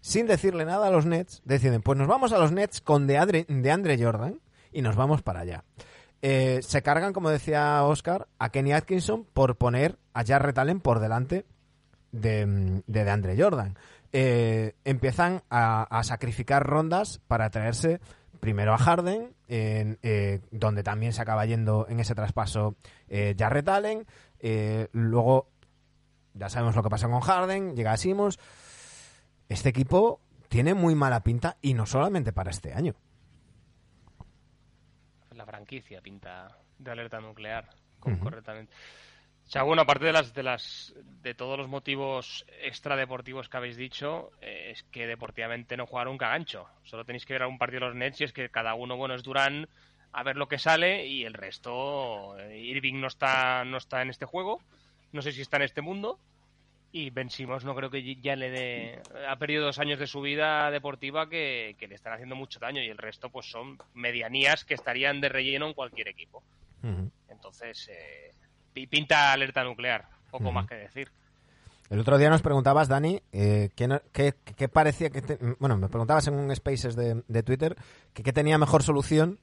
sin 0.00 0.26
decirle 0.26 0.64
nada 0.64 0.88
a 0.88 0.90
los 0.90 1.06
Nets, 1.06 1.42
deciden, 1.44 1.82
pues 1.82 1.98
nos 1.98 2.08
vamos 2.08 2.32
a 2.32 2.38
los 2.38 2.50
Nets 2.50 2.80
con 2.80 3.06
DeAndre, 3.06 3.44
DeAndre 3.48 4.02
Jordan 4.02 4.40
y 4.74 4.82
nos 4.82 4.96
vamos 4.96 5.22
para 5.22 5.40
allá. 5.40 5.64
Eh, 6.20 6.60
se 6.62 6.82
cargan, 6.82 7.12
como 7.12 7.30
decía 7.30 7.82
Oscar, 7.84 8.28
a 8.38 8.50
Kenny 8.50 8.72
Atkinson 8.72 9.24
por 9.24 9.56
poner 9.56 9.98
a 10.12 10.24
Jarrett 10.24 10.58
Allen 10.58 10.80
por 10.80 11.00
delante 11.00 11.44
de, 12.12 12.82
de 12.86 13.04
DeAndre 13.04 13.40
Jordan. 13.40 13.76
Eh, 14.16 14.76
empiezan 14.84 15.42
a, 15.50 16.00
sacrificar 16.04 16.64
rondas 16.64 17.20
para 17.26 17.50
traerse 17.50 18.00
primero 18.38 18.72
a 18.72 18.78
Harden, 18.78 19.34
en, 19.48 19.98
eh, 20.02 20.40
donde 20.52 20.84
también 20.84 21.12
se 21.12 21.20
acaba 21.20 21.44
yendo 21.46 21.86
en 21.88 21.98
ese 21.98 22.14
traspaso 22.14 22.76
eh, 23.08 23.34
Jarrett 23.36 23.68
Allen. 23.68 24.06
eh, 24.38 24.88
luego, 24.92 25.48
ya 26.32 26.48
sabemos 26.48 26.76
lo 26.76 26.84
que 26.84 26.90
pasa 26.90 27.08
con 27.08 27.20
Harden, 27.20 27.74
llega 27.74 27.92
a 27.92 27.96
Simmons. 27.96 28.38
Este 29.48 29.70
equipo 29.70 30.20
tiene 30.48 30.74
muy 30.74 30.94
mala 30.94 31.24
pinta 31.24 31.56
y 31.60 31.74
no 31.74 31.84
solamente 31.84 32.32
para 32.32 32.50
este 32.50 32.72
año. 32.72 32.94
Franquicia 35.64 36.02
pinta 36.02 36.58
de 36.78 36.90
alerta 36.90 37.20
nuclear, 37.20 37.66
correctamente. 37.98 38.70
O 39.46 39.50
sea, 39.50 39.62
bueno, 39.62 39.80
aparte 39.80 40.04
de 40.04 40.12
las 40.12 40.34
de 40.34 40.42
las 40.42 40.94
de 41.22 41.32
todos 41.32 41.56
los 41.56 41.68
motivos 41.68 42.44
extradeportivos 42.62 43.48
que 43.48 43.56
habéis 43.56 43.78
dicho, 43.78 44.30
eh, 44.42 44.72
es 44.72 44.82
que 44.84 45.06
deportivamente 45.06 45.78
no 45.78 45.86
jugaron 45.86 46.12
un 46.12 46.18
cagancho. 46.18 46.66
Solo 46.82 47.06
tenéis 47.06 47.24
que 47.24 47.32
ver 47.32 47.46
un 47.46 47.56
partido 47.56 47.80
de 47.80 47.86
los 47.86 47.96
Nets 47.96 48.20
y 48.20 48.24
es 48.24 48.34
que 48.34 48.50
cada 48.50 48.74
uno, 48.74 48.98
bueno, 48.98 49.14
es 49.14 49.22
Durán 49.22 49.66
a 50.12 50.22
ver 50.22 50.36
lo 50.36 50.48
que 50.48 50.58
sale 50.58 51.06
y 51.06 51.24
el 51.24 51.32
resto, 51.32 52.38
eh, 52.38 52.58
Irving 52.58 53.00
no 53.00 53.06
está 53.06 53.64
no 53.64 53.78
está 53.78 54.02
en 54.02 54.10
este 54.10 54.26
juego, 54.26 54.60
no 55.12 55.22
sé 55.22 55.32
si 55.32 55.40
está 55.40 55.56
en 55.56 55.62
este 55.62 55.80
mundo 55.80 56.18
y 56.96 57.10
Ben 57.10 57.28
Simmons 57.28 57.64
no 57.64 57.74
creo 57.74 57.90
que 57.90 58.14
ya 58.22 58.36
le 58.36 58.50
dé 58.50 59.02
ha 59.28 59.34
perdido 59.36 59.64
dos 59.64 59.80
años 59.80 59.98
de 59.98 60.06
su 60.06 60.20
vida 60.20 60.70
deportiva 60.70 61.28
que, 61.28 61.74
que 61.76 61.88
le 61.88 61.96
están 61.96 62.12
haciendo 62.12 62.36
mucho 62.36 62.60
daño 62.60 62.80
y 62.80 62.86
el 62.88 62.98
resto 62.98 63.30
pues 63.30 63.46
son 63.50 63.76
medianías 63.94 64.64
que 64.64 64.74
estarían 64.74 65.20
de 65.20 65.28
relleno 65.28 65.66
en 65.66 65.74
cualquier 65.74 66.06
equipo. 66.06 66.44
Entonces, 67.28 67.88
eh, 67.90 68.30
pi- 68.72 68.86
pinta 68.86 69.32
alerta 69.32 69.64
nuclear, 69.64 70.04
poco 70.30 70.52
más 70.52 70.68
que 70.68 70.76
decir. 70.76 71.10
El 71.90 71.98
otro 71.98 72.16
día 72.16 72.30
nos 72.30 72.42
preguntabas, 72.42 72.86
Dani, 72.88 73.20
eh, 73.32 73.70
¿qué, 73.74 74.00
qué- 74.12 74.34
qué 74.56 74.68
parecía 74.68 75.10
que... 75.10 75.20
te- 75.20 75.38
bueno, 75.58 75.76
me 75.76 75.88
preguntabas 75.88 76.28
en 76.28 76.34
un 76.34 76.54
Spaces 76.54 76.94
de, 76.94 77.22
de 77.26 77.42
Twitter 77.42 77.76
que 78.12 78.22
qué 78.22 78.32
tenía 78.32 78.56
mejor 78.56 78.82
solución. 78.84 79.38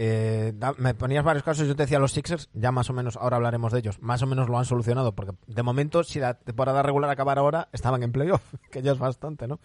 Eh, 0.00 0.52
da- 0.54 0.74
me 0.78 0.94
ponías 0.94 1.24
varios 1.24 1.42
casos, 1.42 1.66
yo 1.66 1.74
te 1.74 1.82
decía 1.82 1.98
los 1.98 2.12
Sixers, 2.12 2.48
ya 2.52 2.70
más 2.70 2.88
o 2.88 2.92
menos, 2.92 3.16
ahora 3.16 3.34
hablaremos 3.36 3.72
de 3.72 3.80
ellos, 3.80 4.00
más 4.00 4.22
o 4.22 4.26
menos 4.28 4.48
lo 4.48 4.56
han 4.56 4.64
solucionado, 4.64 5.12
porque 5.12 5.32
de 5.48 5.62
momento, 5.64 6.04
si 6.04 6.20
la 6.20 6.34
temporada 6.34 6.84
regular 6.84 7.10
acabara 7.10 7.40
ahora, 7.40 7.68
estaban 7.72 8.04
en 8.04 8.12
playoff, 8.12 8.40
que 8.70 8.80
ya 8.80 8.92
es 8.92 8.98
bastante, 9.00 9.48
¿no? 9.48 9.58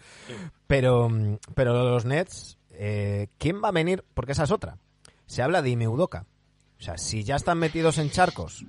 Pero, 0.66 1.08
pero 1.54 1.88
los 1.90 2.04
Nets, 2.04 2.58
eh, 2.72 3.28
¿quién 3.38 3.62
va 3.62 3.68
a 3.68 3.72
venir? 3.72 4.04
Porque 4.12 4.32
esa 4.32 4.42
es 4.42 4.50
otra. 4.50 4.78
Se 5.26 5.40
habla 5.42 5.62
de 5.62 5.70
Ime 5.70 5.86
Udoka. 5.86 6.26
O 6.80 6.82
sea, 6.82 6.98
si 6.98 7.22
ya 7.22 7.36
están 7.36 7.58
metidos 7.58 7.98
en 7.98 8.10
charcos... 8.10 8.64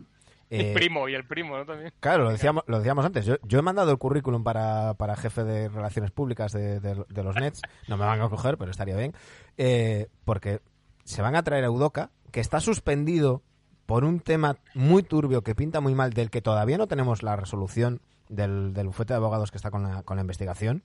El 0.51 0.61
eh, 0.67 0.73
primo 0.75 1.09
y 1.09 1.15
el 1.15 1.25
primo, 1.25 1.57
¿no? 1.57 1.65
También. 1.65 1.91
Claro, 1.99 2.25
lo 2.25 2.29
decíamos, 2.29 2.63
lo 2.67 2.77
decíamos 2.77 3.03
antes. 3.03 3.25
Yo, 3.25 3.37
yo 3.41 3.57
he 3.57 3.63
mandado 3.63 3.89
el 3.91 3.97
currículum 3.97 4.43
para, 4.43 4.93
para 4.93 5.15
jefe 5.15 5.43
de 5.43 5.69
relaciones 5.69 6.11
públicas 6.11 6.51
de, 6.51 6.79
de- 6.79 7.03
de 7.09 7.23
los 7.23 7.35
Nets. 7.35 7.61
No 7.87 7.97
me 7.97 8.05
van 8.05 8.21
a 8.21 8.29
coger, 8.29 8.55
pero 8.59 8.69
estaría 8.69 8.95
bien. 8.95 9.13
Eh, 9.57 10.07
porque 10.23 10.61
se 11.05 11.21
van 11.21 11.35
a 11.35 11.43
traer 11.43 11.63
a 11.63 11.71
Udoca, 11.71 12.11
que 12.31 12.41
está 12.41 12.59
suspendido 12.59 13.41
por 13.85 14.03
un 14.03 14.19
tema 14.19 14.57
muy 14.73 15.03
turbio 15.03 15.43
que 15.43 15.55
pinta 15.55 15.79
muy 15.79 15.95
mal, 15.95 16.11
del 16.11 16.29
que 16.29 16.41
todavía 16.41 16.77
no 16.77 16.87
tenemos 16.87 17.23
la 17.23 17.35
resolución 17.35 18.01
del, 18.27 18.73
del 18.73 18.87
bufete 18.87 19.13
de 19.13 19.17
abogados 19.17 19.51
que 19.51 19.57
está 19.57 19.71
con 19.71 19.83
la, 19.83 20.03
con 20.03 20.17
la 20.17 20.21
investigación. 20.21 20.83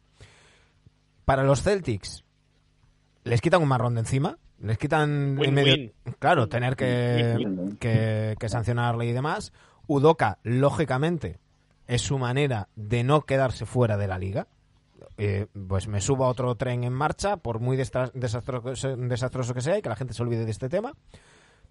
Para 1.24 1.42
los 1.42 1.62
Celtics, 1.62 2.24
les 3.24 3.40
quitan 3.40 3.62
un 3.62 3.68
marrón 3.68 3.94
de 3.94 4.00
encima. 4.00 4.38
Les 4.58 4.76
quitan 4.76 5.10
en 5.10 5.38
Win-win. 5.38 5.54
medio. 5.54 5.92
Claro, 6.18 6.48
tener 6.48 6.76
que, 6.76 7.74
que, 7.80 8.36
que 8.38 8.48
sancionarle 8.48 9.06
y 9.06 9.12
demás. 9.12 9.52
Udoka, 9.86 10.38
lógicamente, 10.42 11.38
es 11.86 12.02
su 12.02 12.18
manera 12.18 12.68
de 12.76 13.02
no 13.02 13.22
quedarse 13.22 13.64
fuera 13.64 13.96
de 13.96 14.06
la 14.06 14.18
liga. 14.18 14.48
Eh, 15.22 15.46
pues 15.68 15.86
me 15.86 16.00
subo 16.00 16.24
a 16.24 16.28
otro 16.28 16.54
tren 16.54 16.82
en 16.82 16.92
marcha, 16.94 17.36
por 17.36 17.60
muy 17.60 17.76
desastroso, 17.76 19.54
que 19.54 19.60
sea, 19.60 19.78
y 19.78 19.82
que 19.82 19.88
la 19.88 19.96
gente 19.96 20.14
se 20.14 20.22
olvide 20.22 20.44
de 20.44 20.50
este 20.50 20.68
tema. 20.68 20.94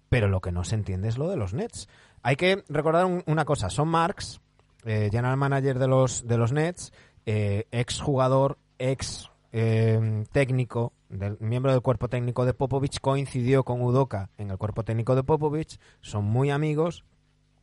Pero 0.08 0.28
lo 0.28 0.40
que 0.40 0.52
no 0.52 0.64
se 0.64 0.74
entiende 0.76 1.08
es 1.08 1.18
lo 1.18 1.28
de 1.28 1.36
los 1.36 1.52
Nets. 1.54 1.88
Hay 2.22 2.36
que 2.36 2.62
recordar 2.68 3.06
un- 3.06 3.22
una 3.26 3.44
cosa. 3.44 3.70
Son 3.70 3.88
Marks, 3.88 4.40
eh, 4.84 5.08
general 5.10 5.36
manager 5.36 5.78
de 5.78 5.88
los, 5.88 6.26
de 6.26 6.36
los 6.38 6.52
Nets, 6.52 6.92
eh, 7.26 7.66
ex 7.70 8.00
jugador, 8.00 8.58
ex 8.78 9.30
eh, 9.52 10.24
técnico, 10.30 10.92
del, 11.08 11.36
miembro 11.40 11.72
del 11.72 11.80
cuerpo 11.82 12.08
técnico 12.08 12.44
de 12.44 12.54
Popovich, 12.54 13.00
coincidió 13.00 13.64
con 13.64 13.82
Udoka 13.82 14.30
en 14.38 14.50
el 14.50 14.58
cuerpo 14.58 14.84
técnico 14.84 15.16
de 15.16 15.24
Popovich, 15.24 15.78
son 16.00 16.24
muy 16.24 16.50
amigos 16.50 17.04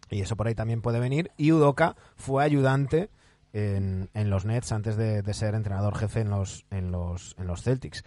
y 0.10 0.20
eso 0.22 0.36
por 0.36 0.48
ahí 0.48 0.56
también 0.56 0.82
puede 0.82 1.00
venir. 1.00 1.32
Y 1.38 1.54
Udoka 1.54 1.96
fue 2.18 2.44
ayudante 2.44 3.10
en, 3.54 4.30
los 4.30 4.46
Nets 4.46 4.72
antes 4.72 4.98
de, 4.98 5.22
ser 5.34 5.56
entrenador 5.56 5.96
jefe 5.96 6.22
en 6.22 6.30
los, 6.30 6.66
en 6.70 6.92
los, 6.92 7.36
en 7.38 7.48
los 7.48 7.64
Celtics. 7.64 8.04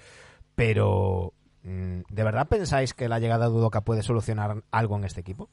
Pero 0.55 1.33
mm, 1.65 2.01
¿de 2.09 2.25
verdad 2.25 2.49
pensáis 2.49 2.95
que 2.95 3.09
la 3.09 3.19
llegada 3.19 3.49
de 3.49 3.55
Udoka 3.55 3.81
puede 3.83 4.03
solucionar 4.03 4.63
algo 4.71 4.97
en 4.97 5.05
este 5.05 5.21
equipo? 5.21 5.49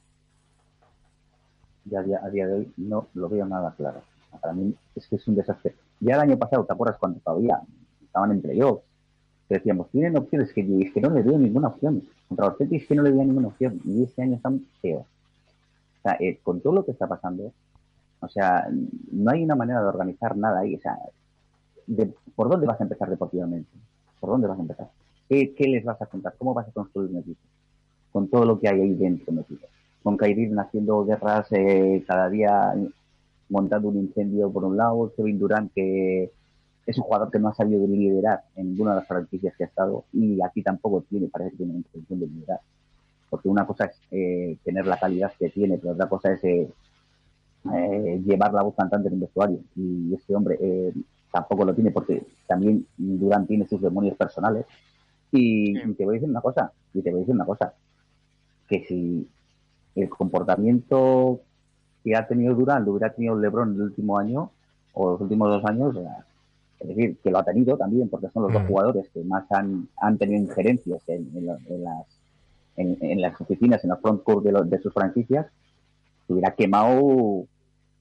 Ya 1.86 2.00
a 2.00 2.04
día, 2.04 2.20
a 2.24 2.30
día 2.30 2.48
de 2.48 2.54
hoy 2.54 2.74
no 2.78 3.08
lo 3.14 3.30
veo 3.30 3.46
nada 3.46 3.74
claro. 3.78 4.02
Para 4.42 4.54
mí 4.54 4.76
es 4.96 5.08
que 5.08 5.16
es 5.16 5.28
un 5.28 5.36
desastre. 5.36 5.76
Ya 6.00 6.16
el 6.16 6.22
año 6.22 6.38
pasado, 6.38 6.66
¿te 6.66 6.74
acuerdas 6.74 6.98
cuando 7.00 7.20
todavía 7.20 7.60
estaban 8.04 8.32
en 8.32 8.42
playoffs? 8.42 8.84
Que 9.48 9.56
decíamos, 9.56 9.90
tienen 9.90 10.18
opciones 10.18 10.52
que, 10.54 10.62
es 10.62 10.94
que 10.94 11.02
no 11.02 11.10
le 11.10 11.24
veo 11.24 11.38
ninguna 11.38 11.70
opción. 11.70 12.04
Contra 12.28 12.48
los 12.48 12.58
Celtics 12.58 12.88
que 12.88 12.96
no 12.96 13.04
le 13.04 13.12
veía 13.12 13.24
ninguna 13.24 13.48
opción. 13.48 13.80
Y 13.86 14.04
este 14.04 14.22
año 14.22 14.36
están 14.36 14.66
feos. 14.82 15.04
O 15.04 16.02
sea, 16.04 16.18
eh, 16.20 16.40
con 16.44 16.60
todo 16.62 16.74
lo 16.74 16.86
que 16.86 16.92
está 16.92 17.08
pasando, 17.08 17.52
o 18.20 18.28
sea, 18.28 18.68
no 19.12 19.32
hay 19.32 19.44
una 19.44 19.56
manera 19.56 19.82
de 19.82 19.88
organizar 19.88 20.36
nada 20.38 20.60
ahí. 20.60 20.76
O 20.76 20.80
sea, 20.80 20.98
de- 21.88 22.14
¿por 22.36 22.50
dónde 22.50 22.68
vas 22.68 22.80
a 22.80 22.84
empezar 22.84 23.10
deportivamente? 23.10 23.70
¿Por 24.20 24.32
dónde 24.32 24.48
vas 24.48 24.58
a 24.58 24.62
empezar? 24.62 24.90
¿Qué, 25.30 25.54
les 25.60 25.84
vas 25.84 26.02
a 26.02 26.06
contar? 26.06 26.36
¿Cómo 26.38 26.54
vas 26.54 26.68
a 26.68 26.72
construir 26.72 27.12
un 27.12 27.18
equipo? 27.18 27.42
Con 28.12 28.28
todo 28.30 28.46
lo 28.46 28.60
que 28.60 28.70
hay 28.70 28.82
ahí 28.82 28.94
dentro 28.94 29.34
metido. 29.34 29.62
Con 30.04 30.18
Irving 30.22 30.58
haciendo 30.58 31.06
guerras 31.06 31.48
eh, 31.52 32.04
cada 32.08 32.30
día, 32.30 32.74
montando 33.50 33.90
un 33.90 33.98
incendio 33.98 34.50
por 34.52 34.64
un 34.64 34.78
lado, 34.78 35.12
Kevin 35.16 35.38
Durant 35.38 35.72
que 35.74 36.32
es 36.86 36.98
un 36.98 37.04
jugador 37.04 37.30
que 37.30 37.40
no 37.40 37.50
ha 37.50 37.54
sabido 37.54 37.86
liderar 37.86 38.44
en 38.56 38.70
ninguna 38.70 38.92
de 38.92 38.98
las 38.98 39.08
franquicias 39.08 39.54
que 39.58 39.66
ha 39.66 39.68
estado 39.68 40.06
y 40.14 40.42
aquí 40.42 40.64
tampoco 40.64 41.04
tiene, 41.10 41.28
parece 41.28 41.52
que 41.52 41.58
tiene 41.58 41.74
intención 41.74 42.20
de 42.20 42.28
liderar. 42.28 42.62
Porque 43.30 43.50
una 43.50 43.68
cosa 43.68 43.86
es 43.86 44.00
eh, 44.10 44.58
tener 44.64 44.88
la 44.88 44.98
calidad 44.98 45.34
que 45.38 45.50
tiene, 45.50 45.78
pero 45.78 45.94
otra 45.94 46.08
cosa 46.08 46.32
es 46.32 46.44
eh, 46.46 46.70
eh, 47.76 48.22
llevar 48.26 48.54
la 48.54 48.64
voz 48.64 48.76
cantante 48.76 49.08
en 49.08 49.16
un 49.16 49.20
vestuario. 49.22 49.60
Y 49.76 50.14
este 50.14 50.36
hombre 50.36 50.58
eh, 50.62 50.94
tampoco 51.32 51.66
lo 51.66 51.74
tiene 51.74 51.92
porque 51.92 52.24
también 52.48 52.86
Durant 52.98 53.48
tiene 53.48 53.68
sus 53.68 53.82
demonios 53.82 54.16
personales. 54.18 54.66
Y, 55.32 55.78
y 55.78 55.94
te 55.94 56.06
voy 56.06 56.14
a 56.14 56.20
decir 56.20 56.30
una 56.30 56.42
cosa, 56.42 56.72
y 56.94 57.02
te 57.02 57.10
voy 57.12 57.20
a 57.20 57.22
decir 57.22 57.36
una 57.36 57.46
cosa, 57.46 57.74
que 58.70 58.84
si 58.86 59.28
el 59.96 60.10
comportamiento 60.10 61.42
que 62.04 62.16
ha 62.16 62.28
tenido 62.28 62.56
Durant 62.56 62.86
lo 62.86 62.94
hubiera 62.94 63.14
tenido 63.14 63.38
LeBron 63.38 63.74
el 63.76 63.82
último 63.82 64.18
año 64.18 64.52
o 64.94 65.12
los 65.12 65.22
últimos 65.22 65.50
dos 65.50 65.66
años, 65.66 65.96
es 66.80 66.88
decir, 66.88 67.18
que 67.24 67.32
lo 67.32 67.40
ha 67.40 67.44
tenido 67.44 67.76
también 67.78 68.08
porque 68.08 68.30
son 68.30 68.44
los 68.44 68.54
dos 68.54 68.64
Mm. 68.64 68.68
jugadores 68.68 69.10
que 69.14 69.24
más 69.24 69.52
han, 69.52 69.88
han 69.98 70.18
tenido 70.18 70.40
injerencias 70.42 71.02
en, 71.10 71.30
en 71.36 71.46
la- 71.48 71.58
en 71.70 71.84
las 71.84 72.06
en, 72.78 72.96
en 73.02 73.20
las 73.22 73.42
oficinas, 73.42 73.84
en 73.84 73.90
los 73.90 74.00
front 74.00 74.22
court 74.24 74.44
de, 74.46 74.52
los- 74.52 74.70
de 74.70 74.80
sus 74.80 74.94
franquicias, 74.94 75.48
se 76.28 76.34
hubiera 76.34 76.52
quemado 76.54 77.46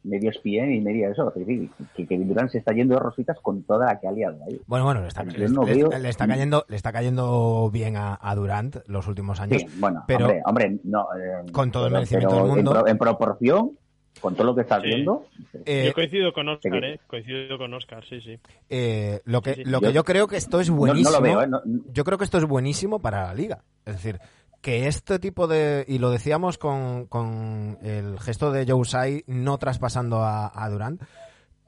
medio 0.07 0.31
ESPN 0.31 0.73
y 0.75 0.81
medio 0.81 1.11
eso. 1.11 1.29
Es 1.29 1.47
decir, 1.47 1.69
que 1.95 2.07
Kevin 2.07 2.29
Durant 2.29 2.51
se 2.51 2.59
está 2.59 2.73
yendo 2.73 2.95
de 2.95 3.01
rositas 3.01 3.39
con 3.43 3.63
toda 3.65 3.87
la 3.87 4.01
que 4.01 4.09
ha 4.09 4.13
liado 4.13 4.39
ahí. 4.49 4.61
Bueno, 4.67 4.85
bueno, 4.87 5.03
le 5.03 5.09
está, 5.09 5.25
le- 5.25 5.49
no 5.49 5.63
le- 5.65 5.75
veo- 5.75 5.91
le 5.99 6.09
está 6.09 6.27
cayendo, 6.27 6.65
le 6.69 6.77
está 6.77 6.93
cayendo 6.93 7.71
bien 7.73 7.97
a, 7.97 8.19
a 8.21 8.35
Durant 8.35 8.77
los 8.87 9.07
últimos 9.09 9.41
años. 9.41 9.61
Sí, 9.63 9.69
bueno, 9.79 10.05
pero- 10.07 10.27
hombre, 10.27 10.43
hombre, 10.47 10.79
no. 10.85 11.07
eh, 11.19 11.51
Con 11.53 11.71
todo 11.71 11.87
el 11.89 11.93
merecimiento 11.93 12.35
del 12.37 12.45
mundo. 12.47 12.71
En, 12.73 12.79
pro- 12.81 12.89
en 12.89 12.99
proporción, 12.99 13.73
con 14.21 14.35
todo 14.35 14.47
lo 14.47 14.55
que 14.55 14.63
estás 14.63 14.81
Sí. 14.83 14.89
viendo, 14.89 15.27
Eh, 15.67 15.85
Yo 15.89 15.95
coincido 15.95 16.33
con 16.33 16.49
Oscar. 16.49 16.85
¿eh? 16.85 17.01
Coincido 17.07 17.59
con 17.59 17.75
Oscar, 17.75 18.05
sí, 18.09 18.21
sí. 18.21 18.39
eh, 18.71 19.21
lo 19.25 19.43
que, 19.43 19.55
Sí, 19.55 19.65
sí. 19.65 19.71
lo 19.71 19.81
que 19.81 19.87
Yo- 19.87 19.93
yo 19.93 20.05
creo 20.05 20.27
que 20.29 20.37
esto 20.37 20.61
es 20.61 20.69
no, 20.71 20.75
no 20.77 20.81
buenísimo. 20.81 21.11
lo 21.17 21.23
veo. 21.23 21.43
¿eh? 21.43 21.47
No- 21.49 21.61
Yo 21.93 22.05
creo 22.05 22.17
que 22.17 22.25
esto 22.25 22.39
es 22.39 22.45
buenísimo 22.45 22.99
para 23.01 23.25
la 23.27 23.35
liga. 23.35 23.59
Es 23.85 23.95
decir, 23.95 24.19
que 24.67 24.89
este 24.89 25.21
tipo 25.21 25.47
de. 25.47 25.85
Y 25.87 25.99
lo 25.99 26.11
decíamos 26.11 26.59
con, 26.59 27.07
con 27.07 27.79
el 27.83 28.19
gesto 28.19 28.51
de 28.51 28.67
Joe 28.67 28.83
Tsai 28.83 29.23
no 29.29 29.59
traspasando 29.59 30.25
a, 30.25 30.69
Durant. 30.69 31.01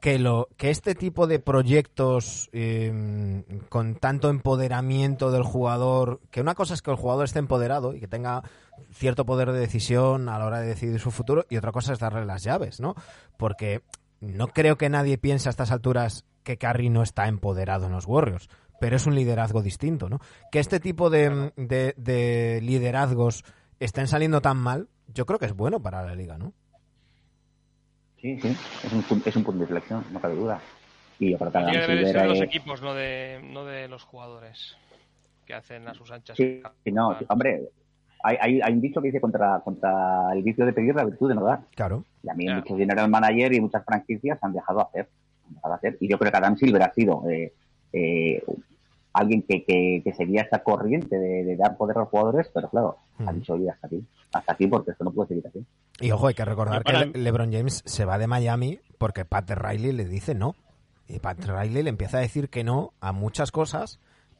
Que, 0.01 0.19
lo, 0.19 0.49
que 0.57 0.71
este 0.71 0.97
tipo 0.97 1.29
de 1.29 1.39
proyectos 1.39 2.51
eh, 2.53 3.45
con 3.69 3.95
tanto 3.95 4.31
empoderamiento 4.31 5.31
del 5.31 5.45
jugador, 5.45 6.21
que 6.33 6.41
una 6.41 6.57
cosa 6.57 6.75
es 6.75 6.83
que 6.83 6.91
el 6.91 6.97
jugador 6.97 7.27
esté 7.27 7.39
empoderado 7.39 7.95
y 7.95 8.01
que 8.01 8.09
tenga 8.09 8.43
cierto 8.91 9.25
poder 9.25 9.53
de 9.53 9.61
decisión 9.61 10.29
a 10.29 10.37
la 10.41 10.47
hora 10.47 10.59
de 10.59 10.67
decidir 10.67 10.99
su 10.99 11.13
futuro, 11.13 11.47
y 11.49 11.57
otra 11.57 11.71
cosa 11.71 11.93
es 11.93 12.01
darle 12.01 12.25
las 12.27 12.43
llaves, 12.43 12.81
¿no? 12.81 12.97
Porque 13.37 13.83
no 14.21 14.49
creo 14.49 14.77
que 14.77 14.89
nadie 14.89 15.19
piense 15.19 15.49
a 15.49 15.51
estas 15.51 15.71
alturas 15.71 16.25
que 16.43 16.59
Curry 16.59 16.91
no 16.91 17.03
está 17.03 17.29
empoderado 17.29 17.87
en 17.87 17.93
los 17.93 18.07
Warriors, 18.07 18.49
pero 18.81 18.97
es 18.97 19.07
un 19.07 19.15
liderazgo 19.15 19.63
distinto, 19.63 20.09
¿no? 20.09 20.19
Que 20.53 20.59
este 20.61 20.81
tipo 20.81 21.11
de, 21.11 21.53
de- 21.57 21.95
de 21.97 22.61
liderazgos 22.63 23.45
estén 23.81 24.07
saliendo 24.07 24.41
tan 24.41 24.57
mal, 24.57 24.89
yo 25.09 25.27
creo 25.27 25.39
que 25.39 25.47
es 25.47 25.55
bueno 25.55 25.81
para 25.81 26.05
la 26.05 26.15
liga, 26.15 26.39
¿no? 26.39 26.53
Sí, 28.21 28.39
sí, 28.41 28.49
es 28.85 28.93
un, 28.93 29.23
es 29.25 29.37
un 29.37 29.45
punto 29.45 29.59
de 29.59 29.65
inflexión, 29.65 30.05
no 30.13 30.21
cabe 30.21 30.35
duda. 30.35 30.61
Y 31.21 31.31
yo 31.33 31.39
creo 31.39 31.53
que 31.53 31.59
Tiene 31.59 31.73
que 31.73 32.07
ser 32.07 32.23
de 32.23 32.29
los 32.29 32.41
equipos, 32.41 32.83
no 32.83 32.95
de, 32.95 33.41
no 33.45 33.65
de 33.65 33.89
los 33.89 34.03
jugadores 34.05 34.77
que 35.47 35.55
hacen 35.55 35.87
a 35.89 35.95
sus 35.95 36.11
anchas. 36.11 36.37
Sí, 36.37 36.61
sí, 36.85 36.93
no, 36.93 37.17
sí, 37.19 37.25
hombre, 37.29 37.69
hay, 38.23 38.37
hay, 38.41 38.61
hay 38.61 38.73
un 38.73 38.81
dicho 38.81 39.01
que 39.01 39.09
dice 39.09 39.21
contra, 39.21 39.61
contra 39.61 40.33
el 40.33 40.43
vicio 40.43 40.67
de 40.67 40.73
pedir 40.73 40.95
la 40.95 41.05
virtud 41.05 41.29
de 41.29 41.35
no 41.37 41.45
dar. 41.45 41.61
Claro. 41.77 42.05
Y 42.23 42.29
a 42.29 42.35
mí 42.35 42.47
Ya. 42.47 42.57
muchos 42.57 42.77
general 42.77 43.09
manager 43.09 43.55
y 43.55 43.61
muchas 43.61 43.85
franquicias 43.85 44.39
han 44.43 44.53
dejado 44.53 44.81
hacer. 44.81 45.09
Han 45.47 45.55
dejado 45.55 45.75
hacer. 45.75 45.97
Y 46.01 46.09
yo 46.11 46.19
creo 46.19 46.31
que 46.33 46.39
Adam 46.39 46.57
Silver 46.57 46.83
ha 46.83 46.93
sido 46.93 47.23
eh, 47.31 47.53
eh, 47.93 48.43
alguien 49.13 49.43
que, 49.43 49.65
que, 49.65 50.01
que 50.05 50.13
seguía 50.15 50.43
esta 50.43 50.63
corriente 50.63 51.19
de, 51.19 51.45
de 51.45 51.57
dar 51.57 51.77
poder 51.77 51.97
a 51.97 52.01
los 52.01 52.09
jugadores, 52.09 52.49
pero 52.55 52.69
claro, 52.69 52.97
ha 53.27 53.33
dicho, 53.33 53.55
oye, 53.55 53.71
hasta 53.71 53.87
aquí. 53.87 54.05
Hasta 54.33 54.53
aquí 54.53 54.67
porque 54.67 54.91
esto 54.93 55.05
no 55.05 55.11
puede 55.11 55.29
seguir 55.29 55.47
así. 55.47 55.65
Y 56.01 56.11
ojo, 56.13 56.27
hay 56.29 56.35
que 56.35 56.45
recordar 56.45 56.85
que 56.85 56.93
Le- 56.93 57.07
LeBron 57.19 57.53
James 57.53 57.83
se 57.87 58.05
va 58.05 58.19
de 58.19 58.27
Miami 58.27 58.79
porque 58.99 59.25
Pat 59.25 59.51
Riley 59.51 59.93
le 59.93 60.05
dice 60.05 60.35
no. 60.35 60.55
Y 61.09 61.19
Pat 61.21 61.43
Riley 61.45 61.83
le 61.83 61.89
empieza 61.91 62.19
a 62.19 62.21
decir 62.21 62.51
que 62.51 62.63
no 62.65 62.93
a 63.01 63.13
muchas 63.13 63.51
cosas 63.51 63.99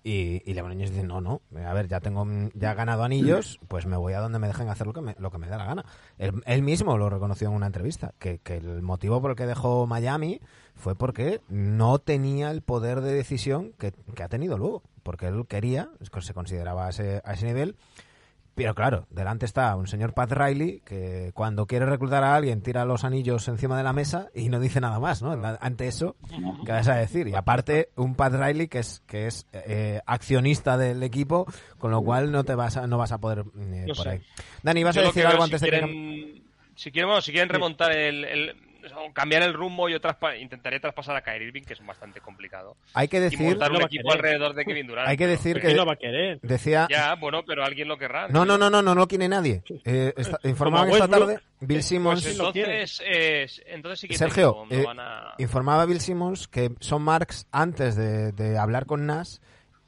y, 0.09 0.43
y 0.47 0.55
LeBron 0.55 0.73
James 0.73 0.91
dice 0.91 1.03
no, 1.03 1.21
no, 1.21 1.43
a 1.55 1.75
ver, 1.75 1.87
ya 1.87 2.01
tengo 2.01 2.27
ya 2.55 2.73
he 2.73 2.75
ganado 2.75 3.05
anillos, 3.05 3.61
pues 3.69 3.85
me 3.85 3.99
voy 3.99 4.15
a 4.15 4.21
donde 4.21 4.39
me 4.39 4.47
dejen 4.47 4.71
hacer 4.71 4.87
lo 4.87 4.95
que 4.95 5.03
me, 5.03 5.15
lo 5.19 5.31
que 5.31 5.37
me 5.37 5.49
dé 5.49 5.57
la 5.59 5.67
gana. 5.67 5.85
Él, 6.17 6.43
él 6.47 6.63
mismo 6.63 6.97
lo 6.97 7.11
reconoció 7.11 7.49
en 7.49 7.55
una 7.55 7.67
entrevista, 7.67 8.15
que, 8.19 8.39
que 8.39 8.57
el 8.57 8.81
motivo 8.81 9.21
por 9.21 9.33
el 9.33 9.37
que 9.37 9.47
dejó 9.47 9.87
Miami 9.87 10.41
fue 10.75 10.95
porque 10.95 11.43
no 11.51 11.99
tenía 11.99 12.51
el 12.51 12.63
poder 12.63 13.03
de 13.03 13.13
decisión 13.13 13.73
que, 13.79 13.93
que 13.93 14.23
ha 14.23 14.29
tenido 14.29 14.57
luego, 14.57 14.83
porque 15.03 15.27
él 15.27 15.45
quería, 15.47 15.91
se 16.21 16.33
consideraba 16.33 16.87
a 16.87 16.91
ese, 16.91 17.21
a 17.25 17.35
ese 17.35 17.45
nivel, 17.45 17.77
pero 18.59 18.75
claro, 18.75 19.07
delante 19.11 19.47
está 19.47 19.75
un 19.77 19.87
señor 19.87 20.13
Pat 20.13 20.33
Riley 20.33 20.81
que 20.85 21.31
cuando 21.33 21.67
quiere 21.67 21.87
reclutar 21.87 22.25
a 22.25 22.35
alguien 22.37 22.61
tira 22.61 22.85
los 22.85 23.05
anillos 23.05 23.49
encima 23.49 23.77
de 23.79 23.85
la 23.85 23.93
mesa 23.93 24.29
y 24.35 24.49
no 24.51 24.61
dice 24.61 24.81
nada 24.81 24.99
más, 25.01 25.23
¿no? 25.23 25.33
Ante 25.61 25.87
eso, 25.89 26.17
¿qué 26.67 26.73
vas 26.73 26.89
a 26.89 26.97
decir? 26.97 27.29
Y 27.29 27.35
aparte, 27.35 27.91
un 27.97 28.15
Pat 28.15 28.35
Riley 28.35 28.69
que 28.69 28.81
es 28.81 29.03
que 29.07 29.27
es 29.27 29.47
eh, 29.53 30.01
accionista 30.07 30.77
del 30.77 31.03
equipo, 31.03 31.47
con 31.79 31.91
lo 31.91 32.03
cual 32.03 32.31
no 32.33 32.45
te 32.45 32.55
vas 32.55 32.77
a, 32.77 32.87
no 32.87 32.99
vas 32.99 33.13
a 33.13 33.19
poder 33.19 33.45
eh, 33.59 33.85
por 33.87 33.97
sé. 33.97 34.09
ahí. 34.11 34.21
Dani, 34.63 34.85
¿vas 34.85 34.97
Yo 34.97 35.03
a 35.03 35.05
decir 35.05 35.25
algo 35.27 35.45
antes 35.45 35.61
si 35.61 35.67
de 35.71 35.71
que 35.81 36.43
si 36.75 36.91
quieren, 36.93 37.09
bueno, 37.09 37.21
si 37.23 37.33
quieren 37.33 37.49
remontar 37.49 37.93
el, 37.93 38.25
el- 38.25 38.68
o 38.93 39.13
cambiar 39.13 39.43
el 39.43 39.55
rumbo, 39.55 39.89
yo 39.89 40.01
traspa- 40.01 40.39
intentaré 40.41 40.81
traspasar 40.81 41.17
a 41.17 41.23
Kyrie 41.23 41.49
Irving, 41.49 41.63
que 41.63 41.73
es 41.75 41.85
bastante 41.85 42.21
complicado. 42.21 42.77
hay 42.95 43.09
que 43.09 43.19
Y 43.19 43.21
decir 43.21 43.41
montar 43.51 43.71
no 43.71 43.79
un 43.79 43.85
equipo 43.85 44.13
alrededor 44.13 44.55
de 44.55 44.65
Kevin 44.65 44.87
Durant. 44.87 45.09
hay 45.09 45.17
que 45.17 45.25
pero- 45.25 45.31
decir 45.37 45.61
¿Quién 45.61 45.73
que 45.73 45.77
lo 45.77 45.87
va 45.87 45.93
a 45.93 45.97
querer? 45.97 46.41
decía 46.43 46.87
Ya, 46.91 47.15
bueno, 47.17 47.43
pero 47.47 47.65
alguien 47.65 47.89
lo 47.89 47.97
querrá. 47.99 48.29
no, 48.29 48.45
no, 48.45 48.59
no, 48.59 48.71
no, 48.71 48.83
no, 48.83 48.95
no 48.95 49.01
lo 49.01 49.09
quiere 49.09 49.29
nadie. 49.29 49.63
Eh, 49.85 50.13
está- 50.17 50.39
informaban 50.49 50.89
esta 50.91 51.05
Westbrook. 51.05 51.29
tarde 51.29 51.43
Bill 51.61 51.83
Simmons 51.83 52.23
Pues 52.23 52.53
quiere. 52.53 52.81
entonces, 52.83 53.03
es- 53.07 53.63
entonces 53.67 54.01
sí 54.01 54.09
que 54.09 54.17
Sergio, 54.19 54.65
tengo- 54.69 54.83
eh, 54.83 54.85
van 54.87 55.01
a... 55.01 55.35
informaba 55.39 55.85
Bill 55.87 56.01
Simmons 56.01 56.49
que 56.49 56.73
Son 56.81 57.03
Marks, 57.03 57.47
antes 57.51 57.97
de, 57.97 58.33
de 58.33 58.57
hablar 58.59 58.87
con 58.87 59.07
Nash, 59.07 59.39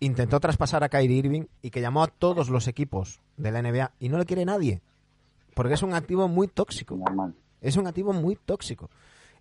intentó 0.00 0.40
traspasar 0.40 0.82
a 0.82 0.88
Kyrie 0.88 1.18
Irving 1.18 1.44
y 1.62 1.70
que 1.70 1.80
llamó 1.80 2.02
a 2.02 2.08
todos 2.08 2.48
los 2.48 2.68
equipos 2.68 3.20
de 3.36 3.52
la 3.52 3.60
NBA 3.62 3.92
y 4.00 4.08
no 4.08 4.18
le 4.18 4.24
quiere 4.24 4.44
nadie. 4.44 4.80
Porque 5.54 5.74
es 5.74 5.82
un 5.82 5.92
activo 5.94 6.26
muy 6.28 6.48
tóxico. 6.48 6.96
Normal. 6.96 7.34
Es 7.60 7.76
un 7.76 7.86
activo 7.86 8.12
muy 8.12 8.36
tóxico. 8.36 8.90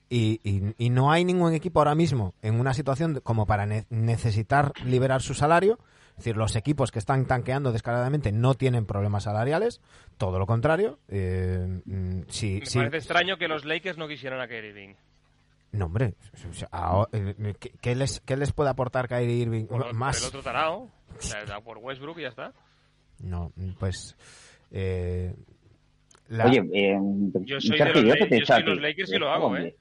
Y, 0.10 0.40
y- 0.44 0.74
y 0.78 0.90
no 0.90 1.12
hay 1.12 1.24
ningún 1.24 1.54
equipo 1.54 1.80
ahora 1.80 1.94
mismo 1.96 2.34
en 2.42 2.60
una 2.60 2.74
situación 2.74 3.20
como 3.24 3.46
para 3.46 3.66
ne- 3.66 3.86
necesitar 3.90 4.74
liberar 4.84 5.22
su 5.22 5.34
salario. 5.36 5.78
Es 6.12 6.26
decir, 6.26 6.36
los 6.36 6.56
equipos 6.58 6.92
que 6.92 7.00
están 7.00 7.26
tanqueando 7.28 7.72
descaradamente 7.72 8.32
no 8.34 8.54
tienen 8.56 8.86
problemas 8.86 9.24
salariales. 9.24 9.80
Todo 10.18 10.38
lo 10.40 10.48
contrario. 10.48 11.00
Eh, 11.08 11.82
mm, 11.86 12.22
Me 12.22 12.60
parece 12.74 12.98
extraño 12.98 13.38
que 13.38 13.48
los 13.48 13.64
Lakers 13.66 13.98
no 13.98 14.08
quisieran 14.08 14.42
a 14.42 14.48
Kyrie 14.48 14.70
Irving. 14.72 14.96
no, 15.72 15.86
hombre, 15.86 16.16
o 16.50 16.54
sea, 16.54 16.68
ahora, 16.72 17.10
eh, 17.14 17.54
¿qué, 17.60 17.72
qué 17.80 17.96
les, 17.96 18.20
qué 18.22 18.36
les 18.36 18.52
puede 18.52 18.70
aportar 18.72 19.08
Kyrie 19.08 19.36
Irving? 19.36 19.66
Por, 19.68 19.84
por 19.84 19.94
Más. 19.94 20.20
el 20.22 20.28
otro 20.28 20.42
tarao, 20.42 20.90
por 21.64 21.78
Westbrook 21.78 22.18
y 22.18 22.24
ya 22.24 22.30
está. 22.30 22.52
No, 23.20 23.54
pues. 23.80 24.16
eh, 24.72 25.36
la- 26.30 26.46
Oye, 26.46 26.64
eh, 26.74 26.98
Yo 27.42 27.60
soy 27.60 27.78
Sergio, 27.78 28.02
de 28.02 28.08
los 28.10 28.20
yo 28.20 28.28
te 28.28 28.46
soy 28.46 28.64
los 28.64 28.82
Lakers 28.82 29.12
y 29.14 29.18
lo 29.18 29.30
hago, 29.30 29.46
hombre. 29.48 29.68
¿eh? 29.68 29.76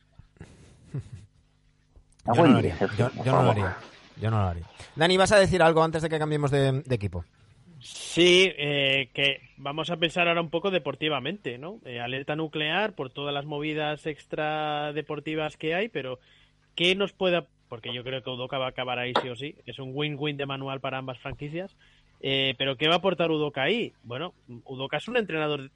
yo, 2.27 2.35
no 2.35 2.47
lo 2.53 2.59
haría, 2.59 2.77
yo, 2.99 3.11
no 3.33 3.43
lo 3.43 3.51
haría. 3.51 3.77
Yo 4.21 4.31
no 4.31 4.39
lo 4.41 4.49
haría. 4.49 4.65
Dani, 4.97 5.17
¿vas 5.17 5.33
a 5.33 5.39
decir 5.39 5.63
algo 5.63 5.83
antes 5.83 6.03
de 6.03 6.09
que 6.09 6.19
cambiemos 6.19 6.51
de, 6.51 6.83
de 6.83 6.95
equipo? 6.95 7.25
Sí, 7.81 8.51
eh, 8.59 9.09
que 9.15 9.41
vamos 9.57 9.91
a 9.91 9.97
pensar 9.97 10.27
ahora 10.27 10.41
un 10.41 10.51
poco 10.51 10.71
deportivamente, 10.73 11.59
¿no? 11.59 11.79
Eh, 11.85 12.01
alerta 12.01 12.35
nuclear 12.35 12.95
por 12.95 13.11
todas 13.11 13.33
las 13.33 13.45
movidas 13.47 14.05
extra 14.07 14.93
deportivas 14.93 15.57
que 15.57 15.75
hay, 15.75 15.89
pero 15.89 16.19
¿qué 16.75 16.95
nos 16.97 17.13
puede...? 17.13 17.45
Porque 17.69 17.95
yo 17.95 18.03
creo 18.03 18.23
que 18.23 18.31
Udoka 18.31 18.59
va 18.59 18.67
a 18.67 18.71
acabar 18.71 18.99
ahí 18.99 19.13
sí 19.23 19.29
o 19.29 19.37
sí. 19.37 19.55
Es 19.67 19.79
un 19.79 19.91
win-win 19.95 20.37
de 20.39 20.47
manual 20.47 20.81
para 20.81 20.99
ambas 20.99 21.19
franquicias. 21.19 21.77
Eh, 22.21 22.55
pero 22.59 22.77
¿qué 22.77 22.89
va 22.89 22.95
a 22.95 22.99
aportar 22.99 23.31
Udoka 23.31 23.63
ahí? 23.63 23.93
Bueno, 24.03 24.33
Udoka 24.65 24.97
es 24.97 25.07
un 25.07 25.19
entrenador 25.19 25.71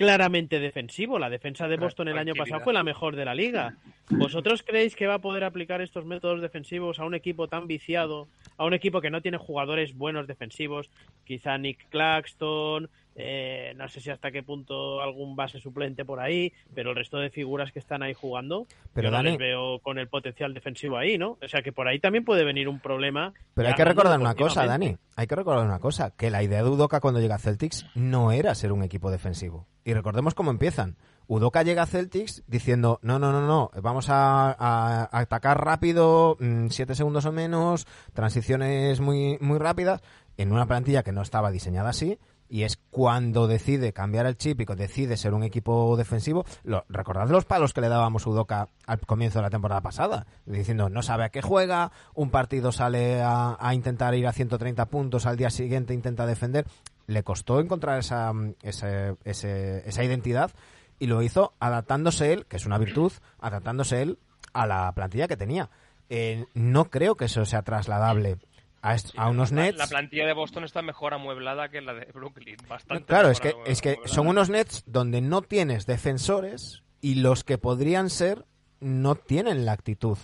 claramente 0.00 0.60
defensivo. 0.60 1.18
La 1.18 1.28
defensa 1.28 1.68
de 1.68 1.76
Boston 1.76 2.08
el 2.08 2.16
año 2.16 2.34
pasado 2.34 2.62
fue 2.62 2.72
la 2.72 2.82
mejor 2.82 3.16
de 3.16 3.26
la 3.26 3.34
liga. 3.34 3.74
¿Vosotros 4.08 4.62
creéis 4.62 4.96
que 4.96 5.06
va 5.06 5.16
a 5.16 5.18
poder 5.18 5.44
aplicar 5.44 5.82
estos 5.82 6.06
métodos 6.06 6.40
defensivos 6.40 6.98
a 6.98 7.04
un 7.04 7.14
equipo 7.14 7.48
tan 7.48 7.66
viciado, 7.66 8.26
a 8.56 8.64
un 8.64 8.72
equipo 8.72 9.02
que 9.02 9.10
no 9.10 9.20
tiene 9.20 9.36
jugadores 9.36 9.94
buenos 9.94 10.26
defensivos? 10.26 10.88
Quizá 11.26 11.58
Nick 11.58 11.90
Claxton, 11.90 12.88
eh, 13.22 13.74
no 13.76 13.88
sé 13.88 14.00
si 14.00 14.10
hasta 14.10 14.30
qué 14.30 14.42
punto 14.42 15.00
algún 15.00 15.36
base 15.36 15.60
suplente 15.60 16.04
por 16.04 16.20
ahí, 16.20 16.52
pero 16.74 16.90
el 16.90 16.96
resto 16.96 17.18
de 17.18 17.30
figuras 17.30 17.70
que 17.72 17.78
están 17.78 18.02
ahí 18.02 18.14
jugando, 18.14 18.66
Pero, 18.94 19.08
yo 19.08 19.10
no 19.12 19.18
Dani- 19.18 19.30
les 19.30 19.38
veo 19.38 19.78
con 19.80 19.98
el 19.98 20.08
potencial 20.08 20.54
defensivo 20.54 20.96
ahí, 20.96 21.18
¿no? 21.18 21.38
O 21.42 21.48
sea 21.48 21.62
que 21.62 21.72
por 21.72 21.86
ahí 21.88 21.98
también 22.00 22.24
puede 22.24 22.44
venir 22.44 22.68
un 22.68 22.80
problema. 22.80 23.32
Pero 23.54 23.68
hay 23.68 23.74
que 23.74 23.84
recordar 23.84 24.18
una 24.20 24.34
cosa, 24.34 24.66
Dani. 24.66 24.96
Hay 25.16 25.26
que 25.26 25.36
recordar 25.36 25.64
una 25.66 25.78
cosa, 25.78 26.10
que 26.16 26.30
la 26.30 26.42
idea 26.42 26.62
de 26.62 26.68
Udoka 26.70 27.00
cuando 27.00 27.20
llega 27.20 27.34
a 27.34 27.38
Celtics 27.38 27.86
no 27.94 28.32
era 28.32 28.54
ser 28.54 28.72
un 28.72 28.82
equipo 28.82 29.10
defensivo. 29.10 29.66
Y 29.84 29.92
recordemos 29.94 30.34
cómo 30.34 30.50
empiezan. 30.50 30.96
Udoka 31.26 31.62
llega 31.62 31.82
a 31.82 31.86
Celtics 31.86 32.42
diciendo, 32.48 32.98
no, 33.02 33.18
no, 33.18 33.30
no, 33.32 33.46
no, 33.46 33.70
vamos 33.82 34.08
a, 34.10 34.50
a- 34.50 35.04
a 35.04 35.18
atacar 35.20 35.64
rápido, 35.64 36.36
mm, 36.40 36.68
siete 36.70 36.94
segundos 36.94 37.24
o 37.26 37.32
menos, 37.32 37.86
transiciones 38.12 39.00
muy, 39.00 39.38
muy 39.40 39.58
rápidas, 39.58 40.02
en 40.36 40.52
una 40.52 40.66
plantilla 40.66 41.02
que 41.02 41.12
no 41.12 41.22
estaba 41.22 41.50
diseñada 41.50 41.90
así. 41.90 42.18
Y 42.52 42.64
es 42.64 42.78
cuando 42.90 43.46
decide 43.46 43.92
cambiar 43.92 44.26
el 44.26 44.36
chip 44.36 44.60
y 44.60 44.64
decide 44.74 45.16
ser 45.16 45.34
un 45.34 45.44
equipo 45.44 45.96
defensivo. 45.96 46.44
Lo, 46.64 46.84
recordad 46.88 47.28
los 47.28 47.44
palos 47.44 47.72
que 47.72 47.80
le 47.80 47.88
dábamos 47.88 48.26
a 48.26 48.30
Udoka 48.30 48.68
al 48.86 48.98
comienzo 49.00 49.38
de 49.38 49.44
la 49.44 49.50
temporada 49.50 49.80
pasada, 49.82 50.26
diciendo 50.46 50.88
no 50.88 51.00
sabe 51.02 51.22
a 51.24 51.28
qué 51.28 51.42
juega, 51.42 51.92
un 52.12 52.30
partido 52.30 52.72
sale 52.72 53.22
a, 53.22 53.56
a 53.60 53.72
intentar 53.74 54.14
ir 54.16 54.26
a 54.26 54.32
130 54.32 54.86
puntos, 54.86 55.26
al 55.26 55.36
día 55.36 55.50
siguiente 55.50 55.94
intenta 55.94 56.26
defender. 56.26 56.66
Le 57.06 57.22
costó 57.22 57.60
encontrar 57.60 58.00
esa, 58.00 58.32
ese- 58.62 59.14
ese- 59.24 59.88
esa 59.88 60.02
identidad 60.02 60.50
y 60.98 61.06
lo 61.06 61.22
hizo 61.22 61.54
adaptándose 61.60 62.32
él, 62.32 62.46
que 62.46 62.56
es 62.56 62.66
una 62.66 62.78
virtud, 62.78 63.12
adaptándose 63.38 64.02
él 64.02 64.18
a 64.52 64.66
la 64.66 64.90
plantilla 64.92 65.28
que 65.28 65.36
tenía. 65.36 65.70
Eh, 66.12 66.46
no 66.54 66.86
creo 66.86 67.14
que 67.14 67.26
eso 67.26 67.44
sea 67.44 67.62
trasladable 67.62 68.38
a, 68.82 69.28
unos 69.28 69.52
La- 69.52 69.62
Nets. 69.62 69.78
La 69.78 69.86
plantilla 69.86 70.26
de 70.26 70.32
Boston 70.32 70.64
está 70.64 70.82
mejor 70.82 71.14
amueblada 71.14 71.68
que 71.68 71.80
la 71.80 71.94
de 71.94 72.06
Brooklyn. 72.12 72.56
Bastante 72.68 73.04
Claro, 73.04 73.30
es 73.30 73.40
que, 73.40 73.54
es 73.66 73.80
que 73.82 73.98
son 74.06 74.26
unos 74.26 74.48
Nets 74.50 74.84
donde 74.86 75.20
no 75.20 75.42
tienes 75.42 75.86
defensores 75.86 76.82
y 77.00 77.16
los 77.16 77.44
que 77.44 77.58
podrían 77.58 78.10
ser 78.10 78.44
no 78.80 79.14
tienen 79.14 79.64
la 79.64 79.72
actitud. 79.72 80.18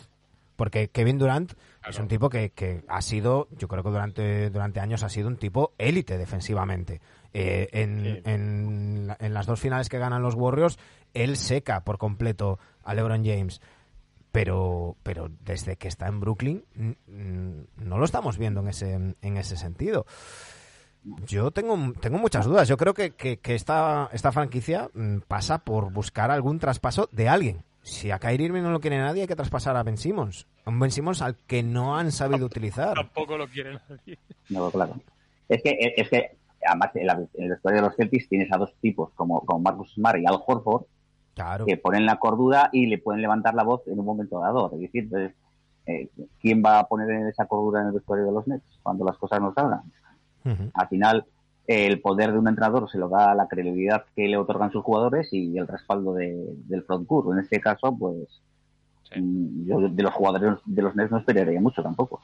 Porque 0.56 0.88
Kevin 0.88 1.18
Durant 1.18 1.52
es 1.86 1.98
un 1.98 2.08
tipo 2.08 2.30
que, 2.30 2.48
que 2.50 2.82
ha 2.88 3.02
sido, 3.02 3.46
yo 3.58 3.68
creo 3.68 3.82
que 3.82 3.90
durante, 3.90 4.48
durante 4.48 4.80
años 4.80 5.02
ha 5.02 5.10
sido 5.10 5.28
un 5.28 5.36
tipo 5.36 5.74
élite 5.76 6.16
defensivamente. 6.16 7.02
Eh, 7.34 7.68
en, 7.72 8.00
Sí. 8.02 8.22
en, 8.24 9.14
en 9.20 9.34
las 9.34 9.44
dos 9.44 9.60
finales 9.60 9.90
que 9.90 9.98
ganan 9.98 10.22
los 10.22 10.34
Warriors, 10.34 10.78
él 11.12 11.36
seca 11.36 11.84
por 11.84 11.98
completo 11.98 12.58
a 12.84 12.94
LeBron 12.94 13.22
James. 13.22 13.60
Pero, 14.36 14.98
pero 15.02 15.30
desde 15.46 15.76
que 15.76 15.88
está 15.88 16.08
en 16.08 16.20
Brooklyn, 16.20 16.62
no 17.06 17.96
lo 17.96 18.04
estamos 18.04 18.36
viendo 18.36 18.60
en 18.60 18.68
ese, 18.68 18.92
en 18.92 19.36
ese 19.38 19.56
sentido. 19.56 20.04
Yo 21.26 21.52
tengo, 21.52 21.74
tengo 22.02 22.18
muchas 22.18 22.44
dudas. 22.44 22.68
Yo 22.68 22.76
creo 22.76 22.92
que, 22.92 23.12
que, 23.12 23.38
que 23.38 23.54
esta, 23.54 24.10
esta 24.12 24.32
franquicia 24.32 24.90
mm, 24.92 25.20
pasa 25.26 25.64
por 25.64 25.90
buscar 25.90 26.30
algún 26.30 26.58
traspaso 26.58 27.08
de 27.12 27.30
alguien. 27.30 27.64
Si 27.80 28.10
a 28.10 28.18
Kyrie 28.18 28.48
Irving 28.48 28.60
no 28.60 28.72
lo 28.72 28.80
quiere 28.80 28.98
nadie, 28.98 29.22
hay 29.22 29.26
que 29.26 29.36
traspasar 29.36 29.74
a 29.74 29.82
Ben 29.82 29.96
Simmons. 29.96 30.46
Un 30.66 30.78
Ben 30.80 30.90
Simmons 30.90 31.22
al 31.22 31.38
que 31.46 31.62
no 31.62 31.96
han 31.96 32.12
sabido 32.12 32.44
utilizar. 32.44 32.92
Tampoco 32.92 33.38
lo 33.38 33.48
quiere 33.48 33.78
nadie. 33.88 34.18
No, 34.50 34.70
claro. 34.70 35.00
Es 35.48 35.62
que, 35.62 35.94
es 35.96 36.10
que 36.10 36.36
además, 36.62 36.90
en 36.94 37.06
la, 37.06 37.26
en 37.32 37.48
la 37.48 37.54
historia 37.54 37.80
de 37.80 37.86
los 37.88 37.96
Celtics 37.96 38.28
tienes 38.28 38.52
a 38.52 38.58
dos 38.58 38.74
tipos 38.82 39.12
como, 39.14 39.40
como 39.46 39.60
Marcus 39.60 39.94
Smart 39.94 40.18
y 40.18 40.26
Al 40.26 40.38
Horford 40.46 40.84
Claro. 41.36 41.66
que 41.66 41.76
ponen 41.76 42.06
la 42.06 42.18
cordura 42.18 42.70
y 42.72 42.86
le 42.86 42.96
pueden 42.98 43.20
levantar 43.20 43.54
la 43.54 43.62
voz 43.62 43.82
en 43.86 43.98
un 44.00 44.06
momento 44.06 44.40
dado. 44.40 44.70
Es 44.72 44.80
decir, 44.80 45.04
entonces, 45.04 45.34
eh, 45.84 46.08
¿quién 46.40 46.62
va 46.64 46.78
a 46.80 46.84
poner 46.88 47.10
esa 47.28 47.44
cordura 47.44 47.82
en 47.82 47.88
el 47.88 47.92
vestuario 47.92 48.24
de 48.24 48.32
los 48.32 48.48
Nets 48.48 48.64
cuando 48.82 49.04
las 49.04 49.18
cosas 49.18 49.40
no 49.42 49.52
salgan? 49.52 49.82
Al 50.72 50.88
final, 50.88 51.26
eh, 51.66 51.86
el 51.86 52.00
poder 52.00 52.32
de 52.32 52.38
un 52.38 52.48
entrenador 52.48 52.90
se 52.90 52.96
lo 52.98 53.08
da 53.10 53.34
la 53.34 53.48
credibilidad 53.48 54.04
que 54.14 54.26
le 54.28 54.36
otorgan 54.38 54.72
sus 54.72 54.82
jugadores 54.82 55.28
y 55.32 55.58
el 55.58 55.66
respaldo 55.68 56.14
de- 56.14 56.54
del 56.68 56.82
frontcourt. 56.84 57.30
En 57.32 57.40
este 57.40 57.60
caso, 57.60 57.94
pues, 57.98 58.14
Sí. 59.12 59.20
mm, 59.20 59.66
yo 59.66 59.88
de 59.88 60.02
los 60.02 60.14
jugadores 60.14 60.58
de 60.64 60.82
los 60.82 60.96
Nets 60.96 61.10
no 61.10 61.18
esperaría 61.18 61.60
mucho 61.60 61.82
tampoco. 61.82 62.20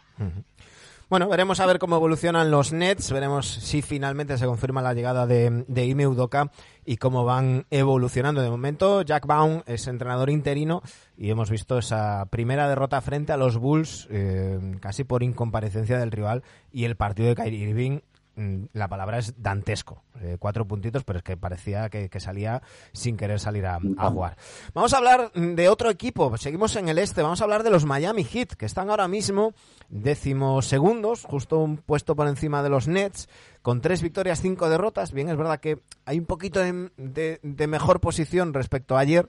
Bueno, 1.13 1.29
veremos 1.29 1.61
a 1.61 1.67
ver 1.67 1.79
cómo 1.79 1.97
evolucionan 1.97 2.51
los 2.51 2.73
Nets, 2.73 3.13
veremos 3.13 3.47
si 3.47 3.83
finalmente 3.83 4.39
se 4.39 4.47
confirma 4.47 4.81
la 4.81 4.95
llegada 4.95 5.27
de, 5.27 5.67
de 5.69 5.85
Ime 5.85 6.07
Udoka 6.07 6.51
y 6.87 6.97
cómo 6.97 7.27
van 7.27 7.67
evolucionando. 7.71 8.41
De 8.41 8.49
momento, 8.49 9.03
Jack 9.03 9.27
Baum 9.27 9.61
es 9.67 9.89
entrenador 9.89 10.31
interino 10.31 10.81
y 11.19 11.29
hemos 11.29 11.51
visto 11.51 11.77
esa 11.77 12.25
primera 12.31 12.67
derrota 12.67 12.99
frente 13.03 13.31
a 13.31 13.37
los 13.37 13.59
Bulls, 13.59 14.09
eh, 14.11 14.59
casi 14.81 15.05
por 15.05 15.23
incomparecencia 15.23 15.99
del 15.99 16.13
rival, 16.13 16.45
y 16.73 16.87
el 16.87 16.97
partido 16.97 17.29
de 17.29 17.35
Kyrie 17.35 17.69
Irving. 17.69 18.01
Mm, 18.37 18.65
La 18.73 18.89
palabra 18.89 19.19
es 19.19 19.35
dantesco. 19.43 20.03
Eh, 20.21 20.37
cuatro 20.39 20.67
puntitos, 20.67 21.05
pero 21.05 21.19
es 21.19 21.23
que 21.25 21.37
parecía 21.37 21.89
que, 21.91 22.09
que 22.09 22.21
salía 22.21 22.63
sin 22.93 23.17
querer 23.17 23.41
salir 23.41 23.67
a, 23.67 23.79
a 23.97 24.11
jugar. 24.11 24.37
Vamos 24.75 24.93
a 24.95 24.99
hablar 24.99 25.33
de 25.33 25.69
otro 25.69 25.91
equipo. 25.91 26.37
Seguimos 26.37 26.77
en 26.77 26.89
el 26.89 26.99
este. 26.99 27.23
Vamos 27.23 27.41
a 27.41 27.45
hablar 27.45 27.63
de 27.63 27.71
los 27.71 27.85
Miami 27.87 28.25
Heat, 28.25 28.53
que 28.55 28.67
están 28.67 28.91
ahora 28.91 29.09
mismo 29.09 29.55
décimos 29.89 30.67
segundos, 30.67 31.25
justo 31.25 31.59
un 31.59 31.77
puesto 31.77 32.17
por 32.17 32.27
encima 32.29 32.63
de 32.63 32.69
los 32.71 32.89
Nets, 32.89 33.29
con 33.63 33.81
tres 33.81 34.03
victorias, 34.03 34.41
cinco 34.41 34.69
derrotas. 34.69 35.13
Bien, 35.13 35.29
es 35.29 35.37
verdad 35.37 35.61
que 35.61 35.81
hay 36.05 36.19
un 36.19 36.27
poquito 36.27 36.61
de, 36.61 36.91
de- 36.97 37.41
de 37.43 37.67
mejor 37.67 38.01
posición 38.01 38.55
respecto 38.55 38.97
a 38.97 39.01
ayer, 39.01 39.29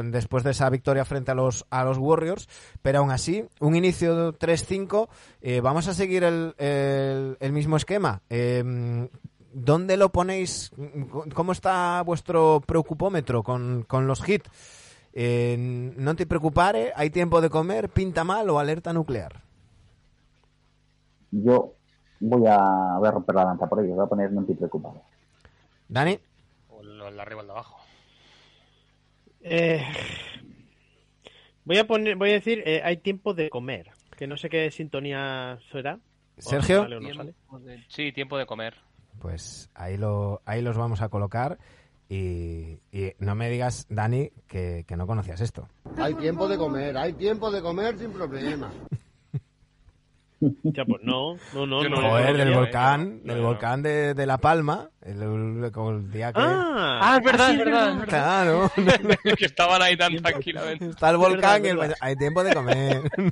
después 0.00 0.44
de 0.44 0.50
esa 0.52 0.70
victoria 0.70 1.04
frente 1.04 1.30
a 1.30 1.34
los, 1.34 1.66
a 1.70 1.84
los 1.84 1.98
Warriors, 1.98 2.48
pero 2.82 3.00
aún 3.00 3.10
así, 3.10 3.44
un 3.60 3.76
inicio 3.76 4.32
de 4.32 4.38
3-5. 4.38 5.08
eh, 5.40 5.60
vamos 5.60 5.88
a 5.88 5.94
seguir 5.94 6.24
el, 6.24 6.54
el- 6.58 7.36
el 7.40 7.52
mismo 7.52 7.76
esquema. 7.76 8.22
Eh, 8.30 9.08
¿Dónde 9.54 9.98
lo 9.98 10.10
ponéis? 10.10 10.72
¿Cómo 11.34 11.52
está 11.52 12.00
vuestro 12.02 12.62
preocupómetro 12.66 13.42
con, 13.42 13.82
con 13.82 14.06
los 14.06 14.26
hits? 14.26 14.48
Eh, 15.12 15.56
no 15.58 16.16
te 16.16 16.26
preocupare, 16.26 16.90
hay 16.96 17.10
tiempo 17.10 17.42
de 17.42 17.50
comer, 17.50 17.90
pinta 17.90 18.24
mal 18.24 18.48
o 18.48 18.58
alerta 18.58 18.94
nuclear. 18.94 19.42
Yo 21.30 21.74
voy 22.20 22.46
a, 22.46 22.58
voy 22.98 23.08
a 23.08 23.10
romper 23.10 23.34
la 23.34 23.44
lanza 23.44 23.68
por 23.68 23.84
ello, 23.84 23.94
voy 23.94 24.04
a 24.04 24.08
poner 24.08 24.32
no 24.32 24.44
preocupado. 24.54 25.02
Dani, 25.88 26.18
O 26.70 26.80
de 27.16 27.20
arriba 27.20 27.40
o 27.40 27.42
el 27.42 27.46
de 27.48 27.52
abajo. 27.52 27.76
Eh, 29.42 29.84
voy 31.64 31.78
a 31.78 31.86
poner, 31.86 32.16
voy 32.16 32.30
a 32.30 32.34
decir, 32.34 32.62
eh, 32.66 32.80
hay 32.84 32.96
tiempo 32.98 33.34
de 33.34 33.50
comer. 33.50 33.90
Que 34.16 34.26
no 34.26 34.36
sé 34.36 34.48
qué 34.48 34.70
sintonía 34.70 35.58
será. 35.70 35.98
Sergio. 36.38 36.82
sale 36.82 36.96
o 36.96 37.00
no 37.00 37.08
sale. 37.14 37.32
Tiempo 37.32 37.58
de- 37.60 37.84
Sí, 37.88 38.12
tiempo 38.12 38.38
de 38.38 38.46
comer. 38.46 38.74
pues 39.20 39.70
ahí, 39.74 39.96
lo, 39.96 40.42
ahí 40.44 40.62
los 40.62 40.76
vamos 40.76 41.00
a 41.02 41.08
colocar. 41.08 41.58
Y, 42.08 42.78
y 42.92 43.12
no 43.20 43.34
me 43.34 43.48
digas, 43.48 43.86
Dani, 43.88 44.30
que, 44.46 44.84
que 44.86 44.96
no 44.96 45.06
conocías 45.06 45.40
esto. 45.40 45.66
Hay 45.96 46.14
tiempo 46.14 46.46
de 46.46 46.58
comer, 46.58 46.96
hay 46.96 47.14
tiempo 47.14 47.50
de 47.50 47.62
comer 47.62 47.98
sin 47.98 48.12
problema. 48.12 48.70
Ya, 50.40 50.84
pues 50.84 51.02
no, 51.02 51.36
no, 51.54 51.66
no. 51.66 51.82
No, 51.84 51.88
no, 51.88 51.96
Joder, 52.10 52.32
no, 52.32 52.38
del 52.44 52.52
volcán, 52.54 53.22
del 53.22 53.40
volcán 53.40 53.82
de, 53.82 54.12
de 54.14 54.26
La 54.26 54.38
Palma, 54.38 54.90
el, 55.04 55.22
el- 55.22 55.64
el 55.74 56.10
día 56.12 56.32
que... 56.32 56.40
Ah, 56.40 57.00
Ah, 57.02 57.16
es 57.18 57.24
verdad, 57.24 57.48
sí, 57.48 57.52
es 57.58 57.64
verdad. 57.64 58.04
Claro, 58.06 58.70
que 59.36 59.44
estaban 59.44 59.82
ahí 59.82 59.96
tan 59.96 60.16
tranquilamente. 60.16 60.86
está 60.90 61.10
el 61.10 61.16
volcán 61.16 61.62
verdad, 61.62 61.84
y 61.84 61.88
el- 61.90 61.94
hay 62.00 62.16
tiempo 62.16 62.42
de 62.44 62.54
comer. 62.54 63.02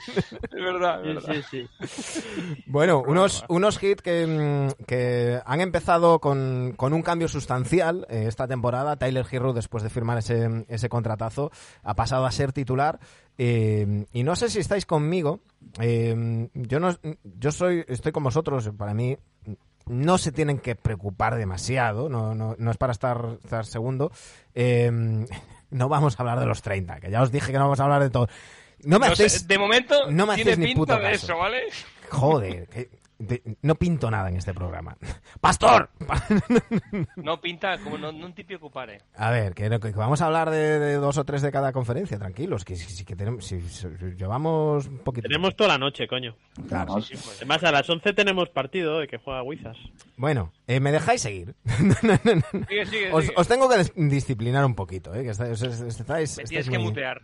Es 0.51 0.65
verdad, 0.65 1.07
es 1.07 1.15
verdad. 1.15 1.35
Sí, 1.35 1.43
sí, 1.51 1.69
sí. 1.91 2.63
Bueno, 2.67 3.03
unos, 3.07 3.45
unos 3.49 3.83
hits 3.83 4.03
que, 4.03 4.27
mm, 4.27 4.85
que 4.85 5.41
han 5.45 5.61
empezado 5.61 6.19
con, 6.21 6.75
con 6.77 6.93
un 6.93 7.03
cambio 7.03 7.29
sustancial 7.29 8.07
eh, 8.11 8.25
esta 8.27 8.47
temporada. 8.47 8.97
Tyler 8.97 9.25
Hero, 9.31 9.53
después 9.53 9.83
de 9.83 9.91
firmar 9.91 10.19
ese, 10.19 10.65
ese 10.69 10.89
contratazo, 10.89 11.51
ha 11.83 11.95
pasado 11.95 12.27
a 12.27 12.31
ser 12.33 12.53
titular. 12.53 12.99
Eh, 13.39 14.05
y 14.13 14.23
no 14.23 14.37
sé 14.37 14.51
si 14.51 14.59
estáis 14.59 14.85
conmigo. 14.87 15.41
eh, 15.81 16.49
yo 16.55 16.79
no, 16.81 16.95
yo 17.23 17.53
soy, 17.53 17.85
estoy 17.89 18.13
con 18.13 18.23
vosotros. 18.25 18.71
Para 18.77 18.93
mí 18.95 19.17
no 19.87 20.19
se 20.19 20.33
tienen 20.33 20.59
que 20.59 20.75
preocupar 20.77 21.37
demasiado. 21.37 22.09
No, 22.09 22.35
no, 22.35 22.55
no 22.59 22.71
es 22.71 22.77
para 22.77 22.93
estar, 22.93 23.39
estar 23.43 23.67
segundo. 23.67 24.13
Eh, 24.55 24.91
no 25.71 25.89
vamos 25.89 26.19
a 26.19 26.23
hablar 26.23 26.41
de 26.41 26.47
los 26.47 26.63
30, 26.63 27.01
que 27.01 27.11
ya 27.11 27.23
os 27.23 27.31
dije 27.33 27.53
que 27.53 27.59
no 27.59 27.65
vamos 27.65 27.81
a 27.81 27.85
hablar 27.85 28.03
de 28.03 28.11
todo. 28.11 28.29
No 28.83 28.99
me 28.99 29.09
No 29.09 29.17
sé, 29.17 29.27
hacéis... 29.27 29.47
de 29.47 29.59
momento 29.59 30.11
no 30.11 30.27
me 30.27 30.35
tiene 30.37 30.53
hacéis 30.53 30.59
ni 30.59 30.75
pinta 30.75 30.79
puto 30.81 30.97
de 30.97 31.13
caso. 31.13 31.27
eso, 31.27 31.37
¿vale? 31.39 31.63
Joder, 32.09 32.67
que 32.69 32.89
de- 33.21 33.43
no 33.63 33.75
pinto 33.77 34.11
nada 34.11 34.29
en 34.29 34.37
este 34.37 34.53
programa. 34.53 34.97
¡Pastor! 35.41 35.91
No 37.17 37.41
pinta 37.41 37.79
como 37.79 37.99
no, 37.99 38.11
non 38.11 38.33
ti 38.35 38.43
preocupare. 38.43 39.05
A 39.15 39.31
ver, 39.31 39.55
que, 39.55 39.69
que 39.69 39.93
vamos 39.95 40.21
a 40.23 40.27
hablar 40.27 40.51
de, 40.51 40.81
de 40.81 40.95
dos 40.97 41.17
o 41.21 41.25
tres 41.25 41.43
de 41.43 41.53
cada 41.53 41.71
conferencia, 41.73 42.19
tranquilos, 42.19 42.65
que 42.65 42.75
sí 42.75 43.05
que 43.05 43.15
tenemos, 43.15 43.45
si, 43.47 43.61
si- 43.69 43.87
llevamos 44.17 44.87
un 44.89 44.99
poquito. 45.05 45.29
Tenemos 45.29 45.55
toda 45.55 45.77
la 45.77 45.79
noche, 45.79 46.09
coño. 46.09 46.35
Claro. 46.67 46.97
No, 46.97 47.01
Sí, 47.03 47.15
pues. 47.15 47.37
Además, 47.37 47.63
a 47.65 47.71
las 47.73 47.89
11 47.89 48.13
tenemos 48.15 48.49
partido 48.51 48.99
de 48.99 49.07
que 49.07 49.19
juega 49.19 49.43
Wizards. 49.43 49.79
Bueno, 50.17 50.53
eh, 50.67 50.81
¿me 50.81 50.91
dejáis 50.93 51.21
seguir? 51.23 51.55
Sigue, 51.65 52.87
sigue, 52.87 53.13
os, 53.13 53.25
sigue. 53.25 53.35
os 53.37 53.49
tengo 53.49 53.69
que 53.69 53.85
disciplinar 53.97 54.65
un 54.65 54.75
poquito, 54.75 55.15
¿eh? 55.15 55.23
Que 55.25 55.31
estáis, 55.31 55.61
estáis- 55.63 56.09
Me 56.09 56.23
estáis 56.25 56.49
tienes 56.49 56.69
que 56.69 56.79
muy- 56.79 56.89
mutear. 56.89 57.23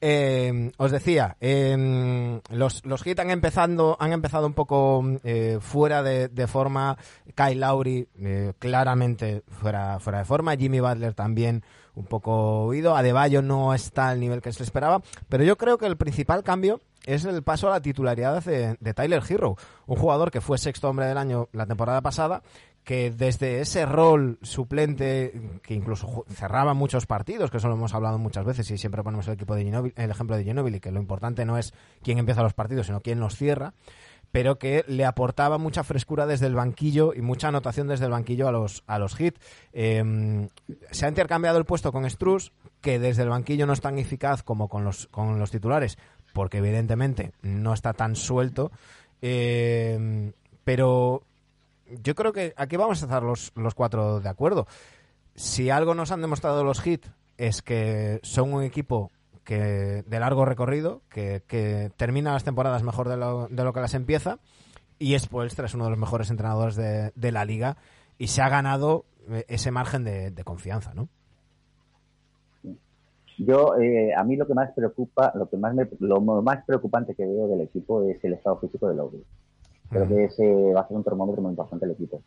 Eh, 0.00 0.70
os 0.76 0.90
decía, 0.90 1.36
eh, 1.40 2.40
los, 2.50 2.84
los 2.84 3.02
Heat 3.02 3.20
han 3.20 3.30
empezando, 3.30 3.96
han 3.98 4.12
empezado 4.12 4.46
un 4.46 4.54
poco 4.54 5.02
eh, 5.24 5.58
fuera 5.60 6.02
de, 6.02 6.46
forma. 6.46 6.96
Kyle 7.34 7.60
Lowry 7.60 8.08
eh, 8.20 8.52
claramente 8.58 9.42
fuera, 9.48 9.98
fuera 10.00 10.18
de 10.18 10.24
forma. 10.24 10.56
Jimmy 10.56 10.80
Butler 10.80 11.14
también 11.14 11.64
un 11.94 12.04
poco 12.04 12.64
oído. 12.64 12.96
Adebayo 12.96 13.42
no 13.42 13.74
está 13.74 14.08
al 14.08 14.20
nivel 14.20 14.42
que 14.42 14.52
se 14.52 14.62
esperaba. 14.62 15.02
Pero 15.28 15.44
yo 15.44 15.56
creo 15.56 15.78
que 15.78 15.86
el 15.86 15.96
principal 15.96 16.42
cambio 16.42 16.80
es 17.06 17.24
el 17.24 17.42
paso 17.42 17.68
a 17.68 17.70
la 17.70 17.82
titularidad 17.82 18.42
de, 18.44 18.76
de 18.78 18.94
Tyler 18.94 19.22
Hero, 19.28 19.56
un 19.86 19.96
jugador 19.96 20.30
que 20.30 20.40
fue 20.40 20.58
sexto 20.58 20.88
hombre 20.88 21.06
del 21.06 21.18
año 21.18 21.48
la 21.52 21.66
temporada 21.66 22.00
pasada, 22.00 22.42
que 22.84 23.10
desde 23.10 23.60
ese 23.60 23.86
rol 23.86 24.38
suplente, 24.42 25.32
que 25.62 25.74
incluso 25.74 26.24
cerraba 26.28 26.74
muchos 26.74 27.06
partidos, 27.06 27.50
que 27.50 27.56
eso 27.56 27.68
lo 27.68 27.74
hemos 27.74 27.94
hablado 27.94 28.18
muchas 28.18 28.44
veces 28.44 28.70
y 28.70 28.78
siempre 28.78 29.02
ponemos 29.02 29.26
el 29.26 29.34
equipo 29.34 29.54
de 29.54 29.64
Ginobili- 29.64 29.92
el 29.96 30.10
ejemplo 30.10 30.36
de 30.36 30.44
Ginobili, 30.44 30.80
que 30.80 30.92
lo 30.92 31.00
importante 31.00 31.44
no 31.44 31.56
es 31.56 31.72
quién 32.02 32.18
empieza 32.18 32.42
los 32.42 32.52
partidos, 32.52 32.86
sino 32.86 33.00
quién 33.00 33.20
los 33.20 33.36
cierra, 33.36 33.72
pero 34.32 34.58
que 34.58 34.84
le 34.86 35.04
aportaba 35.04 35.58
mucha 35.58 35.82
frescura 35.84 36.26
desde 36.26 36.46
el 36.46 36.54
banquillo 36.54 37.14
y 37.14 37.22
mucha 37.22 37.48
anotación 37.48 37.86
desde 37.88 38.04
el 38.04 38.10
banquillo 38.10 38.48
a 38.48 38.52
los, 38.52 38.82
a 38.86 38.98
los 38.98 39.18
hits. 39.18 39.40
Eh, 39.72 40.48
se 40.90 41.06
ha 41.06 41.08
intercambiado 41.08 41.56
el 41.56 41.64
puesto 41.64 41.90
con 41.92 42.08
Struz, 42.10 42.52
que 42.80 42.98
desde 42.98 43.22
el 43.22 43.30
banquillo 43.30 43.66
no 43.66 43.72
es 43.72 43.80
tan 43.80 43.98
eficaz 43.98 44.42
como 44.42 44.68
con 44.68 44.84
los, 44.84 45.06
con 45.06 45.38
los 45.38 45.50
titulares, 45.50 45.96
porque 46.34 46.58
evidentemente 46.58 47.32
no 47.42 47.72
está 47.72 47.94
tan 47.94 48.16
suelto. 48.16 48.72
Eh, 49.22 50.32
pero 50.64 51.22
yo 52.02 52.14
creo 52.14 52.32
que 52.32 52.54
aquí 52.56 52.76
vamos 52.76 53.02
a 53.02 53.06
estar 53.06 53.22
los, 53.22 53.52
los 53.56 53.74
cuatro 53.74 54.20
de 54.20 54.28
acuerdo. 54.28 54.66
Si 55.34 55.70
algo 55.70 55.94
nos 55.94 56.12
han 56.12 56.20
demostrado 56.20 56.64
los 56.64 56.86
hits 56.86 57.10
es 57.36 57.62
que 57.62 58.20
son 58.22 58.52
un 58.52 58.62
equipo 58.62 59.10
que 59.44 60.02
de 60.06 60.20
largo 60.20 60.44
recorrido, 60.44 61.02
que, 61.08 61.42
que 61.46 61.90
termina 61.96 62.32
las 62.32 62.44
temporadas 62.44 62.82
mejor 62.82 63.08
de 63.08 63.16
lo, 63.16 63.48
de 63.48 63.64
lo 63.64 63.72
que 63.72 63.80
las 63.80 63.94
empieza, 63.94 64.38
y 64.98 65.18
Spoelstra 65.18 65.66
es 65.66 65.74
uno 65.74 65.84
de 65.84 65.90
los 65.90 65.98
mejores 65.98 66.30
entrenadores 66.30 66.76
de, 66.76 67.12
de 67.14 67.32
la 67.32 67.44
liga 67.44 67.76
y 68.16 68.28
se 68.28 68.42
ha 68.42 68.48
ganado 68.48 69.04
eh, 69.28 69.44
ese 69.48 69.70
margen 69.70 70.04
de, 70.04 70.30
de 70.30 70.44
confianza, 70.44 70.94
¿no? 70.94 71.08
Yo, 73.36 73.74
eh, 73.80 74.14
a 74.16 74.22
mí 74.22 74.36
lo 74.36 74.46
que 74.46 74.54
más 74.54 74.70
preocupa, 74.72 75.32
lo 75.34 75.48
que 75.48 75.56
más 75.56 75.74
me, 75.74 75.88
lo 75.98 76.20
más 76.20 76.64
preocupante 76.64 77.16
que 77.16 77.26
veo 77.26 77.48
del 77.48 77.62
equipo 77.62 78.08
es 78.08 78.22
el 78.22 78.34
estado 78.34 78.58
físico 78.60 78.88
de 78.88 78.94
Lowry. 78.94 79.24
Creo 79.94 80.08
que 80.08 80.24
ese 80.24 80.72
va 80.72 80.80
a 80.82 80.88
ser 80.88 80.96
un 80.96 81.04
termómetro 81.04 81.40
muy 81.42 81.50
importante 81.50 81.86
del 81.86 81.94
equipo. 81.94 82.22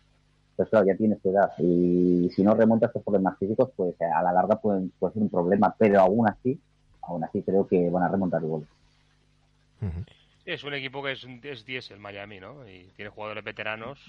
Pues 0.55 0.69
claro, 0.69 0.87
ya 0.87 0.95
tienes 0.95 1.21
tu 1.21 1.29
edad 1.29 1.51
y 1.59 2.29
si 2.35 2.41
no 2.43 2.55
remontas 2.55 2.87
estos 2.89 3.03
problemas 3.03 3.37
físicos, 3.37 3.69
pues 3.75 3.93
a 4.01 4.23
la 4.23 4.31
larga 4.33 4.59
pueden, 4.59 4.91
puede 4.97 5.13
ser 5.13 5.21
un 5.21 5.29
problema, 5.29 5.75
pero 5.77 5.99
aún 6.01 6.27
así, 6.27 6.59
aún 7.03 7.23
así 7.23 7.43
creo 7.43 7.67
que 7.67 7.89
van 7.89 8.03
a 8.03 8.07
remontar 8.07 8.41
igual. 8.41 8.63
Ujú. 9.81 10.03
Es 10.45 10.63
un 10.63 10.73
equipo 10.73 11.03
que 11.03 11.11
es, 11.11 11.23
un- 11.25 11.41
es 11.43 11.65
10 11.65 11.91
el 11.91 11.99
Miami, 11.99 12.39
¿no? 12.39 12.67
Y 12.67 12.85
tiene 12.95 13.11
jugadores 13.11 13.43
veteranos, 13.43 13.99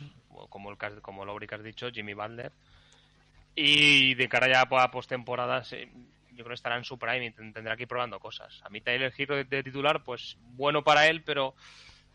como 0.49 0.71
el 0.71 0.79
como 1.03 1.25
Lowry 1.25 1.47
que 1.47 1.55
has 1.57 1.63
dicho, 1.63 1.91
Jimmy 1.91 2.15
Butler. 2.15 2.53
Y 3.55 4.15
de 4.15 4.29
cara 4.29 4.49
ya 4.49 4.63
a 4.63 4.91
postemporada, 4.91 5.65
se- 5.65 5.87
yo 6.31 6.45
creo 6.45 6.49
que 6.49 6.55
estará 6.55 6.77
en 6.77 6.85
su 6.85 6.97
prime 6.97 7.27
y 7.27 7.31
ten- 7.33 7.53
tendrá 7.53 7.77
que 7.77 7.83
ir 7.83 7.89
probando 7.89 8.21
cosas. 8.21 8.61
A 8.65 8.71
mí 8.71 8.81
Tyler 8.81 9.13
Hero 9.19 9.35
de, 9.37 9.45
de 9.45 9.63
titular, 9.65 10.05
pues 10.05 10.39
bueno 10.55 10.85
para 10.85 11.09
él, 11.09 11.23
pero 11.25 11.55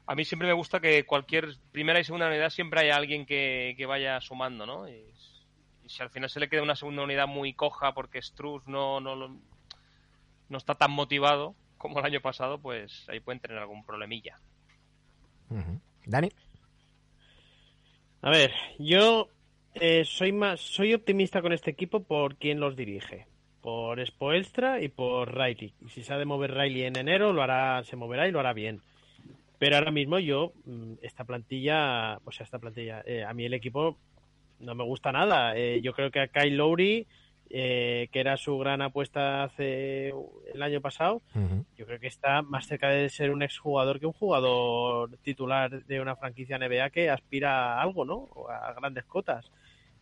a 0.05 0.15
mí 0.15 0.25
siempre 0.25 0.47
me 0.47 0.53
gusta 0.53 0.80
que 0.80 1.05
cualquier 1.05 1.55
primera 1.71 1.99
y 1.99 2.03
segunda 2.03 2.27
unidad 2.27 2.49
siempre 2.49 2.81
haya 2.81 2.95
alguien 2.95 3.25
que, 3.25 3.73
que 3.77 3.85
vaya 3.85 4.19
sumando, 4.21 4.65
¿no? 4.65 4.88
Y, 4.89 5.05
y 5.84 5.89
si 5.89 6.01
al 6.01 6.09
final 6.09 6.30
se 6.30 6.39
le 6.39 6.49
queda 6.49 6.61
una 6.63 6.75
segunda 6.75 7.03
unidad 7.03 7.27
muy 7.27 7.53
coja 7.53 7.93
porque 7.93 8.21
Struz 8.21 8.67
no, 8.67 8.99
no, 8.99 9.15
lo- 9.15 9.38
no 10.49 10.57
está 10.57 10.75
tan 10.75 10.91
motivado 10.91 11.55
como 11.77 11.99
el 11.99 12.05
año 12.05 12.21
pasado, 12.21 12.59
pues 12.59 13.07
ahí 13.09 13.19
pueden 13.19 13.39
tener 13.41 13.57
algún 13.57 13.85
problemilla. 13.85 14.39
Dani. 16.05 16.30
A 18.21 18.30
ver, 18.30 18.51
yo 18.80 19.27
eh, 19.75 20.03
soy 20.05 20.31
más, 20.31 20.61
soy 20.61 20.93
optimista 20.93 21.41
con 21.41 21.51
este 21.53 21.71
equipo 21.71 22.03
por 22.03 22.38
quien 22.38 22.59
los 22.59 22.75
dirige, 22.75 23.27
por 23.61 24.05
Spoelstra 24.05 24.81
y 24.81 24.88
por 24.88 25.38
Riley. 25.38 25.73
Y 25.81 25.89
si 25.89 26.03
se 26.03 26.13
ha 26.13 26.17
de 26.17 26.25
mover 26.25 26.53
Riley 26.53 26.84
en 26.84 26.97
enero, 26.97 27.34
lo 27.34 27.43
hará, 27.43 27.84
se 27.84 27.95
moverá 27.97 28.27
y 28.27 28.31
lo 28.31 28.39
hará 28.39 28.53
bien. 28.53 28.81
Pero 29.64 29.77
ahora 29.77 29.91
mismo 29.91 30.19
yo, 30.19 30.52
mm, 30.65 30.95
esta 31.03 31.23
plantilla, 31.23 32.18
o 32.26 32.34
sea, 32.34 32.44
esta 32.44 32.60
plantilla, 32.60 33.02
eh, 33.06 33.23
a 33.23 33.34
mí 33.34 33.45
el 33.45 33.53
equipo 33.53 33.98
no 34.60 34.76
me 34.76 34.84
gusta 34.84 35.14
nada. 35.14 35.56
Eh, 35.56 35.80
yo 35.81 35.94
creo 35.94 36.11
que 36.11 36.19
a 36.19 36.27
Kyle 36.27 36.57
Lowry, 36.57 37.07
eh, 37.49 38.10
que 38.11 38.19
era 38.19 38.35
su 38.35 38.57
gran 38.57 38.81
apuesta 38.81 39.45
hace 39.45 40.14
el 40.53 40.61
año 40.61 40.81
pasado, 40.81 41.22
yo 41.77 41.85
creo 41.85 41.98
que 41.98 42.07
está 42.07 42.41
más 42.41 42.68
cerca 42.68 42.90
de 42.90 43.07
ser 43.07 43.31
un 43.31 43.41
exjugador 43.41 44.02
que 44.02 44.06
un 44.06 44.11
jugador 44.11 45.18
titular 45.19 45.85
de 45.85 46.02
una 46.02 46.18
franquicia 46.18 46.57
NBA 46.57 46.90
que 46.90 47.10
aspira 47.10 47.76
a 47.76 47.81
algo, 47.81 48.03
¿no? 48.03 48.15
O 48.15 48.49
a 48.49 48.73
grandes 48.73 49.06
cotas. 49.06 49.49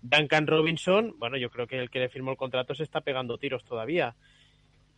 Duncan 0.02 0.48
Robinson, 0.48 1.14
bueno, 1.20 1.38
yo 1.38 1.52
creo 1.52 1.68
que 1.68 1.78
el 1.78 1.92
que 1.92 2.00
le 2.00 2.10
firmó 2.10 2.32
el 2.32 2.38
contrato 2.38 2.74
se 2.74 2.82
está 2.82 3.02
pegando 3.02 3.38
tiros 3.38 3.64
todavía. 3.64 4.16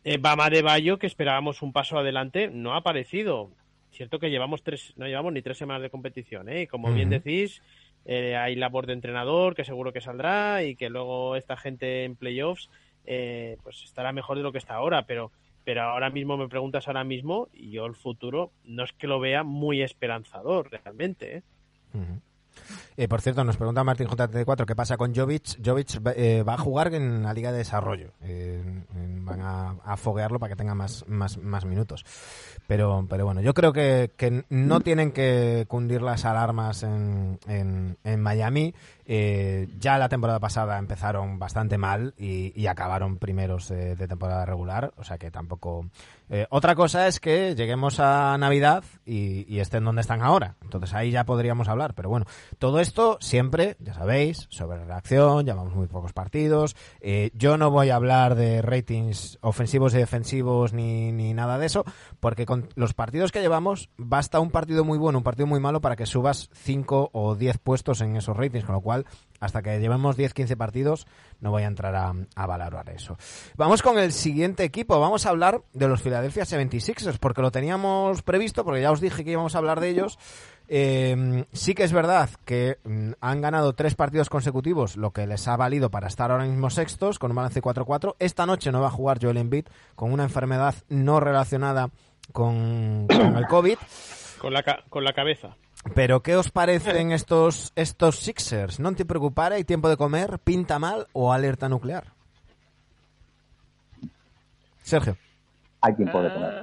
Eh, 0.05 0.19
Bama 0.19 0.49
de 0.49 0.61
Bayo, 0.61 0.99
que 0.99 1.07
esperábamos 1.07 1.61
un 1.61 1.73
paso 1.73 1.97
adelante, 1.97 2.49
no 2.49 2.73
ha 2.73 2.77
aparecido. 2.77 3.51
Cierto 3.93 4.19
que 4.19 4.31
llevamos 4.31 4.63
tres, 4.63 4.93
no 4.97 5.07
llevamos 5.07 5.33
ni 5.33 5.41
tres 5.41 5.57
semanas 5.57 5.83
de 5.83 5.91
competición, 5.91 6.49
¿eh? 6.49 6.63
Y 6.63 6.67
como 6.67 6.91
bien 6.91 7.11
decís, 7.11 7.61
eh, 8.05 8.35
hay 8.35 8.55
labor 8.55 8.87
de 8.87 8.93
entrenador 8.93 9.55
que 9.55 9.63
seguro 9.63 9.93
que 9.93 10.01
saldrá 10.01 10.63
y 10.63 10.75
que 10.75 10.89
luego 10.89 11.35
esta 11.35 11.55
gente 11.57 12.03
en 12.03 12.15
playoffs 12.15 12.69
eh, 13.05 13.57
pues 13.61 13.83
estará 13.83 14.11
mejor 14.11 14.37
de 14.37 14.43
lo 14.43 14.51
que 14.51 14.57
está 14.57 14.75
ahora, 14.75 15.05
pero 15.05 15.31
pero 15.63 15.83
ahora 15.83 16.09
mismo 16.09 16.35
me 16.37 16.49
preguntas 16.49 16.87
ahora 16.87 17.03
mismo 17.03 17.47
y 17.53 17.69
yo 17.69 17.85
el 17.85 17.95
futuro 17.95 18.51
no 18.65 18.83
es 18.83 18.91
que 18.93 19.07
lo 19.07 19.19
vea 19.19 19.43
muy 19.43 19.81
esperanzador 19.81 20.71
realmente, 20.71 21.37
¿eh? 21.37 21.43
Eh, 22.95 23.07
por 23.07 23.21
cierto, 23.21 23.43
nos 23.43 23.57
pregunta 23.57 23.83
Martín 23.83 24.07
J34 24.07 24.65
qué 24.65 24.75
pasa 24.75 24.97
con 24.97 25.15
Jovic. 25.15 25.59
Jovic 25.65 25.99
eh, 26.15 26.43
va 26.43 26.53
a 26.53 26.57
jugar 26.57 26.93
en 26.93 27.23
la 27.23 27.33
Liga 27.33 27.51
de 27.51 27.59
Desarrollo. 27.59 28.11
Eh, 28.21 28.61
van 29.21 29.41
a, 29.41 29.75
a 29.83 29.97
foguearlo 29.97 30.39
para 30.39 30.51
que 30.51 30.55
tenga 30.55 30.75
más, 30.75 31.05
más, 31.07 31.37
más 31.37 31.65
minutos. 31.65 32.05
Pero, 32.67 33.05
pero 33.09 33.25
bueno, 33.25 33.41
yo 33.41 33.53
creo 33.53 33.73
que, 33.73 34.11
que 34.15 34.45
no 34.49 34.79
tienen 34.81 35.11
que 35.11 35.65
cundir 35.67 36.01
las 36.01 36.25
alarmas 36.25 36.83
en, 36.83 37.39
en, 37.47 37.97
en 38.03 38.21
Miami. 38.21 38.73
Eh, 39.05 39.67
ya 39.79 39.97
la 39.97 40.09
temporada 40.09 40.39
pasada 40.39 40.77
empezaron 40.77 41.39
bastante 41.39 41.77
mal 41.77 42.13
y, 42.17 42.65
acabaron 42.67 43.17
primeros 43.17 43.67
de 43.67 44.07
temporada 44.07 44.45
regular. 44.45 44.93
O 44.97 45.03
sea 45.03 45.17
que 45.17 45.31
tampoco. 45.31 45.85
Eh, 46.29 46.47
otra 46.49 46.73
cosa 46.73 47.07
es 47.07 47.19
que 47.19 47.53
lleguemos 47.53 47.99
a 47.99 48.37
Navidad 48.37 48.83
y, 49.05 49.59
estén 49.59 49.83
donde 49.83 50.01
están 50.01 50.21
ahora. 50.21 50.55
Entonces 50.61 50.93
ahí 50.93 51.11
ya 51.11 51.25
podríamos 51.25 51.67
hablar. 51.67 51.93
Pero 51.93 52.09
bueno, 52.09 52.25
todo 52.57 52.79
esto 52.79 53.17
siempre, 53.19 53.75
ya 53.79 53.93
sabéis, 53.93 54.47
sobre 54.49 54.83
reacción. 54.83 55.45
Llevamos 55.45 55.75
muy 55.75 55.87
pocos 55.87 56.13
partidos. 56.13 56.75
Eh, 57.01 57.31
yo 57.33 57.57
no 57.57 57.71
voy 57.71 57.89
a 57.89 57.95
hablar 57.95 58.35
de 58.35 58.61
ratings 58.61 59.37
ofensivos 59.41 59.93
y 59.93 59.97
defensivos 59.97 60.73
ni, 60.73 61.11
ni 61.11 61.33
nada 61.33 61.57
de 61.57 61.65
eso, 61.65 61.83
porque 62.19 62.45
con 62.45 62.69
los 62.75 62.93
partidos 62.93 63.31
que 63.31 63.41
llevamos 63.41 63.89
basta 63.97 64.39
un 64.39 64.51
partido 64.51 64.83
muy 64.83 64.97
bueno, 64.97 65.19
un 65.19 65.23
partido 65.23 65.47
muy 65.47 65.59
malo 65.59 65.81
para 65.81 65.95
que 65.95 66.05
subas 66.05 66.49
5 66.53 67.09
o 67.13 67.35
10 67.35 67.57
puestos 67.59 68.01
en 68.01 68.15
esos 68.15 68.35
ratings, 68.35 68.65
con 68.65 68.75
lo 68.75 68.81
cual 68.81 68.92
hasta 69.39 69.61
que 69.61 69.79
llevemos 69.79 70.17
10-15 70.17 70.55
partidos 70.55 71.07
no 71.41 71.51
voy 71.51 71.63
a 71.63 71.67
entrar 71.67 71.93
a, 71.95 72.13
a 72.35 72.45
valorar 72.47 72.89
eso. 72.89 73.17
Vamos 73.57 73.81
con 73.81 73.99
el 73.99 74.13
siguiente 74.13 74.63
equipo, 74.63 74.99
vamos 74.99 75.25
a 75.25 75.29
hablar 75.29 75.61
de 75.73 75.89
los 75.89 76.01
Philadelphia 76.01 76.43
76ers, 76.43 77.17
porque 77.19 77.41
lo 77.41 77.51
teníamos 77.51 78.21
previsto, 78.21 78.63
porque 78.63 78.81
ya 78.81 78.91
os 78.91 79.01
dije 79.01 79.25
que 79.25 79.31
íbamos 79.31 79.53
a 79.53 79.57
hablar 79.57 79.81
de 79.81 79.89
ellos. 79.89 80.17
Eh, 80.69 81.45
sí 81.51 81.75
que 81.75 81.83
es 81.83 81.91
verdad 81.91 82.29
que 82.45 82.79
mm, 82.85 83.11
han 83.19 83.41
ganado 83.41 83.73
tres 83.73 83.95
partidos 83.95 84.29
consecutivos, 84.29 84.95
lo 84.95 85.11
que 85.11 85.27
les 85.27 85.47
ha 85.49 85.57
valido 85.57 85.91
para 85.91 86.07
estar 86.07 86.31
ahora 86.31 86.45
mismo 86.45 86.69
sextos, 86.69 87.19
con 87.19 87.31
un 87.31 87.35
balance 87.35 87.61
4-4. 87.61 88.15
Esta 88.19 88.45
noche 88.45 88.71
no 88.71 88.79
va 88.79 88.87
a 88.87 88.91
jugar 88.91 89.19
Joel 89.21 89.37
Embiid 89.37 89.65
con 89.95 90.13
una 90.13 90.23
enfermedad 90.23 90.75
no 90.87 91.19
relacionada 91.19 91.89
con, 92.31 93.07
con 93.07 93.35
el 93.35 93.47
COVID. 93.47 93.77
Con 94.39 94.53
la, 94.53 94.63
con 94.89 95.03
la 95.03 95.13
cabeza. 95.13 95.57
Pero 95.95 96.23
¿qué 96.23 96.35
os 96.35 96.49
parecen 96.49 97.11
estos 97.11 97.73
estos 97.75 98.17
Sixers? 98.19 98.79
¿No 98.79 98.93
te 98.95 99.05
preocupara? 99.05 99.55
¿Hay 99.55 99.63
tiempo 99.63 99.89
de 99.89 99.97
comer? 99.97 100.39
¿Pinta 100.39 100.79
mal 100.79 101.07
o 101.13 101.33
alerta 101.33 101.67
nuclear? 101.69 102.05
Sergio. 104.81 105.17
Hay 105.81 105.95
tiempo 105.95 106.21
de 106.21 106.33
comer. 106.33 106.61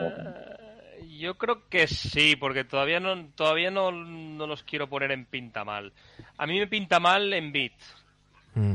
que- 0.99 1.19
Yo 1.19 1.37
creo 1.37 1.69
que 1.69 1.87
sí, 1.87 2.35
porque 2.37 2.65
todavía 2.65 2.99
no 2.99 3.27
todavía 3.35 3.71
no, 3.71 3.93
no 3.93 4.47
los 4.47 4.63
quiero 4.63 4.89
poner 4.89 5.11
en 5.13 5.27
pinta 5.27 5.65
mal. 5.65 5.93
A 6.39 6.47
mí 6.47 6.59
me 6.59 6.67
pinta 6.67 6.99
mal 6.99 7.33
en 7.35 7.53
beat 7.53 7.73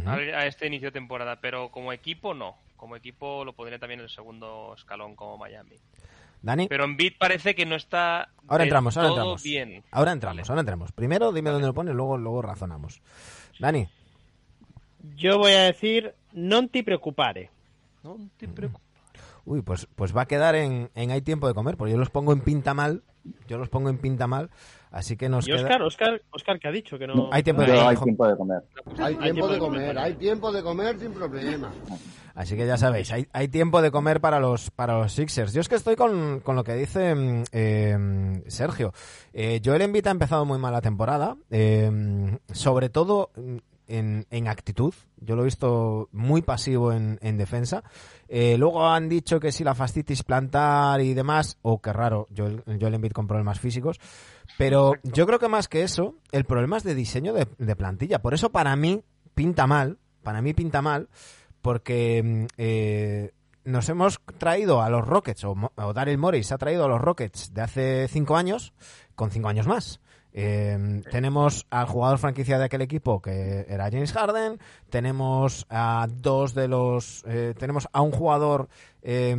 a, 0.05 0.13
a 0.13 0.45
este 0.45 0.67
inicio 0.67 0.89
de 0.89 0.93
temporada, 0.93 1.37
pero 1.41 1.69
como 1.69 1.91
equipo 1.91 2.33
no. 2.35 2.55
Como 2.77 2.95
equipo 2.95 3.43
lo 3.43 3.53
pondré 3.53 3.79
también 3.79 3.99
en 3.99 4.03
el 4.05 4.09
segundo 4.11 4.73
escalón 4.77 5.15
como 5.15 5.37
Miami. 5.37 5.75
Dani, 6.45 6.67
Pero 6.69 6.85
en 6.85 6.95
beat 6.95 7.17
parece 7.17 7.55
que 7.55 7.65
no 7.65 7.75
está 7.75 8.29
ahora 8.47 8.63
entramos, 8.63 8.95
ahora 8.97 9.09
todo 9.09 9.17
entramos. 9.17 9.43
bien. 9.43 9.83
Ahora 9.89 10.11
entramos, 10.13 10.37
Vale. 10.37 10.49
ahora 10.49 10.61
entramos. 10.61 10.91
Primero 10.93 11.33
dime 11.33 11.49
dónde 11.49 11.65
lo 11.67 11.73
pones, 11.73 11.95
luego, 11.95 12.17
luego 12.17 12.41
razonamos. 12.43 13.01
Dani, 13.59 13.87
Yo 15.17 15.37
voy 15.37 15.53
a 15.53 15.63
decir, 15.63 16.13
non 16.33 16.69
ti 16.69 16.81
preocupare. 16.85 17.49
No 18.03 18.17
te 18.37 18.45
preocupes. 18.47 18.85
uy, 19.45 19.61
pues, 19.61 19.87
pues 19.95 20.15
va 20.15 20.21
a 20.23 20.25
quedar 20.25 20.53
en, 20.55 20.89
en 20.95 21.11
hay 21.11 21.21
tiempo 21.21 21.47
de 21.47 21.53
comer, 21.53 21.77
porque 21.77 21.91
yo 21.93 21.97
los 21.97 22.09
pongo 22.09 22.33
en 22.33 22.41
pinta 22.41 22.73
mal, 22.73 23.01
yo 23.47 23.57
los 23.57 23.69
pongo 23.69 23.89
en 23.89 23.97
pinta 23.97 24.25
mal, 24.27 24.49
así 24.95 25.17
que 25.17 25.29
nos 25.29 25.47
Y 25.47 25.51
queda... 25.51 25.61
Oscar, 25.61 25.81
Oscar, 25.83 26.21
Oscar, 26.31 26.59
que 26.59 26.67
ha 26.67 26.71
dicho 26.71 26.97
que 26.97 27.05
no. 27.05 27.29
Hay 27.31 27.43
tiempo 27.43 27.61
de 27.61 27.67
comer. 27.67 27.87
hay 27.87 27.97
tiempo 27.97 28.27
de 28.27 28.37
comer. 28.37 28.63
Hay 28.97 29.15
tiempo 29.15 29.47
de 29.47 29.59
comer, 29.59 29.97
hay 29.97 30.13
tiempo 30.13 30.51
de 30.51 30.63
comer 30.63 30.99
sin 30.99 31.11
problema. 31.11 31.71
Así 32.33 32.55
que 32.57 32.67
ya 32.67 32.77
sabéis, 32.77 33.11
hay, 33.11 33.27
hay 33.31 33.47
tiempo 33.47 33.81
de 33.81 33.91
comer 33.91 34.19
para 34.19 34.39
los 34.39 34.71
para 34.71 34.97
los 34.99 35.13
Sixers. 35.13 35.53
Yo 35.53 35.61
es 35.61 35.69
que 35.69 35.75
estoy 35.75 35.95
con, 35.95 36.41
con 36.41 36.55
lo 36.55 36.63
que 36.63 36.73
dice 36.75 37.15
mm, 37.15 37.43
eh, 37.51 38.41
Sergio. 38.47 38.93
Eh, 39.33 39.61
Joel 39.63 39.83
Embiid 39.83 40.07
ha 40.07 40.11
empezado 40.11 40.45
muy 40.45 40.57
mal 40.57 40.73
la 40.73 40.81
temporada, 40.81 41.37
eh, 41.49 42.37
sobre 42.51 42.89
todo 42.89 43.31
mm, 43.35 43.57
en, 43.87 44.25
en 44.29 44.47
actitud. 44.47 44.93
Yo 45.17 45.35
lo 45.35 45.43
he 45.43 45.45
visto 45.45 46.09
muy 46.11 46.41
pasivo 46.41 46.91
en, 46.91 47.19
en 47.21 47.37
defensa. 47.37 47.83
Eh, 48.27 48.57
luego 48.57 48.87
han 48.87 49.07
dicho 49.07 49.39
que 49.39 49.51
si 49.51 49.63
la 49.63 49.75
fascitis 49.75 50.23
plantar 50.23 51.01
y 51.01 51.13
demás, 51.13 51.57
o 51.61 51.79
qué 51.81 51.93
raro, 51.93 52.27
Joel, 52.35 52.63
Joel 52.79 52.95
Embiid 52.95 53.11
con 53.11 53.27
problemas 53.27 53.59
físicos. 53.59 53.99
Pero 54.57 54.93
yo 55.03 55.25
creo 55.25 55.39
que 55.39 55.47
más 55.47 55.67
que 55.67 55.83
eso, 55.83 56.15
el 56.31 56.45
problema 56.45 56.77
es 56.77 56.83
de 56.83 56.95
diseño 56.95 57.33
de, 57.33 57.47
de 57.57 57.75
plantilla. 57.75 58.21
Por 58.21 58.33
eso 58.33 58.51
para 58.51 58.75
mí 58.75 59.03
pinta 59.33 59.67
mal, 59.67 59.99
para 60.23 60.41
mí 60.41 60.53
pinta 60.53 60.81
mal, 60.81 61.09
porque 61.61 62.21
mm, 62.23 62.45
eh, 62.57 63.31
nos 63.63 63.89
hemos 63.89 64.21
traído 64.37 64.81
a 64.81 64.89
los 64.89 65.05
Rockets, 65.05 65.43
o, 65.43 65.55
o 65.75 65.93
Daryl 65.93 66.17
Morey 66.17 66.43
se 66.43 66.53
ha 66.53 66.57
traído 66.57 66.85
a 66.85 66.87
los 66.87 67.01
Rockets 67.01 67.53
de 67.53 67.61
hace 67.61 68.07
cinco 68.07 68.37
años, 68.37 68.73
con 69.15 69.31
cinco 69.31 69.49
años 69.49 69.67
más. 69.67 69.99
Eh, 70.37 71.01
tenemos 71.09 71.65
al 71.69 71.85
jugador 71.87 72.17
franquicia 72.17 72.59
de 72.59 72.65
aquel 72.65 72.81
equipo 72.81 73.21
que 73.21 73.65
era 73.69 73.85
James 73.89 74.11
Harden, 74.11 74.59
tenemos 74.89 75.65
a 75.69 76.07
dos 76.11 76.53
de 76.53 76.67
los, 76.67 77.23
eh, 77.25 77.53
tenemos 77.57 77.87
a 77.93 78.01
un 78.01 78.11
jugador 78.11 78.67
eh, 79.01 79.33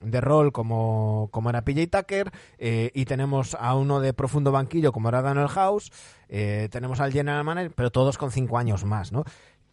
de 0.00 0.20
rol 0.20 0.52
como, 0.52 1.28
como 1.32 1.50
era 1.50 1.62
PJ 1.62 1.86
Tucker 1.88 2.30
eh, 2.58 2.90
y 2.94 3.04
tenemos 3.04 3.54
a 3.60 3.74
uno 3.74 4.00
de 4.00 4.14
profundo 4.14 4.52
banquillo 4.52 4.92
como 4.92 5.08
era 5.10 5.20
Daniel 5.22 5.48
House, 5.48 5.92
eh, 6.28 6.68
tenemos 6.70 7.00
al 7.00 7.12
general 7.12 7.44
manager, 7.44 7.72
pero 7.74 7.90
todos 7.90 8.18
con 8.18 8.30
cinco 8.30 8.58
años 8.58 8.84
más, 8.84 9.12
¿no? 9.12 9.24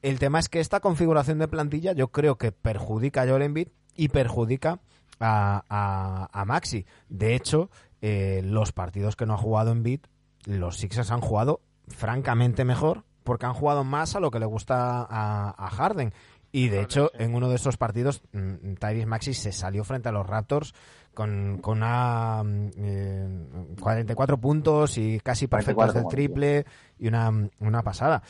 El 0.02 0.19
tema 0.19 0.40
es 0.40 0.49
que 0.49 0.60
esta 0.60 0.81
configuración 0.81 1.40
de 1.40 1.48
plantilla 1.48 1.94
yo 1.94 2.10
creo 2.10 2.38
que 2.38 2.52
perjudica 2.52 3.22
a 3.22 3.27
Joel 3.27 3.44
Embiid 3.44 3.69
y 3.95 4.10
perjudica 4.10 4.80
a, 5.19 5.64
a- 5.69 6.30
a 6.41 6.45
Maxi. 6.45 6.85
De 7.07 7.35
hecho, 7.35 7.69
eh, 8.06 8.42
los 8.44 8.74
partidos 8.74 9.16
que 9.16 9.26
no 9.26 9.36
ha 9.36 9.38
jugado 9.38 9.72
Embiid, 9.72 10.02
los 10.44 10.76
Sixers 10.76 11.10
han 11.10 11.22
jugado 11.22 11.62
francamente 11.88 12.66
mejor 12.66 13.06
porque 13.24 13.46
han 13.46 13.54
jugado 13.54 13.86
más 13.86 14.18
a 14.18 14.20
lo 14.20 14.30
que 14.30 14.42
le 14.42 14.46
gusta 14.46 15.08
a, 15.10 15.56
a 15.58 15.70
Harden. 15.70 16.14
Y 16.52 16.68
de 16.68 16.82
hecho, 16.82 17.12
en 17.18 17.34
uno 17.34 17.48
de 17.48 17.56
esos 17.56 17.78
partidos, 17.78 18.22
mm, 18.34 18.74
Tyrese 18.74 19.06
Maxi 19.06 19.34
se 19.34 19.54
salió 19.54 19.86
frente 19.86 20.10
a 20.10 20.12
los 20.12 20.28
Raptors 20.28 20.74
con, 21.14 21.60
con 21.62 21.78
una 21.78 22.44
mm, 22.44 22.70
eh, 22.76 23.76
44 23.80 24.38
puntos 24.38 24.98
y 24.98 25.22
casi 25.22 25.48
perfectos 25.48 25.76
44 25.76 26.02
del 26.02 26.10
triple 26.10 26.66
y 27.00 27.08
una, 27.08 27.32
una 27.60 27.84
pasada. 27.84 28.22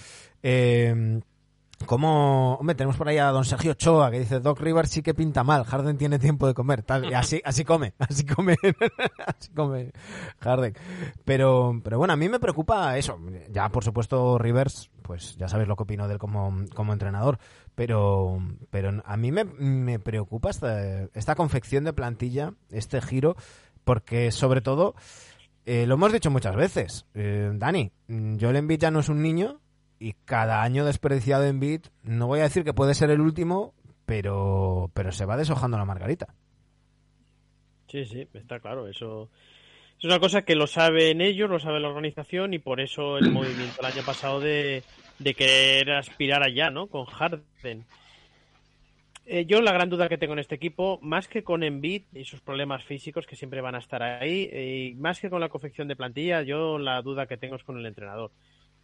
Eh, 0.43 1.19
como, 1.85 2.55
hombre, 2.55 2.75
tenemos 2.75 2.97
por 2.97 3.07
ahí 3.07 3.17
a 3.17 3.27
don 3.27 3.45
Sergio 3.45 3.71
Ochoa 3.71 4.11
que 4.11 4.19
dice 4.19 4.39
Doc 4.39 4.59
Rivers 4.59 4.89
sí 4.89 5.01
que 5.01 5.13
pinta 5.13 5.43
mal, 5.43 5.63
Harden 5.63 5.97
tiene 5.97 6.19
tiempo 6.19 6.47
de 6.47 6.53
comer, 6.53 6.83
tal, 6.83 7.09
y 7.09 7.13
así, 7.13 7.41
así 7.43 7.63
come, 7.63 7.93
así 7.99 8.25
come, 8.25 8.55
así 9.27 9.51
come 9.53 9.91
Harden. 10.39 10.75
Pero, 11.25 11.79
pero 11.83 11.97
bueno, 11.97 12.13
a 12.13 12.17
mí 12.17 12.29
me 12.29 12.39
preocupa 12.39 12.97
eso. 12.97 13.19
Ya, 13.51 13.69
por 13.69 13.83
supuesto, 13.83 14.37
Rivers, 14.37 14.89
pues 15.01 15.35
ya 15.37 15.47
sabéis 15.47 15.67
lo 15.67 15.75
que 15.75 15.83
opino 15.83 16.07
de 16.07 16.13
él 16.13 16.19
como, 16.19 16.53
como 16.73 16.93
entrenador, 16.93 17.39
pero, 17.75 18.39
pero 18.69 19.01
a 19.05 19.17
mí 19.17 19.31
me, 19.31 19.43
me 19.43 19.99
preocupa 19.99 20.49
esta, 20.49 21.03
esta 21.13 21.35
confección 21.35 21.83
de 21.83 21.93
plantilla, 21.93 22.53
este 22.71 23.01
giro, 23.01 23.35
porque 23.83 24.31
sobre 24.31 24.61
todo, 24.61 24.95
eh, 25.65 25.85
lo 25.87 25.95
hemos 25.95 26.11
dicho 26.11 26.29
muchas 26.29 26.55
veces, 26.55 27.05
eh, 27.13 27.51
Dani, 27.53 27.91
Joel 28.07 28.57
Embiid 28.57 28.79
ya 28.79 28.91
no 28.91 28.99
es 28.99 29.09
un 29.09 29.21
niño 29.21 29.61
y 30.03 30.15
cada 30.25 30.63
año 30.63 30.83
desperdiciado 30.83 31.45
en 31.45 31.61
Bit, 31.61 31.87
no 32.03 32.27
voy 32.27 32.41
a 32.41 32.43
decir 32.43 32.65
que 32.65 32.73
puede 32.73 32.93
ser 32.93 33.09
el 33.09 33.21
último, 33.21 33.73
pero, 34.05 34.91
pero 34.93 35.13
se 35.13 35.25
va 35.25 35.37
deshojando 35.37 35.77
la 35.77 35.85
margarita. 35.85 36.27
Sí, 37.87 38.03
sí, 38.03 38.27
está 38.33 38.59
claro. 38.59 38.89
Eso 38.89 39.29
es 39.97 40.03
una 40.03 40.19
cosa 40.19 40.41
que 40.41 40.55
lo 40.55 40.67
saben 40.67 41.21
ellos, 41.21 41.49
lo 41.49 41.57
sabe 41.57 41.79
la 41.79 41.87
organización 41.87 42.53
y 42.53 42.59
por 42.59 42.81
eso 42.81 43.17
el 43.17 43.31
movimiento 43.31 43.79
el 43.79 43.85
año 43.85 44.03
pasado 44.05 44.41
de, 44.41 44.83
de 45.19 45.33
querer 45.35 45.91
aspirar 45.91 46.43
allá, 46.43 46.69
¿no? 46.69 46.87
Con 46.87 47.05
Harden. 47.05 47.85
Eh, 49.25 49.45
yo 49.45 49.61
la 49.61 49.71
gran 49.71 49.89
duda 49.89 50.09
que 50.09 50.17
tengo 50.17 50.33
en 50.33 50.39
este 50.39 50.55
equipo, 50.55 50.99
más 51.01 51.29
que 51.29 51.45
con 51.45 51.63
Embiid 51.63 52.03
y 52.13 52.25
sus 52.25 52.41
problemas 52.41 52.83
físicos 52.83 53.25
que 53.25 53.37
siempre 53.37 53.61
van 53.61 53.75
a 53.75 53.79
estar 53.79 54.03
ahí, 54.03 54.49
eh, 54.51 54.91
y 54.91 54.95
más 54.95 55.21
que 55.21 55.29
con 55.29 55.39
la 55.39 55.47
confección 55.47 55.87
de 55.87 55.95
plantilla, 55.95 56.41
yo 56.41 56.77
la 56.77 57.01
duda 57.01 57.25
que 57.25 57.37
tengo 57.37 57.55
es 57.55 57.63
con 57.63 57.77
el 57.77 57.85
entrenador. 57.85 58.31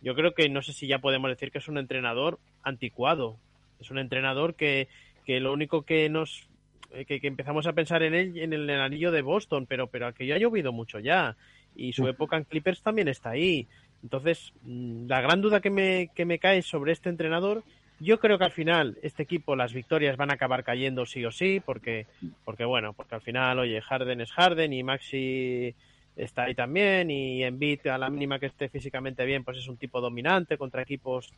Yo 0.02 0.16
creo 0.16 0.34
que 0.34 0.50
no 0.50 0.62
sé 0.62 0.74
si 0.74 0.88
ya 0.88 1.00
podemos 1.00 1.30
decir 1.30 1.52
que 1.52 1.58
es 1.58 1.68
un 1.68 1.78
entrenador 1.78 2.40
anticuado. 2.64 3.38
Es 3.80 3.92
un 3.92 4.00
entrenador 4.00 4.56
que, 4.56 4.88
que 5.26 5.40
lo 5.40 5.54
único 5.54 5.84
que 5.84 6.10
nos 6.10 6.48
eh, 6.92 7.06
que, 7.06 7.20
que 7.20 7.28
empezamos 7.28 7.68
a 7.68 7.74
pensar 7.74 8.02
en 8.04 8.16
él 8.16 8.38
en 8.38 8.54
el, 8.54 8.70
anillo 8.70 9.12
de 9.12 9.22
Boston, 9.22 9.66
pero 9.68 9.88
pero 9.88 10.08
aquello 10.08 10.36
ha 10.36 10.40
llovido 10.40 10.72
mucho 10.72 11.00
ya 11.00 11.36
y 11.76 11.94
su 11.94 12.08
época 12.08 12.38
en 12.38 12.46
Clippers 12.46 12.82
también 12.82 13.08
está 13.08 13.32
ahí. 13.32 13.68
Entonces, 14.02 14.54
mm, 14.64 15.08
la 15.08 15.22
gran 15.22 15.42
duda 15.42 15.62
que 15.62 15.70
me, 15.70 16.10
que 16.16 16.26
me 16.26 16.40
cae 16.40 16.62
sobre 16.62 16.94
este 16.94 17.10
entrenador, 17.10 17.64
yo 18.00 18.20
creo 18.20 18.38
que 18.38 18.46
al 18.46 18.52
final 18.52 18.98
este 19.04 19.24
equipo 19.24 19.56
las 19.56 19.74
victorias 19.74 20.18
van 20.18 20.32
a 20.32 20.36
acabar 20.36 20.64
cayendo 20.64 21.06
sí 21.06 21.24
o 21.26 21.32
sí, 21.32 21.60
porque 21.60 22.08
porque 22.46 22.66
bueno, 22.66 22.94
porque 22.94 23.16
al 23.16 23.22
final, 23.22 23.60
oye, 23.60 23.82
Harden 23.82 24.22
es 24.22 24.32
Harden 24.32 24.74
y 24.74 24.84
Maxi 24.84 25.76
está 26.24 26.44
ahí 26.44 26.56
también 26.56 27.10
y 27.10 27.44
Embiid 27.44 27.88
a 27.88 27.98
la 27.98 28.10
mínima 28.10 28.40
que 28.40 28.48
esté 28.48 28.70
físicamente 28.70 29.26
bien, 29.26 29.44
pues 29.44 29.58
es 29.58 29.68
un 29.68 29.78
tipo 29.78 30.02
dominante 30.02 30.58
contra 30.58 30.82
equipos 30.82 31.32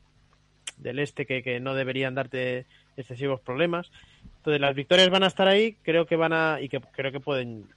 del 0.77 0.99
este 0.99 1.25
que, 1.25 1.43
que 1.43 1.59
no 1.59 1.75
deberían 1.75 2.15
darte 2.15 2.65
excesivos 2.97 3.39
problemas. 3.41 3.91
Entonces 4.37 4.59
las 4.59 4.75
victorias 4.75 5.09
van 5.09 5.23
a 5.23 5.27
estar 5.27 5.47
ahí, 5.47 5.77
creo 5.83 6.05
que 6.05 6.15
van 6.15 6.33
a 6.33 6.59
y 6.59 6.69
que 6.69 6.79
creo 6.79 7.11
que 7.11 7.19
pueden 7.19 7.67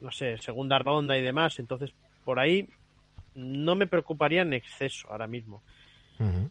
no 0.00 0.10
sé, 0.10 0.38
segunda 0.38 0.78
ronda 0.78 1.16
y 1.16 1.22
demás, 1.22 1.58
entonces 1.58 1.92
por 2.24 2.38
ahí 2.38 2.68
no 3.34 3.74
me 3.74 3.86
preocuparía 3.86 4.42
en 4.42 4.52
exceso 4.52 5.08
ahora 5.10 5.26
mismo. 5.26 5.62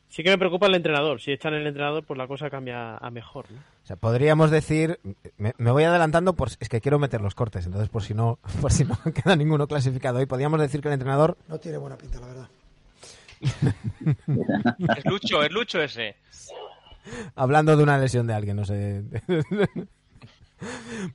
Sí 0.08 0.24
que 0.24 0.32
me 0.32 0.38
preocupa 0.38 0.66
el 0.68 0.76
entrenador, 0.76 1.22
si 1.22 1.32
echan 1.32 1.54
el 1.54 1.68
entrenador 1.68 2.04
pues 2.04 2.18
la 2.18 2.28
cosa 2.28 2.50
cambia 2.50 2.98
a 2.98 3.12
mejor, 3.12 3.46
¿no? 3.52 3.60
O 3.60 3.86
sea, 3.86 3.96
podríamos 3.96 4.50
decir, 4.52 5.00
me, 5.38 5.54
me 5.58 5.72
voy 5.72 5.84
adelantando, 5.84 6.34
por, 6.34 6.50
es 6.60 6.70
que 6.70 6.82
quiero 6.82 6.98
meter 7.00 7.22
los 7.22 7.36
cortes, 7.36 7.66
entonces 7.66 7.90
por 7.90 8.02
si 8.04 8.14
no, 8.14 8.40
por 8.62 8.72
si 8.72 8.86
no 8.86 8.98
queda 9.14 9.36
ninguno 9.36 9.68
clasificado. 9.68 10.22
Y 10.22 10.26
podríamos 10.26 10.60
decir 10.60 10.82
que 10.82 10.88
el 10.88 10.96
entrenador, 10.96 11.38
No 11.48 11.60
tiene 11.60 11.78
buena 11.78 11.98
pinta, 11.98 12.20
la 12.20 12.28
verdad. 12.28 12.50
Es 14.98 15.06
Lucho, 15.06 15.44
es 15.44 15.52
Lucho 15.52 15.82
ese. 15.82 16.16
hablando 17.36 17.78
de 17.78 17.84
una 17.84 17.98
lesión 17.98 18.28
de 18.28 18.34
alguien, 18.34 18.58
no 18.58 18.66
sé. 18.66 19.04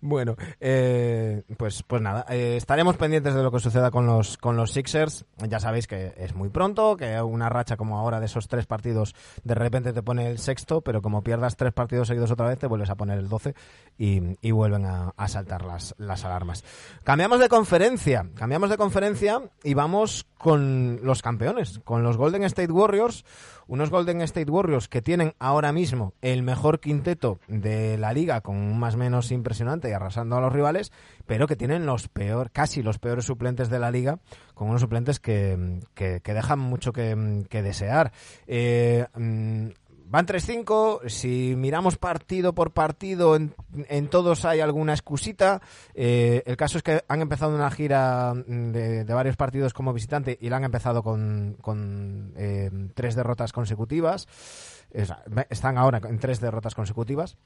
Bueno, 0.00 0.36
eh, 0.60 1.42
pues, 1.56 1.82
pues 1.82 2.02
nada, 2.02 2.26
eh, 2.28 2.56
estaremos 2.56 2.96
pendientes 2.96 3.34
de 3.34 3.42
lo 3.42 3.50
que 3.50 3.60
suceda 3.60 3.90
con 3.90 4.06
los, 4.06 4.36
con 4.38 4.56
los 4.56 4.72
Sixers. 4.72 5.24
Ya 5.48 5.60
sabéis 5.60 5.86
que 5.86 6.12
es 6.16 6.34
muy 6.34 6.48
pronto, 6.48 6.96
que 6.96 7.20
una 7.20 7.48
racha 7.48 7.76
como 7.76 7.98
ahora 7.98 8.20
de 8.20 8.26
esos 8.26 8.48
tres 8.48 8.66
partidos 8.66 9.14
de 9.42 9.54
repente 9.54 9.92
te 9.92 10.02
pone 10.02 10.28
el 10.30 10.38
sexto, 10.38 10.80
pero 10.80 11.02
como 11.02 11.22
pierdas 11.22 11.56
tres 11.56 11.72
partidos 11.72 12.08
seguidos 12.08 12.30
otra 12.30 12.48
vez 12.48 12.58
te 12.58 12.66
vuelves 12.66 12.90
a 12.90 12.94
poner 12.96 13.18
el 13.18 13.28
12 13.28 13.54
y, 13.98 14.20
y 14.40 14.50
vuelven 14.50 14.86
a, 14.86 15.12
a 15.16 15.28
saltar 15.28 15.64
las, 15.64 15.94
las 15.98 16.24
alarmas. 16.24 16.64
Cambiamos 17.02 17.40
de 17.40 17.48
conferencia, 17.48 18.28
cambiamos 18.34 18.70
de 18.70 18.76
conferencia 18.76 19.42
y 19.62 19.74
vamos 19.74 20.26
con 20.38 21.00
los 21.02 21.22
campeones, 21.22 21.80
con 21.84 22.02
los 22.02 22.18
Golden 22.18 22.44
State 22.44 22.70
Warriors, 22.70 23.24
unos 23.66 23.90
Golden 23.90 24.20
State 24.20 24.50
Warriors 24.50 24.88
que 24.88 25.00
tienen 25.00 25.34
ahora 25.38 25.72
mismo 25.72 26.12
el 26.20 26.42
mejor 26.42 26.80
quinteto 26.80 27.38
de 27.48 27.96
la 27.96 28.12
liga 28.12 28.42
con 28.42 28.78
más 28.78 28.96
menos 28.96 29.32
impresionante 29.34 29.88
y 29.88 29.92
arrasando 29.92 30.36
a 30.36 30.40
los 30.40 30.52
rivales, 30.52 30.92
pero 31.26 31.46
que 31.46 31.56
tienen 31.56 31.86
los 31.86 32.08
peor, 32.08 32.50
casi 32.50 32.82
los 32.82 32.98
peores 32.98 33.24
suplentes 33.26 33.68
de 33.70 33.78
la 33.78 33.90
liga, 33.90 34.18
con 34.54 34.68
unos 34.68 34.80
suplentes 34.80 35.20
que, 35.20 35.80
que, 35.94 36.20
dejan 36.24 36.58
mucho 36.58 36.92
que, 36.92 37.44
que 37.48 37.62
desear. 37.62 38.12
Eh, 38.46 39.06
mm, 39.14 39.68
van 40.06 40.26
3-5. 40.26 41.08
Si 41.08 41.54
miramos 41.56 41.96
partido 41.96 42.54
por 42.54 42.72
partido, 42.72 43.36
en, 43.36 43.54
en 43.88 44.08
todos 44.08 44.44
hay 44.44 44.60
alguna 44.60 44.92
excusita. 44.92 45.60
Eh, 45.94 46.42
el 46.46 46.56
caso 46.56 46.78
es 46.78 46.84
que 46.84 47.02
han 47.08 47.20
empezado 47.20 47.54
una 47.54 47.70
gira 47.70 48.32
mm, 48.34 48.70
de, 48.72 49.04
varios 49.14 49.36
partidos 49.36 49.72
como 49.74 49.92
visitante 49.92 50.38
y 50.40 50.50
la 50.50 50.58
han 50.58 50.64
empezado 50.64 51.02
con, 51.02 51.56
con, 51.60 52.32
eh, 52.36 52.70
tres 52.94 53.14
derrotas 53.16 53.52
consecutivas. 53.52 54.28
Es- 54.90 55.12
están 55.50 55.78
ahora 55.78 56.00
en 56.04 56.18
tres 56.18 56.40
derrotas 56.40 56.74
consecutivas. 56.74 57.36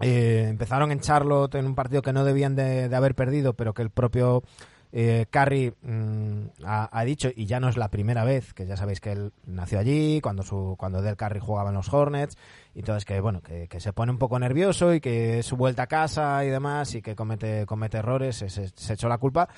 Eh, 0.00 0.46
empezaron 0.48 0.90
en 0.90 1.00
Charlotte 1.00 1.54
en 1.56 1.66
un 1.66 1.74
partido 1.74 2.02
que 2.02 2.12
no 2.12 2.24
debían 2.24 2.56
de, 2.56 2.94
haber 2.94 3.14
perdido, 3.14 3.54
pero 3.54 3.74
que 3.74 3.82
el 3.82 3.90
propio 3.90 4.42
eh, 4.90 5.26
Curry 5.30 5.74
mm, 5.82 6.46
ha, 6.64 7.04
dicho, 7.04 7.30
y 7.34 7.46
ya 7.46 7.60
no 7.60 7.68
es 7.68 7.76
la 7.76 7.88
primera 7.88 8.24
vez, 8.24 8.52
que 8.54 8.66
ya 8.66 8.76
sabéis 8.76 9.00
que 9.00 9.12
él 9.12 9.32
nació 9.46 9.78
allí, 9.78 10.20
cuando 10.20 10.42
su 10.42 10.74
cuando 10.78 11.02
Del 11.02 11.16
Curry 11.16 11.40
jugaba 11.40 11.68
en 11.70 11.76
los 11.76 11.92
Hornets, 11.92 12.36
y 12.74 12.80
entonces 12.80 13.04
que 13.04 13.20
bueno, 13.20 13.42
que, 13.42 13.68
se 13.80 13.92
pone 13.92 14.12
un 14.12 14.18
poco 14.18 14.38
nervioso 14.38 14.94
y 14.94 15.00
que 15.00 15.42
su 15.42 15.56
vuelta 15.56 15.84
a 15.84 15.86
casa 15.88 16.44
y 16.44 16.48
demás, 16.48 16.94
y 16.94 17.02
que 17.02 17.14
comete, 17.14 17.66
comete 17.66 17.98
errores, 17.98 18.36
se, 18.36 18.48
se- 18.48 18.68
se 18.74 18.94
echó 18.94 19.08
la 19.08 19.18
culpa. 19.18 19.48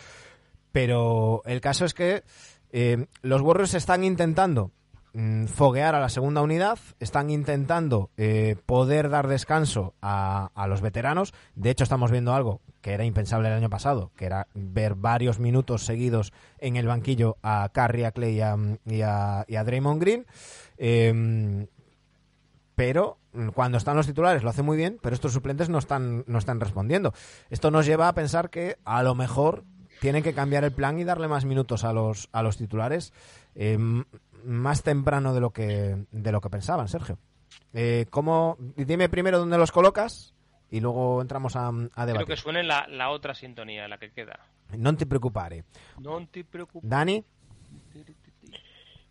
Pero 0.72 1.42
el 1.46 1.60
caso 1.60 1.84
es 1.84 1.94
que 1.94 2.24
eh, 2.72 3.06
los 3.22 3.40
Warriors 3.40 3.74
están 3.74 4.02
intentando 4.02 4.72
mm, 5.14 5.46
foguear 5.46 5.94
a 5.94 6.00
la 6.00 6.08
segunda 6.10 6.42
unidad, 6.42 6.78
están 7.00 7.30
intentando 7.30 8.10
eh, 8.16 8.56
poder 8.66 9.08
dar 9.08 9.26
descanso 9.28 9.94
a, 10.02 10.50
a 10.54 10.66
los 10.66 10.80
veteranos. 10.82 11.32
De 11.54 11.70
hecho, 11.70 11.84
estamos 11.84 12.10
viendo 12.10 12.34
algo 12.34 12.60
que 12.82 12.92
era 12.92 13.04
impensable 13.06 13.48
el 13.48 13.54
año 13.54 13.70
pasado, 13.70 14.10
que 14.14 14.26
era 14.26 14.46
ver 14.52 14.94
varios 14.94 15.38
minutos 15.38 15.86
seguidos 15.86 16.34
en 16.58 16.76
el 16.76 16.86
banquillo 16.86 17.38
a 17.42 17.70
Curry, 17.72 18.04
a 18.04 18.12
Clay 18.12 18.34
y 18.36 18.40
a, 18.42 18.56
y 19.48 19.56
a, 19.56 19.64
Draymond 19.64 20.00
Green. 20.02 20.26
Eh, 20.76 21.66
pero 22.74 23.18
mm, 23.32 23.48
cuando 23.50 23.78
están 23.78 23.96
los 23.96 24.06
titulares 24.06 24.42
lo 24.42 24.50
hacen 24.50 24.64
muy 24.64 24.76
bien, 24.76 24.98
pero 25.00 25.14
estos 25.14 25.32
suplentes 25.32 25.68
no 25.68 25.78
están, 25.78 26.24
no 26.26 26.38
están 26.38 26.60
respondiendo. 26.60 27.14
Esto 27.50 27.70
nos 27.70 27.86
lleva 27.86 28.08
a 28.08 28.14
pensar 28.14 28.50
que 28.50 28.76
a 28.84 29.02
lo 29.02 29.14
mejor 29.14 29.64
tienen 30.00 30.22
que 30.22 30.34
cambiar 30.34 30.64
el 30.64 30.72
plan 30.72 30.98
y 30.98 31.04
darle 31.04 31.28
más 31.28 31.44
minutos 31.44 31.84
a 31.84 31.92
los, 31.92 32.28
a 32.32 32.42
los 32.42 32.56
titulares 32.56 33.12
eh, 33.54 33.74
m- 33.74 34.04
más 34.44 34.82
temprano 34.82 35.34
de 35.34 35.40
lo 35.40 35.50
que, 35.50 35.96
de 36.10 36.32
lo 36.32 36.40
que 36.40 36.50
pensaban, 36.50 36.88
Sergio. 36.88 37.18
Eh, 37.72 38.06
¿cómo- 38.10 38.56
dime 38.76 39.08
primero 39.08 39.38
dónde 39.38 39.58
los 39.58 39.72
colocas 39.72 40.34
y 40.70 40.80
luego 40.80 41.20
entramos 41.22 41.56
a, 41.56 41.68
a 41.68 41.72
Creo 41.72 42.06
debatir. 42.06 42.26
que 42.28 42.36
suene 42.36 42.62
la, 42.62 42.86
la 42.88 43.10
otra 43.10 43.34
sintonía, 43.34 43.86
la 43.88 43.98
que 43.98 44.10
queda. 44.10 44.40
No 44.76 44.96
te 44.96 45.06
preocupare. 45.06 45.64
No 46.00 46.26
te 46.28 46.42
preocupes. 46.44 46.88
Dani, 46.88 47.24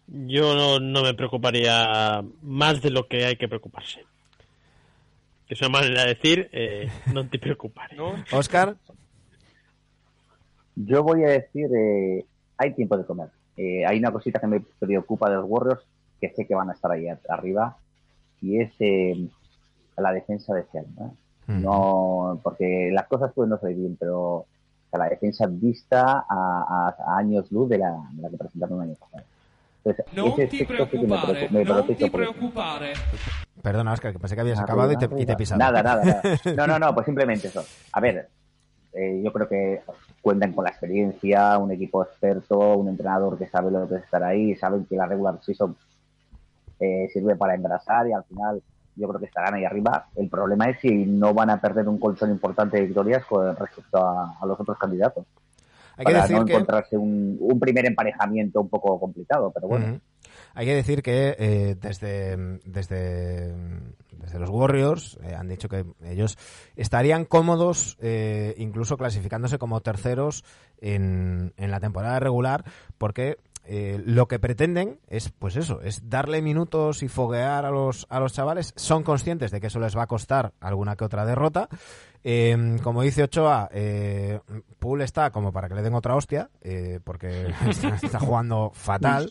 Yo 0.07 0.55
no, 0.55 0.79
no 0.79 1.03
me 1.03 1.13
preocuparía 1.13 2.21
más 2.41 2.81
de 2.81 2.89
lo 2.89 3.07
que 3.07 3.25
hay 3.25 3.35
que 3.37 3.47
preocuparse. 3.47 4.05
Que 5.47 5.53
es 5.53 5.61
una 5.61 5.69
manera 5.69 6.01
de 6.03 6.07
decir, 6.15 6.49
eh, 6.51 6.89
no 7.13 7.27
te 7.27 7.39
preocupes. 7.39 7.83
¿No? 7.95 8.13
Oscar, 8.31 8.75
Yo 10.75 11.03
voy 11.03 11.23
a 11.23 11.29
decir, 11.29 11.67
eh, 11.75 12.25
hay 12.57 12.73
tiempo 12.73 12.97
de 12.97 13.05
comer. 13.05 13.29
Eh, 13.57 13.85
hay 13.85 13.99
una 13.99 14.11
cosita 14.11 14.39
que 14.39 14.47
me 14.47 14.61
preocupa 14.79 15.29
de 15.29 15.35
los 15.35 15.45
Warriors, 15.47 15.81
que 16.19 16.29
sé 16.29 16.45
que 16.47 16.55
van 16.55 16.69
a 16.69 16.73
estar 16.73 16.91
ahí 16.91 17.07
arriba, 17.29 17.77
y 18.41 18.59
es 18.61 18.71
eh, 18.79 19.15
la 19.97 20.11
defensa 20.11 20.53
de 20.53 20.61
este 20.61 20.79
año. 20.79 20.87
¿eh? 21.01 21.11
Mm. 21.47 21.61
No, 21.61 22.39
porque 22.43 22.89
las 22.91 23.07
cosas 23.07 23.31
pueden 23.33 23.49
no 23.51 23.57
salir 23.59 23.77
bien, 23.77 23.97
pero 23.99 24.19
o 24.37 24.45
sea, 24.89 24.99
la 24.99 25.09
defensa 25.09 25.45
vista 25.47 26.25
a, 26.27 26.27
a- 26.29 26.95
a 27.05 27.17
años 27.17 27.51
luz 27.51 27.67
de 27.69 27.77
la, 27.79 27.91
de 28.11 28.21
la 28.21 28.29
que 28.29 28.37
presentaron 28.37 28.77
el 28.81 28.89
año 28.89 28.95
pasado. 28.95 29.23
Entonces, 29.85 30.05
Non 30.15 30.31
ese 30.39 30.47
ti 30.47 30.57
que 30.59 30.63
me 30.63 31.17
preocupa- 31.19 31.27
me 31.51 31.65
preocupa 31.65 31.83
ti 31.99 32.09
preoccupare. 32.09 32.93
perdona 33.61 33.91
Oscar, 33.93 34.13
que 34.13 34.19
pensé 34.19 34.35
que 34.35 34.41
habías 34.41 34.59
acabado 34.59 34.91
y 34.93 34.97
te, 34.97 35.05
y 35.17 35.25
te 35.25 35.33
he 35.33 35.35
pisado. 35.35 35.59
Nada, 35.59 35.83
nada, 35.83 36.03
nada. 36.05 36.21
No, 36.55 36.67
no, 36.67 36.79
no, 36.79 36.93
pues 36.93 37.05
simplemente 37.05 37.49
eso. 37.49 37.65
A 37.91 37.99
ver, 37.99 38.29
eh, 38.93 39.21
yo 39.23 39.33
creo 39.33 39.49
que 39.49 39.81
cuentan 40.23 40.53
con 40.53 40.63
la 40.63 40.69
experiencia, 40.69 41.57
un 41.57 41.73
equipo 41.73 42.01
experto, 42.01 42.77
un 42.77 42.87
entrenador 42.87 43.37
que 43.37 43.47
sabe 43.47 43.69
lo 43.69 43.87
que 43.89 43.95
es 43.95 44.03
estar 44.03 44.23
ahí, 44.23 44.55
saben 44.55 44.85
que 44.85 44.95
la 44.95 45.05
regular 45.05 45.37
season 45.41 45.75
eh, 46.79 47.09
sirve 47.11 47.35
para 47.35 47.55
embrasar 47.55 48.07
y 48.07 48.13
al 48.13 48.23
final 48.23 48.63
yo 48.95 49.09
creo 49.09 49.19
que 49.19 49.25
estarán 49.25 49.55
ahí 49.55 49.65
arriba. 49.65 50.07
El 50.15 50.29
problema 50.29 50.69
es 50.69 50.79
si 50.79 51.05
no 51.05 51.33
van 51.33 51.49
a 51.49 51.59
perder 51.59 51.89
un 51.89 51.99
colchón 51.99 52.31
importante 52.31 52.77
de 52.77 52.85
victorias 52.85 53.25
con 53.25 53.53
respecto 53.53 53.97
a, 53.97 54.37
a 54.39 54.45
los 54.45 54.57
otros 54.57 54.77
candidatos. 54.77 55.25
Hay 55.97 56.05
que 56.05 56.13
para 56.13 56.21
decir 56.21 56.37
no 56.37 56.45
que... 56.45 56.53
encontrarse 56.53 56.97
un, 56.97 57.37
un 57.41 57.59
primer 57.59 57.85
emparejamiento 57.85 58.61
un 58.61 58.69
poco 58.69 58.97
complicado, 58.97 59.51
pero 59.51 59.67
bueno. 59.67 59.99
Hay 60.53 60.65
que 60.65 60.75
decir 60.75 61.01
que 61.01 61.35
eh, 61.37 61.75
desde, 61.79 62.59
desde, 62.65 63.53
desde 64.11 64.39
los 64.39 64.49
Warriors 64.49 65.17
eh, 65.23 65.35
han 65.35 65.47
dicho 65.47 65.67
que 65.67 65.85
ellos 66.03 66.37
estarían 66.75 67.25
cómodos 67.25 67.97
eh, 68.01 68.53
incluso 68.57 68.97
clasificándose 68.97 69.57
como 69.57 69.81
terceros 69.81 70.43
en, 70.79 71.53
en 71.57 71.71
la 71.71 71.79
temporada 71.79 72.19
regular 72.19 72.65
porque 72.97 73.37
eh, 73.65 74.01
lo 74.05 74.27
que 74.27 74.39
pretenden 74.39 74.99
es 75.07 75.29
pues 75.29 75.55
eso, 75.55 75.81
es 75.81 76.09
darle 76.09 76.41
minutos 76.41 77.01
y 77.01 77.07
foguear 77.07 77.65
a 77.65 77.71
los, 77.71 78.05
a 78.09 78.19
los 78.19 78.33
chavales. 78.33 78.73
Son 78.75 79.03
conscientes 79.03 79.51
de 79.51 79.61
que 79.61 79.67
eso 79.67 79.79
les 79.79 79.95
va 79.95 80.03
a 80.03 80.07
costar 80.07 80.53
alguna 80.59 80.95
que 80.95 81.05
otra 81.05 81.25
derrota. 81.25 81.69
Eh, 82.25 82.77
como 82.83 83.01
dice 83.01 83.23
Ochoa, 83.23 83.69
eh, 83.71 84.39
Poole 84.79 85.05
está 85.05 85.31
como 85.31 85.51
para 85.51 85.69
que 85.69 85.75
le 85.75 85.81
den 85.81 85.93
otra 85.93 86.15
hostia, 86.15 86.49
eh, 86.61 86.99
porque 87.03 87.53
está 88.01 88.19
jugando 88.19 88.71
fatal. 88.73 89.29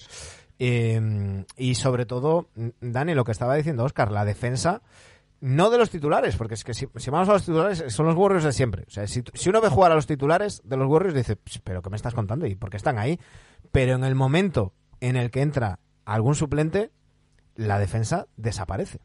Eh, 0.65 1.45
y 1.57 1.75
sobre 1.75 2.07
todo, 2.07 2.47
Dani, 2.81 3.15
lo 3.15 3.25
que 3.25 3.33
estaba 3.33 3.57
diciendo 3.57 3.83
Oscar, 3.83 4.13
la 4.13 4.25
defensa, 4.25 4.81
no 5.41 5.71
de 5.71 5.79
los 5.79 5.91
titulares, 5.91 6.37
porque 6.37 6.55
es 6.55 6.63
que 6.63 6.73
si, 6.73 6.87
vamos 7.11 7.29
a 7.29 7.33
los 7.33 7.45
titulares, 7.45 7.85
son 7.89 8.07
los 8.07 8.15
Warriors 8.15 8.45
de 8.45 8.53
siempre. 8.53 8.85
O 8.87 8.91
sea, 8.91 9.09
si, 9.09 9.25
uno 9.49 9.61
ve 9.61 9.69
jugar 9.71 9.91
a 9.91 9.97
los 9.97 10.07
titulares 10.07 10.63
de 10.63 10.77
los 10.77 10.87
Warriors, 10.87 11.17
dice, 11.17 11.35
"Ps, 11.35 11.59
¿pero 11.65 11.83
qué 11.83 11.91
me 11.91 11.97
estás 11.97 12.15
contando? 12.15 12.47
¿Y 12.47 12.55
por 12.55 12.71
qué 12.71 12.77
están 12.77 12.97
ahí? 12.97 13.19
Pero 13.73 13.97
en 13.97 14.05
el 14.05 14.15
momento 14.15 14.73
en 15.01 15.17
el 15.17 15.33
que 15.33 15.41
entra 15.41 15.81
algún 16.05 16.37
suplente, 16.37 16.93
la 17.57 17.81
defensa 17.81 18.29
desaparece. 18.37 19.01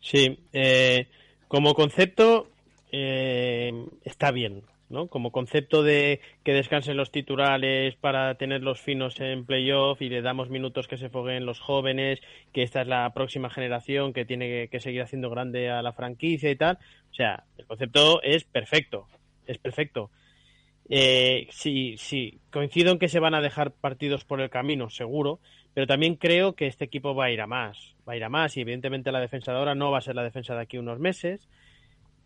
Sí, 0.00 0.42
eh, 0.54 1.10
como 1.48 1.74
concepto 1.74 2.48
eh, 2.90 3.88
está 4.04 4.30
bien, 4.30 4.62
¿no? 4.90 5.08
Como 5.08 5.32
concepto 5.32 5.82
de 5.82 6.20
que 6.44 6.52
descansen 6.52 6.96
los 6.96 7.10
titulares 7.10 7.94
para 7.96 8.34
tenerlos 8.36 8.80
finos 8.80 9.20
en 9.20 9.44
playoff 9.44 10.00
y 10.00 10.08
le 10.08 10.22
damos 10.22 10.50
minutos 10.50 10.88
que 10.88 10.96
se 10.96 11.10
fogueen 11.10 11.46
los 11.46 11.60
jóvenes, 11.60 12.20
que 12.52 12.62
esta 12.62 12.82
es 12.82 12.88
la 12.88 13.12
próxima 13.12 13.50
generación 13.50 14.12
que 14.12 14.24
tiene 14.24 14.68
que, 14.68 14.80
seguir 14.80 15.02
haciendo 15.02 15.30
grande 15.30 15.70
a 15.70 15.82
la 15.82 15.92
franquicia 15.92 16.50
y 16.50 16.56
tal. 16.56 16.78
O 17.10 17.14
sea, 17.14 17.44
el 17.56 17.66
concepto 17.66 18.22
es 18.22 18.44
perfecto, 18.44 19.06
es 19.46 19.58
perfecto. 19.58 20.10
Eh, 20.88 21.48
sí, 21.50 21.96
sí, 21.98 22.38
coincido 22.50 22.92
en 22.92 22.98
que 22.98 23.08
se 23.08 23.20
van 23.20 23.34
a 23.34 23.42
dejar 23.42 23.72
partidos 23.72 24.24
por 24.24 24.40
el 24.40 24.48
camino, 24.48 24.88
seguro, 24.88 25.38
pero 25.74 25.86
también 25.86 26.16
creo 26.16 26.54
que 26.54 26.66
este 26.66 26.86
equipo 26.86 27.14
va 27.14 27.26
a 27.26 27.30
ir 27.30 27.42
a 27.42 27.46
más, 27.46 27.94
va 28.08 28.14
a 28.14 28.16
ir 28.16 28.24
a 28.24 28.30
más 28.30 28.56
y 28.56 28.62
evidentemente 28.62 29.12
la 29.12 29.20
defensa 29.20 29.52
de 29.52 29.58
ahora 29.58 29.74
no 29.74 29.90
va 29.90 29.98
a 29.98 30.02
ser 30.02 30.14
la 30.14 30.24
defensa 30.24 30.54
de 30.54 30.62
aquí 30.62 30.78
unos 30.78 30.98
meses 30.98 31.46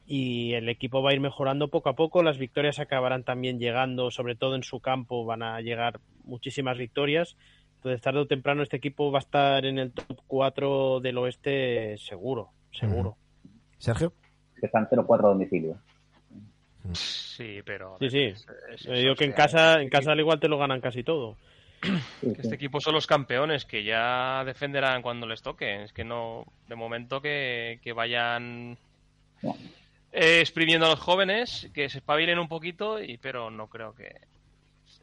y 0.07 0.55
el 0.55 0.69
equipo 0.69 1.03
va 1.03 1.11
a 1.11 1.15
ir 1.15 1.21
mejorando 1.21 1.69
poco 1.69 1.89
a 1.89 1.95
poco, 1.97 2.23
las 2.23 2.39
victorias 2.39 2.79
acabarán 2.79 3.23
también 3.25 3.59
llegando, 3.59 4.11
sobre 4.11 4.35
todo 4.35 4.55
en 4.57 4.63
su 4.63 4.81
campo 4.81 5.25
van 5.25 5.43
a 5.43 5.61
llegar 5.61 6.01
muchísimas 6.25 6.77
victorias, 6.79 7.37
entonces 7.77 8.01
tarde 8.01 8.21
o 8.21 8.27
temprano 8.27 8.63
este 8.63 8.77
equipo 8.77 9.11
va 9.11 9.19
a 9.19 9.21
estar 9.21 9.65
en 9.65 9.79
el 9.79 9.93
top 9.93 10.19
4 10.27 11.01
del 11.01 11.19
oeste 11.19 11.97
seguro, 11.99 12.51
seguro. 12.73 13.17
Sergio. 13.79 14.13
Que 14.61 14.67
están 14.67 14.87
0-4 14.89 15.25
a 15.25 15.29
domicilio. 15.31 15.77
Sí, 16.93 17.61
pero. 17.65 17.97
Sí, 18.01 18.11
sí. 18.11 18.19
es- 18.25 18.47
es- 18.73 18.83
Yo 18.83 18.93
digo 18.93 19.15
que 19.15 19.25
en 19.25 19.33
casa, 19.33 19.73
este 19.73 19.83
en 19.83 19.89
casa 19.89 20.13
al 20.13 20.21
igual 20.21 20.41
te 20.41 20.49
lo 20.49 20.59
ganan 20.59 20.81
casi 20.81 21.03
todo. 21.03 21.37
Que 21.81 22.29
este 22.43 22.55
equipo 22.55 22.81
son 22.81 22.95
los 22.95 23.07
campeones, 23.09 23.65
que 23.65 23.83
ya 23.83 24.45
defenderán 24.45 25.03
cuando 25.03 25.27
les 25.27 25.43
toque. 25.43 25.83
Es 25.83 25.93
que 25.93 26.05
no, 26.05 26.45
de 26.69 26.77
momento 26.77 27.21
que, 27.21 27.81
que 27.83 27.93
vayan 27.93 28.79
No. 29.43 29.57
Eh, 30.13 30.41
exprimiendo 30.41 30.87
a 30.87 30.91
los 30.91 31.01
jóvenes, 31.01 31.71
que 31.75 31.89
se 31.89 31.99
espabilen 31.99 32.39
un 32.39 32.49
poquito, 32.49 33.03
y 33.03 33.19
pero 33.19 33.51
no 33.51 33.69
creo 33.69 33.95
que... 33.95 34.15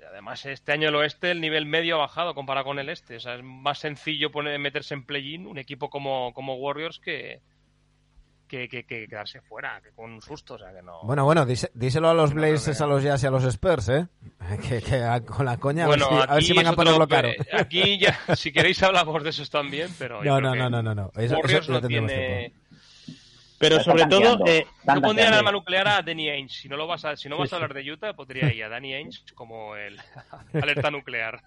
Además, 0.10 0.46
este 0.46 0.72
año 0.72 0.90
el 0.90 0.96
oeste, 0.96 1.30
el 1.32 1.42
nivel 1.42 1.66
medio 1.66 1.96
ha 1.96 2.00
bajado 2.00 2.34
comparado 2.34 2.66
con 2.68 2.80
el 2.80 2.90
este. 2.90 3.18
O 3.18 3.20
sea, 3.20 3.36
es 3.36 3.44
más 3.44 3.80
sencillo 3.80 4.32
poner, 4.32 4.58
meterse 4.58 4.94
en 4.94 5.04
play-in 5.04 5.46
un 5.46 5.58
equipo 5.58 5.90
como, 5.90 6.34
como 6.34 6.56
Warriors 6.56 7.00
que, 7.00 7.42
que, 8.48 8.68
que- 8.70 8.86
que 8.86 9.08
quedarse 9.08 9.42
fuera, 9.42 9.80
que 9.82 9.92
con 9.92 10.12
un 10.14 10.22
susto. 10.22 10.56
O 10.56 10.58
sea, 10.58 10.72
que 10.74 10.82
no... 10.82 11.02
Bueno, 11.04 11.26
bueno, 11.26 11.46
díse- 11.46 11.70
díselo 11.74 12.10
a 12.10 12.14
los 12.14 12.34
No, 12.34 12.42
Blazers, 12.42 12.80
no. 12.80 12.86
a 12.86 12.90
los 12.90 13.04
Jazz 13.04 13.24
y 13.24 13.28
a 13.28 13.32
los 13.32 13.44
Spurs, 13.44 13.90
¿eh? 13.90 14.08
Que, 14.70 14.82
que 14.82 14.96
a- 15.04 15.22
con 15.22 15.46
la 15.46 15.58
coña, 15.58 15.86
Bueno, 15.86 16.06
a 16.06 16.10
ver 16.10 16.18
si, 16.18 16.24
a 16.24 16.26
ver 16.34 16.38
aquí 16.38 16.46
si 16.46 16.54
van 16.54 16.68
a 16.68 16.74
ponerlo 16.74 17.08
caro. 17.08 17.30
Aquí 17.54 17.98
ya, 18.00 18.18
si 18.36 18.52
queréis 18.52 18.82
hablamos 18.82 19.22
de 19.24 19.30
esos 19.32 19.50
también, 19.50 19.90
pero... 20.00 20.24
No, 20.24 20.40
no, 20.40 20.56
no, 20.56 20.70
no, 20.70 20.96
no. 20.96 21.12
Eso- 21.18 21.36
Warriors 21.36 21.66
eso 21.70 21.74
no 21.74 21.82
tiene... 21.88 22.54
Pero 23.60 23.80
sobre 23.82 24.06
todo, 24.06 24.40
eh, 24.48 24.66
Yo 24.96 25.02
pondría 25.02 25.28
el 25.28 25.34
arma 25.36 25.52
nuclear 25.52 25.88
a 25.88 26.02
Danny 26.02 26.30
Ainge. 26.30 26.56
Si 26.62 26.70
no, 26.70 26.78
lo 26.78 26.88
vas 26.88 27.06
a, 27.06 27.16
si 27.18 27.28
no 27.30 27.36
Sí, 27.36 27.42
vas 27.42 27.54
a 27.54 27.56
hablar 27.58 27.74
de 27.74 27.92
Utah, 27.92 28.14
pondría 28.14 28.48
ahí 28.48 28.62
a 28.62 28.70
Danny 28.70 28.94
Ainge 28.94 29.20
como 29.36 29.76
el 29.76 29.98
alerta 30.54 30.90
nuclear. 30.92 31.42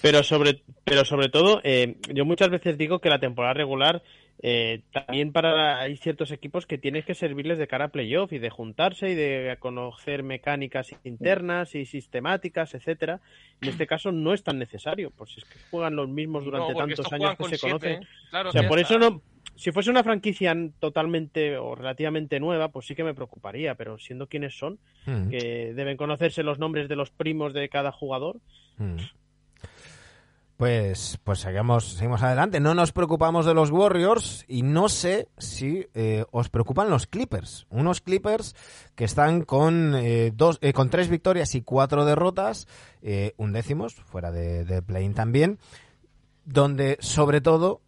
Pero 0.00 0.22
sobre, 0.22 0.62
pero 0.84 1.04
sobre 1.04 1.28
todo, 1.28 1.60
eh, 1.64 1.96
yo 2.12 2.24
muchas 2.24 2.50
veces 2.50 2.76
digo 2.76 2.98
que 2.98 3.08
la 3.08 3.20
temporada 3.20 3.54
regular 3.54 4.02
eh, 4.44 4.82
también 4.92 5.30
para 5.30 5.78
hay 5.80 5.96
ciertos 5.96 6.32
equipos 6.32 6.66
que 6.66 6.76
tienes 6.76 7.04
que 7.04 7.14
servirles 7.14 7.58
de 7.58 7.68
cara 7.68 7.84
a 7.84 7.88
playoff 7.88 8.32
y 8.32 8.40
de 8.40 8.50
juntarse 8.50 9.10
y 9.10 9.14
de 9.14 9.56
conocer 9.60 10.24
mecánicas 10.24 10.92
internas 11.04 11.76
y 11.76 11.86
sistemáticas, 11.86 12.74
etcétera. 12.74 13.20
En 13.60 13.68
este 13.68 13.86
caso 13.86 14.10
no 14.10 14.34
es 14.34 14.42
tan 14.42 14.58
necesario, 14.58 15.12
pues 15.16 15.36
es 15.38 15.44
que 15.44 15.58
juegan 15.70 15.94
los 15.94 16.08
mismos 16.08 16.44
durante 16.44 16.72
No, 16.72 16.78
tantos 16.78 17.12
años 17.12 17.36
que 17.38 17.44
se 17.44 17.56
siete, 17.56 17.60
conocen. 17.60 18.02
¿eh? 18.02 18.06
Claro, 18.30 18.48
O 18.48 18.52
sea, 18.52 18.66
por 18.68 18.80
está. 18.80 18.94
eso 18.94 18.98
no. 18.98 19.22
Si 19.54 19.70
fuese 19.70 19.90
una 19.90 20.02
franquicia 20.02 20.56
totalmente 20.78 21.56
o 21.56 21.74
relativamente 21.74 22.40
nueva, 22.40 22.68
pues 22.68 22.86
sí 22.86 22.94
que 22.94 23.04
me 23.04 23.14
preocuparía, 23.14 23.74
pero 23.74 23.98
siendo 23.98 24.26
quienes 24.26 24.56
son, 24.58 24.78
Mm, 25.06 25.30
que 25.30 25.72
deben 25.74 25.96
conocerse 25.96 26.42
los 26.42 26.58
nombres 26.58 26.88
de 26.88 26.96
los 26.96 27.10
primos 27.10 27.52
de 27.52 27.68
cada 27.68 27.92
jugador, 27.92 28.38
mm. 28.78 28.96
Pues, 30.54 31.18
pues 31.24 31.40
seguimos, 31.40 31.94
seguimos 31.94 32.22
adelante. 32.22 32.60
No 32.60 32.72
nos 32.72 32.92
preocupamos 32.92 33.46
de 33.46 33.52
los 33.52 33.72
Warriors 33.72 34.44
y 34.46 34.62
no 34.62 34.88
sé 34.88 35.26
si 35.36 35.88
eh, 35.92 36.24
os 36.30 36.50
preocupan 36.50 36.88
los 36.88 37.08
Clippers. 37.08 37.66
Unos 37.68 38.00
Clippers 38.00 38.54
que 38.94 39.02
están 39.02 39.42
con, 39.42 39.96
eh, 39.96 40.30
dos, 40.32 40.58
eh, 40.60 40.72
con 40.72 40.88
tres 40.88 41.08
victorias 41.08 41.56
y 41.56 41.62
cuatro 41.62 42.04
derrotas, 42.04 42.68
eh, 43.02 43.32
un 43.38 43.52
décimos, 43.52 43.94
fuera 43.94 44.30
de, 44.30 44.64
de 44.64 44.82
play-in 44.82 45.14
también, 45.14 45.58
donde 46.44 46.96
sobre 47.00 47.40
todo 47.40 47.80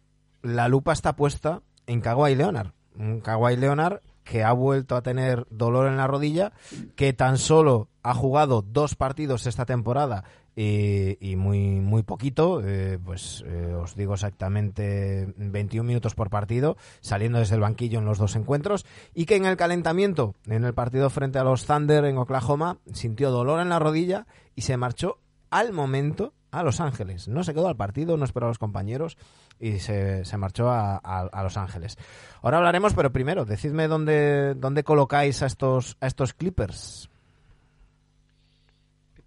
la 0.45 0.67
lupa 0.67 0.93
está 0.93 1.15
puesta 1.15 1.61
en 1.87 2.01
Kawhi 2.01 2.35
Leonard. 2.35 2.71
Un 2.97 3.19
Kawhi 3.19 3.57
Leonard 3.57 4.01
que 4.23 4.43
ha 4.43 4.51
vuelto 4.53 4.95
a 4.95 5.01
tener 5.01 5.45
dolor 5.51 5.87
en 5.87 5.97
la 5.97 6.07
rodilla, 6.07 6.51
que 6.95 7.13
tan 7.13 7.37
solo 7.37 7.89
ha 8.01 8.13
jugado 8.15 8.63
dos 8.63 8.95
partidos 8.95 9.45
esta 9.45 9.65
temporada 9.65 10.23
y, 10.55 11.17
y 11.19 11.35
muy 11.35 11.59
muy 11.79 12.01
poquito, 12.01 12.61
eh, 12.63 12.97
pues 13.03 13.43
eh, 13.45 13.75
os 13.75 13.95
digo 13.95 14.15
exactamente 14.15 15.31
21 15.37 15.85
minutos 15.85 16.15
por 16.15 16.29
partido, 16.29 16.75
saliendo 17.01 17.39
desde 17.39 17.55
el 17.55 17.61
banquillo 17.61 17.99
en 17.99 18.05
los 18.05 18.17
dos 18.17 18.35
encuentros, 18.35 18.85
y 19.13 19.25
que 19.25 19.35
en 19.35 19.45
el 19.45 19.57
calentamiento, 19.57 20.33
en 20.47 20.63
el 20.63 20.73
partido 20.73 21.09
frente 21.09 21.37
a 21.37 21.43
los 21.43 21.65
Thunder 21.65 22.05
en 22.05 22.17
Oklahoma, 22.17 22.79
sintió 22.93 23.29
dolor 23.29 23.61
en 23.61 23.69
la 23.69 23.79
rodilla 23.79 24.25
y 24.55 24.61
se 24.61 24.77
marchó 24.77 25.19
al 25.51 25.71
momento 25.71 26.33
a 26.59 26.63
Los 26.63 26.79
Ángeles. 26.79 27.27
No 27.27 27.43
se 27.43 27.53
quedó 27.53 27.67
al 27.67 27.75
partido, 27.75 28.17
no 28.17 28.25
esperó 28.25 28.45
a 28.45 28.49
los 28.49 28.57
compañeros 28.59 29.17
y 29.59 29.79
se, 29.79 30.23
se 30.25 30.37
marchó 30.37 30.69
a, 30.69 30.95
a- 31.03 31.29
a 31.31 31.43
Los 31.43 31.57
Ángeles. 31.57 31.97
Ahora 32.41 32.57
hablaremos, 32.57 32.93
pero 32.93 33.11
primero, 33.11 33.45
decidme 33.45 33.87
dónde, 33.87 34.53
dónde 34.55 34.83
colocáis 34.83 35.41
a 35.41 35.45
estos, 35.47 35.97
a 36.01 36.07
estos 36.07 36.33
Clippers. 36.33 37.09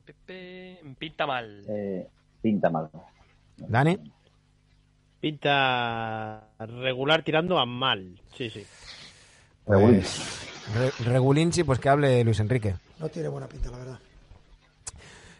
Pe- 0.05 0.14
pe- 0.26 0.80
Pinta 0.98 1.26
mal. 1.26 1.64
Eh, 1.68 2.06
pinta 2.42 2.70
mal. 2.70 2.88
Dani. 3.56 3.98
pinta 5.20 6.44
regular 6.60 7.22
tirando 7.22 7.59
a 7.59 7.66
mal. 7.66 8.20
Sí, 8.36 8.48
sí. 8.50 8.64
Pues, 9.64 10.46
Re- 10.74 11.05
Regulinchi, 11.12 11.64
pues 11.64 11.78
que 11.78 11.88
hable 11.88 12.22
Luis 12.24 12.40
Enrique. 12.40 12.74
No 13.00 13.09
tiene 13.09 13.28
buena 13.28 13.46
pinta, 13.48 13.70
la 13.70 13.78
verdad. 13.78 13.98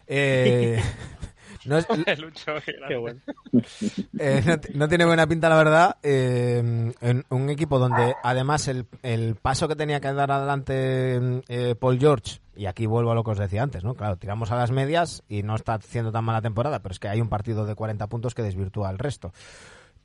Eh, 0.07 0.83
no, 1.67 1.79
es- 1.79 1.87
Lucho, 2.19 2.53
qué 2.65 2.73
grande. 2.73 2.89
Qué 2.89 2.97
bueno. 2.97 3.21
eh, 4.19 4.43
no, 4.47 4.61
t- 4.61 4.73
no 4.75 4.89
tiene 4.89 5.05
buena 5.05 5.27
pinta, 5.27 5.49
la 5.49 5.57
verdad. 5.57 5.97
eh, 6.03 6.93
en 7.01 7.25
un 7.31 7.51
equipo 7.51 7.79
donde 7.79 8.15
además 8.23 8.69
el, 8.69 8.87
el 9.03 9.35
paso 9.37 9.69
que 9.69 9.77
tenía 9.77 10.01
que 10.01 10.13
dar 10.13 10.31
adelante 10.31 11.43
eh, 11.49 11.75
Paul 11.79 11.99
George, 11.99 12.41
y 12.57 12.67
aquí 12.67 12.87
vuelvo 12.87 13.13
a 13.13 13.15
lo 13.15 13.23
que 13.25 13.31
os 13.31 13.39
decía 13.39 13.63
antes, 13.63 13.85
¿no? 13.85 13.95
Claro, 13.95 14.17
tiramos 14.17 14.51
a 14.51 14.57
las 14.57 14.71
medias 14.71 15.23
y 15.29 15.43
no 15.43 15.55
está 15.55 15.75
haciendo 15.75 16.11
tan 16.13 16.25
mala 16.25 16.43
temporada, 16.43 16.81
pero 16.81 16.93
es 16.93 16.99
que 16.99 17.09
hay 17.09 17.21
un 17.21 17.29
partido 17.29 17.65
de 17.67 17.75
40 17.75 18.07
puntos 18.09 18.35
que 18.35 18.43
desvirtúa 18.43 18.89
al 18.89 18.99
resto. 18.99 19.33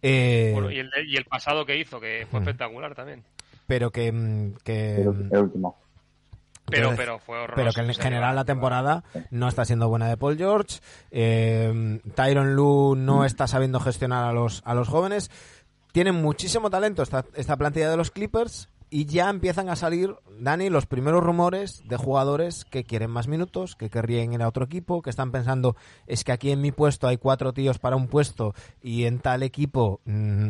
Eh, 0.02 0.52
Bueno, 0.54 0.70
y, 0.72 0.80
el, 0.80 0.90
y 1.08 1.16
el 1.18 1.26
pasado 1.26 1.66
que 1.66 1.78
hizo, 1.78 2.00
que 2.00 2.28
fue 2.30 2.40
Mm. 2.40 2.44
espectacular 2.44 2.94
también. 2.96 3.24
pero 3.66 3.90
que, 3.92 4.12
mm, 4.12 4.56
que, 4.64 4.96
El, 5.02 5.30
el 5.32 5.38
último. 5.40 5.78
Pero, 6.66 6.90
Entonces, 6.90 7.06
pero 7.06 7.20
fue 7.20 7.38
horroroso. 7.38 7.56
pero 7.56 7.72
que 7.74 7.82
en 7.82 7.96
general 7.96 8.22
rival. 8.22 8.36
la 8.36 8.46
temporada 8.46 9.04
no 9.32 9.48
está 9.48 9.66
siendo 9.66 9.90
buena 9.90 10.08
de 10.08 10.18
Paul 10.18 10.38
George. 10.38 10.80
Eh, 11.12 12.00
Tyron 12.16 12.56
Lu 12.56 12.96
no 12.96 13.26
está 13.26 13.48
sabiendo 13.48 13.80
gestionar 13.80 14.24
a 14.24 14.34
los, 14.34 14.62
a 14.66 14.74
los 14.74 14.88
jóvenes. 14.88 15.30
Tienen 15.92 16.16
muchísimo 16.16 16.70
talento 16.70 17.04
esta, 17.04 17.26
esta 17.36 17.58
plantilla 17.58 17.90
de 17.90 17.98
los 17.98 18.12
Clippers 18.12 18.70
y 18.94 19.06
ya 19.06 19.32
empiezan 19.32 19.70
a 19.70 19.76
salir, 19.76 20.16
Dani, 20.40 20.70
los 20.70 20.86
primeros 20.86 21.24
rumores 21.24 21.82
de 21.88 21.98
jugadores 21.98 22.64
que 22.64 22.84
quieren 22.84 23.10
más 23.10 23.28
minutos, 23.28 23.76
que 23.76 23.90
querrían 23.90 24.34
ir 24.34 24.44
a 24.44 24.48
otro 24.48 24.66
equipo, 24.66 25.02
que 25.02 25.10
están 25.10 25.32
pensando, 25.32 25.76
es 26.06 26.24
que 26.24 26.32
aquí 26.32 26.52
en 26.52 26.62
mi 26.62 26.72
puesto 26.72 27.08
hay 27.08 27.18
cuatro 27.18 27.54
tíos 27.54 27.80
para 27.80 27.96
un 27.96 28.08
puesto 28.08 28.54
y 28.84 29.06
en 29.06 29.18
tal 29.18 29.42
equipo, 29.42 30.00
mm, 30.06 30.50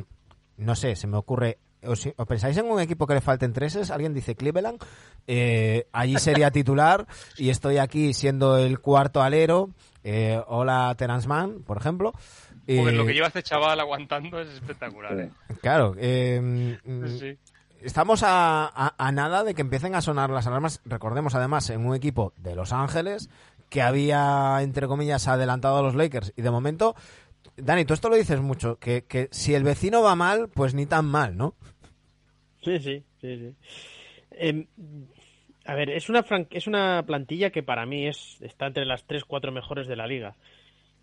no 0.57 0.76
sé, 0.76 0.98
se 0.98 1.07
me 1.07 1.15
ocurre... 1.15 1.57
¿Os, 1.85 2.07
os 2.15 2.27
pensáis 2.27 2.57
en 2.57 2.65
un 2.65 2.80
equipo 2.80 3.05
que 3.07 3.14
le 3.15 3.22
falten 3.22 3.53
treses? 3.53 3.91
Alguien 3.91 4.14
dice 4.14 4.35
Cleveland, 4.35 4.80
eh, 5.27 5.88
allí 5.91 6.18
sería 6.18 6.51
titular 6.51 7.05
y 7.38 7.49
estoy 7.49 7.77
aquí 7.77 8.14
siendo 8.14 8.57
el 8.57 8.80
cuarto 8.80 9.22
alero. 9.22 9.69
Eh, 10.03 10.41
hola 10.47 10.93
Terence 10.97 11.27
Mann, 11.27 11.64
por 11.64 11.77
ejemplo. 11.77 12.11
Porque 12.65 12.80
Eh, 12.89 12.91
lo 12.91 13.05
que 13.05 13.14
lleva 13.14 13.27
este 13.27 13.43
chaval 13.43 13.80
aguantando 13.80 14.39
es 14.39 14.49
espectacular. 14.49 15.19
¿eh? 15.19 15.30
Claro, 15.61 15.95
eh, 15.97 16.77
Sí, 17.07 17.19
sí. 17.19 17.38
estamos 17.81 18.23
a, 18.23 18.65
a- 18.65 18.95
a 18.97 19.11
nada 19.11 19.43
de 19.43 19.53
que 19.53 19.61
empiecen 19.61 19.95
a 19.95 20.01
sonar 20.01 20.30
las 20.30 20.47
alarmas. 20.47 20.81
Recordemos 20.85 21.35
además 21.35 21.69
en 21.69 21.85
un 21.85 21.95
equipo 21.95 22.34
de 22.38 22.55
Los 22.55 22.72
Ángeles 22.73 23.30
que 23.69 23.81
había, 23.81 24.57
entre 24.61 24.88
comillas, 24.88 25.27
adelantado 25.27 25.77
a 25.77 25.81
los 25.81 25.95
Lakers 25.95 26.31
y 26.35 26.41
de 26.41 26.51
momento, 26.51 26.95
Dani, 27.57 27.85
tú 27.85 27.93
esto 27.93 28.07
lo 28.10 28.15
dices 28.15 28.39
mucho, 28.39 28.77
que, 28.80 29.03
que 29.05 29.30
si 29.31 29.55
el 29.55 29.64
vecino 29.64 30.01
va 30.01 30.15
mal, 30.15 30.47
pues 30.49 30.73
ni 30.73 30.85
tan 30.85 31.05
mal, 31.05 31.35
¿no? 31.38 31.55
Sí, 32.64 32.80
sí, 32.80 33.03
sí, 33.22 33.38
sí. 33.38 33.56
Em, 34.31 34.68
a 35.65 35.76
ver, 35.76 35.90
es 35.90 36.10
una, 36.10 36.26
es 36.49 36.68
una 36.68 37.03
plantilla 37.06 37.52
que 37.52 37.64
para 37.64 37.85
mí 37.85 38.07
es, 38.07 38.41
está 38.41 38.68
entre 38.68 38.85
las 38.85 39.07
3-4 39.07 39.52
mejores 39.52 39.88
de 39.88 39.95
la 39.95 40.07
liga. 40.07 40.35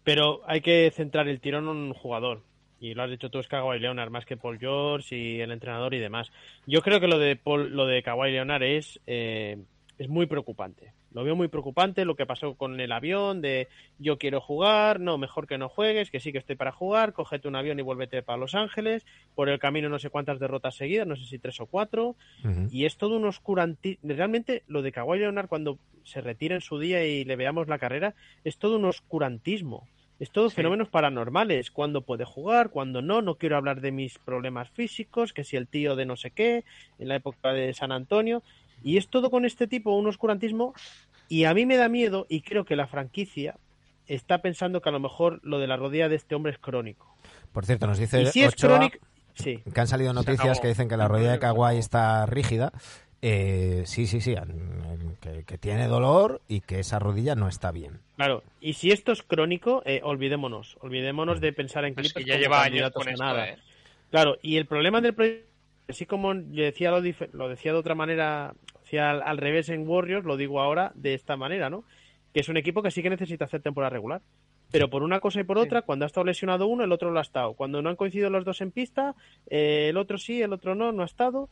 Pero 0.05 0.43
hay 0.47 0.61
que 0.61 0.91
centrar 0.95 1.28
el 1.28 1.41
tirón 1.41 1.65
en 1.65 1.70
un 1.70 1.95
jugador. 1.95 2.43
Y 2.81 2.95
lo 2.95 3.03
has 3.03 3.11
dicho 3.11 3.31
tú, 3.31 3.39
es 3.39 3.49
Kawhi 3.49 3.78
Leonard, 3.78 4.11
más 4.11 4.24
que 4.24 4.39
Paul 4.39 4.59
George 4.59 5.15
y 5.15 5.41
el 5.41 5.53
entrenador 5.53 5.93
y 5.93 5.99
demás. 5.99 6.31
Yo 6.66 6.81
creo 6.81 6.99
que 6.99 7.09
lo 7.09 7.19
de 7.19 7.37
Paul, 7.37 7.77
lo 7.77 7.87
de 7.87 8.03
Kawhi 8.03 8.32
Leonard 8.32 8.62
es, 8.62 8.99
eh, 9.07 9.59
es 10.01 10.09
muy 10.09 10.24
preocupante. 10.24 10.94
Lo 11.12 11.24
veo 11.24 11.36
muy 11.36 11.48
preocupante 11.48 12.06
lo 12.06 12.16
que 12.16 12.24
pasó 12.24 12.55
con 12.55 12.81
el 12.81 12.90
avión, 12.90 13.43
de 13.43 13.68
yo 13.98 14.16
quiero 14.16 14.40
jugar, 14.40 14.98
no, 14.98 15.18
mejor 15.18 15.47
que 15.47 15.59
no 15.59 15.68
juegues, 15.68 16.10
que 16.10 16.20
sí 16.20 16.32
que 16.32 16.39
estoy 16.39 16.56
para 16.56 16.72
jugar, 16.72 17.12
cógete 17.12 17.48
un 17.48 17.55
avión 17.55 17.78
y 17.78 17.82
vuélvete 17.82 18.22
para 18.22 18.39
Los 18.39 18.55
Ángeles, 18.55 19.05
por 19.35 19.51
el 19.51 19.59
camino 19.59 19.90
no 19.90 19.98
sé 19.98 20.09
cuántas 20.09 20.40
derrotas 20.40 20.74
seguidas, 20.74 21.06
no 21.06 21.16
sé 21.16 21.27
si 21.27 21.39
tres 21.39 21.60
o 21.60 21.66
cuatro, 21.66 22.16
y 22.70 22.86
es 22.86 22.97
todo 22.97 23.14
un 23.18 23.27
oscurantismo. 23.27 24.01
Realmente 24.14 24.62
lo 24.68 24.81
de 24.81 24.90
Kawhi 24.90 25.18
Leonard 25.18 25.48
cuando 25.48 25.78
se 26.05 26.22
retira 26.22 26.55
en 26.55 26.62
su 26.62 26.78
día 26.78 27.05
y 27.05 27.24
le 27.24 27.36
veamos 27.36 27.68
la 27.68 27.78
carrera, 27.78 28.14
es 28.43 28.56
todo 28.56 28.77
un 28.77 28.86
oscurantismo. 28.86 29.86
Es 30.18 30.31
todo 30.31 30.51
fenómenos 30.51 30.89
paranormales, 30.89 31.70
cuando 31.70 32.02
puede 32.02 32.27
jugar, 32.27 32.68
cuando 32.68 33.01
no, 33.01 33.22
no 33.22 33.36
quiero 33.36 33.56
hablar 33.56 33.81
de 33.81 33.90
mis 33.90 34.18
problemas 34.18 34.68
físicos, 34.68 35.32
que 35.32 35.44
si 35.44 35.56
el 35.56 35.66
tío 35.66 35.97
de 35.97 36.05
no 36.05 36.16
sé 36.16 36.31
qué, 36.31 36.64
en 36.98 37.09
la 37.09 37.16
época 37.16 37.55
de 37.55 37.72
San 37.72 37.90
Antonio, 37.90 38.43
y 38.82 38.97
es 38.97 39.09
todo 39.09 39.31
con 39.31 39.44
este 39.44 39.66
tipo, 39.66 39.97
un 39.97 40.07
oscurantismo, 40.07 40.74
y 41.28 41.44
a 41.44 41.55
mí 41.55 41.66
me 41.66 41.77
da 41.77 41.89
miedo, 41.89 42.27
y 42.28 42.43
creo 42.43 42.65
que 42.65 42.77
la 42.77 42.86
franquicia 42.86 43.57
está 44.07 44.39
pensando 44.43 44.81
que 44.81 44.89
a 44.89 44.93
lo 44.93 45.01
mejor 45.01 45.40
lo 45.44 45.59
de 45.59 45.66
la 45.66 45.77
rodilla 45.77 46.09
de 46.09 46.16
este 46.16 46.35
hombre 46.35 46.52
es 46.52 46.59
crónico. 46.59 47.15
Por 47.52 47.65
cierto, 47.65 47.86
nos 47.86 47.98
dice 47.98 48.23
Y 48.23 48.27
si 48.27 48.43
es 48.43 48.55
Ochoa 48.55 48.78
crónico, 48.78 48.98
sí. 49.35 49.62
que 49.73 49.81
han 49.81 49.86
salido 49.86 50.12
noticias 50.12 50.61
que 50.61 50.69
dicen 50.69 50.89
que 50.89 50.97
la 50.97 51.09
rodilla 51.09 51.32
de 51.32 51.39
Kawhi 51.39 51.78
está 51.78 52.27
rígida. 52.27 52.73
Eh, 53.23 53.82
sí, 53.85 54.07
sí, 54.07 54.20
sí, 54.23 54.35
que, 55.20 55.44
que 55.44 55.59
tiene 55.59 55.86
dolor 55.89 56.40
y 56.48 56.62
que 56.62 56.81
esa 56.81 56.98
rodilla 56.98 57.35
no 57.35 57.48
está 57.48 57.70
bien. 57.70 58.01
Claro, 58.16 58.43
y 58.61 58.73
si 58.74 58.90
esto 58.93 59.12
es 59.12 59.23
crónico, 59.23 59.82
eh, 59.85 60.01
olvidémonos, 60.02 60.78
olvidémonos 60.81 61.40
de 61.40 61.52
pensar 61.52 61.85
en 61.85 61.94
Clippers 61.94 62.15
que 62.15 62.24
ya 62.24 62.39
lleva 62.39 62.62
años 62.62 62.90
candidatos 62.90 63.02
con 63.02 63.09
a 63.09 63.12
esto, 63.12 63.24
nada. 63.24 63.48
¿eh? 63.51 63.59
Claro, 64.11 64.39
y 64.43 64.57
el 64.57 64.66
problema 64.66 65.01
del 65.01 65.15
proyecto, 65.15 65.49
así 65.91 66.07
como 66.07 66.35
yo 66.35 66.65
decía 66.65 66.91
lo, 66.91 67.01
lo 67.33 67.49
decía 67.49 67.73
de 67.73 67.79
otra 67.79 67.95
manera, 67.95 68.55
decía 68.83 69.11
al, 69.11 69.23
al 69.23 69.39
revés 69.39 69.69
en 69.69 69.87
Warriors, 69.87 70.25
lo 70.25 70.37
digo 70.37 70.61
ahora 70.61 70.93
de 70.95 71.15
esta 71.15 71.37
manera, 71.37 71.71
¿no? 71.71 71.85
Que 72.33 72.41
es 72.41 72.49
un 72.49 72.57
equipo 72.57 72.83
que 72.83 72.91
sí 72.91 73.03
que 73.03 73.11
necesita 73.11 73.45
hacer 73.45 73.62
temporada 73.62 73.91
regular. 73.91 74.23
Pero 74.71 74.89
por 74.89 75.03
una 75.03 75.21
cosa 75.21 75.41
y 75.41 75.45
por 75.45 75.59
otra, 75.59 75.83
cuando 75.83 76.05
ha 76.05 76.07
estado 76.07 76.25
lesionado 76.25 76.67
uno, 76.67 76.85
el 76.85 76.93
otro 76.93 77.11
lo 77.11 77.19
ha 77.19 77.23
estado. 77.23 77.55
Cuando 77.55 77.83
no 77.83 77.91
han 77.91 77.97
coincidido 77.97 78.31
los 78.31 78.45
dos 78.45 78.61
en 78.61 78.71
pista, 78.71 79.17
eh, 79.49 79.89
el 79.89 79.97
otro 79.97 80.17
sí, 80.17 80.41
el 80.41 80.53
otro 80.53 80.75
no, 80.75 80.93
no 80.93 81.03
ha 81.03 81.07
estado. 81.07 81.49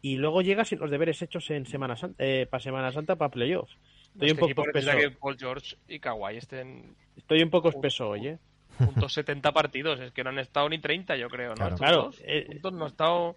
Y 0.00 0.16
luego 0.16 0.40
llega 0.40 0.64
sin 0.64 0.78
los 0.78 0.90
deberes 0.90 1.20
hechos 1.22 1.50
en 1.50 1.66
Semana 1.66 1.96
Santa, 1.96 2.24
eh, 2.24 2.46
para 2.48 2.62
Semana 2.62 2.92
Santa, 2.92 3.16
para 3.16 3.30
playoffs. 3.30 3.76
Estoy 4.14 4.30
un 4.30 4.36
poco 4.38 4.62
espeso. 4.62 4.96
que 4.96 5.10
Paul 5.10 5.36
George 5.38 5.76
y 5.88 5.98
Kawhi 5.98 6.36
estén 6.36 6.94
Estoy 7.16 7.42
un 7.42 7.50
poco 7.50 7.68
espeso 7.68 8.08
hoy, 8.10 8.28
¿eh? 8.28 8.38
Juntos 8.80 9.12
70 9.12 9.52
partidos. 9.52 10.00
Es 10.00 10.12
que 10.12 10.24
no 10.24 10.30
han 10.30 10.38
estado 10.38 10.68
ni 10.68 10.78
30, 10.78 11.16
yo 11.16 11.28
creo, 11.28 11.50
¿no? 11.50 11.54
Claro. 11.54 11.74
Estos 11.74 11.78
Claro, 11.80 12.02
dos 12.04 12.22
eh, 12.24 12.44
juntos 12.48 12.72
no 12.72 12.84
han 12.84 12.90
estado 12.90 13.36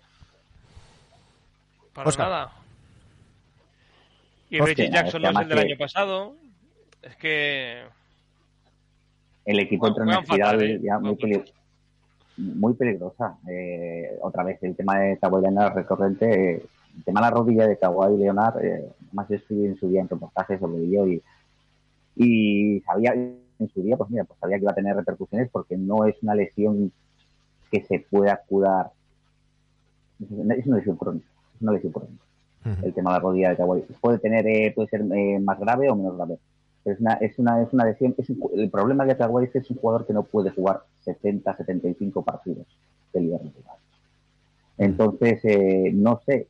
para 1.94 2.12
nada. 2.12 2.52
Y 4.50 4.60
Hostia, 4.60 4.76
Reggie 4.76 4.92
Jackson 4.92 5.22
no 5.22 5.30
es 5.30 5.38
el 5.40 5.48
del 5.48 5.60
año 5.60 5.78
pasado. 5.78 6.36
Es 7.02 7.16
que... 7.18 7.84
el 9.46 9.60
equipo 9.60 9.88
entra 9.88 10.04
en 10.04 10.10
una 10.10 10.24
fatal, 10.24 10.62
¿eh? 10.64 10.80
ya 10.82 11.00
muy, 11.00 11.18
muy 12.38 12.74
peligrosa. 12.74 13.38
Eh, 13.50 14.18
otra 14.22 14.44
vez, 14.44 14.62
el 14.64 14.76
tema 14.76 15.00
de 15.00 15.18
Kawhi 15.18 15.42
Leonard 15.42 15.76
recurrente. 15.76 16.56
eh, 16.56 16.66
el 16.98 17.04
tema 17.04 17.22
de 17.22 17.26
la 17.26 17.32
rodilla 17.32 17.68
de 17.68 17.78
Kawhi 17.78 18.18
Leonard, 18.18 18.64
eh, 18.64 18.88
más 19.12 19.28
yo 19.28 19.36
escribí 19.36 19.66
en 19.66 19.78
su 19.80 19.90
día 19.90 20.02
en 20.02 20.10
reportajes 20.10 20.60
sobre 20.60 20.84
ello 20.84 21.08
y, 21.08 21.24
y 22.16 22.80
sabía 22.82 23.16
en 23.64 23.70
su 23.70 23.82
día, 23.82 23.98
pues 23.98 24.10
mira, 24.10 24.24
pues 24.26 24.40
sabía 24.40 24.58
que 24.58 24.64
iba 24.64 24.72
a 24.72 24.76
tener 24.76 24.96
repercusiones 24.96 25.50
porque 25.52 25.76
no 25.78 26.06
es 26.06 26.16
una 26.22 26.36
lesión 26.36 26.92
que 27.72 27.82
se 27.84 28.00
pueda 28.00 28.42
curar. 28.48 28.92
Es 30.22 30.66
una 30.68 30.78
lesión 30.78 30.96
crónica. 30.96 31.26
Es 31.56 31.62
una 31.62 31.72
lesión 31.74 31.92
crónica 31.94 32.24
el 32.82 32.94
tema 32.94 33.12
de 33.12 33.16
la 33.18 33.20
rodilla 33.20 33.50
de 33.50 33.58
Kawhi. 33.58 33.82
Puede 34.00 34.20
tener, 34.20 34.48
eh, 34.48 34.72
puede 34.74 34.88
ser 34.88 35.02
eh, 35.14 35.38
más 35.40 35.60
grave 35.60 35.90
o 35.90 35.96
menos 35.98 36.16
grave. 36.16 36.38
Pero 36.84 36.96
es 36.96 37.02
una, 37.02 37.14
es 37.16 37.38
una, 37.40 37.62
es 37.62 37.74
una 37.74 37.86
lesión. 37.86 38.16
Es 38.18 38.30
un 38.30 38.40
ju- 38.40 38.52
el 38.56 38.70
problema 38.70 39.06
de 39.06 39.18
Kawhi 39.18 39.46
es 39.46 39.52
que 39.52 39.58
es 39.60 39.70
un 39.70 39.78
jugador 39.78 40.06
que 40.08 40.14
no 40.14 40.24
puede 40.24 40.50
jugar 40.52 40.84
70, 41.04 41.58
75 41.58 42.22
partidos 42.24 42.66
de 43.12 43.20
liga 43.22 43.38
regular. 43.38 43.76
Entonces, 44.78 45.40
eh, 45.44 45.92
no 45.94 46.22
sé, 46.26 46.48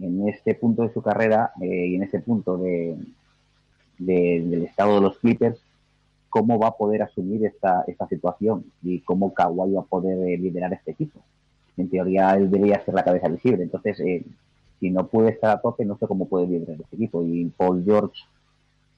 en 0.00 0.28
este 0.28 0.54
punto 0.56 0.82
de 0.82 0.92
su 0.92 1.02
carrera 1.02 1.52
eh, 1.60 1.86
y 1.86 1.94
en 1.96 2.02
este 2.02 2.18
punto 2.20 2.56
de, 2.58 2.96
de- 3.98 4.44
del 4.46 4.64
estado 4.64 4.96
de 4.96 5.00
los 5.02 5.18
Clippers, 5.18 5.60
cómo 6.34 6.58
va 6.58 6.66
a 6.66 6.76
poder 6.76 7.00
asumir 7.00 7.46
esta, 7.46 7.84
esta 7.86 8.08
situación 8.08 8.64
y 8.82 8.98
cómo 9.02 9.32
Kawhi 9.32 9.72
va 9.72 9.82
a 9.82 9.84
poder 9.84 10.18
eh, 10.26 10.36
liderar 10.36 10.72
este 10.72 10.90
equipo. 10.90 11.20
En 11.76 11.88
teoría, 11.88 12.34
él 12.34 12.50
debería 12.50 12.84
ser 12.84 12.92
la 12.92 13.04
cabeza 13.04 13.28
visible. 13.28 13.62
Entonces, 13.62 14.00
eh, 14.00 14.24
si 14.80 14.90
no 14.90 15.06
puede 15.06 15.30
estar 15.30 15.50
a 15.56 15.60
tope, 15.60 15.84
no 15.84 15.96
sé 15.96 16.08
cómo 16.08 16.26
puede 16.26 16.48
liderar 16.48 16.80
este 16.80 16.96
equipo. 16.96 17.22
Y 17.22 17.44
Paul 17.56 17.84
George, 17.84 18.20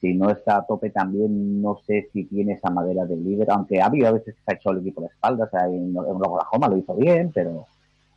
si 0.01 0.15
no 0.15 0.31
está 0.31 0.57
a 0.57 0.65
tope, 0.65 0.89
también 0.89 1.61
no 1.61 1.77
sé 1.85 2.09
si 2.11 2.23
tiene 2.23 2.53
esa 2.53 2.71
madera 2.71 3.05
de 3.05 3.17
líder, 3.17 3.51
aunque 3.51 3.81
ha 3.81 3.85
habido 3.85 4.07
a 4.07 4.13
veces 4.13 4.33
que 4.33 4.41
se 4.43 4.51
ha 4.51 4.55
hecho 4.55 4.71
el 4.71 4.79
equipo 4.79 5.01
a 5.01 5.03
la 5.03 5.09
espalda, 5.09 5.45
o 5.45 5.49
sea, 5.51 5.67
en, 5.67 5.89
en 5.95 5.95
Oklahoma 5.95 6.69
lo 6.69 6.77
hizo 6.77 6.95
bien, 6.95 7.31
pero, 7.31 7.67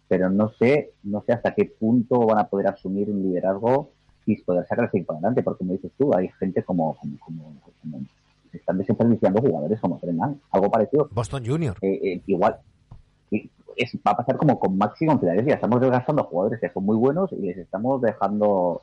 pero 0.08 0.30
no 0.30 0.48
sé, 0.58 0.92
no 1.02 1.22
sé 1.26 1.34
hasta 1.34 1.54
qué 1.54 1.66
punto 1.66 2.20
van 2.20 2.38
a 2.38 2.48
poder 2.48 2.68
asumir 2.68 3.10
un 3.10 3.22
liderazgo 3.22 3.90
y 4.24 4.40
poder 4.40 4.66
sacar 4.66 4.84
el 4.84 4.88
equipo 4.98 5.12
adelante, 5.12 5.42
porque 5.42 5.58
como 5.58 5.74
dices 5.74 5.92
tú, 5.98 6.14
hay 6.14 6.28
gente 6.38 6.62
como- 6.62 6.96
se 8.50 8.58
están 8.58 8.78
desperdiciando 8.78 9.40
jugadores 9.40 9.80
como 9.80 9.98
Trenan, 9.98 10.40
algo 10.50 10.70
parecido 10.70 11.08
Boston 11.12 11.44
Junior. 11.46 11.76
eh, 11.82 12.00
eh, 12.02 12.22
igual 12.26 12.56
y 13.30 13.48
es- 13.76 13.96
va 14.06 14.12
a 14.12 14.16
pasar 14.16 14.36
como 14.36 14.58
con 14.58 14.76
Maxi 14.76 15.06
con 15.06 15.20
Filadelfia. 15.20 15.54
Estamos 15.54 15.80
desgastando 15.80 16.24
jugadores 16.24 16.60
que 16.60 16.68
son 16.70 16.84
muy 16.84 16.96
buenos 16.96 17.32
y 17.32 17.36
les 17.36 17.56
estamos 17.58 18.00
dejando, 18.02 18.82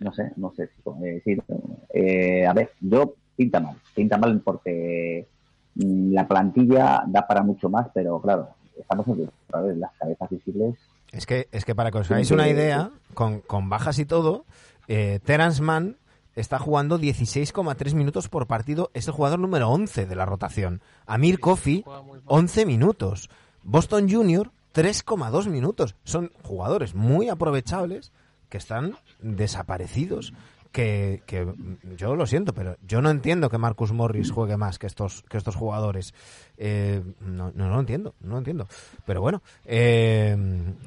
no 0.00 0.12
sé, 0.12 0.32
no 0.36 0.52
sé. 0.56 0.68
si- 0.68 1.20
sí, 1.20 1.38
eh, 1.92 2.46
a 2.46 2.52
ver, 2.52 2.70
yo 2.80 3.14
pinta 3.36 3.60
mal, 3.60 3.76
pinta 3.94 4.16
mal 4.18 4.40
porque 4.40 5.26
mm, 5.74 6.12
la 6.12 6.26
plantilla 6.26 7.02
da 7.06 7.26
para 7.26 7.42
mucho 7.42 7.68
más, 7.68 7.88
pero 7.92 8.20
claro, 8.20 8.48
estamos 8.78 9.06
en 9.08 9.80
las 9.80 9.92
cabezas 9.98 10.30
visibles. 10.30 10.76
Es 11.12 11.26
que, 11.26 11.48
es 11.52 11.64
que 11.64 11.74
para 11.74 11.90
que 11.90 11.98
os 11.98 12.10
hagáis 12.10 12.30
una 12.30 12.48
idea, 12.48 12.90
con, 13.12 13.40
con 13.40 13.68
bajas 13.68 13.98
y 14.00 14.04
todo, 14.04 14.44
eh, 14.88 15.20
Terence 15.24 15.62
Mann 15.62 15.96
está 16.34 16.58
jugando 16.58 16.98
16,3 16.98 17.94
minutos 17.94 18.28
por 18.28 18.46
partido. 18.46 18.90
Es 18.94 19.06
el 19.06 19.14
jugador 19.14 19.38
número 19.38 19.68
11 19.70 20.06
de 20.06 20.16
la 20.16 20.26
rotación. 20.26 20.82
Amir 21.06 21.40
Kofi, 21.40 21.82
Juega 21.84 22.02
muy 22.02 22.18
mal. 22.18 22.24
11 22.26 22.66
minutos. 22.66 23.30
Boston 23.62 24.10
Junior, 24.10 24.52
3,2 24.74 25.48
minutos. 25.48 25.96
Son 26.04 26.32
jugadores 26.42 26.94
muy 26.94 27.28
aprovechables 27.28 28.12
que 28.48 28.58
están 28.58 28.96
desaparecidos. 29.20 30.32
Que, 30.74 31.22
que 31.24 31.46
yo 31.96 32.16
lo 32.16 32.26
siento, 32.26 32.52
pero 32.52 32.74
yo 32.84 33.00
no 33.00 33.08
entiendo 33.08 33.48
que 33.48 33.58
Marcus 33.58 33.92
Morris 33.92 34.32
juegue 34.32 34.56
más 34.56 34.80
que 34.80 34.88
estos, 34.88 35.22
que 35.22 35.36
estos 35.36 35.54
jugadores. 35.54 36.12
Eh, 36.56 37.00
no, 37.20 37.52
no 37.54 37.68
lo 37.68 37.78
entiendo, 37.78 38.14
no 38.20 38.32
lo 38.32 38.38
entiendo. 38.38 38.66
Pero 39.06 39.20
bueno, 39.20 39.40
eh, 39.64 40.36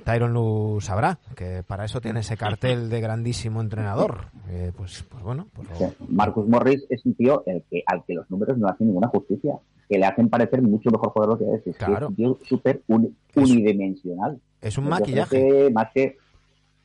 Tyron 0.04 0.34
Lu 0.34 0.80
sabrá 0.82 1.20
que 1.38 1.64
para 1.64 1.86
eso 1.86 2.02
tiene 2.02 2.20
ese 2.20 2.36
cartel 2.36 2.90
de 2.90 3.00
grandísimo 3.00 3.62
entrenador. 3.62 4.26
Eh, 4.50 4.74
pues, 4.76 5.06
pues 5.10 5.24
bueno, 5.24 5.48
pues 5.54 5.70
O 5.72 5.76
sea, 5.76 5.94
Marcus 6.10 6.50
Morris 6.50 6.86
es 6.90 7.06
un 7.06 7.16
tío 7.16 7.44
el 7.46 7.64
que, 7.72 7.82
al 7.86 8.04
que 8.06 8.14
los 8.14 8.30
números 8.30 8.58
no 8.58 8.68
hacen 8.68 8.88
ninguna 8.88 9.08
justicia, 9.08 9.56
que 9.88 9.98
le 9.98 10.06
hacen 10.06 10.28
parecer 10.28 10.62
mucho 10.62 10.90
mejor 10.90 11.12
jugador 11.12 11.40
lo 11.40 11.46
que 11.46 11.56
es. 11.56 11.68
Es, 11.68 11.78
que 11.78 11.94
es 11.94 12.02
un 12.02 12.16
tío 12.16 12.38
súper 12.44 12.82
unidimensional. 13.36 14.38
es 14.62 14.78
un 14.78 14.90
maquillaje. 14.90 15.70
más 15.72 15.92
que. 15.94 16.18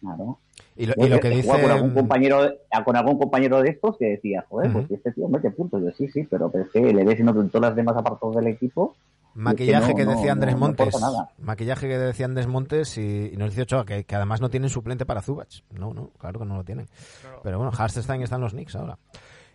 Claro. 0.02 0.38
Y 0.76 0.86
lo, 0.86 0.94
Yo 0.96 1.06
y 1.06 1.08
lo 1.08 1.20
que 1.20 1.30
dice. 1.30 1.48
con 1.48 1.70
algún 1.70 1.94
compañero 1.94 2.50
con 2.84 2.96
algún 2.96 3.18
compañero 3.18 3.62
de 3.62 3.70
estos 3.70 3.96
que 3.98 4.06
decía 4.06 4.44
joder 4.48 4.68
Ujú. 4.70 4.78
pues 4.78 4.88
si 4.88 4.94
este 4.94 5.12
tío 5.12 5.28
mete 5.28 5.50
puntos 5.50 5.80
yo 5.82 5.90
sí 5.92 6.08
sí 6.08 6.26
pero, 6.28 6.50
pero 6.50 6.64
es 6.64 6.70
que 6.70 6.80
le 6.80 7.04
ves 7.04 7.20
en 7.20 7.28
otro- 7.28 7.40
en 7.42 7.48
todas 7.50 7.70
las 7.70 7.76
demás 7.76 7.96
apartados 7.96 8.34
del 8.36 8.48
equipo 8.48 8.94
Maquillaje 9.34 9.92
no, 9.92 9.96
que 9.96 10.04
no, 10.04 10.10
decía 10.16 10.32
Andrés 10.32 10.54
no, 10.54 10.60
Montes. 10.60 10.94
Maquillaje 11.38 11.88
que 11.88 11.96
decía 11.98 12.26
Andrés 12.26 12.46
Montes 12.46 12.98
y, 12.98 13.30
y 13.32 13.36
nos 13.38 13.48
dice 13.50 13.62
Ochoa 13.62 13.86
que, 13.86 14.04
que 14.04 14.14
además 14.14 14.40
no 14.42 14.50
tienen 14.50 14.68
suplente 14.68 15.06
para 15.06 15.22
Zubach. 15.22 15.62
No, 15.70 15.94
no, 15.94 16.10
claro 16.18 16.38
que 16.40 16.44
no 16.44 16.56
lo 16.56 16.64
tienen. 16.64 16.86
Claro. 17.22 17.40
Pero 17.42 17.56
bueno, 17.56 17.72
Hartenstein 17.74 18.20
están 18.20 18.42
los 18.42 18.52
Knicks 18.52 18.76
ahora. 18.76 18.98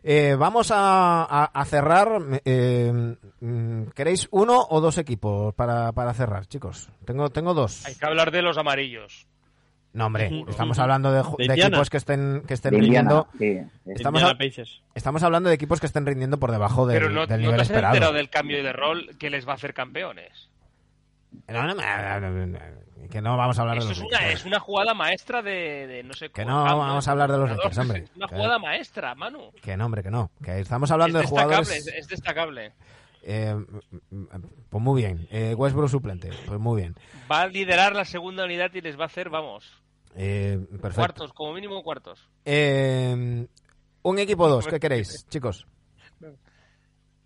Eh, 0.02 0.36
vamos 0.36 0.72
a, 0.72 1.24
a- 1.26 1.45
a 1.53 1.65
cerrar. 1.65 2.10
eh, 2.44 3.15
mm, 3.40 3.82
¿Queréis 3.94 4.28
uno 4.32 4.65
o 4.68 4.82
dos 4.82 4.98
equipos 4.98 5.53
para, 5.53 5.91
para 5.91 6.11
cerrar, 6.15 6.48
chicos? 6.48 6.90
Tengo, 7.06 7.30
tengo 7.30 7.53
dos. 7.53 7.86
Hay 7.86 7.94
que 7.94 8.06
hablar 8.07 8.32
de 8.32 8.41
los 8.41 8.57
amarillos. 8.57 9.28
No, 9.98 10.06
hombre, 10.06 10.44
estamos 10.48 10.78
hablando 10.78 11.11
de, 11.11 11.22
equipos 11.56 11.90
que 11.90 11.98
estén, 11.98 12.44
que 12.48 12.53
estén 12.53 12.76
Indiana 12.76 13.26
rindiendo. 13.40 13.64
sí, 13.84 13.90
es- 13.90 13.98
Estamos 13.98 14.22
a-. 14.22 14.38
Estamos 14.94 15.24
hablando 15.24 15.49
de 15.49 15.56
equipos 15.56 15.80
que 15.80 15.88
estén 15.88 16.06
rindiendo 16.06 16.38
por 16.38 16.52
debajo 16.52 16.86
del, 16.86 16.99
Pero 16.99 17.10
no, 17.10 17.26
del 17.26 17.38
¿no 17.41 17.48
nivel 17.48 17.56
te 17.56 17.61
has 17.64 17.68
esperado. 17.69 17.95
enterado 17.95 18.14
del 18.14 18.30
cambio 18.30 18.61
de 18.64 18.74
rol 18.74 19.10
que 19.18 19.32
les 19.32 19.48
va 19.48 19.53
a 19.53 19.56
hacer 19.56 19.74
campeones. 19.74 20.49
No, 21.48 21.64
no, 21.64 21.74
no, 21.74 22.19
no, 22.19 22.30
no, 22.30 22.45
no, 22.45 22.60
que 23.10 23.22
no 23.22 23.38
vamos 23.38 23.57
a 23.57 23.61
hablar 23.64 23.78
Eso 23.80 23.88
de 23.88 23.94
es 23.94 23.99
los 23.99 24.07
una, 24.07 24.19
Lakers. 24.22 24.40
es 24.40 24.45
una 24.45 24.60
jugada 24.60 24.94
maestra 24.94 25.41
de, 25.41 25.88
de 25.88 26.03
no 26.03 26.14
sé 26.14 26.30
Que 26.30 26.45
no 26.45 26.64
vamos 26.64 27.07
a 27.07 27.11
hablar 27.11 27.32
de 27.32 27.38
los. 27.40 27.49
Lakers, 27.49 27.78
hombre. 27.80 27.99
Es 28.03 28.15
una 28.15 28.28
Que- 28.28 28.36
jugada 28.36 28.60
maestra, 28.60 29.15
Manu. 29.15 29.52
Que 29.64 29.76
no, 29.78 29.86
hombre, 29.88 30.03
que 30.03 30.11
no. 30.11 30.30
Que 30.44 30.60
estamos 30.60 30.90
Es 30.90 30.91
hablando 30.91 31.18
de 31.18 31.26
jugadores. 31.26 31.69
es, 31.72 31.88
es 31.88 32.07
destacable. 32.07 32.74
eh, 33.24 33.56
pues 34.69 34.84
muy 34.84 35.02
bien. 35.02 35.28
Eh, 35.32 35.56
Westbrook 35.57 35.90
suplente. 35.90 36.30
Pues 36.45 36.60
muy 36.60 36.82
bien. 36.82 36.95
Va 37.32 37.41
a 37.41 37.48
liderar 37.48 37.95
la 37.95 38.06
segunda 38.06 38.45
unidad 38.45 38.72
y 38.76 38.82
les 38.82 38.98
va 38.98 39.03
a 39.03 39.07
hacer, 39.07 39.30
vamos, 39.30 39.82
Eh, 40.19 40.57
perfecto. 40.72 40.95
cuartos, 40.95 41.34
como 41.34 41.53
mínimo 41.53 41.84
cuartos. 41.84 42.19
Eh, 42.44 43.45
un 44.02 44.19
equipo 44.19 44.48
dos. 44.49 44.65
¿Qué 44.68 44.80
queréis, 44.80 45.26
chicos? 45.30 45.65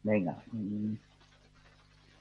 venga 0.03 0.35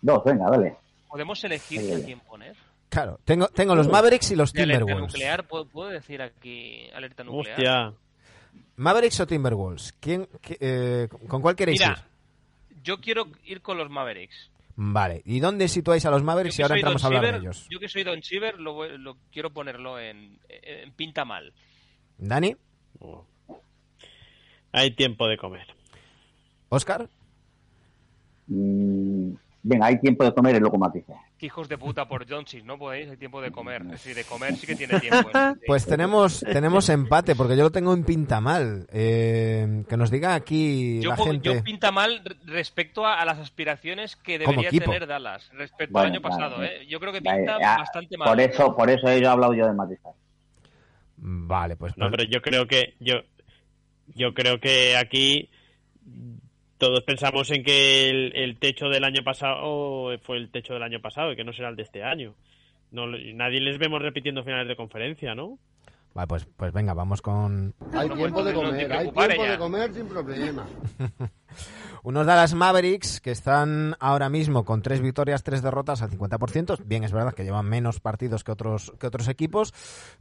dos 0.02 0.22
venga 0.24 0.51
dale 0.51 0.76
Podemos 1.09 1.42
elegir 1.44 1.80
ay, 1.80 1.92
a 2.02 2.05
quién 2.05 2.20
poner. 2.20 2.56
Claro, 2.88 3.18
tengo, 3.24 3.48
tengo 3.48 3.74
los 3.74 3.88
Mavericks 3.88 4.30
y 4.30 4.36
los 4.36 4.52
De 4.52 4.62
alerta 4.62 4.78
Timberwolves. 4.84 5.12
nuclear, 5.12 5.47
¿puedo, 5.48 5.66
puedo 5.66 5.90
decir 5.90 6.22
aquí 6.22 6.88
alerta 6.94 7.24
nuclear? 7.24 7.59
Hostia. 7.59 7.94
Mavericks 8.76 9.18
o 9.20 9.26
Timberwolves. 9.26 9.92
¿Quién, 9.98 10.28
qué- 10.40 10.56
eh, 10.60 11.09
¿Con 11.28 11.42
cuál 11.42 11.56
queréis 11.56 11.80
Mira, 11.80 12.06
ir? 12.70 12.82
yo 12.84 13.01
quiero 13.01 13.26
ir 13.44 13.60
con 13.60 13.76
los 13.76 13.90
Mavericks. 13.90 14.51
Vale. 14.82 15.20
¿Y 15.27 15.40
dónde 15.40 15.69
situáis 15.69 16.07
a 16.07 16.11
los 16.11 16.23
Mavericks? 16.23 16.57
Que 16.57 16.62
ahora 16.62 16.77
entramos 16.77 17.05
a 17.05 17.09
Don 17.09 17.16
hablar 17.19 17.35
de 17.35 17.40
ellos. 17.40 17.66
Yo 17.69 17.78
que 17.78 17.89
soy 17.90 18.02
Don 18.02 18.19
Chiver, 18.23 18.59
lo, 18.59 18.73
voy- 18.73 18.97
lo 18.97 19.19
quiero 19.31 19.51
ponerlo 19.52 19.98
en, 20.01 20.39
en 20.48 20.90
pinta 20.93 21.27
mal. 21.27 21.52
¿Dani? 22.16 22.57
Hay 24.73 24.93
tiempo 24.94 25.28
de 25.28 25.36
comer. 25.36 25.66
¿Oscar? 26.70 27.11
Mm, 28.47 29.32
venga 29.62 29.85
hay 29.86 30.01
tiempo 30.01 30.24
de 30.24 30.32
comer 30.32 30.57
y 30.57 30.61
luego 30.61 30.78
matizar 30.78 31.19
Qué 31.40 31.46
hijos 31.46 31.70
de 31.70 31.78
puta 31.78 32.06
por 32.06 32.28
Johnson, 32.28 32.60
¿no 32.66 32.76
podéis? 32.76 33.08
Hay 33.08 33.16
tiempo 33.16 33.40
de 33.40 33.50
comer. 33.50 33.80
Es 33.86 33.90
decir, 33.92 34.14
de 34.14 34.24
comer 34.24 34.54
sí 34.56 34.66
que 34.66 34.76
tiene 34.76 35.00
tiempo. 35.00 35.30
¿eh? 35.32 35.54
Pues 35.66 35.86
tenemos, 35.86 36.40
tenemos 36.40 36.86
empate, 36.90 37.34
porque 37.34 37.56
yo 37.56 37.62
lo 37.62 37.70
tengo 37.72 37.94
en 37.94 38.04
pinta 38.04 38.42
mal. 38.42 38.86
Eh, 38.92 39.84
que 39.88 39.96
nos 39.96 40.10
diga 40.10 40.34
aquí 40.34 41.00
yo, 41.00 41.08
la 41.10 41.16
gente. 41.16 41.54
yo 41.54 41.64
pinta 41.64 41.90
mal 41.90 42.20
re- 42.22 42.36
respecto 42.44 43.06
a, 43.06 43.14
a 43.18 43.24
las 43.24 43.38
aspiraciones 43.38 44.16
que 44.16 44.38
debería 44.38 44.68
tener 44.68 45.06
Dallas 45.06 45.48
respecto 45.54 45.94
Bueno, 45.94 46.08
al 46.08 46.12
año 46.12 46.20
pasado. 46.20 46.62
¿eh? 46.62 46.86
Yo 46.86 47.00
creo 47.00 47.12
que 47.14 47.22
pinta 47.22 47.56
bastante 47.58 48.18
mal. 48.18 48.28
por 48.28 48.40
eso 48.40 48.76
por 48.76 48.90
eso 48.90 49.08
he 49.08 49.26
hablado 49.26 49.54
yo 49.54 49.66
de 49.66 49.72
matizar 49.72 50.12
Vale, 51.16 51.76
pues. 51.76 51.96
No, 51.96 52.10
pero 52.10 52.24
yo 52.24 52.42
creo 52.42 52.66
que 52.66 52.96
yo 53.00 53.14
yo 54.14 54.34
creo 54.34 54.60
que 54.60 54.94
aquí 54.98 55.48
todos 56.81 57.05
pensamos 57.05 57.51
en 57.51 57.62
que 57.62 58.09
el, 58.09 58.32
el 58.35 58.59
techo 58.59 58.89
del 58.89 59.05
año 59.05 59.23
pasado 59.23 60.19
fue 60.23 60.39
el 60.39 60.51
techo 60.51 60.73
del 60.74 60.82
año 60.82 61.01
pasado 61.01 61.31
y 61.31 61.36
que 61.36 61.44
no 61.44 61.52
será 61.52 61.69
el 61.69 61.77
de 61.77 61.82
este 61.82 62.02
año. 62.02 62.35
No, 62.90 63.07
nadie 63.07 63.61
les 63.61 63.78
vemos 63.78 64.02
repitiendo 64.02 64.43
finales 64.43 64.66
de 64.66 64.74
conferencia, 64.74 65.35
¿no? 65.35 65.59
Vale, 66.15 66.27
pues, 66.27 66.48
pues 66.57 66.73
venga, 66.73 66.93
vamos 66.93 67.23
con 67.23 67.73
Hay 67.93 68.09
Bueno, 68.09 68.15
tiempo 68.16 68.43
pues 68.43 68.47
de 68.47 68.55
comer, 68.55 68.93
hay 68.93 69.11
tiempo 69.11 69.44
ya. 69.44 69.51
de 69.52 69.59
comer 69.59 69.94
sin 69.94 70.09
problema. 70.09 70.66
unos 72.02 72.27
Dallas 72.27 72.55
Mavericks 72.55 73.20
que 73.20 73.31
están 73.31 73.94
ahora 74.01 74.28
mismo 74.28 74.65
con 74.65 74.82
tres 74.82 75.01
victorias, 75.02 75.44
tres 75.44 75.62
derrotas 75.62 76.02
al 76.02 76.11
50%. 76.11 76.78
Bien, 76.85 77.05
es 77.05 77.12
verdad 77.12 77.35
que 77.35 77.44
llevan 77.44 77.66
menos 77.66 78.01
partidos 78.01 78.43
que 78.43 78.51
otros, 78.51 78.93
que 78.98 79.07
otros 79.07 79.28
equipos. 79.28 79.73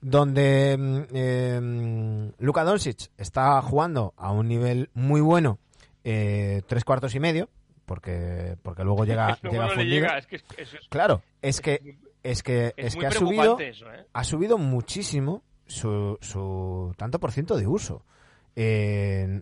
Donde 0.01 1.07
eh, 1.11 2.31
Luka 2.37 2.63
Doncic 2.63 3.09
está 3.17 3.59
jugando 3.63 4.13
a 4.17 4.31
un 4.31 4.47
nivel 4.47 4.89
muy 4.93 5.21
bueno, 5.21 5.57
eh, 6.11 6.61
tres 6.67 6.83
cuartos 6.83 7.13
y 7.15 7.19
medio. 7.19 7.49
porque, 7.85 8.55
porque 8.63 8.83
luego 8.83 9.03
llega, 9.05 9.37
no 9.43 10.17
es 10.17 10.27
que 10.27 10.35
es- 10.57 10.77
Claro, 10.89 11.21
es 11.41 11.59
que, 11.61 11.97
es 12.23 12.43
que, 12.43 12.73
es 12.77 12.95
que 12.95 13.07
ha 13.07 13.11
subido, 13.11 13.57
eso, 13.59 13.91
¿eh? 13.91 14.05
ha 14.13 14.23
subido 14.23 14.57
muchísimo 14.57 15.43
su, 15.65 16.17
su 16.21 16.93
tanto 16.97 17.19
por 17.19 17.31
ciento 17.31 17.57
de 17.57 17.67
uso. 17.67 18.03
Eh, 18.55 19.41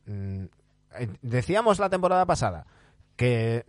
decíamos 1.22 1.80
la 1.80 1.90
temporada 1.90 2.26
pasada 2.26 2.66
que 3.16 3.64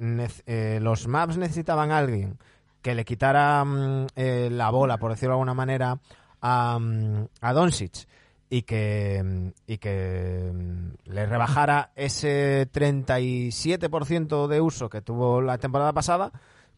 eh, 0.46 0.78
los 0.82 1.06
maps 1.08 1.36
necesitaban 1.38 1.90
a 1.90 1.98
alguien 1.98 2.38
que 2.82 2.94
le 2.94 3.04
quitara 3.04 3.64
mm, 3.64 4.06
eh, 4.14 4.48
la 4.52 4.70
bola, 4.70 4.98
por 4.98 5.10
decirlo 5.10 5.30
de 5.30 5.34
alguna 5.36 5.54
manera, 5.54 5.98
a, 6.40 6.78
mm, 6.78 7.26
a 7.40 7.52
Doncic 7.52 8.06
y 8.50 8.62
que, 8.62 9.52
y 9.66 9.78
que 9.78 10.50
mm, 10.52 11.10
le 11.10 11.26
rebajara 11.26 11.92
ese 11.96 12.68
37% 12.72 14.46
de 14.46 14.60
uso 14.60 14.88
que 14.88 15.02
tuvo 15.02 15.40
la 15.40 15.58
temporada 15.58 15.92
pasada. 15.92 16.32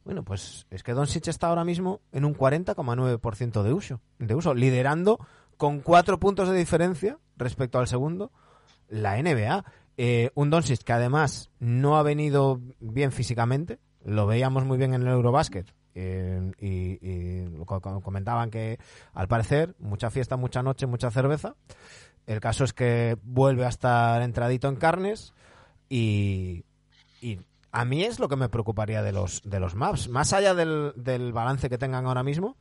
Bueno, 0.05 0.25
pues 0.25 0.67
es 0.71 0.83
que 0.83 0.93
Doncic 0.93 1.29
está 1.29 1.49
ahora 1.49 1.65
mismo 1.65 2.01
en 2.13 2.25
un 2.25 2.35
40,9% 2.35 3.63
de 3.63 3.73
uso, 3.73 4.01
de 4.19 4.35
uso, 4.35 4.55
liderando 4.55 5.19
con 5.57 5.81
cuatro 5.81 6.19
puntos 6.19 6.49
de 6.49 6.57
diferencia 6.57 7.19
respecto 7.37 7.79
al 7.79 7.87
segundo 7.87 8.33
la 8.89 9.21
NBA. 9.23 9.65
Eh, 9.97 10.31
un 10.35 10.51
Doncic 10.51 10.83
que 10.83 10.93
además 10.93 11.51
no 11.59 11.99
ha 11.99 12.03
venido 12.03 12.61
bien 12.81 13.13
físicamente, 13.13 13.79
lo 14.05 14.27
veíamos 14.27 14.65
muy 14.65 14.79
bien 14.79 14.95
en 14.95 15.03
el 15.03 15.09
Eurobasket. 15.09 15.67
Y, 15.95 16.99
y 17.01 17.65
co- 17.67 17.81
co- 17.81 18.01
comentaban 18.01 18.51
que 18.51 18.79
al 19.15 19.29
parecer 19.29 19.75
mucha 19.79 20.11
fiesta, 20.11 20.37
mucha 20.37 20.63
noche, 20.63 20.87
mucha 20.87 21.11
cerveza. 21.11 21.55
El 22.27 22.41
caso 22.41 22.65
es 22.65 22.73
que 22.73 23.17
vuelve 23.23 23.65
a 23.65 23.69
estar 23.69 24.23
entradito 24.23 24.69
en 24.69 24.77
carnes 24.77 25.35
y, 25.89 26.65
y 27.21 27.41
a 27.73 27.85
mí 27.85 28.05
es 28.05 28.19
lo 28.21 28.29
que 28.29 28.37
me 28.37 28.49
preocuparía 28.49 29.03
de 29.03 29.13
los, 29.13 29.43
de 29.45 29.59
los 29.61 29.75
maps. 29.75 30.09
Más 30.09 30.33
allá 30.33 30.55
del, 30.55 30.93
del 30.97 31.33
balance 31.33 31.69
que 31.69 31.79
tengan 31.79 32.07
ahora 32.07 32.23
mismo, 32.23 32.57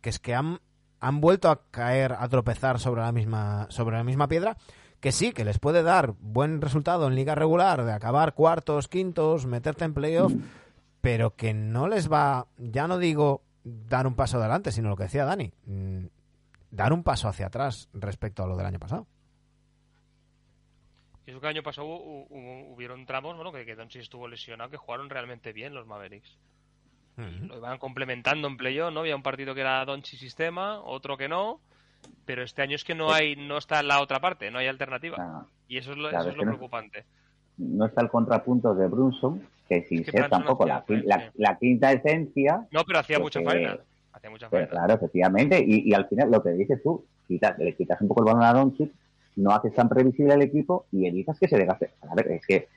que 0.00 0.10
es 0.10 0.18
que 0.18 0.34
han, 0.34 0.60
han 1.00 1.20
vuelto 1.20 1.50
a 1.50 1.62
caer, 1.70 2.12
a 2.18 2.28
tropezar 2.28 2.78
sobre 2.78 3.02
la 3.02 3.12
misma, 3.12 3.66
sobre 3.70 3.96
la 3.96 4.04
misma 4.04 4.28
piedra, 4.28 4.56
que 5.00 5.12
sí, 5.12 5.32
que 5.32 5.44
les 5.44 5.58
puede 5.58 5.82
dar 5.82 6.14
buen 6.20 6.60
resultado 6.60 7.06
en 7.06 7.14
liga 7.14 7.34
regular, 7.34 7.84
de 7.84 7.92
acabar 7.92 8.34
cuartos, 8.34 8.88
quintos, 8.88 9.46
meterte 9.46 9.84
en 9.84 9.94
playoff, 9.94 10.32
pero 11.00 11.34
que 11.36 11.54
no 11.54 11.88
les 11.88 12.10
va, 12.10 12.46
ya 12.58 12.88
no 12.88 12.98
digo 12.98 13.42
dar 13.64 14.06
un 14.06 14.14
paso 14.14 14.38
adelante, 14.38 14.72
sino 14.72 14.88
lo 14.88 14.96
que 14.96 15.04
decía 15.04 15.24
Dani, 15.24 15.52
mm, 15.66 16.04
dar 16.70 16.92
un 16.92 17.02
paso 17.02 17.28
hacia 17.28 17.46
atrás 17.46 17.88
respecto 17.92 18.42
a 18.42 18.46
lo 18.46 18.56
del 18.56 18.66
año 18.66 18.78
pasado. 18.78 19.06
Y 21.26 21.30
eso 21.30 21.40
que 21.40 21.46
el 21.46 21.56
año 21.56 21.62
pasado 21.62 21.86
hu- 21.86 22.26
hu- 22.30 22.74
hubieron 22.74 23.04
tramos, 23.04 23.36
bueno, 23.36 23.52
que, 23.52 23.66
que 23.66 23.74
Doncic 23.76 24.00
estuvo 24.02 24.28
lesionado, 24.28 24.70
que 24.70 24.76
jugaron 24.78 25.10
realmente 25.10 25.52
bien 25.52 25.74
los 25.74 25.86
Mavericks. 25.86 26.36
Lo 27.16 27.56
iban 27.56 27.78
complementando 27.78 28.46
en 28.46 28.56
playoff, 28.56 28.92
¿no? 28.94 29.00
Había 29.00 29.16
un 29.16 29.24
partido 29.24 29.52
que 29.52 29.62
era 29.62 29.84
Doncic 29.84 30.20
sistema, 30.20 30.78
otro 30.80 31.16
que 31.16 31.28
no, 31.28 31.60
pero 32.24 32.44
este 32.44 32.62
año 32.62 32.76
es 32.76 32.84
que 32.84 32.94
no 32.94 33.12
hay, 33.12 33.34
no 33.34 33.58
está 33.58 33.80
en 33.80 33.88
la 33.88 34.00
otra 34.00 34.20
parte, 34.20 34.52
no 34.52 34.58
hay 34.60 34.68
alternativa. 34.68 35.16
Ah, 35.18 35.44
Y 35.66 35.78
eso 35.78 35.90
es 35.92 35.98
lo, 35.98 36.10
Claro, 36.10 36.22
eso 36.22 36.28
es 36.30 36.34
es 36.34 36.38
que 36.38 36.44
lo 36.44 36.44
no- 36.52 36.56
preocupante. 36.56 37.04
no 37.58 37.86
está 37.86 38.02
el 38.02 38.08
contrapunto 38.08 38.72
de 38.72 38.86
Brunson, 38.86 39.42
que 39.68 39.82
sin 39.84 40.04
que 40.04 40.10
ser 40.12 40.28
tampoco 40.28 40.66
la, 40.66 40.84
la, 41.34 41.58
quinta 41.58 41.92
esencia, 41.92 42.66
No, 42.70 42.84
pero 42.86 43.00
hacía 43.00 43.18
mucha 43.18 43.40
faena. 43.42 43.78
Hacía 44.12 44.30
mucha 44.30 44.48
Pues 44.48 44.62
faena. 44.68 44.70
claro, 44.70 44.94
efectivamente. 44.94 45.62
Y, 45.64 45.90
y 45.90 45.94
al 45.94 46.06
final, 46.08 46.30
lo 46.30 46.42
que 46.42 46.50
dices 46.50 46.82
tú, 46.82 47.04
quitas, 47.26 47.58
le 47.58 47.74
quitas 47.74 48.00
un 48.00 48.08
poco 48.08 48.22
el 48.22 48.26
balón 48.34 48.42
a 48.44 48.52
Doncic, 48.52 48.90
no 49.36 49.50
haces 49.52 49.74
tan 49.74 49.88
previsible 49.88 50.34
el 50.34 50.42
equipo 50.42 50.86
y 50.90 51.06
evitas 51.06 51.38
que 51.38 51.48
se 51.48 51.56
desgaste. 51.56 51.90
A 52.10 52.14
ver, 52.14 52.28
es 52.32 52.46
que 52.46 52.68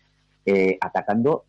eh, 0.45 0.77
atacando 0.81 1.45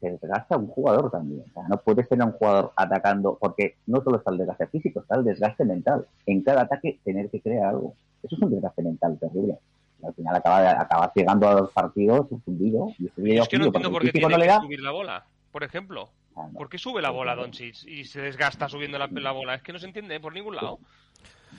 se 0.00 0.10
desgasta 0.10 0.56
un 0.56 0.66
jugador 0.66 1.10
también. 1.12 1.44
O 1.48 1.52
sea, 1.52 1.68
no 1.68 1.76
puedes 1.76 2.08
tener 2.08 2.26
un 2.26 2.32
jugador 2.32 2.72
atacando, 2.74 3.38
porque 3.40 3.76
no 3.86 4.02
solo 4.02 4.16
está 4.18 4.32
el 4.32 4.38
desgaste 4.38 4.66
físico, 4.66 5.00
está 5.00 5.14
el 5.16 5.24
desgaste 5.24 5.64
mental. 5.64 6.06
En 6.26 6.42
cada 6.42 6.62
ataque 6.62 6.98
tener 7.04 7.30
que 7.30 7.40
crear 7.40 7.66
algo. 7.66 7.94
Eso 8.22 8.34
es 8.34 8.42
un 8.42 8.50
desgaste 8.50 8.82
mental 8.82 9.16
terrible. 9.20 9.58
Al 10.06 10.14
final 10.14 10.34
acaba, 10.36 10.70
acabas 10.80 11.10
llegando 11.14 11.48
a 11.48 11.54
los 11.60 11.70
partidos 11.70 12.26
fundido. 12.44 12.88
Y 12.98 13.08
video 13.20 13.42
es 13.44 13.48
que 13.48 13.58
no 13.58 13.66
entiendo 13.66 13.90
por 13.90 14.02
qué 14.02 14.12
tiene 14.12 14.28
no 14.28 14.36
le 14.38 14.44
que 14.44 14.48
da. 14.48 14.60
subir 14.60 14.80
la 14.80 14.90
bola, 14.90 15.24
por 15.50 15.62
ejemplo. 15.64 16.10
Ah, 16.34 16.48
no. 16.50 16.58
¿Por 16.58 16.68
qué 16.68 16.78
sube 16.78 17.02
la 17.02 17.10
bola 17.10 17.34
Doncic 17.36 17.84
y 17.86 18.04
se 18.04 18.20
desgasta 18.22 18.68
subiendo 18.68 18.98
la, 18.98 19.06
la 19.06 19.32
bola? 19.32 19.54
Es 19.54 19.62
que 19.62 19.72
no 19.72 19.78
se 19.78 19.86
entiende 19.86 20.18
por 20.18 20.32
ningún 20.32 20.56
lado. 20.56 20.78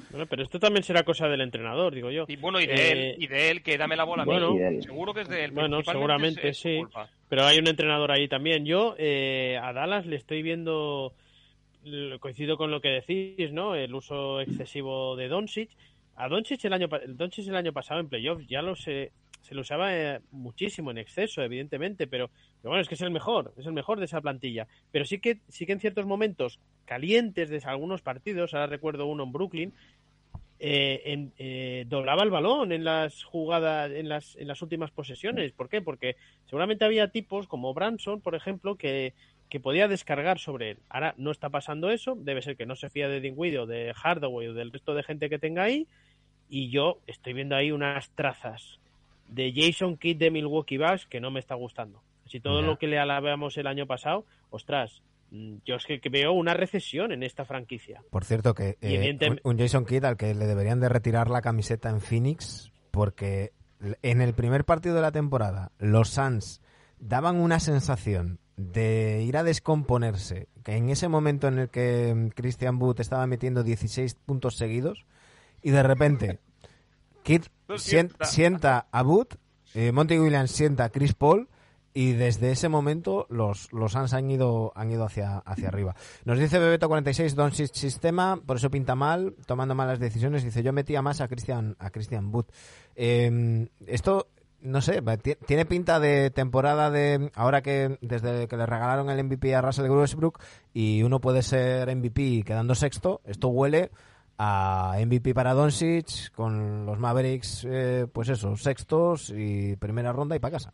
Bueno, 0.10 0.26
pero 0.28 0.42
esto 0.44 0.60
también 0.60 0.84
será 0.84 1.04
cosa 1.04 1.28
del 1.28 1.42
entrenador, 1.42 1.94
digo 1.94 2.10
yo. 2.12 2.26
Y 2.28 2.36
bueno, 2.36 2.60
y 2.60 2.66
de 2.66 2.74
Eh, 2.74 2.92
él, 2.92 3.16
y 3.24 3.28
de 3.28 3.52
él, 3.52 3.62
que 3.64 3.78
dame 3.78 3.96
la 3.96 4.04
bola 4.04 4.24
a 4.24 4.26
mí. 4.26 4.32
bueno, 4.32 4.54
de 4.56 4.68
él. 4.78 4.84
Seguro 4.84 5.14
que 5.14 5.22
es 5.22 5.28
de 5.30 5.46
él. 5.46 5.52
Bueno, 5.52 5.82
seguramente 5.84 6.50
es- 6.50 6.58
sí. 6.60 6.78
culpa. 6.80 7.08
Pero 7.30 7.46
hay 7.46 7.60
un 7.60 7.68
entrenador 7.68 8.12
ahí 8.12 8.28
también. 8.28 8.66
Yo 8.66 8.96
eh, 8.98 9.60
a 9.62 9.72
Dallas 9.74 10.06
le 10.08 10.16
estoy 10.16 10.42
viendo, 10.42 11.14
coincido 12.20 12.58
con 12.58 12.72
lo 12.72 12.82
que 12.82 12.90
decís, 12.90 13.52
¿no? 13.52 13.76
El 13.76 13.94
uso 13.94 14.40
excesivo 14.42 15.16
de 15.16 15.28
Doncic. 15.28 15.70
A 16.16 16.28
Doncic 16.28 16.64
el 16.66 16.74
año, 16.74 16.88
el 16.92 17.56
año 17.56 17.74
pasado 17.74 18.00
en 18.00 18.08
playoffs 18.10 18.48
ya 18.48 18.62
lo 18.62 18.76
se, 18.76 19.12
se 19.42 19.56
lo 19.56 19.62
usaba 19.62 19.96
eh, 19.96 20.20
muchísimo 20.32 20.92
en 20.92 20.98
exceso, 21.00 21.42
evidentemente, 21.42 22.08
pero, 22.08 22.30
pero 22.62 22.70
bueno, 22.70 22.82
es 22.82 22.88
que 22.88 22.96
es 22.96 23.02
el 23.02 23.12
mejor, 23.12 23.54
es 23.58 23.66
el 23.66 23.74
mejor 23.74 24.00
de 24.00 24.06
esa 24.06 24.22
plantilla. 24.22 24.68
Pero 24.92 25.06
sí 25.06 25.20
que, 25.20 25.40
sí 25.50 25.66
que 25.66 25.74
en 25.74 25.80
ciertos 25.80 26.06
momentos 26.06 26.60
calientes 26.86 27.50
de 27.50 27.62
algunos 27.66 28.02
partidos, 28.02 28.54
ahora 28.54 28.68
recuerdo 28.68 29.08
uno 29.08 29.24
en 29.24 29.32
Brooklyn, 29.32 29.74
eh, 30.60 31.02
en- 31.06 31.34
eh, 31.38 31.86
doblaba 31.90 32.24
el 32.24 32.30
balón 32.30 32.72
en 32.72 32.84
las 32.86 33.24
jugadas, 33.24 33.92
en 33.92 34.08
las, 34.08 34.36
en 34.38 34.48
las 34.48 34.62
últimas 34.62 34.92
posesiones. 34.92 35.52
¿Por 35.52 35.68
qué? 35.68 35.82
Porque 35.82 36.16
seguramente 36.46 36.86
había 36.86 37.10
tipos 37.10 37.48
como 37.48 37.74
Branson, 37.74 38.22
por 38.22 38.34
ejemplo, 38.36 38.76
que, 38.78 39.14
que 39.50 39.60
podía 39.60 39.90
descargar 39.90 40.40
sobre 40.40 40.72
él. 40.72 40.78
Ahora 40.88 41.16
no 41.18 41.32
está 41.32 41.50
pasando 41.50 41.90
eso, 41.90 42.16
debe 42.16 42.42
ser 42.42 42.56
que 42.56 42.66
no 42.66 42.76
se 42.78 42.90
fía 42.90 43.10
de 43.10 43.20
Dinwiddie 43.20 43.60
o 43.60 43.66
de 43.66 43.94
Hardaway 43.94 44.48
o 44.48 44.54
del 44.54 44.72
resto 44.72 44.94
de 44.96 45.04
gente 45.04 45.30
que 45.30 45.38
tenga 45.40 45.64
ahí. 45.64 45.86
Y 46.54 46.70
yo 46.70 47.00
estoy 47.08 47.34
viendo 47.34 47.56
ahí 47.56 47.72
unas 47.72 48.12
trazas 48.12 48.80
de 49.28 49.52
Jason 49.56 49.98
Kidd 49.98 50.18
de 50.18 50.30
Milwaukee 50.30 50.78
Bucks 50.78 51.08
que 51.08 51.20
no 51.20 51.32
me 51.32 51.40
está 51.40 51.56
gustando. 51.56 52.04
Si 52.28 52.40
todo 52.40 52.62
lo 52.62 52.78
que 52.78 52.86
le 52.86 53.00
alabamos 53.00 53.58
el 53.58 53.66
año 53.66 53.88
pasado, 53.88 54.24
ostras, 54.52 55.02
mm, 55.32 55.56
yo 55.66 55.78
es 55.78 55.86
que, 55.88 56.10
veo 56.12 56.32
una 56.34 56.54
recesión 56.54 57.12
en 57.12 57.24
esta 57.24 57.44
franquicia. 57.44 58.04
Por 58.12 58.24
cierto, 58.24 58.54
que 58.54 58.78
eh, 58.82 59.40
un 59.42 59.58
Jason 59.58 59.84
Kidd 59.84 60.06
al 60.06 60.16
que 60.16 60.36
le 60.36 60.46
deberían 60.46 60.80
de 60.80 60.90
retirar 60.90 61.32
la 61.32 61.42
camiseta 61.42 61.90
en 61.90 62.02
Phoenix 62.02 62.72
porque 62.92 63.52
en 64.04 64.22
el 64.22 64.36
primer 64.36 64.64
partido 64.64 64.94
de 64.94 65.02
la 65.02 65.12
temporada 65.12 65.72
los 65.80 66.10
Suns 66.10 66.62
daban 67.00 67.38
una 67.38 67.60
sensación 67.60 68.38
de 68.58 69.24
ir 69.24 69.38
a 69.38 69.44
descomponerse, 69.44 70.50
que 70.64 70.76
en 70.76 70.92
ese 70.92 71.08
momento 71.08 71.48
en 71.48 71.58
el 71.58 71.70
que 71.72 72.14
mm, 72.14 72.28
Christian 72.28 72.80
Wood 72.80 73.00
estaba 73.00 73.26
metiendo 73.26 73.64
16 73.64 74.14
puntos 74.14 74.56
seguidos 74.56 75.08
y 75.64 75.72
de 75.72 75.84
repente 75.84 76.40
sien- 77.24 78.10
sienta. 78.10 78.26
sienta 78.26 78.88
a 78.92 79.02
Wood, 79.04 79.28
eh, 79.74 79.92
Monty 79.92 80.20
Williams 80.20 80.52
sienta 80.52 80.86
a 80.86 80.90
Chris 80.90 81.14
Paul 81.14 81.48
y 81.96 82.14
desde 82.14 82.52
ese 82.52 82.70
momento 82.70 83.28
los, 83.30 83.72
los 83.72 83.92
Suns 83.92 84.14
han 84.14 84.30
ido, 84.32 84.72
han 84.76 84.92
ido 84.92 85.06
hacia, 85.06 85.38
hacia 85.40 85.68
arriba. 85.68 85.96
Nos 86.26 86.40
dice 86.40 86.60
Bebeto46, 86.60 87.34
Doncic 87.36 87.74
sistema, 87.74 88.40
por 88.46 88.58
eso 88.58 88.72
pinta 88.72 88.96
mal, 88.96 89.36
tomando 89.46 89.76
malas 89.76 90.00
decisiones. 90.00 90.44
Dice, 90.44 90.64
yo 90.64 90.74
metía 90.74 91.02
más 91.04 91.22
a 91.22 91.28
Christian, 91.28 91.76
a 91.80 91.92
Christian 91.92 92.34
Wood. 92.34 92.46
Eh, 92.96 93.68
esto, 93.86 94.28
no 94.62 94.82
sé, 94.82 95.04
tiene 95.46 95.66
pinta 95.68 96.00
de 96.00 96.32
temporada 96.32 96.90
de, 96.90 97.32
ahora 97.36 97.62
que 97.62 97.98
desde 98.02 98.48
que 98.48 98.58
le 98.58 98.66
regalaron 98.66 99.12
el 99.12 99.24
MVP 99.24 99.54
a 99.54 99.62
Russell 99.62 99.90
Westbrook 99.92 100.40
y 100.74 101.04
uno 101.04 101.22
puede 101.22 101.44
ser 101.44 101.96
MVP 101.96 102.42
quedando 102.44 102.74
sexto, 102.74 103.22
esto 103.24 103.50
huele 103.50 103.92
a 104.46 104.98
MVP 105.06 105.34
para 105.34 105.54
Doncic 105.54 106.32
con 106.32 106.86
los 106.86 107.00
Mavericks, 107.00 107.66
eh, 107.70 108.08
pues 108.12 108.28
eso, 108.30 108.56
sextos 108.58 109.32
y 109.36 109.76
primera 109.78 110.12
ronda 110.12 110.36
y 110.36 110.40
para 110.40 110.54
casa. 110.54 110.74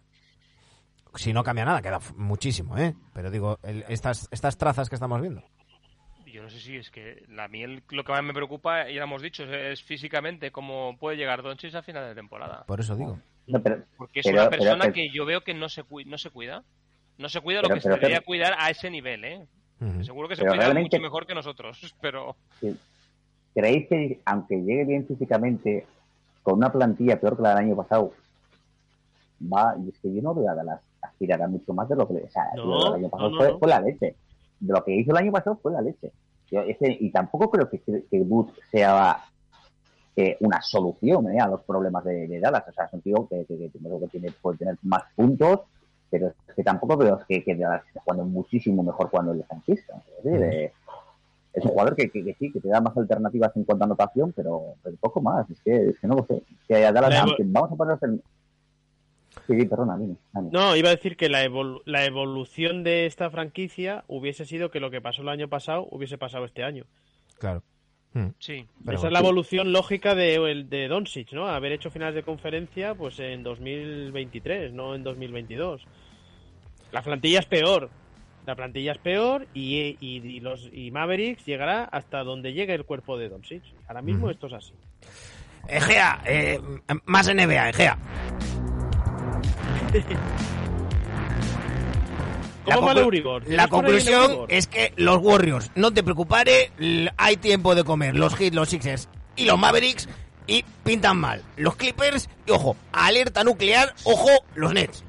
Si 1.15 1.33
no 1.33 1.43
cambia 1.43 1.65
nada, 1.65 1.81
queda 1.81 1.99
muchísimo, 2.15 2.77
¿eh? 2.77 2.95
Pero 3.13 3.29
digo, 3.29 3.59
el- 3.63 3.83
estas, 3.89 4.27
estas 4.31 4.57
trazas 4.57 4.89
que 4.89 4.95
estamos 4.95 5.21
viendo. 5.21 5.43
Yo 6.25 6.43
no 6.43 6.49
sé 6.49 6.59
si 6.59 6.77
es 6.77 6.89
que 6.91 7.23
la 7.29 7.47
miel 7.47 7.83
lo 7.89 8.03
que 8.03 8.11
más 8.11 8.23
me 8.23 8.33
preocupa, 8.33 8.87
ya 8.87 8.97
lo 8.99 9.03
hemos 9.03 9.21
dicho, 9.21 9.43
es, 9.43 9.49
es 9.79 9.83
físicamente 9.83 10.51
cómo 10.51 10.97
puede 10.99 11.17
llegar 11.17 11.41
Doncic 11.43 11.73
a 11.75 11.81
final 11.83 12.07
de 12.07 12.15
temporada. 12.15 12.63
Por 12.65 12.79
eso 12.79 12.95
digo. 12.95 13.19
No, 13.47 13.61
pero, 13.61 13.83
Porque 13.97 14.19
es 14.21 14.25
Pero- 14.27 14.41
una 14.41 14.49
persona 14.49 14.79
pero- 14.83 14.93
que 14.93 15.09
yo 15.11 15.25
veo 15.25 15.41
que 15.41 15.53
no 15.55 15.69
se, 15.69 15.83
no 16.05 16.17
se 16.17 16.29
cuida. 16.29 16.63
No 17.17 17.29
se 17.29 17.41
cuida 17.41 17.61
Pero- 17.61 17.69
lo 17.69 17.75
que 17.75 17.81
pero- 17.81 17.95
se 17.95 17.99
debería 17.99 18.17
pero- 18.19 18.25
cuidar 18.25 18.55
a 18.57 18.69
ese 18.69 18.89
nivel, 18.89 19.25
¿eh? 19.25 19.47
Seguro 20.03 20.27
que 20.27 20.35
se 20.35 20.41
Pero 20.43 20.55
cuida 20.55 20.73
mucho 20.73 20.99
mejor 20.99 21.25
que 21.25 21.33
nosotros, 21.33 21.79
pero... 22.01 22.35
¿creéis 23.53 23.87
que 23.87 24.19
aunque 24.25 24.61
llegue 24.61 24.85
bien 24.85 25.05
físicamente, 25.07 25.85
con 26.43 26.55
una 26.55 26.71
plantilla 26.71 27.19
peor 27.19 27.35
que 27.35 27.43
la 27.43 27.49
del 27.49 27.65
año 27.65 27.75
pasado, 27.75 28.13
va, 29.41 29.75
y 29.83 29.89
es 29.89 29.99
que 29.99 30.13
yo 30.13 30.21
no 30.21 30.33
veo 30.33 30.49
a 30.49 30.55
Dallas 30.55 30.81
aspirar 31.01 31.41
a 31.41 31.47
mucho 31.47 31.73
más 31.73 31.87
de 31.89 31.95
lo 31.95 32.07
que, 32.07 32.15
o 32.15 32.29
sea, 32.29 32.43
No, 32.55 32.85
del 32.85 32.93
año 33.03 33.09
pasado 33.09 33.29
no, 33.29 33.43
no, 33.43 33.59
fue, 33.59 33.69
la 33.69 33.81
leche. 33.81 34.15
De 34.59 34.73
lo 34.73 34.83
que 34.83 34.95
hizo 34.95 35.11
el 35.11 35.17
año 35.17 35.31
pasado 35.31 35.57
fue 35.61 35.71
la 35.71 35.81
leche. 35.81 36.11
Yo, 36.51 36.61
ese- 36.61 36.97
y 36.99 37.11
tampoco 37.11 37.49
creo 37.49 37.69
que, 37.69 37.79
que 37.79 38.21
Wood 38.21 38.49
sea 38.71 39.17
eh, 40.15 40.35
una 40.41 40.61
solución 40.61 41.31
eh, 41.31 41.39
a 41.39 41.47
los 41.47 41.61
problemas 41.63 42.03
de, 42.03 42.27
de 42.27 42.39
Dallas. 42.39 42.65
O 42.67 42.73
sea, 42.73 42.85
es 42.85 42.93
un 42.93 43.01
tío 43.01 43.27
que, 43.29 43.45
que, 43.45 43.57
que 43.57 44.07
tiene, 44.11 44.31
puede 44.41 44.57
tener 44.57 44.77
más 44.83 45.03
puntos, 45.15 45.61
pero 46.09 46.27
es 46.27 46.55
que 46.55 46.63
tampoco 46.63 46.97
veo 46.97 47.19
que, 47.27 47.43
que 47.43 47.55
Dallas 47.55 47.85
esté 47.87 47.99
jugando 47.99 48.25
muchísimo 48.25 48.83
mejor 48.83 49.09
cuando 49.09 49.33
en 49.33 49.61
pista. 49.65 50.01
Es, 50.17 50.23
decir, 50.23 50.43
eh, 50.43 50.73
es 51.53 51.63
un 51.65 51.71
jugador 51.71 51.95
que, 51.95 52.09
que, 52.09 52.23
que 52.23 52.33
sí, 52.35 52.51
que 52.51 52.59
te 52.59 52.67
da 52.69 52.79
más 52.81 52.95
alternativas 52.95 53.51
en 53.55 53.63
cuanto 53.63 53.83
a 53.83 53.87
anotación, 53.87 54.31
pero, 54.35 54.75
pero 54.83 54.95
poco 54.97 55.21
más. 55.21 55.49
Es 55.49 55.59
que, 55.61 55.89
es 55.89 55.99
que 55.99 56.07
no 56.07 56.15
lo 56.15 56.25
sé. 56.25 56.35
Es 56.37 56.67
que 56.67 56.85
a 56.85 56.91
Dallas, 56.91 57.25
vamos 57.39 57.71
a 57.71 57.75
ponernos 57.75 58.03
en... 58.03 58.21
Sí, 59.47 59.59
sí, 59.59 59.65
perdona, 59.65 59.97
dime. 59.97 60.15
dime. 60.33 60.49
No, 60.51 60.75
iba 60.75 60.89
a 60.89 60.95
decir 60.95 61.15
que 61.17 61.29
la, 61.29 61.43
evolu- 61.45 61.81
la 61.85 62.05
evolución 62.05 62.83
de 62.83 63.05
esta 63.07 63.29
franquicia 63.29 64.03
hubiese 64.07 64.45
sido 64.45 64.69
que 64.69 64.79
lo 64.79 64.91
que 64.91 65.01
pasó 65.01 65.21
el 65.23 65.29
año 65.29 65.47
pasado 65.47 65.87
hubiese 65.91 66.17
pasado 66.17 66.45
este 66.45 66.63
año. 66.63 66.85
Claro. 67.39 67.63
Mm. 68.13 68.27
Sí. 68.39 68.67
Pero 68.85 68.97
Esa 68.97 69.01
bueno. 69.03 69.07
es 69.07 69.13
la 69.13 69.19
evolución 69.19 69.71
lógica 69.71 70.13
de, 70.15 70.35
el- 70.35 70.69
de 70.69 70.87
Doncic, 70.87 71.31
¿no? 71.33 71.47
Haber 71.47 71.71
hecho 71.71 71.89
finales 71.91 72.15
de 72.15 72.23
conferencia 72.23 72.95
pues 72.95 73.19
en 73.19 73.43
2023, 73.43 74.73
no 74.73 74.93
en 74.95 75.03
2022. 75.03 75.83
La 76.91 77.01
plantilla 77.01 77.39
es 77.39 77.45
peor. 77.45 77.89
La 78.49 78.55
plantilla 78.55 78.93
es 78.93 78.97
peor 78.97 79.45
y, 79.53 79.95
y- 79.99 80.21
y 80.25 80.39
los 80.39 80.71
y 80.73 80.89
Mavericks 80.89 81.45
llegará 81.45 81.83
hasta 81.83 82.23
donde 82.23 82.51
llegue 82.51 82.73
el 82.73 82.83
cuerpo 82.83 83.15
de 83.15 83.29
Doncic. 83.29 83.61
Ahora 83.87 84.01
mismo 84.01 84.31
esto 84.31 84.47
es 84.47 84.53
así. 84.53 84.73
Egea, 85.67 86.19
eh, 86.25 86.59
más 87.05 87.27
NBA, 87.31 87.69
Egea. 87.69 87.95
La 92.65 92.75
¿Tienes 92.75 92.79
por 92.87 93.45
ahí 93.45 93.53
el 93.53 93.69
conclusión 93.69 94.45
es 94.47 94.65
que 94.65 94.93
los 94.95 95.17
Warriors, 95.21 95.69
no 95.75 95.91
te 95.93 96.01
preocupare, 96.01 96.71
l- 96.79 97.11
hay 97.17 97.37
tiempo 97.37 97.75
de 97.75 97.83
comer. 97.83 98.15
Los 98.15 98.35
Heat, 98.35 98.53
los 98.55 98.69
Sixers 98.69 99.09
y 99.35 99.45
los 99.45 99.59
Mavericks 99.59 100.09
y 100.47 100.65
pintan 100.83 101.17
mal. 101.17 101.43
Los 101.55 101.75
Clippers 101.75 102.27
y 102.47 102.51
ojo, 102.51 102.75
alerta 102.93 103.43
nuclear, 103.43 103.93
ojo, 104.05 104.29
los 104.55 104.73
Nets. 104.73 105.05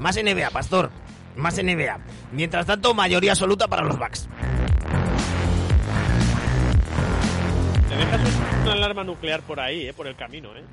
Más 0.00 0.16
NBA, 0.16 0.50
Pastor. 0.50 0.90
Más 1.36 1.56
NBA. 1.62 1.98
Mientras 2.32 2.66
tanto, 2.66 2.92
mayoría 2.94 3.32
absoluta 3.32 3.68
para 3.68 3.82
los 3.84 3.98
Bucks. 3.98 4.28
Te 7.88 7.96
dejas 7.96 8.20
una 8.62 8.72
alarma 8.72 9.04
nuclear 9.04 9.40
por 9.42 9.60
ahí, 9.60 9.86
¿eh? 9.86 9.92
Por 9.92 10.06
el 10.06 10.16
camino, 10.16 10.56
¿eh? 10.56 10.64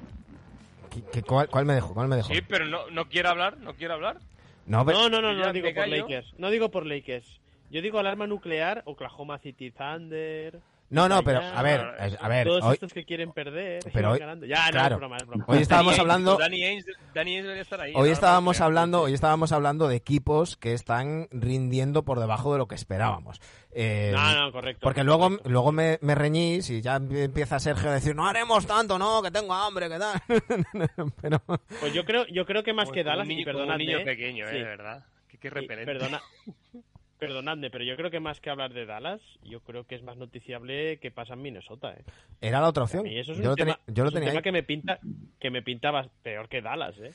¿Qué- 0.90 1.04
qué- 1.12 1.22
cuál, 1.24 1.49
cuál 1.49 1.66
me 1.66 1.74
dejó? 1.74 1.94
¿Cuál 1.94 2.08
me 2.08 2.16
dejó? 2.16 2.34
Sí, 2.34 2.41
pero 2.48 2.66
no, 2.66 2.90
no 2.90 3.06
quiere 3.10 3.30
hablar, 3.30 3.58
no 3.60 3.74
quiere 3.76 3.94
hablar. 3.94 4.18
No, 4.66 4.86
pero- 4.86 4.98
No, 4.98 5.10
no, 5.10 5.22
no, 5.22 5.34
no 5.34 5.54
digo 5.54 5.70
por. 5.74 5.88
Lakers. 5.88 6.34
No 6.38 6.49
digo 6.49 6.72
por 6.72 6.86
Lakers. 6.86 7.40
Yo 7.70 7.82
digo 7.82 7.99
alarma 7.99 8.28
nuclear, 8.28 8.82
Oklahoma 8.86 9.38
City 9.40 9.72
Thunder. 9.72 10.60
No, 10.89 11.09
no, 11.09 11.23
pero 11.23 11.39
a 11.41 11.61
ver, 11.61 11.81
a 12.19 12.27
ver, 12.30 12.47
Todos 12.47 12.64
hoy, 12.64 12.73
estos 12.76 12.93
que 12.93 13.03
quieren 13.05 13.31
perder. 13.34 13.80
Pero 13.93 14.11
hoy- 14.11 14.19
ganando. 14.19 14.45
Ya, 14.45 14.65
no, 14.68 14.72
claro. 14.72 14.95
es 14.95 14.99
broma, 14.99 15.18
es 15.18 15.26
broma. 15.27 15.45
hoy 15.47 15.57
estábamos 15.59 15.99
hablando, 15.99 16.38
Danny 16.38 16.64
Ainge, 16.64 16.91
Danny 17.14 17.31
Ainge 17.31 17.43
debería 17.43 17.61
estar 17.64 17.81
ahí. 17.81 17.93
hoy 17.95 18.07
¿no? 18.07 18.14
estábamos 18.14 18.61
hablando, 18.61 19.01
hoy 19.01 19.14
estábamos 19.14 19.51
hablando 19.51 19.88
de 19.88 19.95
equipos 19.97 20.55
que 20.57 20.73
están 20.73 21.27
rindiendo 21.31 22.03
por 22.03 22.19
debajo 22.19 22.53
de 22.53 22.59
lo 22.59 22.68
que 22.68 22.76
esperábamos. 22.76 23.41
Eh, 23.72 24.11
No, 24.15 24.45
no, 24.45 24.51
correcto. 24.51 24.80
Porque 24.84 25.03
luego, 25.03 25.23
correcto. 25.30 25.49
luego 25.49 25.72
me, 25.72 25.99
me 26.01 26.15
reñís 26.15 26.69
y 26.69 26.81
ya 26.81 26.95
empieza 26.95 27.59
Sergio 27.59 27.89
a 27.89 27.93
decir, 27.93 28.15
no 28.15 28.26
haremos 28.27 28.65
tanto, 28.65 28.97
no, 28.97 29.22
que 29.22 29.30
tengo 29.30 29.53
hambre, 29.53 29.88
que 29.89 29.99
tal. 29.99 30.19
Pero, 31.22 31.41
Pues 31.80 31.93
yo 31.93 32.03
creo, 32.05 32.26
yo 32.27 32.45
creo 32.45 32.64
que 32.64 32.73
más 32.73 32.89
que 32.89 33.03
como 33.03 33.09
Dallas, 33.11 33.23
un 33.23 33.30
niño, 33.30 33.41
y 33.41 33.45
como 33.53 33.64
un 33.65 33.77
niño 33.77 33.97
¿eh? 33.99 34.05
pequeño, 34.05 34.45
eh, 34.47 34.51
Sí. 34.51 34.57
de 34.57 34.64
verdad. 34.64 35.05
Qué, 35.27 35.38
qué 35.38 35.49
Sí, 35.49 35.53
repelente. 35.55 35.85
perdona, 35.93 36.22
perdonadme, 37.19 37.69
pero 37.69 37.84
yo 37.84 37.95
creo 37.95 38.10
que 38.11 38.19
más 38.19 38.39
que 38.39 38.49
hablar 38.49 38.73
de 38.73 38.85
Dallas, 38.85 39.19
yo 39.44 39.60
creo 39.61 39.85
que 39.85 39.95
es 39.95 40.03
más 40.03 40.18
noticiable 40.18 40.99
que 40.99 41.11
pasa 41.11 41.34
en 41.34 41.41
Minnesota, 41.41 41.94
¿eh? 41.94 42.03
era 42.41 42.61
la 42.61 42.68
otra 42.69 42.84
opción. 42.84 43.07
Y 43.07 43.19
eso 43.19 43.31
es 43.34 43.39
yo 43.39 43.44
un 43.45 43.49
lo 43.49 43.56
tema, 43.56 43.73
tenía, 43.73 43.95
yo 43.95 44.03
lo 44.03 44.10
es 44.10 44.14
un 44.14 44.19
tenía 44.19 44.30
tema 44.31 44.41
que 44.44 44.52
me 44.52 44.64
pinta, 44.64 44.99
que 45.39 45.49
me 45.49 45.61
pintaba 45.61 46.07
peor 46.23 46.48
que 46.49 46.61
Dallas, 46.61 46.95
¿eh? 46.99 47.11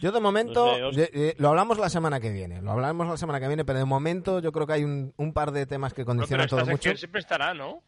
Yo 0.00 0.12
de 0.12 0.20
momento, 0.20 0.66
No 0.66 0.74
sé, 0.76 0.82
os- 0.84 0.96
de- 0.96 1.06
de- 1.06 1.34
lo 1.38 1.48
hablamos 1.48 1.78
la 1.78 1.88
semana 1.88 2.20
que 2.20 2.30
viene, 2.30 2.60
lo 2.62 2.72
hablamos 2.72 3.06
la 3.08 3.16
semana 3.16 3.40
que 3.40 3.46
viene, 3.48 3.64
pero 3.64 3.78
de 3.78 3.84
momento 3.84 4.40
yo 4.40 4.52
creo 4.52 4.66
que 4.66 4.72
hay 4.74 4.84
un, 4.84 5.12
un 5.16 5.32
par 5.32 5.52
de 5.52 5.66
temas 5.66 5.94
que 5.94 6.02
No, 6.02 6.06
pero 6.06 6.16
condicionan 6.16 6.48
todo 6.48 6.60
mucho. 6.60 6.72
sección 6.72 6.96
siempre 6.98 7.20
estará, 7.20 7.54
¿no? 7.54 7.82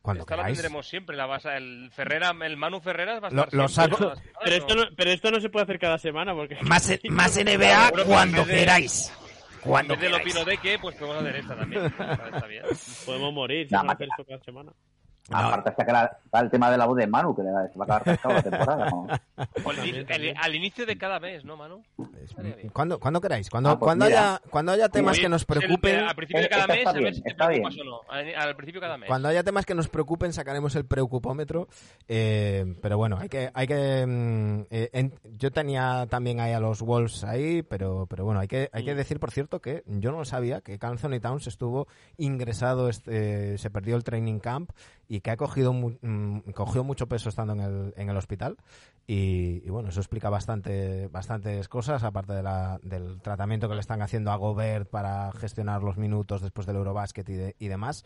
Cuando 0.00 0.22
Esta 0.22 0.36
la 0.36 0.42
queráis. 0.44 0.58
tendremos 0.58 0.88
siempre, 0.88 1.16
la 1.16 1.26
base, 1.26 1.54
el 1.56 1.90
Ferrera, 1.92 2.30
el 2.42 2.56
Manu 2.56 2.80
Ferreras 2.80 3.20
va 3.22 3.26
a 3.26 3.30
estar. 3.30 3.48
Pero 3.50 4.54
esto 4.56 4.74
no, 4.76 4.84
pero 4.96 5.10
esto 5.10 5.30
no 5.30 5.40
se 5.40 5.50
puede 5.50 5.64
hacer 5.64 5.78
cada 5.78 5.98
semana 5.98 6.32
porque 6.34 6.56
Más, 6.62 6.88
más 7.10 7.36
NBA 7.36 7.90
pero 7.90 8.04
en 8.22 8.32
cuando. 9.60 9.94
En 9.94 10.00
vez 10.00 10.10
de 10.10 10.10
lo 10.10 10.18
queráis. 10.18 10.34
pino 10.34 10.44
de 10.44 10.58
que, 10.58 10.78
pues 10.78 10.96
podemos 10.96 11.22
hacer 11.22 11.36
esta 11.36 11.56
también. 11.56 11.84
Está 12.32 12.46
bien. 12.46 12.64
podemos 13.06 13.32
morir 13.32 13.68
si 13.68 13.74
No, 13.74 13.84
ma- 13.84 13.92
hacer 13.92 14.08
esto 14.10 14.24
cada 14.24 14.40
semana. 14.44 14.72
Aparte 15.30 15.70
está, 15.70 15.84
que 15.84 15.92
la- 15.92 16.18
está 16.24 16.40
el 16.40 16.50
tema 16.50 16.70
de 16.70 16.78
la 16.78 16.86
voz 16.86 16.96
de 16.96 17.06
Manu, 17.06 17.34
que 17.36 17.42
le 17.42 17.50
va- 17.52 17.68
se 17.68 17.78
va 17.78 17.84
a 17.84 17.96
acabar 17.98 18.04
cascado 18.04 18.34
la 18.34 18.42
temporada. 18.42 18.90
¿no? 18.90 19.06
O 19.64 19.72
el- 19.72 20.06
el- 20.08 20.34
al 20.36 20.54
inicio 20.54 20.86
de 20.86 20.96
cada 20.96 21.20
mes, 21.20 21.44
¿no, 21.44 21.56
Manu? 21.56 21.82
Cuando, 22.72 22.98
cuando 22.98 23.20
queráis, 23.20 23.50
cuando, 23.50 23.70
Ah, 23.70 23.78
pues 23.78 23.86
cuando, 23.86 24.04
haya, 24.06 24.40
cuando 24.50 24.72
haya 24.72 24.88
temas 24.88 25.12
Oye, 25.14 25.22
que 25.22 25.28
nos 25.28 25.42
eh, 25.42 25.46
preocupen, 25.46 25.96
Al 26.00 26.14
principio 26.14 26.42
de 26.42 26.48
cada 26.48 26.62
Esta 26.62 26.72
mes, 26.72 26.78
está 26.78 26.90
a 26.90 26.92
ver 26.94 27.02
bien, 27.02 27.14
si 27.14 27.22
te 27.22 27.34
preocupas 27.34 27.76
o 27.78 27.84
no. 27.84 28.00
Al, 28.08 28.34
al 28.34 28.56
principio 28.56 28.80
de 28.80 28.86
cada 28.86 28.96
mes. 28.98 29.06
cuando 29.08 29.28
haya 29.28 29.42
temas 29.42 29.66
que 29.66 29.74
nos 29.74 29.88
preocupen 29.88 30.32
sacaremos 30.32 30.74
el 30.76 30.84
preocupómetro. 30.86 31.68
eh, 32.08 32.74
pero 32.80 32.96
bueno, 32.96 33.18
hay 33.18 33.28
que, 33.28 33.50
hay 33.52 33.66
que, 33.66 34.06
mm, 34.06 34.60
eh, 34.70 34.90
en- 34.92 35.14
yo 35.36 35.50
tenía 35.50 36.06
también 36.08 36.40
ahí 36.40 36.52
a 36.52 36.60
los 36.60 36.80
Wolves 36.82 37.24
ahí, 37.24 37.62
pero, 37.62 38.06
pero 38.06 38.24
bueno, 38.24 38.40
hay 38.40 38.48
que, 38.48 38.70
hay 38.72 38.84
que 38.84 38.94
Mm. 38.94 38.96
decir 38.96 39.20
por 39.20 39.30
cierto 39.30 39.60
que 39.60 39.82
yo 39.86 40.10
no 40.10 40.18
lo 40.18 40.24
sabía 40.24 40.60
que 40.60 40.78
Anthony 40.80 41.20
Towns 41.20 41.46
estuvo 41.46 41.86
ingresado, 42.16 42.88
este, 42.88 43.58
se 43.58 43.70
perdió 43.70 43.96
el 43.96 44.04
training 44.04 44.38
camp 44.38 44.70
y 45.08 45.20
que 45.20 45.30
ha 45.30 45.36
cogido, 45.36 45.72
mu- 45.72 45.96
mm, 46.02 46.40
mucho 46.84 47.06
peso 47.08 47.28
estando 47.30 47.54
en 47.54 47.60
el, 47.60 47.94
en 47.96 48.10
el 48.10 48.16
hospital. 48.16 48.56
Y, 49.06 49.62
y 49.64 49.70
bueno, 49.70 49.88
eso 49.88 50.00
explica 50.00 50.28
bastante, 50.28 51.08
bastantes 51.08 51.66
cosas, 51.68 52.04
aparte 52.04 52.34
de 52.34 52.42
la, 52.42 52.78
del 52.82 53.20
tratamiento 53.22 53.68
que 53.68 53.74
le 53.74 53.80
están 53.80 54.02
haciendo 54.02 54.30
a 54.30 54.36
Gobert 54.36 54.88
para 54.90 55.32
gestionar 55.32 55.82
los 55.82 55.96
minutos 55.96 56.42
después 56.42 56.66
del 56.66 56.76
Eurobasket 56.76 57.26
y, 57.30 57.32
de- 57.32 57.56
y 57.58 57.68
demás. 57.68 58.04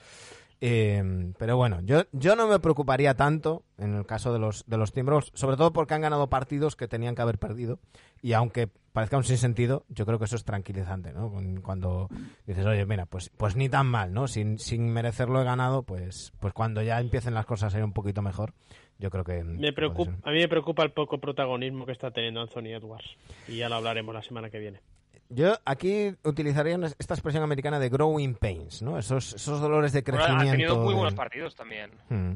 Eh, 0.64 1.32
pero 1.38 1.56
bueno, 1.56 1.80
yo, 1.82 2.04
yo 2.12 2.36
no 2.36 2.46
me 2.46 2.60
preocuparía 2.60 3.14
tanto 3.14 3.64
en 3.78 3.96
el 3.96 4.06
caso 4.06 4.32
de 4.32 4.38
los, 4.38 4.64
de 4.68 4.76
los 4.76 4.92
Timberwolves, 4.92 5.32
sobre 5.34 5.56
todo 5.56 5.72
porque 5.72 5.94
han 5.94 6.02
ganado 6.02 6.28
partidos 6.28 6.76
que 6.76 6.86
tenían 6.86 7.16
que 7.16 7.22
haber 7.22 7.38
perdido. 7.38 7.80
Y 8.22 8.34
aunque 8.34 8.68
parezca 8.92 9.16
un 9.16 9.24
sinsentido, 9.24 9.84
yo 9.88 10.06
creo 10.06 10.20
que 10.20 10.26
eso 10.26 10.36
es 10.36 10.44
tranquilizante, 10.44 11.12
¿no? 11.12 11.32
Cuando 11.62 12.08
dices, 12.46 12.64
oye, 12.64 12.86
mira, 12.86 13.06
pues, 13.06 13.30
pues 13.36 13.56
ni 13.56 13.68
tan 13.68 13.88
mal, 13.88 14.12
¿no? 14.12 14.28
Sin, 14.28 14.60
sin 14.60 14.88
merecerlo 14.88 15.40
he 15.40 15.44
ganado, 15.44 15.82
pues, 15.82 16.32
pues 16.38 16.54
cuando 16.54 16.80
ya 16.80 17.00
empiecen 17.00 17.34
las 17.34 17.44
cosas 17.44 17.74
a 17.74 17.78
ir 17.78 17.84
un 17.84 17.92
poquito 17.92 18.22
mejor, 18.22 18.54
yo 19.00 19.10
creo 19.10 19.24
que... 19.24 19.42
Me 19.42 19.72
preocupa, 19.72 20.12
a 20.22 20.30
mí 20.30 20.38
me 20.38 20.48
preocupa 20.48 20.84
el 20.84 20.92
poco 20.92 21.18
protagonismo 21.18 21.86
que 21.86 21.92
está 21.92 22.12
teniendo 22.12 22.40
Anthony 22.40 22.68
Edwards. 22.68 23.16
Y 23.48 23.56
ya 23.56 23.68
lo 23.68 23.74
hablaremos 23.74 24.14
la 24.14 24.22
semana 24.22 24.48
que 24.48 24.60
viene. 24.60 24.80
Yo 25.28 25.54
aquí 25.64 26.14
utilizaría 26.24 26.78
esta 26.98 27.14
expresión 27.14 27.42
americana 27.42 27.78
de 27.78 27.88
growing 27.88 28.34
pains, 28.34 28.82
¿no? 28.82 28.98
Esos, 28.98 29.34
esos 29.34 29.60
dolores 29.60 29.92
de 29.92 30.02
Bueno, 30.02 30.18
crecimiento. 30.18 30.48
ha 30.48 30.52
tenido 30.52 30.76
muy 30.78 30.94
buenos 30.94 31.14
partidos 31.14 31.54
también. 31.56 31.90
Hmm. 32.10 32.34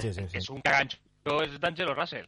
Sí, 0.00 0.12
sí, 0.12 0.12
sí. 0.28 0.36
Es 0.38 0.50
un 0.50 0.60
cagancho, 0.60 0.98
es 1.42 1.58
D'Angelo 1.58 1.94
Russell. 1.94 2.26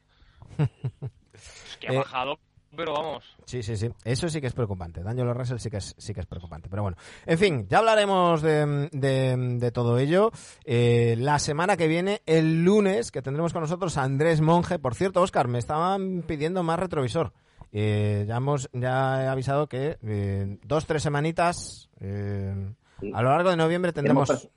es 0.58 1.76
que 1.80 1.88
ha 1.88 1.92
Eh, 1.92 1.96
bajado, 1.98 2.38
pero 2.74 2.94
vamos. 2.94 3.24
Sí, 3.44 3.62
sí, 3.62 3.76
sí. 3.76 3.90
Eso 4.04 4.28
sí 4.28 4.40
que 4.40 4.46
es 4.46 4.52
preocupante. 4.54 5.02
Daniel 5.02 5.34
Russell 5.34 5.58
sí 5.58 5.68
que 5.70 5.76
es, 5.78 5.94
sí 5.98 6.14
que 6.14 6.20
es 6.20 6.26
preocupante. 6.26 6.68
Pero 6.70 6.82
bueno, 6.82 6.96
en 7.26 7.38
fin, 7.38 7.66
ya 7.68 7.78
hablaremos 7.78 8.40
de, 8.42 8.88
de- 8.92 9.36
de 9.58 9.70
todo 9.70 9.98
ello. 9.98 10.30
Eh, 10.64 11.14
la 11.18 11.38
semana 11.38 11.76
que 11.76 11.88
viene, 11.88 12.22
el 12.26 12.64
lunes, 12.64 13.10
que 13.12 13.20
tendremos 13.22 13.52
con 13.52 13.62
nosotros 13.62 13.96
a 13.98 14.02
Andrés 14.04 14.40
Monge. 14.40 14.78
Por 14.78 14.94
cierto, 14.94 15.20
Oscar, 15.20 15.48
me 15.48 15.58
estaban 15.58 16.22
pidiendo 16.26 16.62
más 16.62 16.78
retrovisor. 16.78 17.32
Eh, 17.72 18.24
ya, 18.28 18.36
hemos, 18.36 18.68
ya 18.72 19.22
he 19.24 19.28
avisado 19.28 19.66
que 19.66 19.98
eh, 20.02 20.58
dos, 20.64 20.86
tres 20.86 21.02
semanitas 21.02 21.88
eh, 22.00 22.54
Sí. 23.00 23.10
a 23.14 23.22
lo 23.22 23.30
largo 23.30 23.50
de 23.50 23.56
noviembre 23.56 23.92
Tenemos, 23.92 24.28
tendremos... 24.28 24.44
pers- 24.46 24.50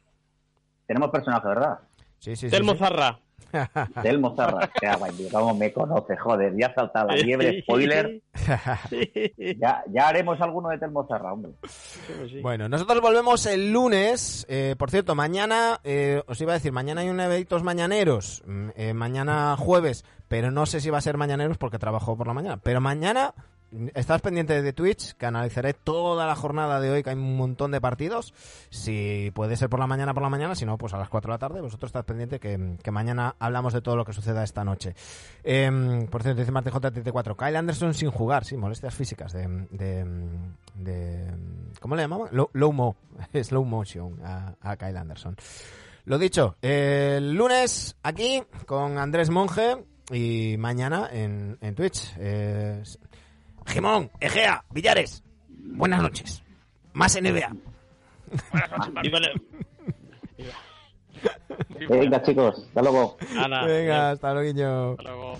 tenemos 0.85 1.09
personaje, 1.09 1.47
¿verdad? 1.47 1.79
Sí, 2.19 2.35
sí, 2.35 2.47
sí, 2.47 2.49
Telmo 2.51 2.73
sí. 2.73 2.79
Zarra. 2.79 3.19
Telmo 4.01 4.35
Zarra. 4.35 4.69
Qué 4.79 4.87
guay, 4.97 5.13
cómo 5.31 5.55
me 5.55 5.71
conoce, 5.71 6.17
joder. 6.17 6.55
Ya 6.57 6.67
ha 6.67 6.73
saltado 6.73 7.07
la 7.07 7.15
liebre, 7.15 7.61
spoiler. 7.63 8.21
Ya, 9.57 9.83
ya 9.91 10.07
haremos 10.07 10.39
alguno 10.41 10.69
de 10.69 10.77
Telmo 10.77 11.07
Zarra, 11.07 11.33
hombre. 11.33 11.53
Bueno, 12.41 12.67
nosotros 12.69 13.01
volvemos 13.01 13.45
el 13.45 13.71
lunes. 13.71 14.45
Eh, 14.49 14.75
por 14.77 14.91
cierto, 14.91 15.15
mañana, 15.15 15.79
eh, 15.83 16.21
os 16.27 16.39
iba 16.41 16.53
a 16.53 16.55
decir, 16.55 16.71
mañana 16.71 17.01
hay 17.01 17.09
un 17.09 17.19
eventos 17.19 17.63
mañaneros. 17.63 18.43
mm, 18.45 18.69
eh, 18.75 18.93
mañana 18.93 19.55
jueves, 19.57 20.05
pero 20.27 20.51
no 20.51 20.65
sé 20.65 20.81
si 20.81 20.89
va 20.89 20.97
a 20.97 21.01
ser 21.01 21.17
mañaneros 21.17 21.57
porque 21.57 21.79
trabajo 21.79 22.17
por 22.17 22.27
la 22.27 22.33
mañana. 22.33 22.57
Pero 22.57 22.81
mañana, 22.81 23.33
estás 23.93 24.21
pendiente 24.21 24.61
de 24.61 24.73
Twitch, 24.73 25.13
que 25.13 25.25
analizaré 25.25 25.73
toda 25.73 26.25
la 26.27 26.35
jornada 26.35 26.79
de 26.79 26.89
hoy, 26.89 27.03
que 27.03 27.09
hay 27.09 27.15
un 27.15 27.35
montón 27.37 27.71
de 27.71 27.81
partidos. 27.81 28.33
Si 28.69 29.31
puede 29.33 29.57
ser 29.57 29.69
por 29.69 29.79
la 29.79 29.87
mañana, 29.87 30.13
por 30.13 30.23
la 30.23 30.29
mañana. 30.29 30.55
Si 30.55 30.65
no, 30.65 30.77
pues 30.77 30.93
a 30.93 30.97
las 30.97 31.09
4 31.09 31.29
de 31.29 31.33
la 31.33 31.39
tarde. 31.39 31.61
Vosotros 31.61 31.89
estás 31.89 32.05
pendiente 32.05 32.39
que, 32.39 32.91
mañana 32.91 33.35
hablamos 33.39 33.73
de 33.73 33.81
todo 33.81 33.95
lo 33.95 34.05
que 34.05 34.13
suceda 34.13 34.43
esta 34.43 34.63
noche. 34.63 34.95
Em, 35.43 36.07
por 36.07 36.23
cierto, 36.23 36.39
dice 36.39 36.51
Martín 36.51 36.73
J34. 36.73 37.35
Kyle 37.35 37.55
Anderson 37.55 37.93
sin 37.93 38.11
jugar, 38.11 38.45
sí, 38.45 38.57
molestias 38.57 38.95
físicas 38.95 39.33
de. 39.33 39.47
de, 40.75 41.31
¿Cómo 41.79 41.95
le 41.95 42.03
llamaban? 42.03 42.29
Low, 42.31 42.71
mo, 42.71 42.95
slow 43.43 43.65
motion 43.65 44.19
a, 44.23 44.75
Kyle 44.77 44.97
Anderson. 44.97 45.35
Lo 46.05 46.17
dicho, 46.17 46.55
el 46.61 47.33
lunes 47.33 47.97
aquí 48.03 48.43
con 48.67 48.99
Andrés 48.99 49.29
Monge 49.31 49.85
y 50.11 50.55
mañana 50.57 51.09
en, 51.11 51.75
Twitch. 51.75 52.15
Jimón, 53.65 54.11
Egea, 54.19 54.63
Villares, 54.71 55.23
buenas 55.49 56.01
noches. 56.01 56.43
Más 56.93 57.15
NBA. 57.21 57.53
Buenas 58.51 58.71
noches, 58.71 58.93
Venga, 61.89 62.21
chicos, 62.21 62.63
hasta 62.67 62.81
luego. 62.81 63.17
Venga, 63.65 64.11
hasta 64.11 64.33
luego. 64.33 64.91
Hasta 64.91 65.03
luego. 65.03 65.39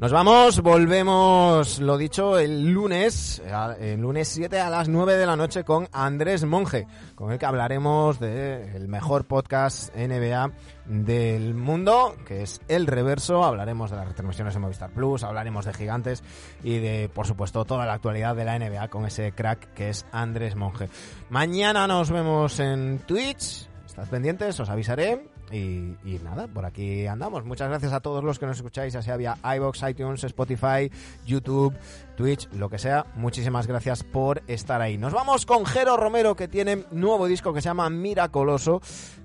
Nos 0.00 0.12
vamos, 0.12 0.60
volvemos, 0.60 1.80
lo 1.80 1.98
dicho, 1.98 2.38
el 2.38 2.70
lunes, 2.70 3.42
el 3.80 4.00
lunes 4.00 4.28
7 4.28 4.60
a 4.60 4.70
las 4.70 4.88
9 4.88 5.16
de 5.16 5.26
la 5.26 5.34
noche 5.34 5.64
con 5.64 5.88
Andrés 5.90 6.44
Monge, 6.44 6.86
con 7.16 7.32
el 7.32 7.38
que 7.40 7.46
hablaremos 7.46 8.20
del 8.20 8.86
mejor 8.86 9.24
podcast 9.24 9.92
NBA 9.96 10.52
del 10.84 11.54
mundo, 11.54 12.14
que 12.24 12.42
es 12.42 12.60
El 12.68 12.86
Reverso. 12.86 13.42
Hablaremos 13.42 13.90
de 13.90 13.96
las 13.96 14.06
retransmisiones 14.06 14.54
de 14.54 14.60
Movistar 14.60 14.90
Plus, 14.90 15.24
hablaremos 15.24 15.64
de 15.64 15.74
gigantes 15.74 16.22
y 16.62 16.78
de, 16.78 17.10
por 17.12 17.26
supuesto, 17.26 17.64
toda 17.64 17.84
la 17.84 17.94
actualidad 17.94 18.36
de 18.36 18.44
la 18.44 18.56
NBA 18.56 18.86
con 18.90 19.04
ese 19.04 19.32
crack 19.32 19.74
que 19.74 19.88
es 19.88 20.06
Andrés 20.12 20.54
Monge. 20.54 20.88
Mañana 21.28 21.88
nos 21.88 22.12
vemos 22.12 22.60
en 22.60 23.00
Twitch. 23.00 23.68
Estad 23.84 24.08
pendientes, 24.08 24.60
os 24.60 24.70
avisaré. 24.70 25.37
Y, 25.50 26.20
nada, 26.22 26.46
por 26.46 26.64
aquí 26.64 27.06
andamos. 27.06 27.44
Muchas 27.44 27.68
gracias 27.68 27.92
a 27.92 28.00
todos 28.00 28.22
los 28.22 28.38
que 28.38 28.46
nos 28.46 28.56
escucháis, 28.56 28.92
ya 28.92 29.02
sea 29.02 29.16
vía 29.16 29.36
iBox, 29.56 29.82
iTunes, 29.88 30.24
Spotify, 30.24 30.90
YouTube, 31.26 31.74
Twitch, 32.16 32.48
lo 32.52 32.68
que 32.68 32.78
sea. 32.78 33.06
Muchísimas 33.14 33.66
gracias 33.66 34.04
por 34.04 34.42
estar 34.46 34.80
ahí. 34.80 34.98
Nos 34.98 35.12
vamos 35.12 35.46
con 35.46 35.64
Jero 35.64 35.96
Romero, 35.96 36.36
que 36.36 36.48
tiene 36.48 36.84
nuevo 36.90 37.26
disco 37.26 37.52
que 37.52 37.60
se 37.60 37.68
llama 37.68 37.88
Miracoloso, 37.90 38.80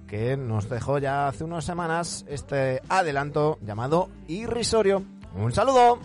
que 0.08 0.38
nos 0.38 0.70
dejó 0.70 0.98
ya 1.00 1.28
hace 1.28 1.44
unas 1.44 1.66
semanas 1.66 2.26
este 2.28 2.82
adelanto 2.88 3.58
llamado 3.62 4.10
Irrisorio. 4.28 5.04
Un 5.36 5.52
saludo. 5.52 6.00